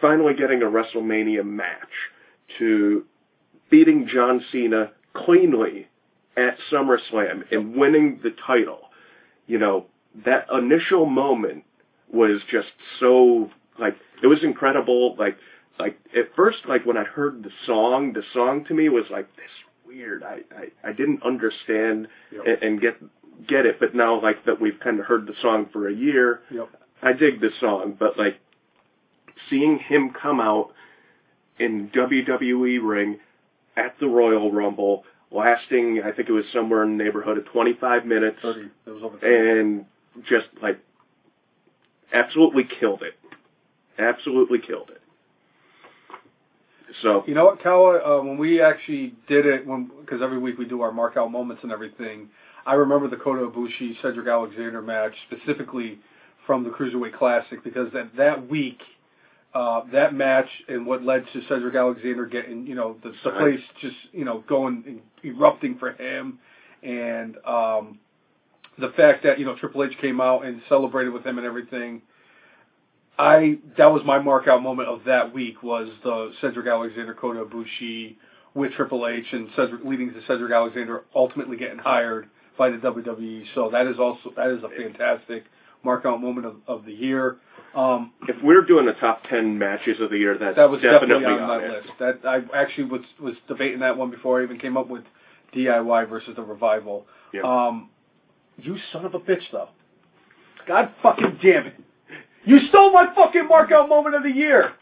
finally 0.00 0.34
getting 0.34 0.62
a 0.62 0.66
WrestleMania 0.66 1.44
match 1.44 2.10
to 2.58 3.04
beating 3.70 4.08
John 4.08 4.44
Cena 4.50 4.92
cleanly 5.14 5.88
at 6.36 6.56
SummerSlam 6.70 7.50
and 7.52 7.76
winning 7.76 8.20
the 8.22 8.34
title. 8.46 8.80
You 9.46 9.58
know, 9.58 9.86
that 10.24 10.46
initial 10.52 11.06
moment 11.06 11.64
was 12.12 12.40
just 12.50 12.68
so 13.00 13.50
like 13.78 13.96
it 14.22 14.26
was 14.26 14.42
incredible. 14.42 15.14
Like 15.16 15.36
like 15.78 15.98
at 16.16 16.34
first, 16.34 16.58
like 16.68 16.84
when 16.84 16.96
I 16.96 17.04
heard 17.04 17.42
the 17.44 17.50
song, 17.66 18.12
the 18.12 18.22
song 18.32 18.64
to 18.66 18.74
me 18.74 18.88
was 18.88 19.04
like 19.10 19.28
this 19.36 19.50
weird. 19.86 20.22
I 20.22 20.40
I, 20.56 20.88
I 20.90 20.92
didn't 20.92 21.22
understand 21.22 22.08
Yep. 22.32 22.42
and, 22.46 22.62
and 22.62 22.80
get 22.80 22.96
get 23.46 23.66
it. 23.66 23.78
But 23.78 23.94
now, 23.94 24.20
like 24.20 24.44
that, 24.46 24.60
we've 24.60 24.80
kind 24.82 24.98
of 24.98 25.06
heard 25.06 25.26
the 25.26 25.34
song 25.40 25.68
for 25.72 25.88
a 25.88 25.92
year. 25.94 26.40
Yep. 26.50 26.68
I 27.02 27.12
dig 27.12 27.40
the 27.40 27.50
song, 27.60 27.96
but 27.98 28.18
like 28.18 28.40
seeing 29.48 29.78
him 29.78 30.10
come 30.20 30.40
out 30.40 30.72
in 31.58 31.90
WWE 31.94 32.80
ring 32.82 33.18
at 33.76 33.94
the 34.00 34.06
Royal 34.08 34.50
Rumble, 34.52 35.04
lasting 35.30 36.02
I 36.04 36.10
think 36.12 36.28
it 36.28 36.32
was 36.32 36.44
somewhere 36.52 36.82
in 36.82 36.96
the 36.98 37.04
neighborhood 37.04 37.38
of 37.38 37.46
25 37.46 38.04
minutes, 38.04 38.38
Thirty. 38.42 38.68
It 38.86 38.90
was 38.90 39.02
over. 39.04 39.18
30. 39.18 39.60
and 39.60 39.84
just 40.28 40.46
like 40.62 40.78
absolutely 42.12 42.64
killed 42.64 43.02
it. 43.02 43.14
Absolutely 43.98 44.58
killed 44.60 44.90
it. 44.90 45.00
So 47.02 47.22
You 47.26 47.34
know 47.34 47.44
what, 47.44 47.62
Kawa? 47.62 47.98
Uh, 47.98 48.22
when 48.22 48.38
we 48.38 48.60
actually 48.60 49.14
did 49.28 49.46
it, 49.46 49.66
when 49.66 49.90
because 50.00 50.22
every 50.22 50.38
week 50.38 50.58
we 50.58 50.64
do 50.64 50.80
our 50.82 50.92
mark 50.92 51.16
out 51.16 51.30
moments 51.30 51.62
and 51.62 51.70
everything, 51.70 52.28
I 52.66 52.74
remember 52.74 53.08
the 53.08 53.16
Kota 53.16 53.46
Ibushi 53.46 54.00
Cedric 54.02 54.26
Alexander 54.26 54.82
match 54.82 55.14
specifically 55.30 55.98
from 56.46 56.64
the 56.64 56.70
Cruiserweight 56.70 57.16
Classic 57.16 57.62
because 57.62 57.92
that 57.92 58.16
that 58.16 58.48
week, 58.48 58.80
uh, 59.54 59.82
that 59.92 60.14
match 60.14 60.48
and 60.68 60.86
what 60.86 61.02
led 61.04 61.24
to 61.32 61.42
Cedric 61.48 61.74
Alexander 61.74 62.26
getting 62.26 62.66
you 62.66 62.74
know 62.74 62.96
the, 63.02 63.12
the 63.22 63.30
place 63.32 63.60
just 63.80 63.96
you 64.12 64.24
know 64.24 64.42
going 64.48 65.00
erupting 65.22 65.78
for 65.78 65.92
him, 65.92 66.38
and 66.82 67.36
um, 67.46 67.98
the 68.80 68.90
fact 68.90 69.24
that 69.24 69.38
you 69.38 69.44
know 69.44 69.56
Triple 69.56 69.84
H 69.84 69.96
came 70.00 70.20
out 70.20 70.44
and 70.44 70.62
celebrated 70.68 71.12
with 71.12 71.24
him 71.24 71.38
and 71.38 71.46
everything. 71.46 72.02
I 73.18 73.58
that 73.76 73.86
was 73.86 74.02
my 74.04 74.18
mark 74.18 74.46
out 74.46 74.62
moment 74.62 74.88
of 74.88 75.04
that 75.04 75.34
week 75.34 75.62
was 75.62 75.88
the 76.04 76.32
Cedric 76.40 76.66
Alexander 76.66 77.14
Kota 77.14 77.44
Ibushi 77.44 78.16
with 78.54 78.72
Triple 78.72 79.06
H 79.08 79.26
and 79.32 79.48
Cedric 79.56 79.84
leading 79.84 80.12
to 80.12 80.20
Cedric 80.26 80.52
Alexander 80.52 81.04
ultimately 81.14 81.56
getting 81.56 81.78
hired 81.78 82.28
by 82.56 82.70
the 82.70 82.76
WWE. 82.76 83.44
So 83.54 83.70
that 83.70 83.86
is 83.86 83.98
also 83.98 84.32
that 84.36 84.50
is 84.50 84.62
a 84.62 84.68
fantastic 84.68 85.44
mark 85.84 86.04
out 86.04 86.20
moment 86.20 86.46
of, 86.46 86.56
of 86.66 86.84
the 86.84 86.92
year. 86.92 87.38
Um, 87.74 88.12
if 88.26 88.36
we're 88.42 88.64
doing 88.64 88.86
the 88.86 88.94
top 88.94 89.24
10 89.28 89.58
matches 89.58 90.00
of 90.00 90.10
the 90.10 90.18
year, 90.18 90.36
that's 90.38 90.56
that 90.56 90.70
was 90.70 90.80
definitely, 90.80 91.20
definitely, 91.20 91.42
on, 91.42 91.50
on 91.50 91.60
that 91.60 91.70
it. 91.70 91.72
list. 91.72 91.88
That 91.98 92.18
I 92.24 92.58
actually 92.58 92.84
was 92.84 93.02
was 93.20 93.34
debating 93.46 93.80
that 93.80 93.96
one 93.96 94.10
before 94.10 94.40
I 94.40 94.44
even 94.44 94.58
came 94.58 94.76
up 94.76 94.88
with 94.88 95.04
DIY 95.54 96.08
versus 96.08 96.34
the 96.36 96.42
revival. 96.42 97.06
Yeah. 97.32 97.42
Um, 97.42 97.90
you 98.58 98.76
son 98.92 99.04
of 99.04 99.14
a 99.14 99.20
bitch, 99.20 99.42
though. 99.52 99.68
God 100.66 100.90
fucking 101.02 101.38
damn 101.42 101.66
it! 101.66 101.74
You 102.44 102.60
stole 102.68 102.92
my 102.92 103.12
fucking 103.14 103.48
mark 103.48 103.72
out 103.72 103.88
moment 103.88 104.14
of 104.14 104.22
the 104.22 104.30
year. 104.30 104.72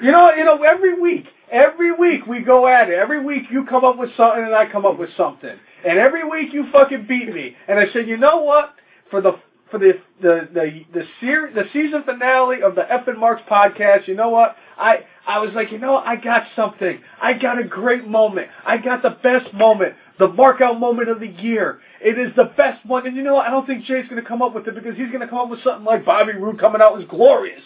You 0.00 0.12
know, 0.12 0.32
you 0.32 0.44
know, 0.44 0.62
every 0.62 1.00
week, 1.00 1.24
every 1.50 1.92
week 1.92 2.26
we 2.26 2.40
go 2.40 2.68
at 2.68 2.88
it. 2.88 2.94
Every 2.94 3.24
week 3.24 3.44
you 3.50 3.64
come 3.66 3.84
up 3.84 3.98
with 3.98 4.10
something 4.16 4.44
and 4.44 4.54
I 4.54 4.70
come 4.70 4.86
up 4.86 4.98
with 4.98 5.10
something. 5.16 5.56
And 5.84 5.98
every 5.98 6.28
week 6.28 6.52
you 6.52 6.70
fucking 6.70 7.06
beat 7.08 7.32
me. 7.34 7.56
And 7.66 7.78
I 7.78 7.92
said, 7.92 8.06
you 8.06 8.16
know 8.16 8.42
what? 8.42 8.74
For 9.10 9.20
the 9.20 9.32
for 9.70 9.78
the 9.78 9.94
the 10.20 10.48
the 10.52 10.84
the, 10.92 11.04
ser- 11.20 11.52
the 11.54 11.64
season 11.72 12.02
finale 12.04 12.62
of 12.62 12.74
the 12.74 12.90
F 12.90 13.06
and 13.08 13.18
Marks 13.18 13.42
podcast, 13.50 14.06
you 14.08 14.14
know 14.14 14.28
what? 14.30 14.56
I 14.78 15.04
I 15.26 15.38
was 15.40 15.50
like, 15.54 15.70
you 15.72 15.78
know, 15.78 15.94
what? 15.94 16.06
I 16.06 16.16
got 16.16 16.44
something. 16.56 17.00
I 17.20 17.34
got 17.34 17.58
a 17.58 17.64
great 17.64 18.06
moment. 18.06 18.48
I 18.64 18.78
got 18.78 19.02
the 19.02 19.10
best 19.22 19.52
moment, 19.52 19.94
the 20.18 20.28
mark 20.28 20.60
out 20.60 20.78
moment 20.80 21.08
of 21.08 21.20
the 21.20 21.26
year. 21.28 21.80
It 22.00 22.18
is 22.18 22.34
the 22.36 22.44
best 22.56 22.84
one. 22.86 23.06
And 23.06 23.16
you 23.16 23.22
know, 23.22 23.34
what? 23.34 23.46
I 23.46 23.50
don't 23.50 23.66
think 23.66 23.84
Jay's 23.84 24.08
going 24.08 24.22
to 24.22 24.26
come 24.28 24.40
up 24.42 24.54
with 24.54 24.66
it 24.68 24.74
because 24.74 24.96
he's 24.96 25.08
going 25.08 25.20
to 25.20 25.28
come 25.28 25.38
up 25.38 25.50
with 25.50 25.62
something 25.62 25.84
like 25.84 26.04
Bobby 26.04 26.32
Roode 26.32 26.58
coming 26.60 26.80
out 26.80 26.96
was 26.96 27.04
glorious, 27.08 27.62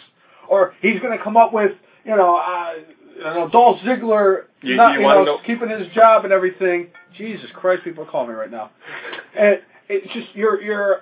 or 0.49 0.73
he's 0.81 0.99
going 0.99 1.17
to 1.17 1.23
come 1.23 1.37
up 1.37 1.53
with 1.53 1.71
you 2.05 2.15
know, 2.15 2.35
uh, 2.35 2.73
you 3.15 3.23
know 3.23 3.49
Dolph 3.49 3.79
Ziggler 3.79 4.43
You- 4.61 4.75
not 4.75 4.93
you 4.95 5.01
you, 5.01 5.07
know, 5.07 5.23
know- 5.23 5.39
keeping 5.45 5.69
his 5.69 5.87
job 5.93 6.25
and 6.25 6.33
everything. 6.33 6.87
Jesus 7.17 7.49
Christ, 7.53 7.83
people 7.83 8.03
are 8.03 8.07
calling 8.09 8.29
me 8.29 8.35
right 8.35 8.51
now. 8.51 8.71
And 9.37 9.61
it's 9.89 10.11
just 10.13 10.27
you're 10.35 10.61
you're. 10.61 11.01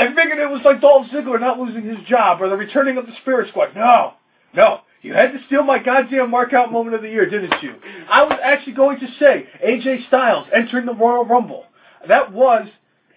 I 0.00 0.14
figured 0.14 0.38
it 0.38 0.50
was 0.50 0.62
like 0.64 0.80
Dolph 0.80 1.06
Ziggler 1.08 1.40
not 1.40 1.58
losing 1.58 1.82
his 1.84 1.98
job 2.08 2.40
or 2.40 2.48
the 2.48 2.56
returning 2.56 2.96
of 2.98 3.06
the 3.06 3.12
Spirit 3.22 3.48
Squad. 3.50 3.74
No, 3.74 4.14
no. 4.54 4.80
You 5.02 5.14
had 5.14 5.32
to 5.32 5.38
steal 5.46 5.62
my 5.62 5.78
goddamn 5.78 6.30
mark 6.30 6.52
out 6.52 6.70
moment 6.70 6.94
of 6.94 7.02
the 7.02 7.08
year, 7.08 7.28
didn't 7.28 7.62
you? 7.62 7.74
I 8.08 8.22
was 8.24 8.38
actually 8.42 8.74
going 8.74 9.00
to 9.00 9.06
say 9.18 9.46
AJ 9.66 10.06
Styles 10.08 10.46
entering 10.54 10.84
the 10.86 10.94
Royal 10.94 11.24
Rumble. 11.24 11.64
That 12.06 12.32
was 12.32 12.68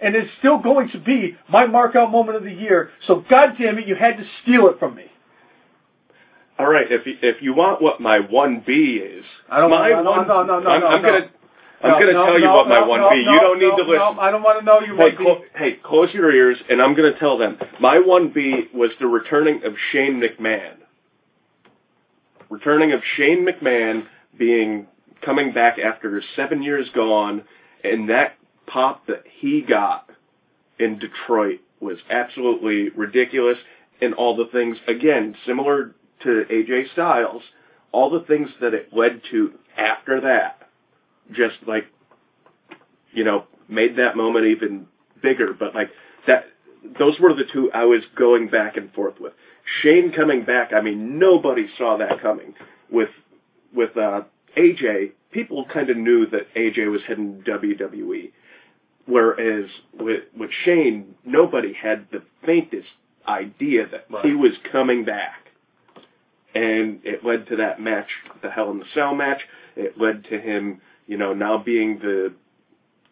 and 0.01 0.15
is 0.15 0.27
still 0.39 0.59
going 0.59 0.89
to 0.91 0.99
be 0.99 1.37
my 1.49 1.65
mark 1.65 1.95
out 1.95 2.11
moment 2.11 2.37
of 2.37 2.43
the 2.43 2.51
year. 2.53 2.89
So 3.07 3.23
goddamn 3.29 3.79
it, 3.79 3.87
you 3.87 3.95
had 3.95 4.17
to 4.17 4.25
steal 4.41 4.67
it 4.67 4.79
from 4.79 4.95
me. 4.95 5.05
All 6.59 6.67
right, 6.67 6.89
if 6.91 7.05
you, 7.05 7.17
if 7.21 7.41
you 7.41 7.53
want 7.53 7.81
what 7.81 7.99
my 7.99 8.19
one 8.19 8.63
B 8.65 9.01
is, 9.03 9.25
I 9.49 9.59
don't 9.59 9.69
my 9.71 9.91
want- 9.91 10.03
no, 10.05 10.11
one, 10.11 10.27
no, 10.27 10.43
no, 10.43 10.59
no, 10.59 10.69
I'm, 10.69 10.81
no, 10.81 10.87
I'm 10.87 11.01
no. 11.01 11.09
gonna 11.11 11.29
I'm 11.83 11.91
No, 11.91 11.99
gonna 11.99 12.13
no, 12.13 12.25
tell 12.25 12.39
you 12.39 12.45
no, 12.45 12.55
what 12.55 12.67
my 12.69 12.81
one 12.87 13.01
B. 13.11 13.17
You 13.19 13.39
don't 13.41 13.59
need 13.59 13.75
to 13.75 13.83
listen. 13.83 14.17
I 14.19 14.31
don't 14.31 14.41
want 14.41 14.59
to 14.59 14.65
know 14.65 14.79
your 14.79 14.95
Hey, 14.95 15.15
one 15.23 15.41
B. 15.41 15.45
hey, 15.55 15.79
close 15.83 16.13
your 16.13 16.31
ears, 16.31 16.57
and 16.69 16.81
I'm 16.81 16.95
going 16.95 17.11
to 17.11 17.19
tell 17.19 17.37
them. 17.37 17.57
My 17.81 17.97
1B 17.97 18.73
was 18.73 18.91
the 19.01 19.07
returning 19.07 19.63
of 19.65 19.73
Shane 19.91 20.21
McMahon. 20.21 20.75
Returning 22.49 22.91
of 22.93 23.01
Shane 23.17 23.45
McMahon 23.45 24.05
being 24.37 24.87
coming 25.21 25.51
back 25.53 25.77
after 25.79 26.21
seven 26.35 26.61
years 26.63 26.87
gone, 26.95 27.43
and 27.83 28.09
that 28.09 28.35
pop 28.67 29.05
that 29.07 29.23
he 29.39 29.61
got 29.61 30.09
in 30.79 30.99
Detroit 30.99 31.59
was 31.79 31.97
absolutely 32.09 32.89
ridiculous. 32.89 33.57
And 34.01 34.13
all 34.13 34.35
the 34.35 34.45
things, 34.51 34.77
again, 34.87 35.35
similar 35.45 35.95
to 36.23 36.45
AJ 36.49 36.91
Styles, 36.93 37.41
all 37.91 38.09
the 38.09 38.21
things 38.25 38.49
that 38.61 38.73
it 38.73 38.89
led 38.93 39.21
to 39.31 39.53
after 39.77 40.21
that, 40.21 40.62
just 41.33 41.55
like 41.67 41.85
you 43.11 43.23
know, 43.23 43.45
made 43.69 43.97
that 43.97 44.17
moment 44.17 44.45
even 44.47 44.87
bigger. 45.21 45.53
But 45.53 45.75
like 45.75 45.91
that, 46.27 46.45
those 46.97 47.19
were 47.19 47.33
the 47.33 47.43
two 47.51 47.71
I 47.71 47.85
was 47.85 48.01
going 48.15 48.49
back 48.49 48.75
and 48.77 48.91
forth 48.93 49.19
with. 49.19 49.33
Shane 49.81 50.11
coming 50.11 50.43
back, 50.43 50.73
I 50.73 50.81
mean, 50.81 51.19
nobody 51.19 51.67
saw 51.77 51.97
that 51.97 52.21
coming. 52.21 52.53
With 52.91 53.09
with 53.73 53.95
uh, 53.97 54.23
AJ, 54.57 55.11
people 55.31 55.65
kind 55.71 55.89
of 55.89 55.97
knew 55.97 56.25
that 56.27 56.53
AJ 56.55 56.91
was 56.91 57.01
heading 57.07 57.43
WWE, 57.47 58.31
whereas 59.05 59.69
with 59.99 60.23
with 60.37 60.49
Shane, 60.63 61.15
nobody 61.25 61.73
had 61.73 62.07
the 62.11 62.23
faintest 62.45 62.89
idea 63.27 63.87
that 63.87 64.05
Right. 64.09 64.25
he 64.25 64.33
was 64.33 64.51
coming 64.71 65.05
back. 65.05 65.39
And 66.55 66.99
it 67.03 67.25
led 67.25 67.47
to 67.47 67.55
that 67.55 67.81
match, 67.81 68.09
the 68.43 68.49
Hell 68.51 68.69
in 68.71 68.79
the 68.79 68.85
Cell 68.93 69.15
match. 69.15 69.41
It 69.75 69.99
led 69.99 70.25
to 70.25 70.39
him, 70.39 70.81
you 71.07 71.17
know, 71.17 71.33
now 71.33 71.57
being 71.57 71.99
the 71.99 72.33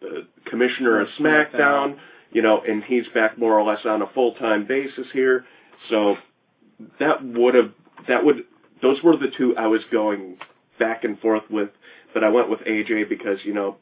the 0.00 0.26
commissioner 0.46 1.00
of 1.00 1.08
SmackDown. 1.18 1.98
You 2.32 2.40
know, 2.40 2.62
and 2.66 2.82
he's 2.82 3.04
back 3.12 3.36
more 3.38 3.58
or 3.58 3.62
less 3.62 3.84
on 3.84 4.00
a 4.00 4.06
full 4.14 4.32
time 4.34 4.66
basis 4.66 5.06
here. 5.12 5.44
So 5.90 6.16
that 6.98 7.22
would 7.22 7.54
have 7.54 7.72
that 8.08 8.24
would 8.24 8.44
those 8.80 9.02
were 9.02 9.16
the 9.16 9.28
two 9.36 9.54
I 9.56 9.66
was 9.66 9.82
going 9.92 10.38
back 10.78 11.04
and 11.04 11.18
forth 11.20 11.42
with, 11.50 11.68
but 12.14 12.24
I 12.24 12.30
went 12.30 12.48
with 12.48 12.60
AJ 12.60 13.08
because 13.10 13.38
you 13.44 13.52
know 13.52 13.76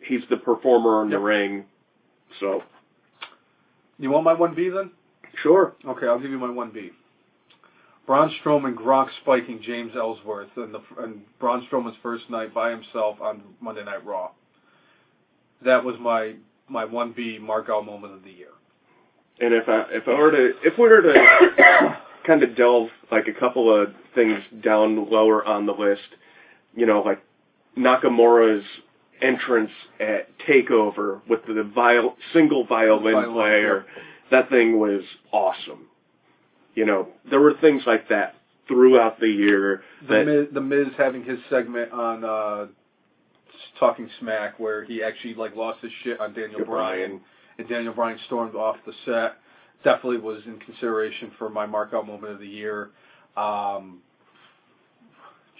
he's 0.00 0.22
the 0.30 0.38
performer 0.38 1.02
in 1.02 1.10
the 1.10 1.18
ring. 1.18 1.66
So 2.40 2.62
You 3.98 4.10
want 4.10 4.24
my 4.24 4.32
one 4.34 4.54
B 4.54 4.70
then? 4.70 4.90
sure, 5.42 5.74
Okay, 5.84 6.06
I'll 6.06 6.18
give 6.18 6.30
you 6.30 6.38
my 6.38 6.50
one 6.50 6.70
B. 6.70 6.90
Braun 8.06 8.30
Strowman 8.42 8.74
Gronk 8.74 9.08
spiking 9.22 9.62
James 9.62 9.92
Ellsworth 9.96 10.50
and 10.56 10.74
the 10.74 10.80
and 10.98 11.22
Braun 11.38 11.66
Strowman's 11.70 11.96
first 12.02 12.28
night 12.30 12.52
by 12.52 12.70
himself 12.70 13.20
on 13.20 13.42
Monday 13.60 13.84
Night 13.84 14.04
Raw. 14.04 14.30
That 15.64 15.84
was 15.84 15.96
my 16.00 16.34
my 16.68 16.84
one 16.84 17.12
B 17.12 17.38
mark 17.38 17.68
out 17.70 17.86
moment 17.86 18.12
of 18.14 18.22
the 18.24 18.30
year. 18.30 18.48
and 19.40 19.54
if 19.54 19.68
I 19.68 19.84
if 19.90 20.06
I 20.06 20.12
were 20.18 20.30
to 20.30 20.52
if 20.62 20.76
we 20.78 20.88
were 20.88 21.02
to 21.02 21.98
kind 22.26 22.42
of 22.42 22.56
delve 22.56 22.88
like 23.10 23.26
a 23.28 23.32
couple 23.38 23.74
of 23.74 23.94
things 24.14 24.38
down 24.62 25.10
lower 25.10 25.44
on 25.44 25.66
the 25.66 25.72
list, 25.72 26.02
you 26.74 26.86
know, 26.86 27.00
like 27.00 27.22
Nakamura's 27.76 28.64
entrance 29.22 29.70
at 29.98 30.28
Takeover 30.46 31.20
with 31.28 31.40
the 31.46 31.62
viol- 31.62 32.16
single 32.32 32.66
violin, 32.66 33.14
Violin, 33.14 33.32
player. 33.32 33.86
That 34.30 34.50
thing 34.50 34.78
was 34.78 35.02
awesome. 35.32 35.86
You 36.74 36.86
know, 36.86 37.08
there 37.30 37.40
were 37.40 37.54
things 37.60 37.82
like 37.86 38.08
that 38.08 38.34
throughout 38.66 39.20
the 39.20 39.28
year 39.28 39.82
The 40.08 40.24
Miz, 40.24 40.46
the 40.52 40.60
Miz 40.60 40.88
having 40.96 41.22
his 41.24 41.38
segment 41.50 41.92
on 41.92 42.24
uh, 42.24 42.66
Talking 43.78 44.08
Smack 44.20 44.58
where 44.58 44.84
he 44.84 45.02
actually 45.02 45.34
like 45.34 45.54
lost 45.54 45.80
his 45.82 45.92
shit 46.02 46.18
on 46.20 46.32
Daniel 46.32 46.64
Bryan 46.64 47.20
and 47.58 47.68
Daniel 47.68 47.92
Bryan 47.92 48.18
stormed 48.26 48.54
off 48.54 48.76
the 48.86 48.92
set. 49.04 49.36
Definitely 49.84 50.18
was 50.18 50.42
in 50.46 50.58
consideration 50.60 51.30
for 51.38 51.50
my 51.50 51.66
markout 51.66 52.06
moment 52.06 52.32
of 52.32 52.40
the 52.40 52.46
year. 52.46 52.90
Um, 53.36 53.98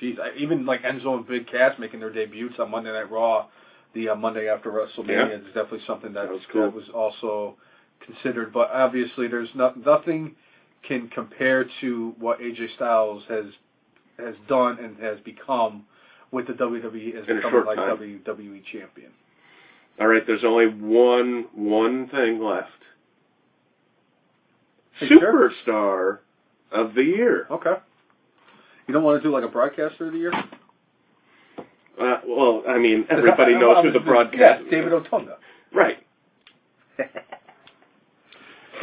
geez, 0.01 0.17
I, 0.23 0.37
even 0.39 0.65
like 0.65 0.83
Enzo 0.83 1.17
and 1.17 1.27
Big 1.27 1.47
Cass 1.51 1.79
making 1.79 2.01
their 2.01 2.13
debuts 2.13 2.55
on 2.59 2.71
Monday 2.71 2.93
Night 2.93 3.11
Raw, 3.11 3.47
the 3.95 4.09
uh, 4.09 4.15
Monday 4.15 4.49
after 4.49 4.71
WrestleMania 4.71 5.09
Yeah. 5.09 5.37
is 5.37 5.45
definitely 5.49 5.83
something 5.87 6.13
that, 6.15 6.25
That 6.29 6.33
was 6.33 6.43
cool. 6.53 6.63
that 6.63 6.75
was 6.75 6.89
also 6.95 7.57
considered. 8.05 8.53
But 8.53 8.71
obviously, 8.71 9.29
there's 9.29 9.51
no, 9.55 9.73
nothing 9.85 10.35
can 10.87 11.09
compare 11.09 11.65
to 11.81 12.15
what 12.19 12.41
AJ 12.41 12.75
Styles 12.77 13.23
has 13.29 13.47
has 14.19 14.35
done 14.49 14.79
and 14.79 14.97
has 14.99 15.19
become 15.25 15.85
with 16.31 16.47
the 16.47 16.53
WWE 16.53 17.15
as 17.21 17.29
In 17.29 17.37
becoming 17.37 17.65
like 17.65 17.77
time. 17.77 17.99
WWE 17.99 18.63
champion. 18.73 19.11
all 20.01 20.07
right, 20.07 20.27
there's 20.27 20.45
only 20.45 20.67
one 20.67 21.47
one 21.55 22.09
thing 22.09 22.43
left. 22.43 22.69
Hey, 24.99 25.09
sure. 25.09 25.51
Superstar 25.67 26.19
of 26.71 26.95
the 26.95 27.03
year. 27.03 27.47
Okay. 27.51 27.75
You 28.87 28.95
don't 28.95 29.03
want 29.03 29.23
to 29.23 29.29
do 29.29 29.33
like 29.33 29.45
a 29.45 29.49
broadcaster 29.49 30.07
of 30.07 30.13
the 30.13 30.19
year? 30.19 30.33
Uh, 32.01 32.17
well, 32.27 32.63
I 32.69 32.79
mean, 32.79 33.07
everybody 33.11 33.55
knows 33.55 33.85
who 33.85 33.93
the 33.93 34.01
broadcaster 34.01 34.65
Yeah, 34.65 34.71
David 34.71 34.93
Otunga. 34.93 35.37
Right. 35.73 35.99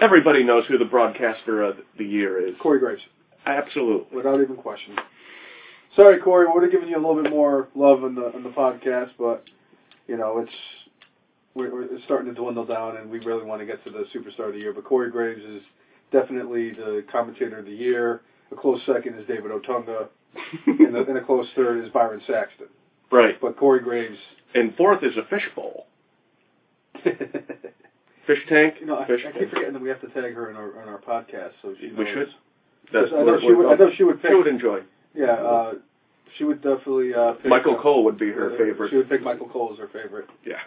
Everybody 0.01 0.43
knows 0.43 0.65
who 0.67 0.77
the 0.79 0.85
broadcaster 0.85 1.61
of 1.61 1.77
the 1.97 2.03
year 2.03 2.45
is. 2.45 2.55
Corey 2.59 2.79
Graves, 2.79 3.01
Absolutely. 3.45 4.15
without 4.15 4.41
even 4.41 4.55
question. 4.57 4.95
Sorry, 5.95 6.19
Corey, 6.19 6.47
we 6.47 6.53
would 6.53 6.63
have 6.63 6.71
given 6.71 6.89
you 6.89 6.95
a 6.97 7.03
little 7.05 7.21
bit 7.21 7.31
more 7.31 7.67
love 7.75 8.03
in 8.03 8.15
the 8.15 8.35
in 8.35 8.43
the 8.43 8.49
podcast, 8.49 9.11
but 9.19 9.43
you 10.07 10.17
know 10.17 10.39
it's 10.39 10.51
we're, 11.53 11.71
we're 11.71 11.83
it's 11.83 12.03
starting 12.05 12.33
to 12.33 12.39
dwindle 12.39 12.65
down, 12.65 12.97
and 12.97 13.09
we 13.11 13.19
really 13.19 13.45
want 13.45 13.61
to 13.61 13.65
get 13.65 13.83
to 13.83 13.91
the 13.91 14.05
superstar 14.15 14.47
of 14.47 14.53
the 14.53 14.59
year. 14.59 14.73
But 14.73 14.85
Corey 14.85 15.11
Graves 15.11 15.41
is 15.43 15.61
definitely 16.11 16.71
the 16.71 17.03
commentator 17.11 17.59
of 17.59 17.65
the 17.65 17.71
year. 17.71 18.21
A 18.51 18.55
close 18.55 18.81
second 18.85 19.19
is 19.19 19.27
David 19.27 19.51
Otunga, 19.51 20.07
and, 20.67 20.95
the, 20.95 21.05
and 21.07 21.17
a 21.17 21.21
close 21.23 21.45
third 21.55 21.83
is 21.85 21.91
Byron 21.91 22.21
Saxton. 22.25 22.67
right. 23.11 23.39
But 23.39 23.55
Corey 23.57 23.81
Graves. 23.81 24.17
And 24.55 24.75
fourth 24.75 25.03
is 25.03 25.13
a 25.15 25.23
fishbowl. 25.29 25.85
Fish 28.27 28.39
tank. 28.47 28.75
Know, 28.85 28.99
I, 28.99 29.07
fish 29.07 29.21
I 29.27 29.31
keep 29.31 29.49
forgetting 29.49 29.73
that 29.73 29.81
we 29.81 29.89
have 29.89 30.01
to 30.01 30.07
tag 30.07 30.33
her 30.33 30.49
in 30.49 30.55
our 30.55 30.81
in 30.81 30.89
our 30.89 30.99
podcast, 31.01 31.51
so 31.61 31.73
she 31.79 31.87
We 31.87 32.03
knows. 32.03 32.13
should. 32.13 32.27
That's 32.93 33.11
I 33.13 33.23
know 33.23 33.39
she 33.39 33.51
would. 33.51 33.67
I 33.67 33.75
know 33.75 33.89
she 33.95 34.03
would 34.03 34.21
pick. 34.21 34.31
She 34.31 34.35
would 34.35 34.47
enjoy. 34.47 34.79
Yeah, 35.13 35.33
uh, 35.33 35.73
she 36.37 36.43
would 36.43 36.61
definitely. 36.61 37.13
Uh, 37.13 37.33
pick, 37.33 37.45
Michael 37.45 37.77
uh, 37.77 37.81
Cole 37.81 38.03
would 38.03 38.19
be 38.19 38.29
her 38.31 38.53
uh, 38.53 38.57
favorite. 38.57 38.89
She 38.89 38.97
would 38.97 39.09
pick 39.09 39.21
Michael 39.23 39.49
Cole 39.49 39.71
as 39.73 39.79
her 39.79 39.87
favorite. 39.87 40.27
Yeah. 40.45 40.59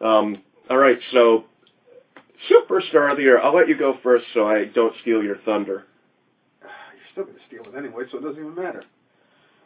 Um, 0.00 0.42
all 0.70 0.76
right, 0.78 0.98
so 1.12 1.44
superstar 2.50 3.10
of 3.10 3.16
the 3.16 3.22
year. 3.22 3.40
I'll 3.40 3.54
let 3.54 3.68
you 3.68 3.76
go 3.76 3.98
first, 4.02 4.26
so 4.34 4.46
I 4.46 4.66
don't 4.66 4.94
steal 5.02 5.22
your 5.22 5.38
thunder. 5.44 5.84
You're 6.62 6.70
still 7.12 7.24
going 7.24 7.36
to 7.36 7.42
steal 7.48 7.72
it 7.72 7.76
anyway, 7.76 8.04
so 8.10 8.18
it 8.18 8.22
doesn't 8.22 8.40
even 8.40 8.54
matter. 8.54 8.84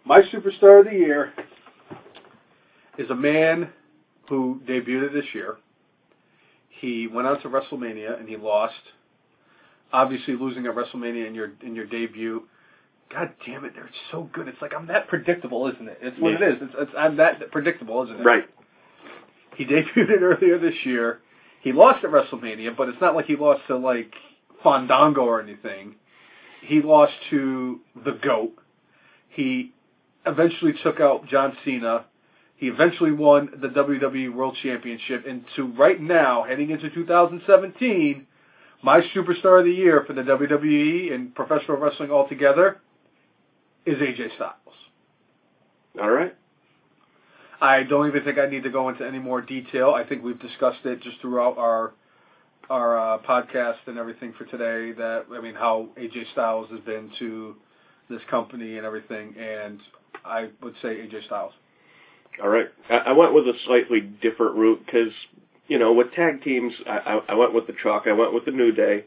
My 0.05 0.23
superstar 0.23 0.81
of 0.81 0.87
the 0.87 0.93
year 0.93 1.33
is 2.99 3.11
a 3.11 3.15
man 3.15 3.71
who 4.29 4.61
debuted 4.67 5.13
this 5.13 5.27
year. 5.35 5.57
He 6.83 7.07
went 7.07 7.29
out 7.29 7.41
to 7.43 7.49
WrestleMania 7.49 8.19
and 8.19 8.29
he 8.29 8.37
lost. 8.37 8.75
Obviously, 9.93 10.35
losing 10.35 10.67
at 10.67 10.75
WrestleMania 10.75 11.29
in 11.29 11.35
your 11.35 11.53
in 11.63 11.77
your 11.77 11.87
debut. 11.87 12.43
God 13.09 13.31
damn 13.47 13.65
it, 13.65 13.73
they're 13.77 13.89
so 14.11 14.29
good. 14.33 14.49
It's 14.49 14.61
like 14.61 14.73
I'm 14.77 14.89
that 14.89 15.07
predictable, 15.07 15.69
isn't 15.69 15.87
it? 15.89 15.99
It's 16.03 16.19
what 16.19 16.33
Yeah. 16.33 16.39
it 16.47 16.53
is. 16.55 16.59
It's, 16.63 16.75
it's 16.77 16.91
I'm 16.99 17.17
that 17.19 17.53
predictable, 17.53 18.03
isn't 18.05 18.19
it? 18.21 18.25
Right. 18.25 18.45
He 19.57 19.65
debuted 19.67 20.21
earlier 20.23 20.59
this 20.59 20.75
year. 20.85 21.21
He 21.61 21.73
lost 21.73 22.05
at 22.05 22.11
WrestleMania, 22.11 22.77
but 22.77 22.89
it's 22.89 23.01
not 23.01 23.15
like 23.15 23.27
he 23.27 23.37
lost 23.37 23.61
to 23.69 23.77
like 23.77 24.13
Fandango 24.65 25.21
or 25.23 25.41
anything. 25.41 25.95
He 26.63 26.83
lost 26.83 27.13
to 27.31 27.79
the 28.05 28.13
GOAT. 28.13 28.55
He 29.29 29.73
eventually 30.27 30.73
took 30.83 30.99
out 30.99 31.29
John 31.29 31.57
Cena. 31.65 32.07
He 32.63 32.69
eventually 32.69 33.11
won 33.11 33.51
the 33.61 33.67
WWE 33.67 34.33
World 34.33 34.57
Championship. 34.63 35.25
And 35.27 35.45
to 35.57 35.67
right 35.67 36.01
now, 36.01 36.45
heading 36.45 36.71
into 36.71 36.91
2017, 36.91 38.25
my 38.85 39.01
superstar 39.13 39.59
of 39.59 39.65
the 39.65 39.73
year 39.73 40.05
for 40.07 40.13
the 40.13 40.23
WWE 40.23 41.13
and 41.13 41.35
professional 41.35 41.79
wrestling 41.79 42.13
altogether 42.13 42.81
is 43.85 43.97
AJ 43.97 44.37
Styles. 44.37 44.55
All 46.01 46.09
right. 46.09 46.37
I 47.61 47.83
don't 47.83 48.07
even 48.07 48.23
think 48.23 48.39
I 48.39 48.47
need 48.47 48.63
to 48.63 48.71
go 48.71 48.91
into 48.91 49.05
any 49.05 49.19
more 49.19 49.41
detail. 49.41 49.91
I 49.91 50.05
think 50.05 50.23
we've 50.23 50.39
discussed 50.39 50.85
it 50.85 51.03
just 51.03 51.21
throughout 51.21 51.59
our 51.59 51.95
our 52.71 52.97
uh, 52.97 53.19
podcast 53.23 53.79
and 53.89 53.99
everything 53.99 54.35
for 54.39 54.45
today. 54.45 54.93
That 54.93 55.25
I 55.33 55.41
mean, 55.41 55.57
how 55.57 55.89
AJ 55.99 56.31
Styles 56.31 56.71
has 56.71 56.79
been 56.83 57.11
to 57.19 57.57
this 58.09 58.21
company 58.31 58.77
and 58.77 58.87
everything, 58.87 59.35
and 59.37 59.81
I 60.25 60.51
would 60.63 60.75
say 60.81 60.91
AJ 60.91 61.27
Styles. 61.27 61.55
All 62.41 62.49
right. 62.49 62.69
I, 62.89 62.97
I 62.97 63.13
went 63.13 63.35
with 63.35 63.47
a 63.47 63.55
slightly 63.67 64.01
different 64.01 64.57
route 64.57 64.83
because, 64.85 65.13
you 65.69 65.79
know, 65.79 65.93
with 65.93 66.13
tag 66.13 66.43
teams, 66.43 66.73
I, 66.87 66.99
I, 66.99 67.21
I 67.31 67.35
went 67.35 67.55
with 67.55 67.67
the 67.67 67.75
chalk. 67.83 68.05
I 68.07 68.13
went 68.13 68.33
with 68.33 68.45
the 68.45 68.51
New 68.51 68.73
Day. 68.73 69.05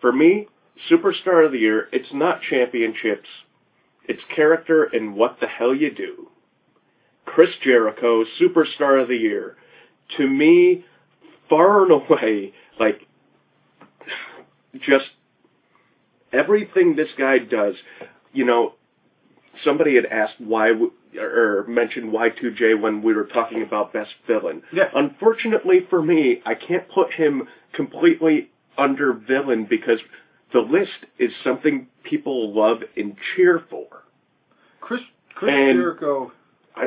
For 0.00 0.12
me, 0.12 0.48
superstar 0.90 1.44
of 1.46 1.52
the 1.52 1.58
year, 1.58 1.88
it's 1.92 2.12
not 2.12 2.42
championships. 2.42 3.28
It's 4.08 4.22
character 4.34 4.84
and 4.84 5.14
what 5.14 5.38
the 5.40 5.46
hell 5.46 5.74
you 5.74 5.94
do. 5.94 6.28
Chris 7.24 7.50
Jericho, 7.62 8.24
superstar 8.40 9.00
of 9.00 9.08
the 9.08 9.16
year. 9.16 9.56
To 10.18 10.26
me, 10.26 10.84
far 11.48 11.84
and 11.84 11.92
away, 11.92 12.52
like, 12.78 13.06
just 14.80 15.06
everything 16.32 16.96
this 16.96 17.10
guy 17.16 17.38
does, 17.38 17.74
you 18.32 18.44
know, 18.44 18.74
somebody 19.64 19.94
had 19.96 20.06
asked 20.06 20.34
why 20.38 20.68
w- 20.68 20.92
or 21.18 21.64
mentioned 21.68 22.12
Y2J 22.12 22.80
when 22.80 23.02
we 23.02 23.12
were 23.12 23.24
talking 23.26 23.62
about 23.62 23.92
best 23.92 24.12
villain. 24.26 24.62
Yeah. 24.72 24.88
Unfortunately 24.94 25.86
for 25.90 26.02
me, 26.02 26.40
I 26.46 26.54
can't 26.54 26.88
put 26.88 27.12
him 27.12 27.48
completely 27.72 28.50
under 28.78 29.12
villain 29.12 29.66
because 29.68 29.98
the 30.52 30.60
list 30.60 30.90
is 31.18 31.30
something 31.44 31.86
people 32.02 32.54
love 32.54 32.78
and 32.96 33.16
cheer 33.36 33.62
for. 33.70 33.86
Chris 34.80 35.00
Chris 35.34 35.52
And- 35.52 35.76
Jericho. 35.78 36.32
I, 36.74 36.86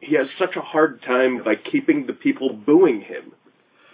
he 0.00 0.16
has 0.16 0.26
such 0.38 0.56
a 0.56 0.60
hard 0.60 1.00
time 1.02 1.44
by 1.44 1.54
keeping 1.54 2.06
the 2.06 2.12
people 2.12 2.52
booing 2.52 3.02
him. 3.02 3.32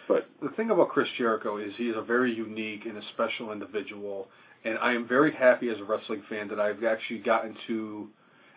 But 0.09 0.27
The 0.43 0.49
thing 0.49 0.71
about 0.71 0.89
Chris 0.89 1.09
Jericho 1.19 1.59
is 1.59 1.75
he 1.77 1.91
is 1.91 1.97
a 1.97 2.01
very 2.03 2.33
unique 2.35 2.87
and 2.87 2.97
a 2.97 3.03
special 3.13 3.53
individual, 3.53 4.29
and 4.65 4.79
I 4.79 4.93
am 4.95 5.07
very 5.07 5.33
happy 5.33 5.69
as 5.69 5.79
a 5.79 5.85
wrestling 5.85 6.23
fan 6.29 6.49
that 6.49 6.61
I've 6.61 6.83
actually 6.85 7.21
gotten 7.21 7.57
to 7.69 8.09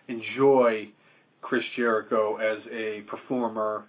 enjoy 0.07 0.89
Chris 1.41 1.63
Jericho 1.75 2.37
as 2.37 2.59
a 2.71 3.01
performer 3.07 3.85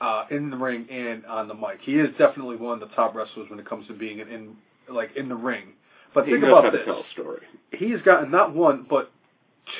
uh, 0.00 0.24
in 0.30 0.50
the 0.50 0.56
ring 0.56 0.86
and 0.90 1.24
on 1.26 1.48
the 1.48 1.54
mic. 1.54 1.78
He 1.82 1.92
is 1.94 2.10
definitely 2.18 2.56
one 2.56 2.80
of 2.82 2.88
the 2.88 2.94
top 2.94 3.14
wrestlers 3.14 3.48
when 3.50 3.58
it 3.58 3.68
comes 3.68 3.86
to 3.88 3.92
being 3.94 4.18
in, 4.20 4.28
in 4.28 4.56
like 4.94 5.14
in 5.16 5.28
the 5.28 5.34
ring. 5.36 5.64
But 6.14 6.24
he 6.24 6.32
think 6.32 6.42
knows 6.44 6.50
about 6.52 6.64
how 6.64 6.70
this: 6.70 6.80
to 6.80 6.84
tell 6.86 7.00
a 7.00 7.10
story. 7.12 7.40
he 7.72 7.90
has 7.90 8.00
gotten 8.02 8.30
not 8.30 8.54
one 8.54 8.86
but 8.88 9.12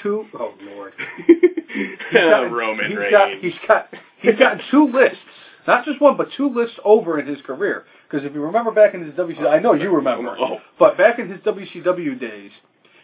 two 0.03 0.27
oh 0.39 0.55
lord, 0.63 0.93
He's 1.27 1.89
gotten- 2.13 2.53
Roman 2.53 2.89
he's 2.91 2.97
Reigns. 2.99 3.11
Got, 3.13 3.39
he's 3.41 3.55
got 3.67 3.89
he's 4.21 4.37
gotten 4.39 4.61
two 4.71 4.91
lists, 4.93 5.19
not 5.67 5.85
just 5.85 6.01
one, 6.01 6.17
but 6.17 6.29
two 6.37 6.49
lists 6.55 6.77
over 6.85 7.19
in 7.19 7.27
his 7.27 7.41
career. 7.43 7.85
Because 8.11 8.27
if 8.27 8.35
you 8.35 8.43
remember 8.43 8.73
back 8.73 8.95
in 8.95 9.05
his 9.05 9.15
WCW, 9.15 9.49
I 9.49 9.61
know 9.61 9.73
you 9.73 9.95
remember, 9.95 10.37
Oh. 10.39 10.59
but 10.79 10.99
back 10.99 11.19
in 11.19 11.29
his 11.29 11.41
WCW 11.41 12.19
days, 12.19 12.51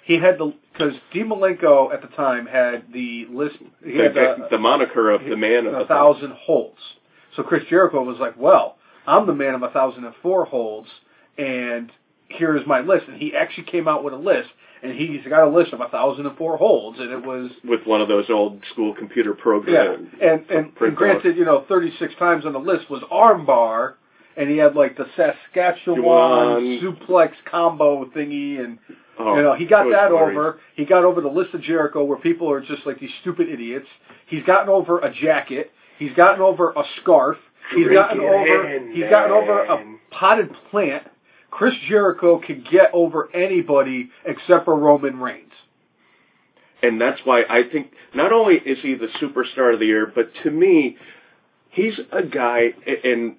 he 0.05 0.15
had 0.15 0.39
the 0.39 0.53
because 0.73 0.95
Malenko 1.15 1.93
at 1.93 2.03
the 2.03 2.09
time 2.09 2.47
had 2.47 2.93
the 2.93 3.27
list. 3.31 3.57
He 3.85 3.99
had 3.99 4.15
the, 4.15 4.49
the 4.51 4.59
moniker 4.59 5.11
of 5.11 5.24
the 5.24 5.37
man 5.37 5.66
of 5.66 5.74
a 5.74 5.85
thousand 5.87 6.33
holds. 6.33 6.78
So 7.35 7.43
Chris 7.43 7.65
Jericho 7.69 8.03
was 8.03 8.19
like, 8.19 8.37
"Well, 8.37 8.77
I'm 9.07 9.27
the 9.27 9.35
man 9.35 9.55
of 9.55 9.62
a 9.62 9.70
thousand 9.70 10.05
and 10.05 10.15
four 10.23 10.45
holds, 10.45 10.89
and 11.39 11.91
here 12.28 12.57
is 12.57 12.66
my 12.66 12.81
list." 12.81 13.07
And 13.09 13.16
he 13.20 13.35
actually 13.35 13.65
came 13.65 13.89
out 13.89 14.05
with 14.05 14.15
a 14.15 14.19
list, 14.19 14.49
and 14.83 14.93
he's 14.93 15.24
got 15.28 15.47
a 15.47 15.51
list 15.51 15.73
of 15.73 15.81
a 15.81 15.89
thousand 15.89 16.27
and 16.27 16.37
four 16.37 16.57
holds, 16.57 16.99
and 16.99 17.11
it 17.11 17.24
was 17.24 17.51
with 17.65 17.85
one 17.85 18.01
of 18.01 18.09
those 18.09 18.27
old 18.28 18.62
school 18.73 18.95
computer 18.95 19.35
yeah, 19.37 19.43
programs. 19.43 20.09
and 20.20 20.31
and, 20.31 20.51
and 20.51 20.74
Print 20.74 20.95
granted, 20.95 21.37
you 21.37 21.45
know, 21.45 21.65
36 21.69 22.15
times 22.16 22.45
on 22.47 22.53
the 22.53 22.61
list 22.61 22.89
was 22.91 23.03
armbar, 23.11 23.95
and 24.37 24.51
he 24.51 24.57
had 24.59 24.75
like 24.75 24.97
the 24.97 25.07
Saskatchewan 25.17 26.81
suplex 26.83 27.33
combo 27.51 28.05
thingy, 28.07 28.63
and 28.63 28.79
Oh, 29.19 29.35
you 29.37 29.43
know, 29.43 29.55
he 29.55 29.65
got 29.65 29.91
that 29.91 30.13
over. 30.13 30.61
He 30.75 30.85
got 30.85 31.05
over 31.05 31.23
the 31.23 31.29
list 31.29 31.55
of 31.55 31.63
Jericho 31.63 32.05
where 32.05 32.19
people 32.19 32.51
are 32.51 32.61
just 32.61 32.85
like 32.85 33.01
these 33.01 33.11
stupid 33.23 33.49
idiots. 33.49 33.87
He's 34.27 34.43
gotten 34.45 34.69
over 34.69 34.99
a 34.99 35.11
jacket. 35.13 35.73
He's 35.99 36.13
gotten 36.13 36.43
over 36.43 36.73
a 36.73 36.83
scarf. 37.01 37.39
He's 37.75 37.87
Drink 37.87 37.95
gotten 37.95 38.21
over. 38.21 38.77
in, 38.77 38.95
he's 38.95 39.09
gotten 39.09 39.33
over 39.33 39.65
a 39.65 39.97
potted 40.11 40.51
plant. 40.71 41.05
Chris 41.51 41.73
Jericho 41.89 42.39
can 42.39 42.63
get 42.71 42.91
over 42.93 43.35
anybody 43.35 44.11
except 44.27 44.67
for 44.67 44.79
Roman 44.79 45.19
Reigns. 45.19 45.53
and 46.83 47.01
that's 47.01 47.21
why 47.25 47.45
I 47.49 47.63
think 47.73 47.93
not 48.15 48.33
only 48.35 48.57
is 48.57 48.79
he 48.83 48.95
the 48.95 49.09
superstar 49.21 49.73
of 49.73 49.81
the 49.81 49.87
year, 49.87 50.13
but 50.15 50.31
to 50.43 50.51
me, 50.51 50.99
he's 51.71 51.95
a 52.13 52.23
guy. 52.23 52.75
And 53.03 53.37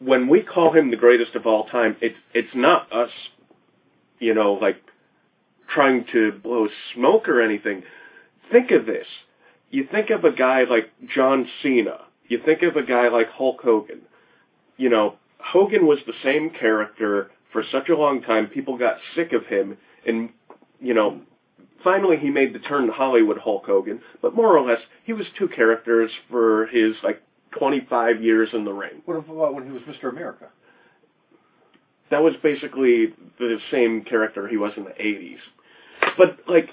when 0.00 0.28
we 0.28 0.42
call 0.42 0.72
him 0.72 0.90
the 0.90 0.96
greatest 0.96 1.34
of 1.34 1.46
all 1.46 1.64
time, 1.64 1.96
it's 2.00 2.16
it's 2.34 2.54
not 2.54 2.92
us, 2.92 3.10
you 4.18 4.34
know, 4.34 4.54
like 4.54 4.82
trying 5.72 6.06
to 6.12 6.32
blow 6.32 6.68
smoke 6.94 7.28
or 7.28 7.40
anything. 7.40 7.82
Think 8.50 8.70
of 8.70 8.86
this: 8.86 9.06
you 9.70 9.86
think 9.90 10.10
of 10.10 10.24
a 10.24 10.32
guy 10.32 10.64
like 10.64 10.90
John 11.14 11.46
Cena, 11.62 12.00
you 12.28 12.40
think 12.44 12.62
of 12.62 12.76
a 12.76 12.82
guy 12.82 13.08
like 13.08 13.30
Hulk 13.30 13.60
Hogan. 13.62 14.00
You 14.76 14.88
know, 14.88 15.16
Hogan 15.38 15.86
was 15.86 15.98
the 16.06 16.14
same 16.24 16.50
character 16.50 17.30
for 17.52 17.62
such 17.70 17.88
a 17.88 17.96
long 17.96 18.22
time. 18.22 18.46
People 18.46 18.78
got 18.78 18.96
sick 19.14 19.32
of 19.32 19.46
him, 19.46 19.76
and 20.06 20.30
you 20.80 20.94
know, 20.94 21.20
finally 21.84 22.16
he 22.16 22.30
made 22.30 22.54
the 22.54 22.58
turn 22.58 22.86
to 22.86 22.92
Hollywood 22.92 23.38
Hulk 23.38 23.66
Hogan, 23.66 24.00
but 24.22 24.34
more 24.34 24.56
or 24.56 24.66
less 24.66 24.80
he 25.04 25.12
was 25.12 25.26
two 25.38 25.48
characters 25.48 26.10
for 26.30 26.66
his 26.68 26.94
like 27.02 27.22
25 27.58 28.22
years 28.22 28.48
in 28.52 28.64
the 28.64 28.72
ring. 28.72 29.02
What 29.04 29.16
about 29.16 29.54
when 29.54 29.64
he 29.64 29.72
was 29.72 29.82
Mr. 29.82 30.08
America? 30.10 30.48
That 32.10 32.22
was 32.22 32.34
basically 32.42 33.14
the 33.38 33.58
same 33.70 34.02
character 34.02 34.48
he 34.48 34.56
was 34.56 34.72
in 34.76 34.84
the 34.84 34.90
80s. 34.90 35.38
But 36.18 36.40
like 36.48 36.68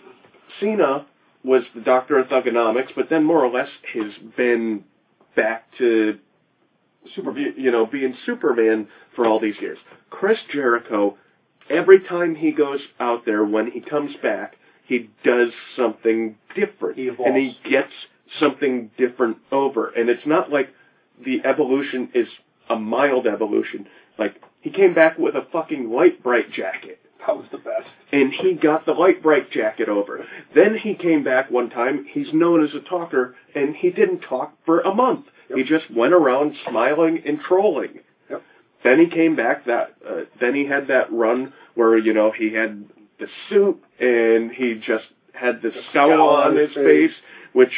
Cena 0.59 1.05
was 1.43 1.63
the 1.75 1.81
doctor 1.81 2.17
of 2.17 2.27
thuganomics, 2.27 2.89
but 2.95 3.09
then 3.09 3.23
more 3.23 3.43
or 3.43 3.51
less 3.51 3.69
has 3.93 4.11
been 4.35 4.83
back 5.35 5.65
to 5.77 6.17
Super. 7.15 7.37
you, 7.37 7.71
know 7.71 7.85
being 7.85 8.15
Superman 8.25 8.87
for 9.15 9.25
all 9.25 9.39
these 9.39 9.55
years. 9.61 9.77
Chris 10.09 10.39
Jericho, 10.51 11.17
every 11.69 12.01
time 12.01 12.35
he 12.35 12.51
goes 12.51 12.81
out 12.99 13.25
there, 13.25 13.45
when 13.45 13.71
he 13.71 13.79
comes 13.79 14.11
back, 14.21 14.57
he 14.85 15.09
does 15.23 15.49
something 15.75 16.35
different, 16.55 16.97
He 16.97 17.07
and 17.07 17.35
he 17.37 17.57
gets 17.69 17.91
something 18.39 18.91
different 18.97 19.37
over. 19.51 19.89
And 19.89 20.09
it's 20.09 20.25
not 20.25 20.51
like 20.51 20.69
the 21.23 21.41
evolution 21.45 22.09
is 22.13 22.27
a 22.69 22.75
mild 22.75 23.27
evolution. 23.27 23.87
Like 24.17 24.41
he 24.61 24.69
came 24.69 24.93
back 24.93 25.17
with 25.17 25.35
a 25.35 25.45
fucking 25.51 25.89
Lite-Brite 25.91 26.51
jacket 26.51 26.99
That 27.25 27.37
was 27.37 27.45
the 27.51 27.57
best. 27.57 27.87
and 28.11 28.31
he 28.33 28.53
got 28.53 28.85
the 28.85 28.93
Lite-Brite 28.93 29.51
jacket 29.51 29.89
over. 29.89 30.25
Then 30.53 30.77
he 30.77 30.95
came 30.95 31.23
back 31.23 31.49
one 31.51 31.69
time. 31.69 32.05
He's 32.11 32.33
known 32.33 32.63
as 32.63 32.73
a 32.73 32.79
talker, 32.81 33.35
and 33.55 33.75
he 33.75 33.89
didn't 33.89 34.19
talk 34.21 34.53
for 34.65 34.81
a 34.81 34.93
month. 34.93 35.25
Yep. 35.49 35.57
He 35.57 35.63
just 35.63 35.89
went 35.91 36.13
around 36.13 36.55
smiling 36.67 37.21
and 37.25 37.39
trolling. 37.39 37.99
Yep. 38.29 38.43
Then 38.83 38.99
he 38.99 39.07
came 39.07 39.35
back. 39.35 39.65
That 39.65 39.95
uh, 40.07 40.21
then 40.41 40.55
he 40.55 40.65
had 40.65 40.87
that 40.87 41.11
run 41.11 41.53
where 41.75 41.97
you 41.97 42.13
know 42.13 42.31
he 42.31 42.53
had 42.53 42.85
the 43.19 43.27
suit 43.49 43.81
and 43.99 44.51
he 44.51 44.75
just 44.75 45.05
had 45.33 45.61
the, 45.61 45.71
scowl, 45.89 46.09
scowl 46.09 46.29
on 46.29 46.51
on 46.51 46.55
his 46.57 46.67
his 46.69 46.75
face, 46.75 47.11
which 47.53 47.71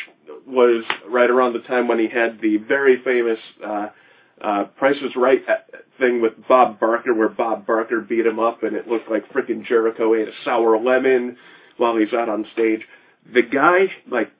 was 0.49 0.83
right 1.07 1.29
around 1.29 1.53
the 1.53 1.59
time 1.59 1.87
when 1.87 1.99
he 1.99 2.07
had 2.07 2.41
the 2.41 2.57
very 2.57 3.01
famous 3.03 3.39
uh, 3.65 3.89
uh, 4.41 4.65
Price 4.77 4.95
is 5.01 5.15
Right 5.15 5.41
uh, 5.47 5.55
thing 5.99 6.21
with 6.21 6.33
Bob 6.47 6.79
Barker, 6.79 7.13
where 7.13 7.29
Bob 7.29 7.65
Barker 7.67 8.01
beat 8.01 8.25
him 8.25 8.39
up, 8.39 8.63
and 8.63 8.75
it 8.75 8.87
looked 8.87 9.09
like 9.09 9.29
freaking 9.31 9.65
Jericho 9.65 10.15
ate 10.15 10.27
a 10.27 10.31
sour 10.45 10.79
lemon 10.79 11.37
while 11.77 11.97
he's 11.97 12.13
out 12.13 12.29
on 12.29 12.45
stage. 12.53 12.81
The 13.31 13.41
guy, 13.41 13.91
like, 14.09 14.31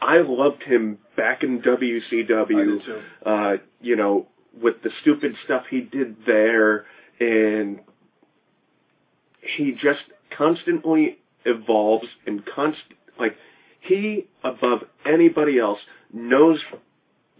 I 0.00 0.18
loved 0.18 0.62
him 0.62 0.98
back 1.16 1.42
in 1.42 1.60
WCW. 1.60 2.10
I 2.10 2.64
did 2.64 2.84
too. 2.84 3.02
Uh, 3.24 3.52
you 3.80 3.96
know, 3.96 4.28
with 4.60 4.82
the 4.82 4.90
stupid 5.00 5.34
stuff 5.44 5.64
he 5.68 5.80
did 5.80 6.16
there, 6.24 6.86
and 7.18 7.80
he 9.56 9.72
just 9.72 10.02
constantly 10.36 11.18
evolves 11.44 12.06
and 12.26 12.44
const 12.46 12.80
like 13.18 13.36
he 13.82 14.26
above 14.44 14.80
anybody 15.04 15.58
else 15.58 15.78
knows 16.12 16.58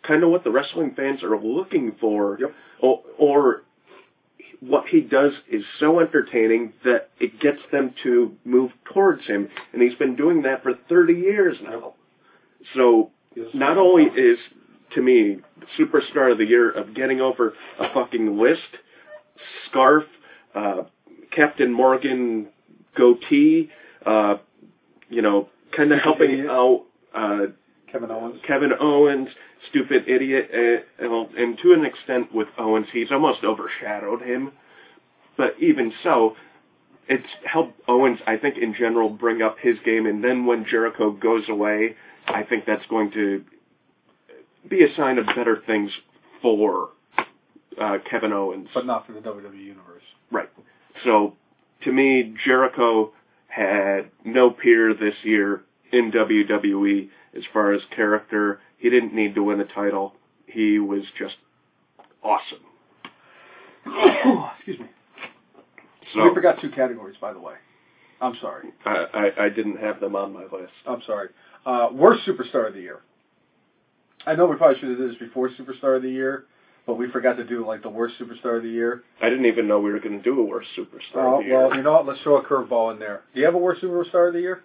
kind 0.03 0.23
of 0.25 0.31
what 0.31 0.45
the 0.45 0.51
wrestling 0.51 0.93
fans 0.97 1.23
are 1.23 1.39
looking 1.41 1.95
for 2.01 2.37
Yep. 2.41 2.55
or, 2.81 3.01
or 3.19 3.63
what 4.61 4.87
he 4.89 5.01
does 5.01 5.33
is 5.51 5.65
so 5.81 6.01
entertaining 6.01 6.73
that 6.85 7.11
it 7.21 7.41
gets 7.41 7.59
them 7.73 7.95
to 8.03 8.33
move 8.45 8.71
towards 8.93 9.25
him 9.27 9.49
and 9.73 9.83
he's 9.83 9.95
been 9.97 10.17
doing 10.17 10.43
that 10.43 10.63
for 10.63 10.73
30 10.89 11.15
years 11.15 11.57
now 11.63 11.95
so 12.75 13.11
Yes. 13.35 13.47
not 13.55 13.79
only 13.79 14.05
is 14.05 14.39
to 14.95 15.01
me 15.01 15.39
superstar 15.79 16.33
of 16.33 16.39
the 16.39 16.45
year 16.45 16.71
of 16.71 16.93
getting 16.95 17.21
over 17.21 17.55
a 17.79 17.93
fucking 17.95 18.39
list 18.39 18.61
scarf 19.69 20.05
uh 20.55 20.83
captain 21.31 21.73
morgan 21.73 22.49
goatee 22.97 23.71
uh 24.05 24.37
you 25.09 25.23
know 25.23 25.49
kind 25.77 25.93
of 25.93 26.01
helping 26.01 26.31
idiot. 26.31 26.51
out 26.51 26.85
uh 27.15 27.47
Kevin 27.93 28.11
Owens. 28.11 28.41
Kevin 28.47 28.73
Owens, 28.81 29.29
stupid 29.69 30.09
idiot, 30.09 30.51
uh, 30.53 31.05
and, 31.05 31.37
and 31.37 31.59
to 31.59 31.75
an 31.75 31.85
extent 31.85 32.35
with 32.35 32.49
Owens, 32.59 32.87
he's 32.93 33.13
almost 33.13 33.45
overshadowed 33.45 34.23
him. 34.23 34.53
But 35.37 35.57
even 35.61 35.93
so, 36.03 36.35
it's 37.09 37.27
helped 37.45 37.79
Owens, 37.89 38.19
I 38.27 38.39
think, 38.39 38.57
in 38.57 38.75
general, 38.75 39.11
bring 39.11 39.43
up 39.43 39.59
his 39.61 39.77
game. 39.85 40.07
And 40.07 40.25
then 40.25 40.47
when 40.47 40.65
Jericho 40.65 41.11
goes 41.11 41.49
away, 41.49 41.97
I 42.27 42.43
think 42.43 42.65
that's 42.65 42.87
going 42.89 43.11
to 43.13 43.45
be 44.69 44.85
a 44.85 44.95
sign 44.97 45.19
of 45.19 45.27
better 45.27 45.63
things 45.67 45.91
for 46.41 46.91
uh, 47.81 47.99
Kevin 48.11 48.33
Owens. 48.33 48.69
But 48.73 48.87
not 48.87 49.07
for 49.07 49.13
the 49.13 49.21
WWE 49.21 49.63
universe. 49.63 50.03
Right. 50.31 50.49
So, 51.05 51.35
to 51.85 51.93
me, 51.93 52.35
Jericho 52.45 53.13
had 53.53 54.11
no 54.25 54.51
peer 54.51 54.95
this 54.95 55.15
year 55.23 55.63
in 55.93 56.11
WWE 56.11 57.11
as 57.37 57.43
far 57.53 57.73
as 57.73 57.83
character. 57.95 58.61
He 58.79 58.89
didn't 58.89 59.15
need 59.15 59.35
to 59.35 59.43
win 59.43 59.61
a 59.61 59.67
title. 59.67 60.15
He 60.47 60.79
was 60.79 61.03
just 61.19 61.35
awesome. 62.23 62.61
Excuse 64.57 64.81
me. 64.81 64.87
So 66.15 66.25
we 66.25 66.35
forgot 66.35 66.61
two 66.61 66.71
categories, 66.71 67.17
by 67.21 67.33
the 67.33 67.41
way. 67.41 67.55
I'm 68.23 68.37
sorry. 68.41 68.69
I, 68.87 69.07
I, 69.13 69.45
I 69.45 69.49
didn't 69.49 69.79
have 69.79 70.01
them 70.01 70.17
on 70.17 70.33
my 70.33 70.45
list. 70.45 70.73
I'm 70.87 71.03
sorry. 71.07 71.29
Uh, 71.67 71.89
worst 71.93 72.27
superstar 72.27 72.69
of 72.69 72.75
the 72.75 72.81
year. 72.81 73.01
I 74.25 74.35
know 74.35 74.47
we 74.47 74.57
probably 74.57 74.79
should 74.79 74.91
have 74.91 74.99
did 74.99 75.11
this 75.11 75.19
before 75.19 75.51
superstar 75.51 75.97
of 75.97 76.03
the 76.03 76.11
year, 76.11 76.45
but 76.87 76.95
we 76.95 77.11
forgot 77.11 77.37
to 77.37 77.45
do 77.45 77.67
like 77.67 77.83
the 77.83 77.89
worst 77.89 78.15
superstar 78.21 78.57
of 78.57 78.63
the 78.63 78.69
year. 78.69 79.03
I 79.21 79.31
didn't 79.31 79.47
even 79.47 79.69
know 79.69 79.79
we 79.81 79.93
were 79.93 80.01
going 80.01 80.17
to 80.19 80.23
do 80.23 80.41
a 80.41 80.45
worst 80.45 80.69
superstar 80.77 81.17
Oh, 81.17 81.35
of 81.39 81.43
the 81.43 81.49
year. 81.49 81.59
well, 81.69 81.77
you 81.77 81.83
know 81.83 81.93
what? 81.93 82.07
Let's 82.07 82.21
throw 82.23 82.39
a 82.39 82.45
curveball 82.45 82.93
in 82.93 82.99
there. 82.99 83.23
Do 83.35 83.41
you 83.41 83.47
have 83.47 83.55
a 83.55 83.59
worst 83.59 83.83
superstar 83.83 84.29
of 84.29 84.35
the 84.35 84.41
year? 84.41 84.63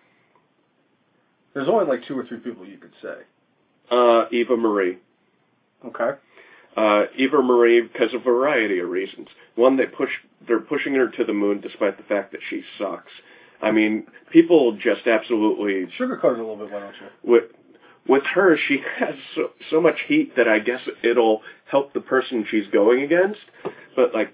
There's 1.53 1.67
only 1.69 1.85
like 1.85 2.05
two 2.07 2.17
or 2.17 2.25
three 2.25 2.37
people 2.39 2.65
you 2.65 2.77
could 2.77 2.91
say. 3.01 3.15
Uh, 3.89 4.25
Eva 4.31 4.55
Marie. 4.57 4.97
Okay. 5.85 6.11
Uh, 6.75 7.05
Eva 7.17 7.41
Marie, 7.41 7.81
because 7.81 8.13
of 8.13 8.21
a 8.21 8.23
variety 8.23 8.79
of 8.79 8.89
reasons. 8.89 9.27
One, 9.55 9.77
they 9.77 9.85
push, 9.87 10.11
they're 10.47 10.59
pushing 10.59 10.93
her 10.95 11.07
to 11.09 11.23
the 11.23 11.33
moon 11.33 11.59
despite 11.61 11.97
the 11.97 12.03
fact 12.03 12.31
that 12.33 12.41
she 12.49 12.61
sucks. 12.77 13.11
I 13.61 13.71
mean, 13.71 14.05
people 14.31 14.73
just 14.73 15.07
absolutely 15.07 15.87
Sugarcoat 15.97 16.33
it 16.33 16.39
a 16.39 16.45
little 16.47 16.57
bit, 16.57 16.71
why 16.71 16.79
don't 16.81 16.93
you? 16.93 17.07
with 17.23 17.43
with 18.07 18.23
her, 18.23 18.57
she 18.67 18.81
has 18.99 19.15
so, 19.35 19.51
so 19.69 19.81
much 19.81 19.99
heat 20.07 20.35
that 20.35 20.47
I 20.47 20.59
guess 20.59 20.81
it'll 21.03 21.41
help 21.65 21.93
the 21.93 22.01
person 22.01 22.45
she's 22.49 22.67
going 22.67 23.03
against. 23.03 23.39
But 23.95 24.13
like, 24.13 24.33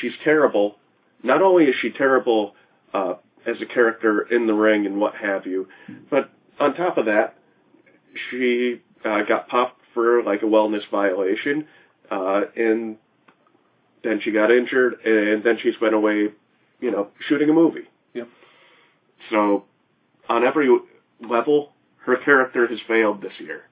she's 0.00 0.12
terrible. 0.24 0.76
Not 1.22 1.42
only 1.42 1.64
is 1.64 1.74
she 1.80 1.90
terrible 1.90 2.54
uh, 2.92 3.14
as 3.46 3.56
a 3.60 3.66
character 3.66 4.22
in 4.22 4.46
the 4.46 4.54
ring 4.54 4.86
and 4.86 5.00
what 5.00 5.14
have 5.16 5.46
you, 5.46 5.68
but 6.10 6.30
on 6.58 6.74
top 6.74 6.98
of 6.98 7.06
that, 7.06 7.36
she 8.30 8.80
uh, 9.04 9.22
got 9.22 9.48
popped 9.48 9.80
for 9.94 10.22
like 10.22 10.42
a 10.42 10.46
wellness 10.46 10.88
violation, 10.90 11.66
uh, 12.10 12.42
and 12.56 12.96
then 14.02 14.20
she 14.22 14.30
got 14.30 14.50
injured, 14.50 14.94
and 15.04 15.44
then 15.44 15.58
she's 15.62 15.74
went 15.80 15.94
away, 15.94 16.28
you 16.80 16.90
know, 16.90 17.08
shooting 17.28 17.50
a 17.50 17.52
movie. 17.52 17.88
Yep. 18.14 18.28
So, 19.30 19.64
on 20.28 20.44
every 20.44 20.68
level, 21.20 21.72
her 22.04 22.16
character 22.24 22.66
has 22.66 22.78
failed 22.88 23.22
this 23.22 23.32
year. 23.38 23.62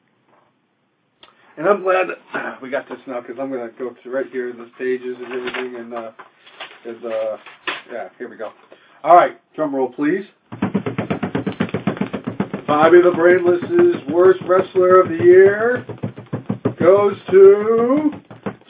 And 1.57 1.69
I'm 1.69 1.83
glad 1.83 2.07
we 2.63 2.71
got 2.71 2.89
this 2.89 2.99
now 3.07 3.21
because 3.21 3.37
I'm 3.41 3.51
going 3.51 3.69
to 3.69 3.75
go 3.77 3.95
right 4.11 4.27
here 4.31 4.53
the 4.53 4.71
pages 4.79 5.17
and 5.19 5.33
everything. 5.33 5.77
And 5.77 5.95
uh, 5.95 6.13
is 6.85 7.03
uh, 7.05 7.37
yeah, 7.93 8.09
here 8.19 8.29
we 8.29 8.37
go. 8.37 8.53
All 9.03 9.15
right, 9.15 9.41
drum 9.55 9.75
roll, 9.75 9.93
please. 9.93 10.25
Bobby 12.67 13.01
the 13.01 13.13
Brainless's 13.15 13.97
worst 14.13 14.41
wrestler 14.47 15.01
of 15.01 15.09
the 15.09 15.17
year 15.17 15.87
goes 16.79 17.17
to 17.31 18.13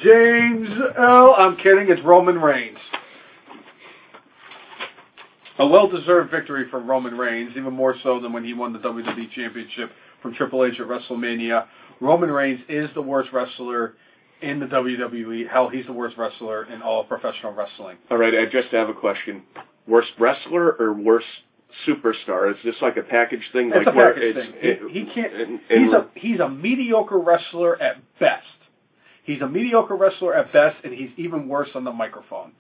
James 0.03 0.69
L. 0.97 1.35
I'm 1.37 1.57
kidding, 1.57 1.91
it's 1.91 2.01
Roman 2.05 2.39
Reigns. 2.39 2.79
A 5.59 5.67
well-deserved 5.67 6.31
victory 6.31 6.67
for 6.71 6.79
Roman 6.81 7.17
Reigns, 7.17 7.51
even 7.57 7.73
more 7.75 7.95
so 8.03 8.21
than 8.21 8.33
when 8.33 8.45
he 8.45 8.55
won 8.55 8.73
the 8.73 8.79
WWE 8.79 9.31
Championship 9.33 9.91
from 10.23 10.35
Triple 10.35 10.65
H 10.65 10.75
at 10.81 10.87
WrestleMania. 10.87 11.67
Roman 12.01 12.31
Reigns 12.31 12.61
is 12.69 12.89
the 12.95 13.03
worst 13.03 13.31
wrestler 13.33 13.95
in 14.41 14.61
the 14.61 14.67
WWE. 14.67 15.49
Hell, 15.51 15.69
he's 15.69 15.87
the 15.87 15.93
worst 15.93 16.17
wrestler 16.17 16.65
in 16.73 16.81
all 16.83 17.01
of 17.01 17.09
professional 17.09 17.53
wrestling. 17.53 17.97
All 18.11 18.19
right, 18.19 18.35
I 18.35 18.45
just 18.47 18.69
have 18.73 18.89
a 18.89 18.95
question. 18.95 19.43
Worst 19.87 20.11
wrestler 20.19 20.73
or 20.79 20.93
worst 20.93 21.27
superstar? 21.87 22.51
Is 22.53 22.57
this 22.65 22.77
like 22.81 22.97
a 22.97 23.03
package 23.03 23.43
thing? 23.53 23.69
It's 23.75 23.85
like 23.87 23.95
a 23.95 23.97
where 23.97 24.15
package 24.15 24.37
it's, 24.37 24.47
thing. 24.49 24.55
it- 24.63 24.93
he, 24.93 25.01
he 25.05 25.15
can't. 25.15 25.35
and- 25.35 25.61
he's 25.69 25.93
a 25.93 26.07
he's 26.15 26.41
a 26.41 26.49
mediocre 26.49 27.19
wrestler 27.19 27.81
at 27.81 27.97
best. 28.19 28.45
He's 29.25 29.41
a 29.43 29.49
mediocre 29.49 29.95
wrestler 29.97 30.35
at 30.35 30.53
best, 30.53 30.77
and 30.85 30.95
he's 30.95 31.11
even 31.19 31.49
worse 31.49 31.69
on 31.75 31.85
the 31.85 31.93
microphone. 31.93 32.53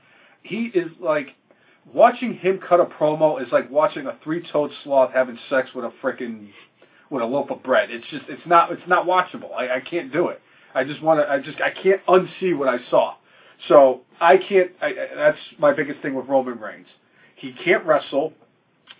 He 0.42 0.66
is 0.66 0.90
like 1.00 1.28
watching 1.92 2.34
him 2.34 2.60
cut 2.66 2.80
a 2.80 2.84
promo 2.84 3.40
is 3.42 3.50
like 3.52 3.70
watching 3.70 4.06
a 4.06 4.18
three-toed 4.22 4.70
sloth 4.84 5.12
having 5.12 5.38
sex 5.48 5.70
with 5.74 5.84
a 5.84 5.92
frickin' 6.02 6.48
with 7.10 7.22
a 7.22 7.26
loaf 7.26 7.50
of 7.50 7.62
bread. 7.62 7.90
It's 7.90 8.06
just 8.10 8.24
it's 8.28 8.46
not 8.46 8.72
it's 8.72 8.86
not 8.86 9.06
watchable. 9.06 9.52
I, 9.54 9.76
I 9.76 9.80
can't 9.80 10.12
do 10.12 10.28
it. 10.28 10.40
I 10.74 10.84
just 10.84 11.02
want 11.02 11.20
to. 11.20 11.30
I 11.30 11.40
just 11.40 11.60
I 11.60 11.70
can't 11.70 12.04
unsee 12.06 12.56
what 12.56 12.68
I 12.68 12.78
saw. 12.90 13.14
So 13.68 14.02
I 14.20 14.36
can't. 14.36 14.70
I, 14.80 14.92
that's 15.14 15.38
my 15.58 15.72
biggest 15.72 16.00
thing 16.02 16.14
with 16.14 16.26
Roman 16.26 16.58
Reigns. 16.58 16.86
He 17.36 17.52
can't 17.52 17.84
wrestle. 17.86 18.32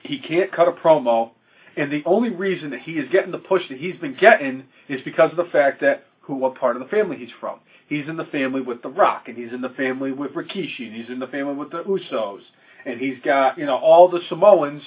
He 0.02 0.18
can't 0.18 0.52
cut 0.52 0.68
a 0.68 0.72
promo. 0.72 1.30
And 1.76 1.92
the 1.92 2.02
only 2.06 2.30
reason 2.30 2.70
that 2.70 2.80
he 2.80 2.92
is 2.92 3.08
getting 3.10 3.30
the 3.30 3.38
push 3.38 3.62
that 3.68 3.78
he's 3.78 3.96
been 3.96 4.16
getting 4.18 4.64
is 4.88 5.00
because 5.04 5.30
of 5.30 5.36
the 5.36 5.50
fact 5.52 5.80
that 5.82 6.06
who, 6.22 6.34
what 6.34 6.56
part 6.56 6.76
of 6.76 6.82
the 6.82 6.88
family 6.88 7.16
he's 7.16 7.30
from. 7.40 7.60
He's 7.88 8.08
in 8.08 8.16
the 8.16 8.24
family 8.26 8.60
with 8.60 8.82
The 8.82 8.88
Rock, 8.88 9.28
and 9.28 9.36
he's 9.36 9.52
in 9.52 9.60
the 9.60 9.70
family 9.70 10.12
with 10.12 10.32
Rikishi, 10.32 10.86
and 10.86 10.94
he's 10.94 11.08
in 11.08 11.20
the 11.20 11.26
family 11.28 11.54
with 11.54 11.70
the 11.70 11.84
Usos, 11.84 12.40
and 12.84 13.00
he's 13.00 13.18
got 13.24 13.58
you 13.58 13.66
know 13.66 13.76
all 13.76 14.08
the 14.08 14.20
Samoans, 14.28 14.82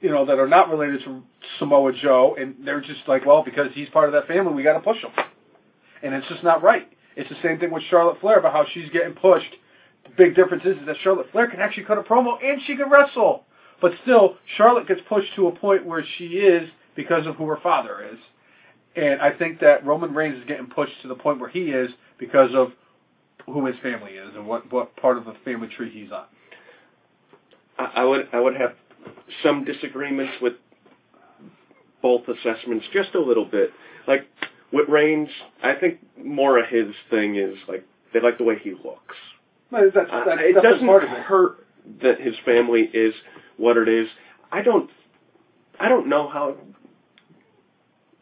you 0.00 0.10
know 0.10 0.26
that 0.26 0.38
are 0.38 0.48
not 0.48 0.70
related 0.70 1.02
to 1.04 1.22
Samoa 1.58 1.92
Joe, 1.92 2.36
and 2.38 2.56
they're 2.64 2.80
just 2.80 3.00
like, 3.06 3.26
well, 3.26 3.42
because 3.42 3.68
he's 3.74 3.88
part 3.90 4.06
of 4.06 4.12
that 4.12 4.26
family, 4.26 4.54
we 4.54 4.62
got 4.62 4.74
to 4.74 4.80
push 4.80 4.98
him, 4.98 5.12
and 6.02 6.14
it's 6.14 6.28
just 6.28 6.42
not 6.44 6.62
right. 6.62 6.88
It's 7.18 7.28
the 7.28 7.36
same 7.42 7.58
thing 7.58 7.72
with 7.72 7.82
Charlotte 7.90 8.20
Flair 8.20 8.38
about 8.38 8.52
how 8.52 8.64
she's 8.72 8.88
getting 8.90 9.14
pushed. 9.14 9.52
The 10.04 10.10
big 10.16 10.36
difference 10.36 10.64
is, 10.64 10.76
is 10.76 10.86
that 10.86 10.96
Charlotte 11.02 11.26
Flair 11.32 11.48
can 11.48 11.58
actually 11.58 11.84
cut 11.84 11.98
a 11.98 12.02
promo 12.02 12.42
and 12.42 12.60
she 12.64 12.76
can 12.76 12.88
wrestle. 12.88 13.44
But 13.80 13.92
still, 14.02 14.36
Charlotte 14.56 14.86
gets 14.86 15.00
pushed 15.08 15.34
to 15.34 15.48
a 15.48 15.52
point 15.52 15.84
where 15.84 16.04
she 16.16 16.26
is 16.26 16.68
because 16.94 17.26
of 17.26 17.34
who 17.34 17.46
her 17.46 17.58
father 17.60 18.08
is. 18.12 18.18
And 18.94 19.20
I 19.20 19.32
think 19.32 19.60
that 19.60 19.84
Roman 19.84 20.14
Reigns 20.14 20.38
is 20.38 20.44
getting 20.46 20.66
pushed 20.66 21.02
to 21.02 21.08
the 21.08 21.16
point 21.16 21.40
where 21.40 21.48
he 21.48 21.70
is 21.70 21.90
because 22.18 22.50
of 22.54 22.72
who 23.46 23.66
his 23.66 23.76
family 23.82 24.12
is 24.12 24.34
and 24.34 24.46
what, 24.46 24.70
what 24.72 24.96
part 24.96 25.18
of 25.18 25.24
the 25.24 25.34
family 25.44 25.68
tree 25.68 25.90
he's 25.90 26.12
on. 26.12 26.24
I 27.78 28.04
would 28.04 28.28
I 28.32 28.40
would 28.40 28.56
have 28.56 28.74
some 29.42 29.64
disagreements 29.64 30.34
with 30.42 30.54
both 32.02 32.22
assessments, 32.28 32.86
just 32.92 33.14
a 33.14 33.20
little 33.20 33.44
bit. 33.44 33.70
Like 34.06 34.26
with 34.72 34.88
Reigns, 34.88 35.28
I 35.62 35.74
think 35.74 35.98
more 36.22 36.58
of 36.58 36.66
his 36.68 36.94
thing 37.10 37.36
is 37.36 37.56
like 37.68 37.84
they 38.12 38.20
like 38.20 38.38
the 38.38 38.44
way 38.44 38.58
he 38.58 38.70
looks. 38.72 39.16
That's, 39.70 39.94
that's, 39.94 40.10
Uh, 40.10 40.24
that's 40.24 40.40
it 40.42 40.62
doesn't 40.62 40.86
part 40.86 41.04
of 41.04 41.10
it. 41.10 41.18
hurt 41.18 41.66
that 42.02 42.20
his 42.20 42.34
family 42.44 42.82
is 42.92 43.14
what 43.56 43.76
it 43.76 43.88
is. 43.88 44.08
I 44.50 44.62
don't. 44.62 44.90
I 45.78 45.88
don't 45.88 46.08
know 46.08 46.28
how. 46.28 46.56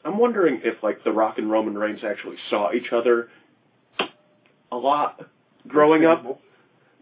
I'm 0.05 0.19
wondering 0.19 0.61
if 0.65 0.83
like 0.83 1.03
The 1.05 1.13
Rock 1.13 1.39
and 1.39 1.51
Roman 1.51 1.77
Reigns 1.79 2.01
actually 2.05 2.37
saw 2.51 2.73
each 2.73 2.93
other 2.93 3.29
a 4.71 4.77
lot 4.77 5.21
growing 5.67 6.05
up. 6.05 6.41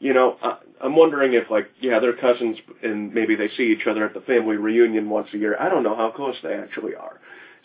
You 0.05 0.13
know, 0.13 0.37
I, 0.43 0.59
I'm 0.83 0.95
wondering 0.97 1.33
if 1.33 1.51
like 1.51 1.71
yeah 1.81 1.99
they're 1.99 2.15
cousins 2.15 2.59
and 2.83 3.15
maybe 3.15 3.37
they 3.37 3.49
see 3.57 3.73
each 3.73 3.87
other 3.87 4.05
at 4.05 4.13
the 4.13 4.21
family 4.21 4.59
reunion 4.59 5.09
once 5.09 5.29
a 5.33 5.39
year. 5.39 5.57
I 5.59 5.71
don't 5.71 5.83
know 5.83 5.97
how 5.97 6.11
close 6.11 6.37
they 6.43 6.53
actually 6.53 6.95
are. 6.95 7.19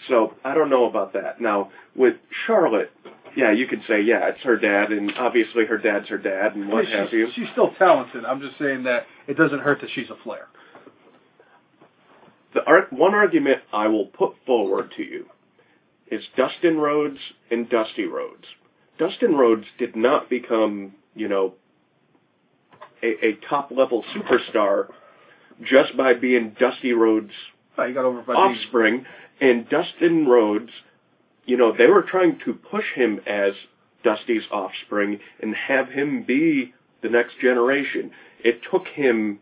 So 0.08 0.36
I 0.46 0.54
don't 0.54 0.70
know 0.70 0.86
about 0.86 1.12
that. 1.14 1.42
Now 1.42 1.70
with 1.98 2.16
Charlotte, 2.48 2.92
yeah, 3.36 3.52
you 3.52 3.68
could 3.68 3.82
say 3.90 4.04
yeah 4.04 4.30
it's 4.30 4.42
her 4.44 4.56
dad 4.56 4.94
and 4.94 5.12
obviously 5.18 5.66
her 5.66 5.78
dad's 5.78 6.08
her 6.08 6.18
dad 6.18 6.56
and 6.56 6.70
what 6.70 6.86
she's, 6.86 6.94
have 6.94 7.12
you. 7.12 7.28
she's 7.36 7.50
still 7.52 7.74
talented. 7.78 8.24
I'm 8.24 8.40
just 8.40 8.58
saying 8.58 8.84
that 8.84 9.06
it 9.28 9.36
doesn't 9.36 9.60
hurt 9.60 9.82
that 9.82 9.90
she's 9.94 10.10
a 10.10 10.16
Flair. 10.24 10.48
The 12.54 12.64
ar- 12.64 12.88
one 12.92 13.16
argument 13.16 13.64
I 13.74 13.88
will 13.88 14.06
put 14.06 14.36
forward 14.46 14.94
to 14.96 15.04
you 15.04 15.26
is 16.10 16.24
Dustin 16.38 16.78
Rhodes 16.78 17.20
and 17.52 17.70
Dusty 17.70 18.06
Rhodes. 18.06 18.46
Dustin 18.98 19.36
Rhodes 19.36 19.66
did 19.78 19.98
not 19.98 20.30
become, 20.30 20.94
you 21.16 21.28
know, 21.28 21.56
a, 23.04 23.26
a 23.28 23.38
top 23.50 23.72
level 23.72 24.04
superstar 24.16 24.88
just 25.64 25.96
by 25.98 26.14
being 26.14 26.56
Dusty 26.60 26.94
Rhodes' 26.94 27.32
Oh, 27.80 27.94
got 27.94 28.06
over 28.06 28.20
offspring. 28.34 29.06
And 29.40 29.68
Dustin 29.70 30.28
Rhodes, 30.28 30.72
you 31.46 31.56
know, 31.58 31.74
they 31.76 31.88
were 31.88 32.02
trying 32.02 32.40
to 32.46 32.54
push 32.54 32.86
him 32.94 33.22
as 33.26 33.54
Dusty's 34.04 34.44
offspring 34.52 35.20
and 35.42 35.56
have 35.56 35.90
him 35.90 36.24
be 36.24 36.74
the 37.02 37.10
next 37.10 37.40
generation. 37.40 38.12
It 38.44 38.62
took 38.70 38.88
him 38.88 39.40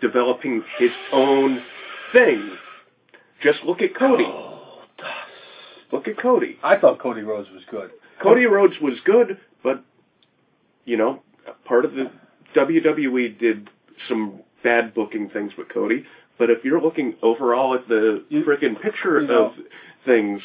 developing 0.00 0.64
his 0.78 0.90
own 1.12 1.62
thing. 2.12 2.56
Just 3.42 3.62
look 3.64 3.80
at 3.80 3.96
Cody. 3.96 4.24
Oh, 4.26 4.82
look 5.92 6.08
at 6.08 6.18
Cody. 6.18 6.58
I 6.62 6.76
thought 6.76 6.98
Cody 6.98 7.22
Rhodes 7.22 7.48
was 7.50 7.62
good. 7.70 7.90
Cody 8.22 8.46
Rhodes 8.46 8.74
was 8.80 8.94
good, 9.04 9.38
but 9.62 9.84
you 10.84 10.96
know, 10.96 11.22
part 11.64 11.84
of 11.84 11.94
the 11.94 12.10
WWE 12.54 13.38
did 13.38 13.70
some 14.08 14.40
bad 14.62 14.94
booking 14.94 15.30
things 15.30 15.52
with 15.56 15.68
Cody. 15.68 16.06
But 16.38 16.50
if 16.50 16.64
you're 16.64 16.80
looking 16.80 17.14
overall 17.22 17.74
at 17.74 17.88
the 17.88 18.24
freaking 18.32 18.80
picture 18.80 19.20
you 19.20 19.26
know- 19.28 19.46
of 19.46 19.52
things, 20.04 20.42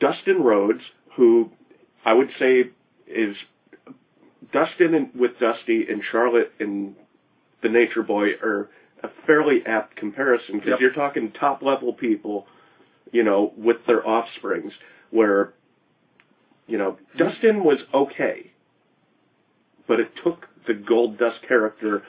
Dustin 0.00 0.42
Rhodes, 0.42 0.82
who 1.16 1.50
I 2.04 2.12
would 2.12 2.30
say 2.38 2.70
is 3.06 3.36
Dustin 4.52 4.94
and, 4.94 5.14
with 5.14 5.38
Dusty 5.38 5.86
and 5.88 6.02
Charlotte 6.10 6.52
and 6.58 6.94
the 7.62 7.68
Nature 7.68 8.02
Boy 8.02 8.32
are 8.42 8.68
a 9.02 9.08
fairly 9.26 9.64
apt 9.64 9.96
comparison 9.96 10.56
because 10.58 10.72
Yep. 10.72 10.80
you're 10.80 10.92
talking 10.92 11.30
top 11.32 11.62
level 11.62 11.92
people, 11.92 12.46
you 13.12 13.22
know, 13.22 13.52
with 13.56 13.84
their 13.86 14.06
offsprings, 14.06 14.72
where 15.10 15.52
you 16.66 16.78
know, 16.78 16.92
mm-hmm. 16.92 17.18
Dustin 17.18 17.64
was 17.64 17.78
okay, 17.92 18.50
but 19.86 20.00
it 20.00 20.10
took 20.22 20.48
the 20.66 20.74
Gold 20.74 21.18
Dust 21.18 21.40
character 21.46 22.02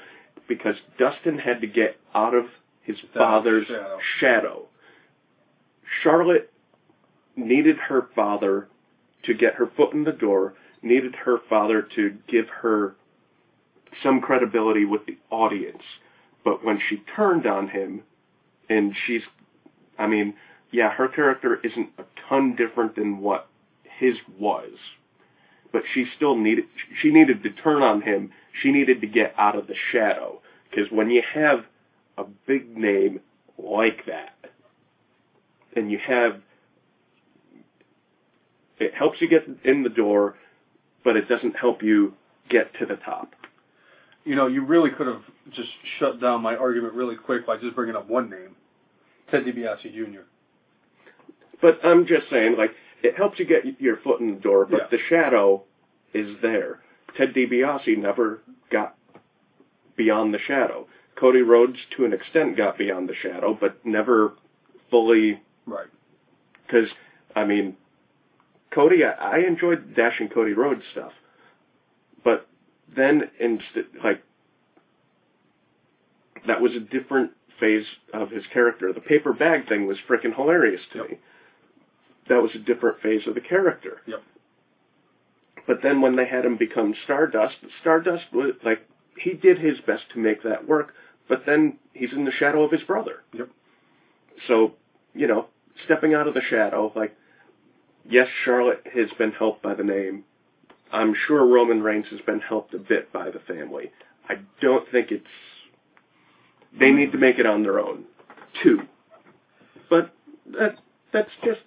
because 0.47 0.75
Dustin 0.97 1.39
had 1.39 1.61
to 1.61 1.67
get 1.67 1.97
out 2.13 2.33
of 2.33 2.45
his 2.83 2.97
father's 3.13 3.67
shadow. 3.67 3.99
shadow. 4.19 4.65
Charlotte 6.03 6.51
needed 7.35 7.77
her 7.77 8.07
father 8.15 8.67
to 9.23 9.33
get 9.33 9.55
her 9.55 9.67
foot 9.75 9.93
in 9.93 10.03
the 10.03 10.11
door, 10.11 10.53
needed 10.81 11.15
her 11.15 11.37
father 11.49 11.81
to 11.95 12.15
give 12.27 12.47
her 12.61 12.95
some 14.03 14.21
credibility 14.21 14.85
with 14.85 15.05
the 15.05 15.17
audience. 15.29 15.81
But 16.43 16.63
when 16.63 16.79
she 16.89 17.03
turned 17.15 17.47
on 17.47 17.69
him, 17.69 18.03
and 18.69 18.93
she's, 19.05 19.23
I 19.97 20.07
mean, 20.07 20.35
yeah, 20.71 20.91
her 20.91 21.07
character 21.07 21.59
isn't 21.63 21.89
a 21.97 22.03
ton 22.29 22.55
different 22.55 22.95
than 22.95 23.19
what 23.19 23.47
his 23.83 24.15
was, 24.37 24.73
but 25.75 25.83
she 25.93 26.05
still 26.15 26.37
needed, 26.37 26.63
she 27.01 27.11
needed 27.11 27.43
to 27.43 27.49
turn 27.49 27.81
on 27.83 28.01
him. 28.01 28.31
She 28.63 28.71
needed 28.71 29.01
to 29.01 29.07
get 29.07 29.35
out 29.37 29.57
of 29.57 29.67
the 29.67 29.75
shadow. 29.91 30.39
Because 30.69 30.89
when 30.89 31.09
you 31.09 31.21
have 31.33 31.65
a 32.17 32.23
big 32.47 32.77
name 32.77 33.19
like 33.57 34.05
that, 34.05 34.37
and 35.75 35.91
you 35.91 35.97
have, 35.97 36.39
it 38.79 38.93
helps 38.93 39.19
you 39.19 39.27
get 39.27 39.45
in 39.65 39.83
the 39.83 39.89
door, 39.89 40.37
but 41.03 41.17
it 41.17 41.27
doesn't 41.27 41.57
help 41.57 41.83
you 41.83 42.13
get 42.47 42.73
to 42.79 42.85
the 42.85 42.95
top. 42.95 43.33
You 44.23 44.35
know, 44.35 44.47
you 44.47 44.63
really 44.63 44.91
could 44.91 45.07
have 45.07 45.23
just 45.51 45.71
shut 45.99 46.21
down 46.21 46.41
my 46.41 46.55
argument 46.55 46.93
really 46.93 47.17
quick 47.17 47.45
by 47.45 47.57
just 47.57 47.75
bringing 47.75 47.97
up 47.97 48.07
one 48.07 48.29
name, 48.29 48.55
Ted 49.29 49.43
DiBiase 49.43 49.93
Jr. 49.93 50.21
But 51.61 51.81
I'm 51.83 52.07
just 52.07 52.29
saying, 52.29 52.55
like, 52.57 52.71
it 53.05 53.15
helps 53.15 53.39
you 53.39 53.45
get 53.45 53.63
your 53.79 53.97
foot 53.97 54.19
in 54.19 54.33
the 54.35 54.39
door, 54.39 54.65
but 54.65 54.81
Yeah. 54.81 54.87
the 54.97 54.97
shadow 55.09 55.63
is 56.13 56.39
there. 56.41 56.81
Ted 57.15 57.33
DiBiase 57.33 57.97
never 57.97 58.41
got 58.69 58.95
beyond 59.95 60.33
the 60.33 60.39
shadow. 60.39 60.87
Cody 61.15 61.41
Rhodes, 61.41 61.79
to 61.91 62.03
an 62.05 62.13
extent, 62.13 62.57
got 62.57 62.77
beyond 62.77 63.07
the 63.07 63.15
shadow, 63.15 63.53
but 63.53 63.85
never 63.85 64.33
fully. 64.89 65.41
Right. 65.65 65.87
Because, 66.65 66.89
I 67.35 67.45
mean, 67.45 67.77
Cody, 68.71 69.05
I, 69.05 69.11
I 69.11 69.37
enjoyed 69.39 69.95
dashing 69.95 70.29
Cody 70.29 70.53
Rhodes 70.53 70.83
stuff, 70.91 71.13
but 72.23 72.47
then 72.93 73.29
instead, 73.39 73.85
like, 74.03 74.21
that 76.47 76.59
was 76.61 76.73
a 76.75 76.79
different 76.79 77.31
phase 77.59 77.85
of 78.13 78.29
his 78.29 78.45
character. 78.47 78.91
The 78.91 78.99
paper 78.99 79.31
bag 79.31 79.67
thing 79.69 79.87
was 79.87 79.97
freaking 80.07 80.35
hilarious 80.35 80.81
to 80.93 80.97
Yep. 80.99 81.09
me. 81.11 81.19
That 82.29 82.41
was 82.41 82.51
a 82.55 82.59
different 82.59 83.01
phase 83.01 83.27
of 83.27 83.35
the 83.35 83.41
character. 83.41 84.01
Yep. 84.07 84.23
But 85.67 85.81
then 85.81 86.01
when 86.01 86.15
they 86.15 86.27
had 86.27 86.45
him 86.45 86.57
become 86.57 86.95
Stardust, 87.03 87.55
Stardust 87.81 88.25
was 88.33 88.53
like 88.63 88.87
he 89.17 89.33
did 89.33 89.59
his 89.59 89.79
best 89.85 90.03
to 90.13 90.19
make 90.19 90.43
that 90.43 90.67
work, 90.67 90.93
but 91.27 91.43
then 91.45 91.77
he's 91.93 92.11
in 92.11 92.25
the 92.25 92.31
shadow 92.31 92.63
of 92.63 92.71
his 92.71 92.83
brother. 92.83 93.23
Yep. 93.33 93.49
So, 94.47 94.73
you 95.13 95.27
know, 95.27 95.47
stepping 95.85 96.13
out 96.13 96.27
of 96.27 96.33
the 96.33 96.41
shadow, 96.41 96.91
like, 96.95 97.15
yes, 98.09 98.27
Charlotte 98.43 98.85
has 98.93 99.09
been 99.17 99.31
helped 99.31 99.61
by 99.61 99.73
the 99.73 99.83
name. 99.83 100.23
I'm 100.91 101.15
sure 101.27 101.45
Roman 101.45 101.81
Reigns 101.81 102.05
has 102.11 102.21
been 102.21 102.39
helped 102.39 102.73
a 102.73 102.77
bit 102.77 103.11
by 103.11 103.31
the 103.31 103.39
family. 103.39 103.91
I 104.29 104.35
don't 104.61 104.89
think 104.91 105.11
it's. 105.11 105.25
They 106.77 106.91
need 106.91 107.11
to 107.13 107.17
make 107.17 107.39
it 107.39 107.45
on 107.45 107.63
their 107.63 107.79
own, 107.79 108.03
too. 108.61 108.81
But 109.89 110.13
that 110.57 110.77
that's 111.11 111.31
just 111.43 111.61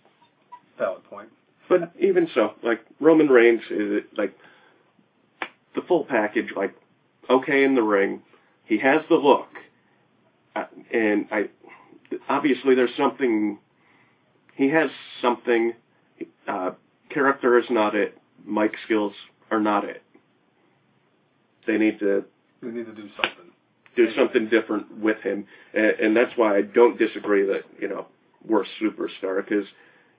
Valid 0.78 1.04
point. 1.04 1.28
but 1.68 1.92
even 1.98 2.28
so, 2.34 2.52
like 2.62 2.80
Roman 3.00 3.28
Reigns 3.28 3.62
is 3.70 4.02
like 4.16 4.36
the 5.74 5.82
full 5.82 6.04
package. 6.04 6.50
Like 6.56 6.74
okay 7.28 7.64
in 7.64 7.74
the 7.74 7.82
ring, 7.82 8.22
he 8.64 8.78
has 8.78 9.02
the 9.08 9.16
look, 9.16 9.48
uh, 10.56 10.64
and 10.92 11.26
I 11.30 11.48
obviously 12.28 12.74
there's 12.74 12.94
something. 12.96 13.58
He 14.54 14.68
has 14.70 14.90
something. 15.22 15.74
Uh, 16.46 16.70
character 17.10 17.58
is 17.58 17.66
not 17.70 17.94
it. 17.94 18.16
Mic 18.46 18.72
skills 18.84 19.12
are 19.50 19.60
not 19.60 19.84
it. 19.84 20.02
They 21.66 21.76
need 21.76 21.98
to 22.00 22.24
We 22.62 22.70
need 22.70 22.86
to 22.86 22.94
do 22.94 23.08
something. 23.16 23.52
do 23.96 24.08
something 24.16 24.48
different 24.48 24.98
with 24.98 25.18
him, 25.22 25.46
and, 25.74 25.86
and 26.00 26.16
that's 26.16 26.32
why 26.36 26.56
I 26.56 26.62
don't 26.62 26.98
disagree 26.98 27.46
that 27.46 27.62
you 27.80 27.88
know 27.88 28.06
we're 28.46 28.62
a 28.62 28.66
superstar 28.82 29.44
because 29.44 29.66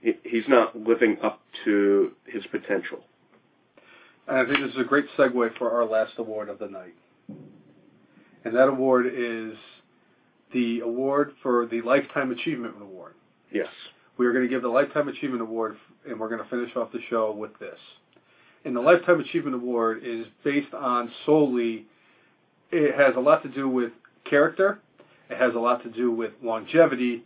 he's 0.01 0.47
not 0.47 0.77
living 0.77 1.17
up 1.23 1.41
to 1.65 2.11
his 2.25 2.45
potential. 2.47 2.99
And 4.27 4.37
I 4.37 4.45
think 4.45 4.65
this 4.65 4.75
is 4.75 4.81
a 4.81 4.83
great 4.83 5.05
segue 5.17 5.57
for 5.57 5.71
our 5.71 5.85
last 5.85 6.13
award 6.17 6.49
of 6.49 6.59
the 6.59 6.67
night. 6.67 6.93
And 8.45 8.55
that 8.55 8.67
award 8.67 9.07
is 9.07 9.57
the 10.53 10.79
award 10.81 11.33
for 11.43 11.65
the 11.65 11.81
Lifetime 11.81 12.31
Achievement 12.31 12.75
Award. 12.81 13.13
Yes. 13.51 13.67
We 14.17 14.25
are 14.25 14.33
going 14.33 14.43
to 14.43 14.49
give 14.49 14.61
the 14.61 14.69
Lifetime 14.69 15.07
Achievement 15.07 15.41
Award, 15.41 15.77
and 16.07 16.19
we're 16.19 16.29
going 16.29 16.43
to 16.43 16.49
finish 16.49 16.75
off 16.75 16.91
the 16.91 16.99
show 17.09 17.31
with 17.31 17.57
this. 17.59 17.77
And 18.65 18.75
the 18.75 18.81
Lifetime 18.81 19.19
Achievement 19.19 19.55
Award 19.55 20.01
is 20.03 20.25
based 20.43 20.73
on 20.73 21.11
solely, 21.25 21.85
it 22.71 22.95
has 22.95 23.15
a 23.15 23.19
lot 23.19 23.43
to 23.43 23.49
do 23.49 23.69
with 23.69 23.91
character, 24.29 24.79
it 25.29 25.37
has 25.37 25.55
a 25.55 25.59
lot 25.59 25.83
to 25.83 25.89
do 25.89 26.11
with 26.11 26.31
longevity, 26.43 27.23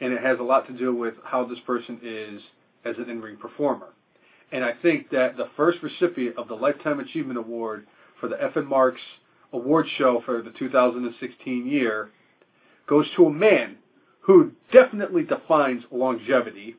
and 0.00 0.12
it 0.12 0.22
has 0.22 0.38
a 0.38 0.42
lot 0.42 0.66
to 0.66 0.72
do 0.72 0.94
with 0.94 1.14
how 1.24 1.44
this 1.44 1.58
person 1.66 1.98
is 2.02 2.40
as 2.84 2.96
an 2.98 3.10
in 3.10 3.20
ring 3.20 3.36
performer. 3.36 3.88
And 4.52 4.64
I 4.64 4.72
think 4.80 5.10
that 5.10 5.36
the 5.36 5.48
first 5.56 5.78
recipient 5.82 6.36
of 6.36 6.48
the 6.48 6.54
Lifetime 6.54 7.00
Achievement 7.00 7.38
Award 7.38 7.86
for 8.20 8.28
the 8.28 8.36
FN 8.36 8.66
Marks 8.66 9.00
Award 9.52 9.86
Show 9.98 10.22
for 10.24 10.42
the 10.42 10.50
2016 10.50 11.66
year 11.66 12.10
goes 12.86 13.06
to 13.16 13.26
a 13.26 13.32
man 13.32 13.76
who 14.20 14.52
definitely 14.72 15.22
defines 15.22 15.82
longevity, 15.90 16.76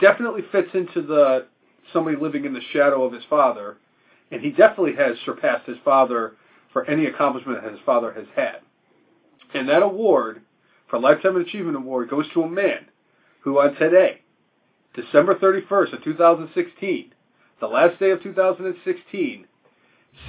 definitely 0.00 0.42
fits 0.52 0.70
into 0.74 1.02
the 1.02 1.46
somebody 1.92 2.16
living 2.16 2.44
in 2.44 2.52
the 2.52 2.60
shadow 2.72 3.04
of 3.04 3.12
his 3.12 3.22
father, 3.30 3.78
and 4.30 4.42
he 4.42 4.50
definitely 4.50 4.94
has 4.94 5.16
surpassed 5.24 5.66
his 5.66 5.78
father 5.84 6.34
for 6.72 6.84
any 6.84 7.06
accomplishment 7.06 7.62
that 7.62 7.72
his 7.72 7.80
father 7.86 8.12
has 8.12 8.26
had. 8.36 8.56
And 9.54 9.68
that 9.68 9.82
award 9.82 10.42
for 10.88 10.98
Lifetime 10.98 11.36
Achievement 11.36 11.76
Award 11.76 12.10
goes 12.10 12.26
to 12.34 12.42
a 12.42 12.48
man 12.48 12.86
who 13.40 13.58
on 13.60 13.74
today, 13.74 14.20
December 14.94 15.34
31st 15.34 15.92
of 15.94 16.04
2016, 16.04 17.12
the 17.60 17.66
last 17.66 17.98
day 17.98 18.10
of 18.10 18.22
2016, 18.22 19.46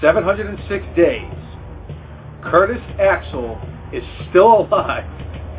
706 0.02 0.86
days, 0.95 1.31
Curtis 2.44 2.81
Axel 2.99 3.60
is 3.94 4.03
still 4.30 4.61
alive 4.61 5.06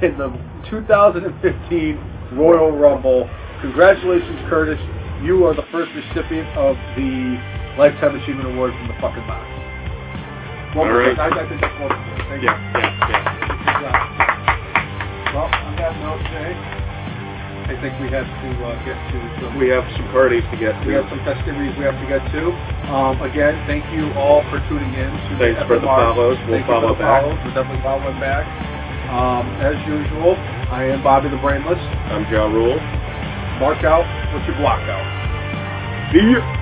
in 0.03 0.17
the 0.19 0.29
2015 0.71 2.39
Royal 2.39 2.71
Rumble. 2.71 3.29
Congratulations, 3.61 4.41
Curtis. 4.49 4.79
You 5.23 5.45
are 5.47 5.55
the 5.55 5.67
first 5.71 5.91
recipient 5.95 6.49
of 6.57 6.77
the 6.97 7.37
Lifetime 7.79 8.17
Achievement 8.17 8.49
Award 8.55 8.73
from 8.73 8.89
the 8.89 8.95
fucking 9.01 9.27
box. 9.27 9.45
All 10.77 10.89
right. 10.89 11.19
I, 11.19 11.29
I 11.29 11.49
think 11.49 11.61
that's 11.61 11.81
wonderful. 11.81 12.05
Thank 12.31 12.43
Yeah, 12.43 12.57
you. 12.57 12.79
yeah, 12.79 13.81
yeah. 13.83 14.40
Well, 15.31 15.47
on 15.47 15.77
that 15.79 15.95
note, 16.03 16.19
I 17.71 17.79
think 17.79 17.95
we 18.03 18.11
have 18.11 18.27
to 18.27 18.49
uh, 18.67 18.75
get 18.83 18.99
to 18.99 19.19
some 19.39 19.55
We 19.55 19.71
have 19.71 19.87
some 19.95 20.11
parties 20.11 20.43
to 20.51 20.59
get 20.59 20.75
to. 20.75 20.83
we 20.83 20.95
have 20.99 21.07
some 21.07 21.23
festivities 21.23 21.71
we 21.79 21.87
have 21.87 21.95
to 22.03 22.07
get 22.11 22.19
to. 22.35 22.51
Um, 22.91 23.15
again, 23.23 23.55
thank 23.71 23.87
you 23.95 24.11
all 24.19 24.43
for 24.51 24.59
tuning 24.67 24.91
in. 24.91 25.07
To 25.07 25.33
Thanks 25.39 25.63
for 25.71 25.79
the 25.79 25.87
follows. 25.87 26.35
We'll 26.51 26.59
Thank 26.59 26.67
you 26.67 26.75
follow 26.75 26.99
for 26.99 26.99
the 26.99 27.07
back. 27.07 27.23
follows. 27.23 27.39
We're 27.47 27.55
definitely 27.55 27.83
following 27.87 28.19
back. 28.19 28.43
Um, 29.15 29.47
as 29.63 29.79
usual, 29.87 30.35
I 30.75 30.91
am 30.91 30.99
Bobby 31.07 31.31
the 31.31 31.39
Brainless. 31.39 31.79
I'm 32.11 32.27
Ja 32.27 32.51
Rule. 32.51 32.83
Mark 33.63 33.87
out, 33.87 34.03
put 34.35 34.43
your 34.51 34.59
block 34.59 34.83
out. 34.91 35.07
See 36.11 36.27
ya. 36.27 36.60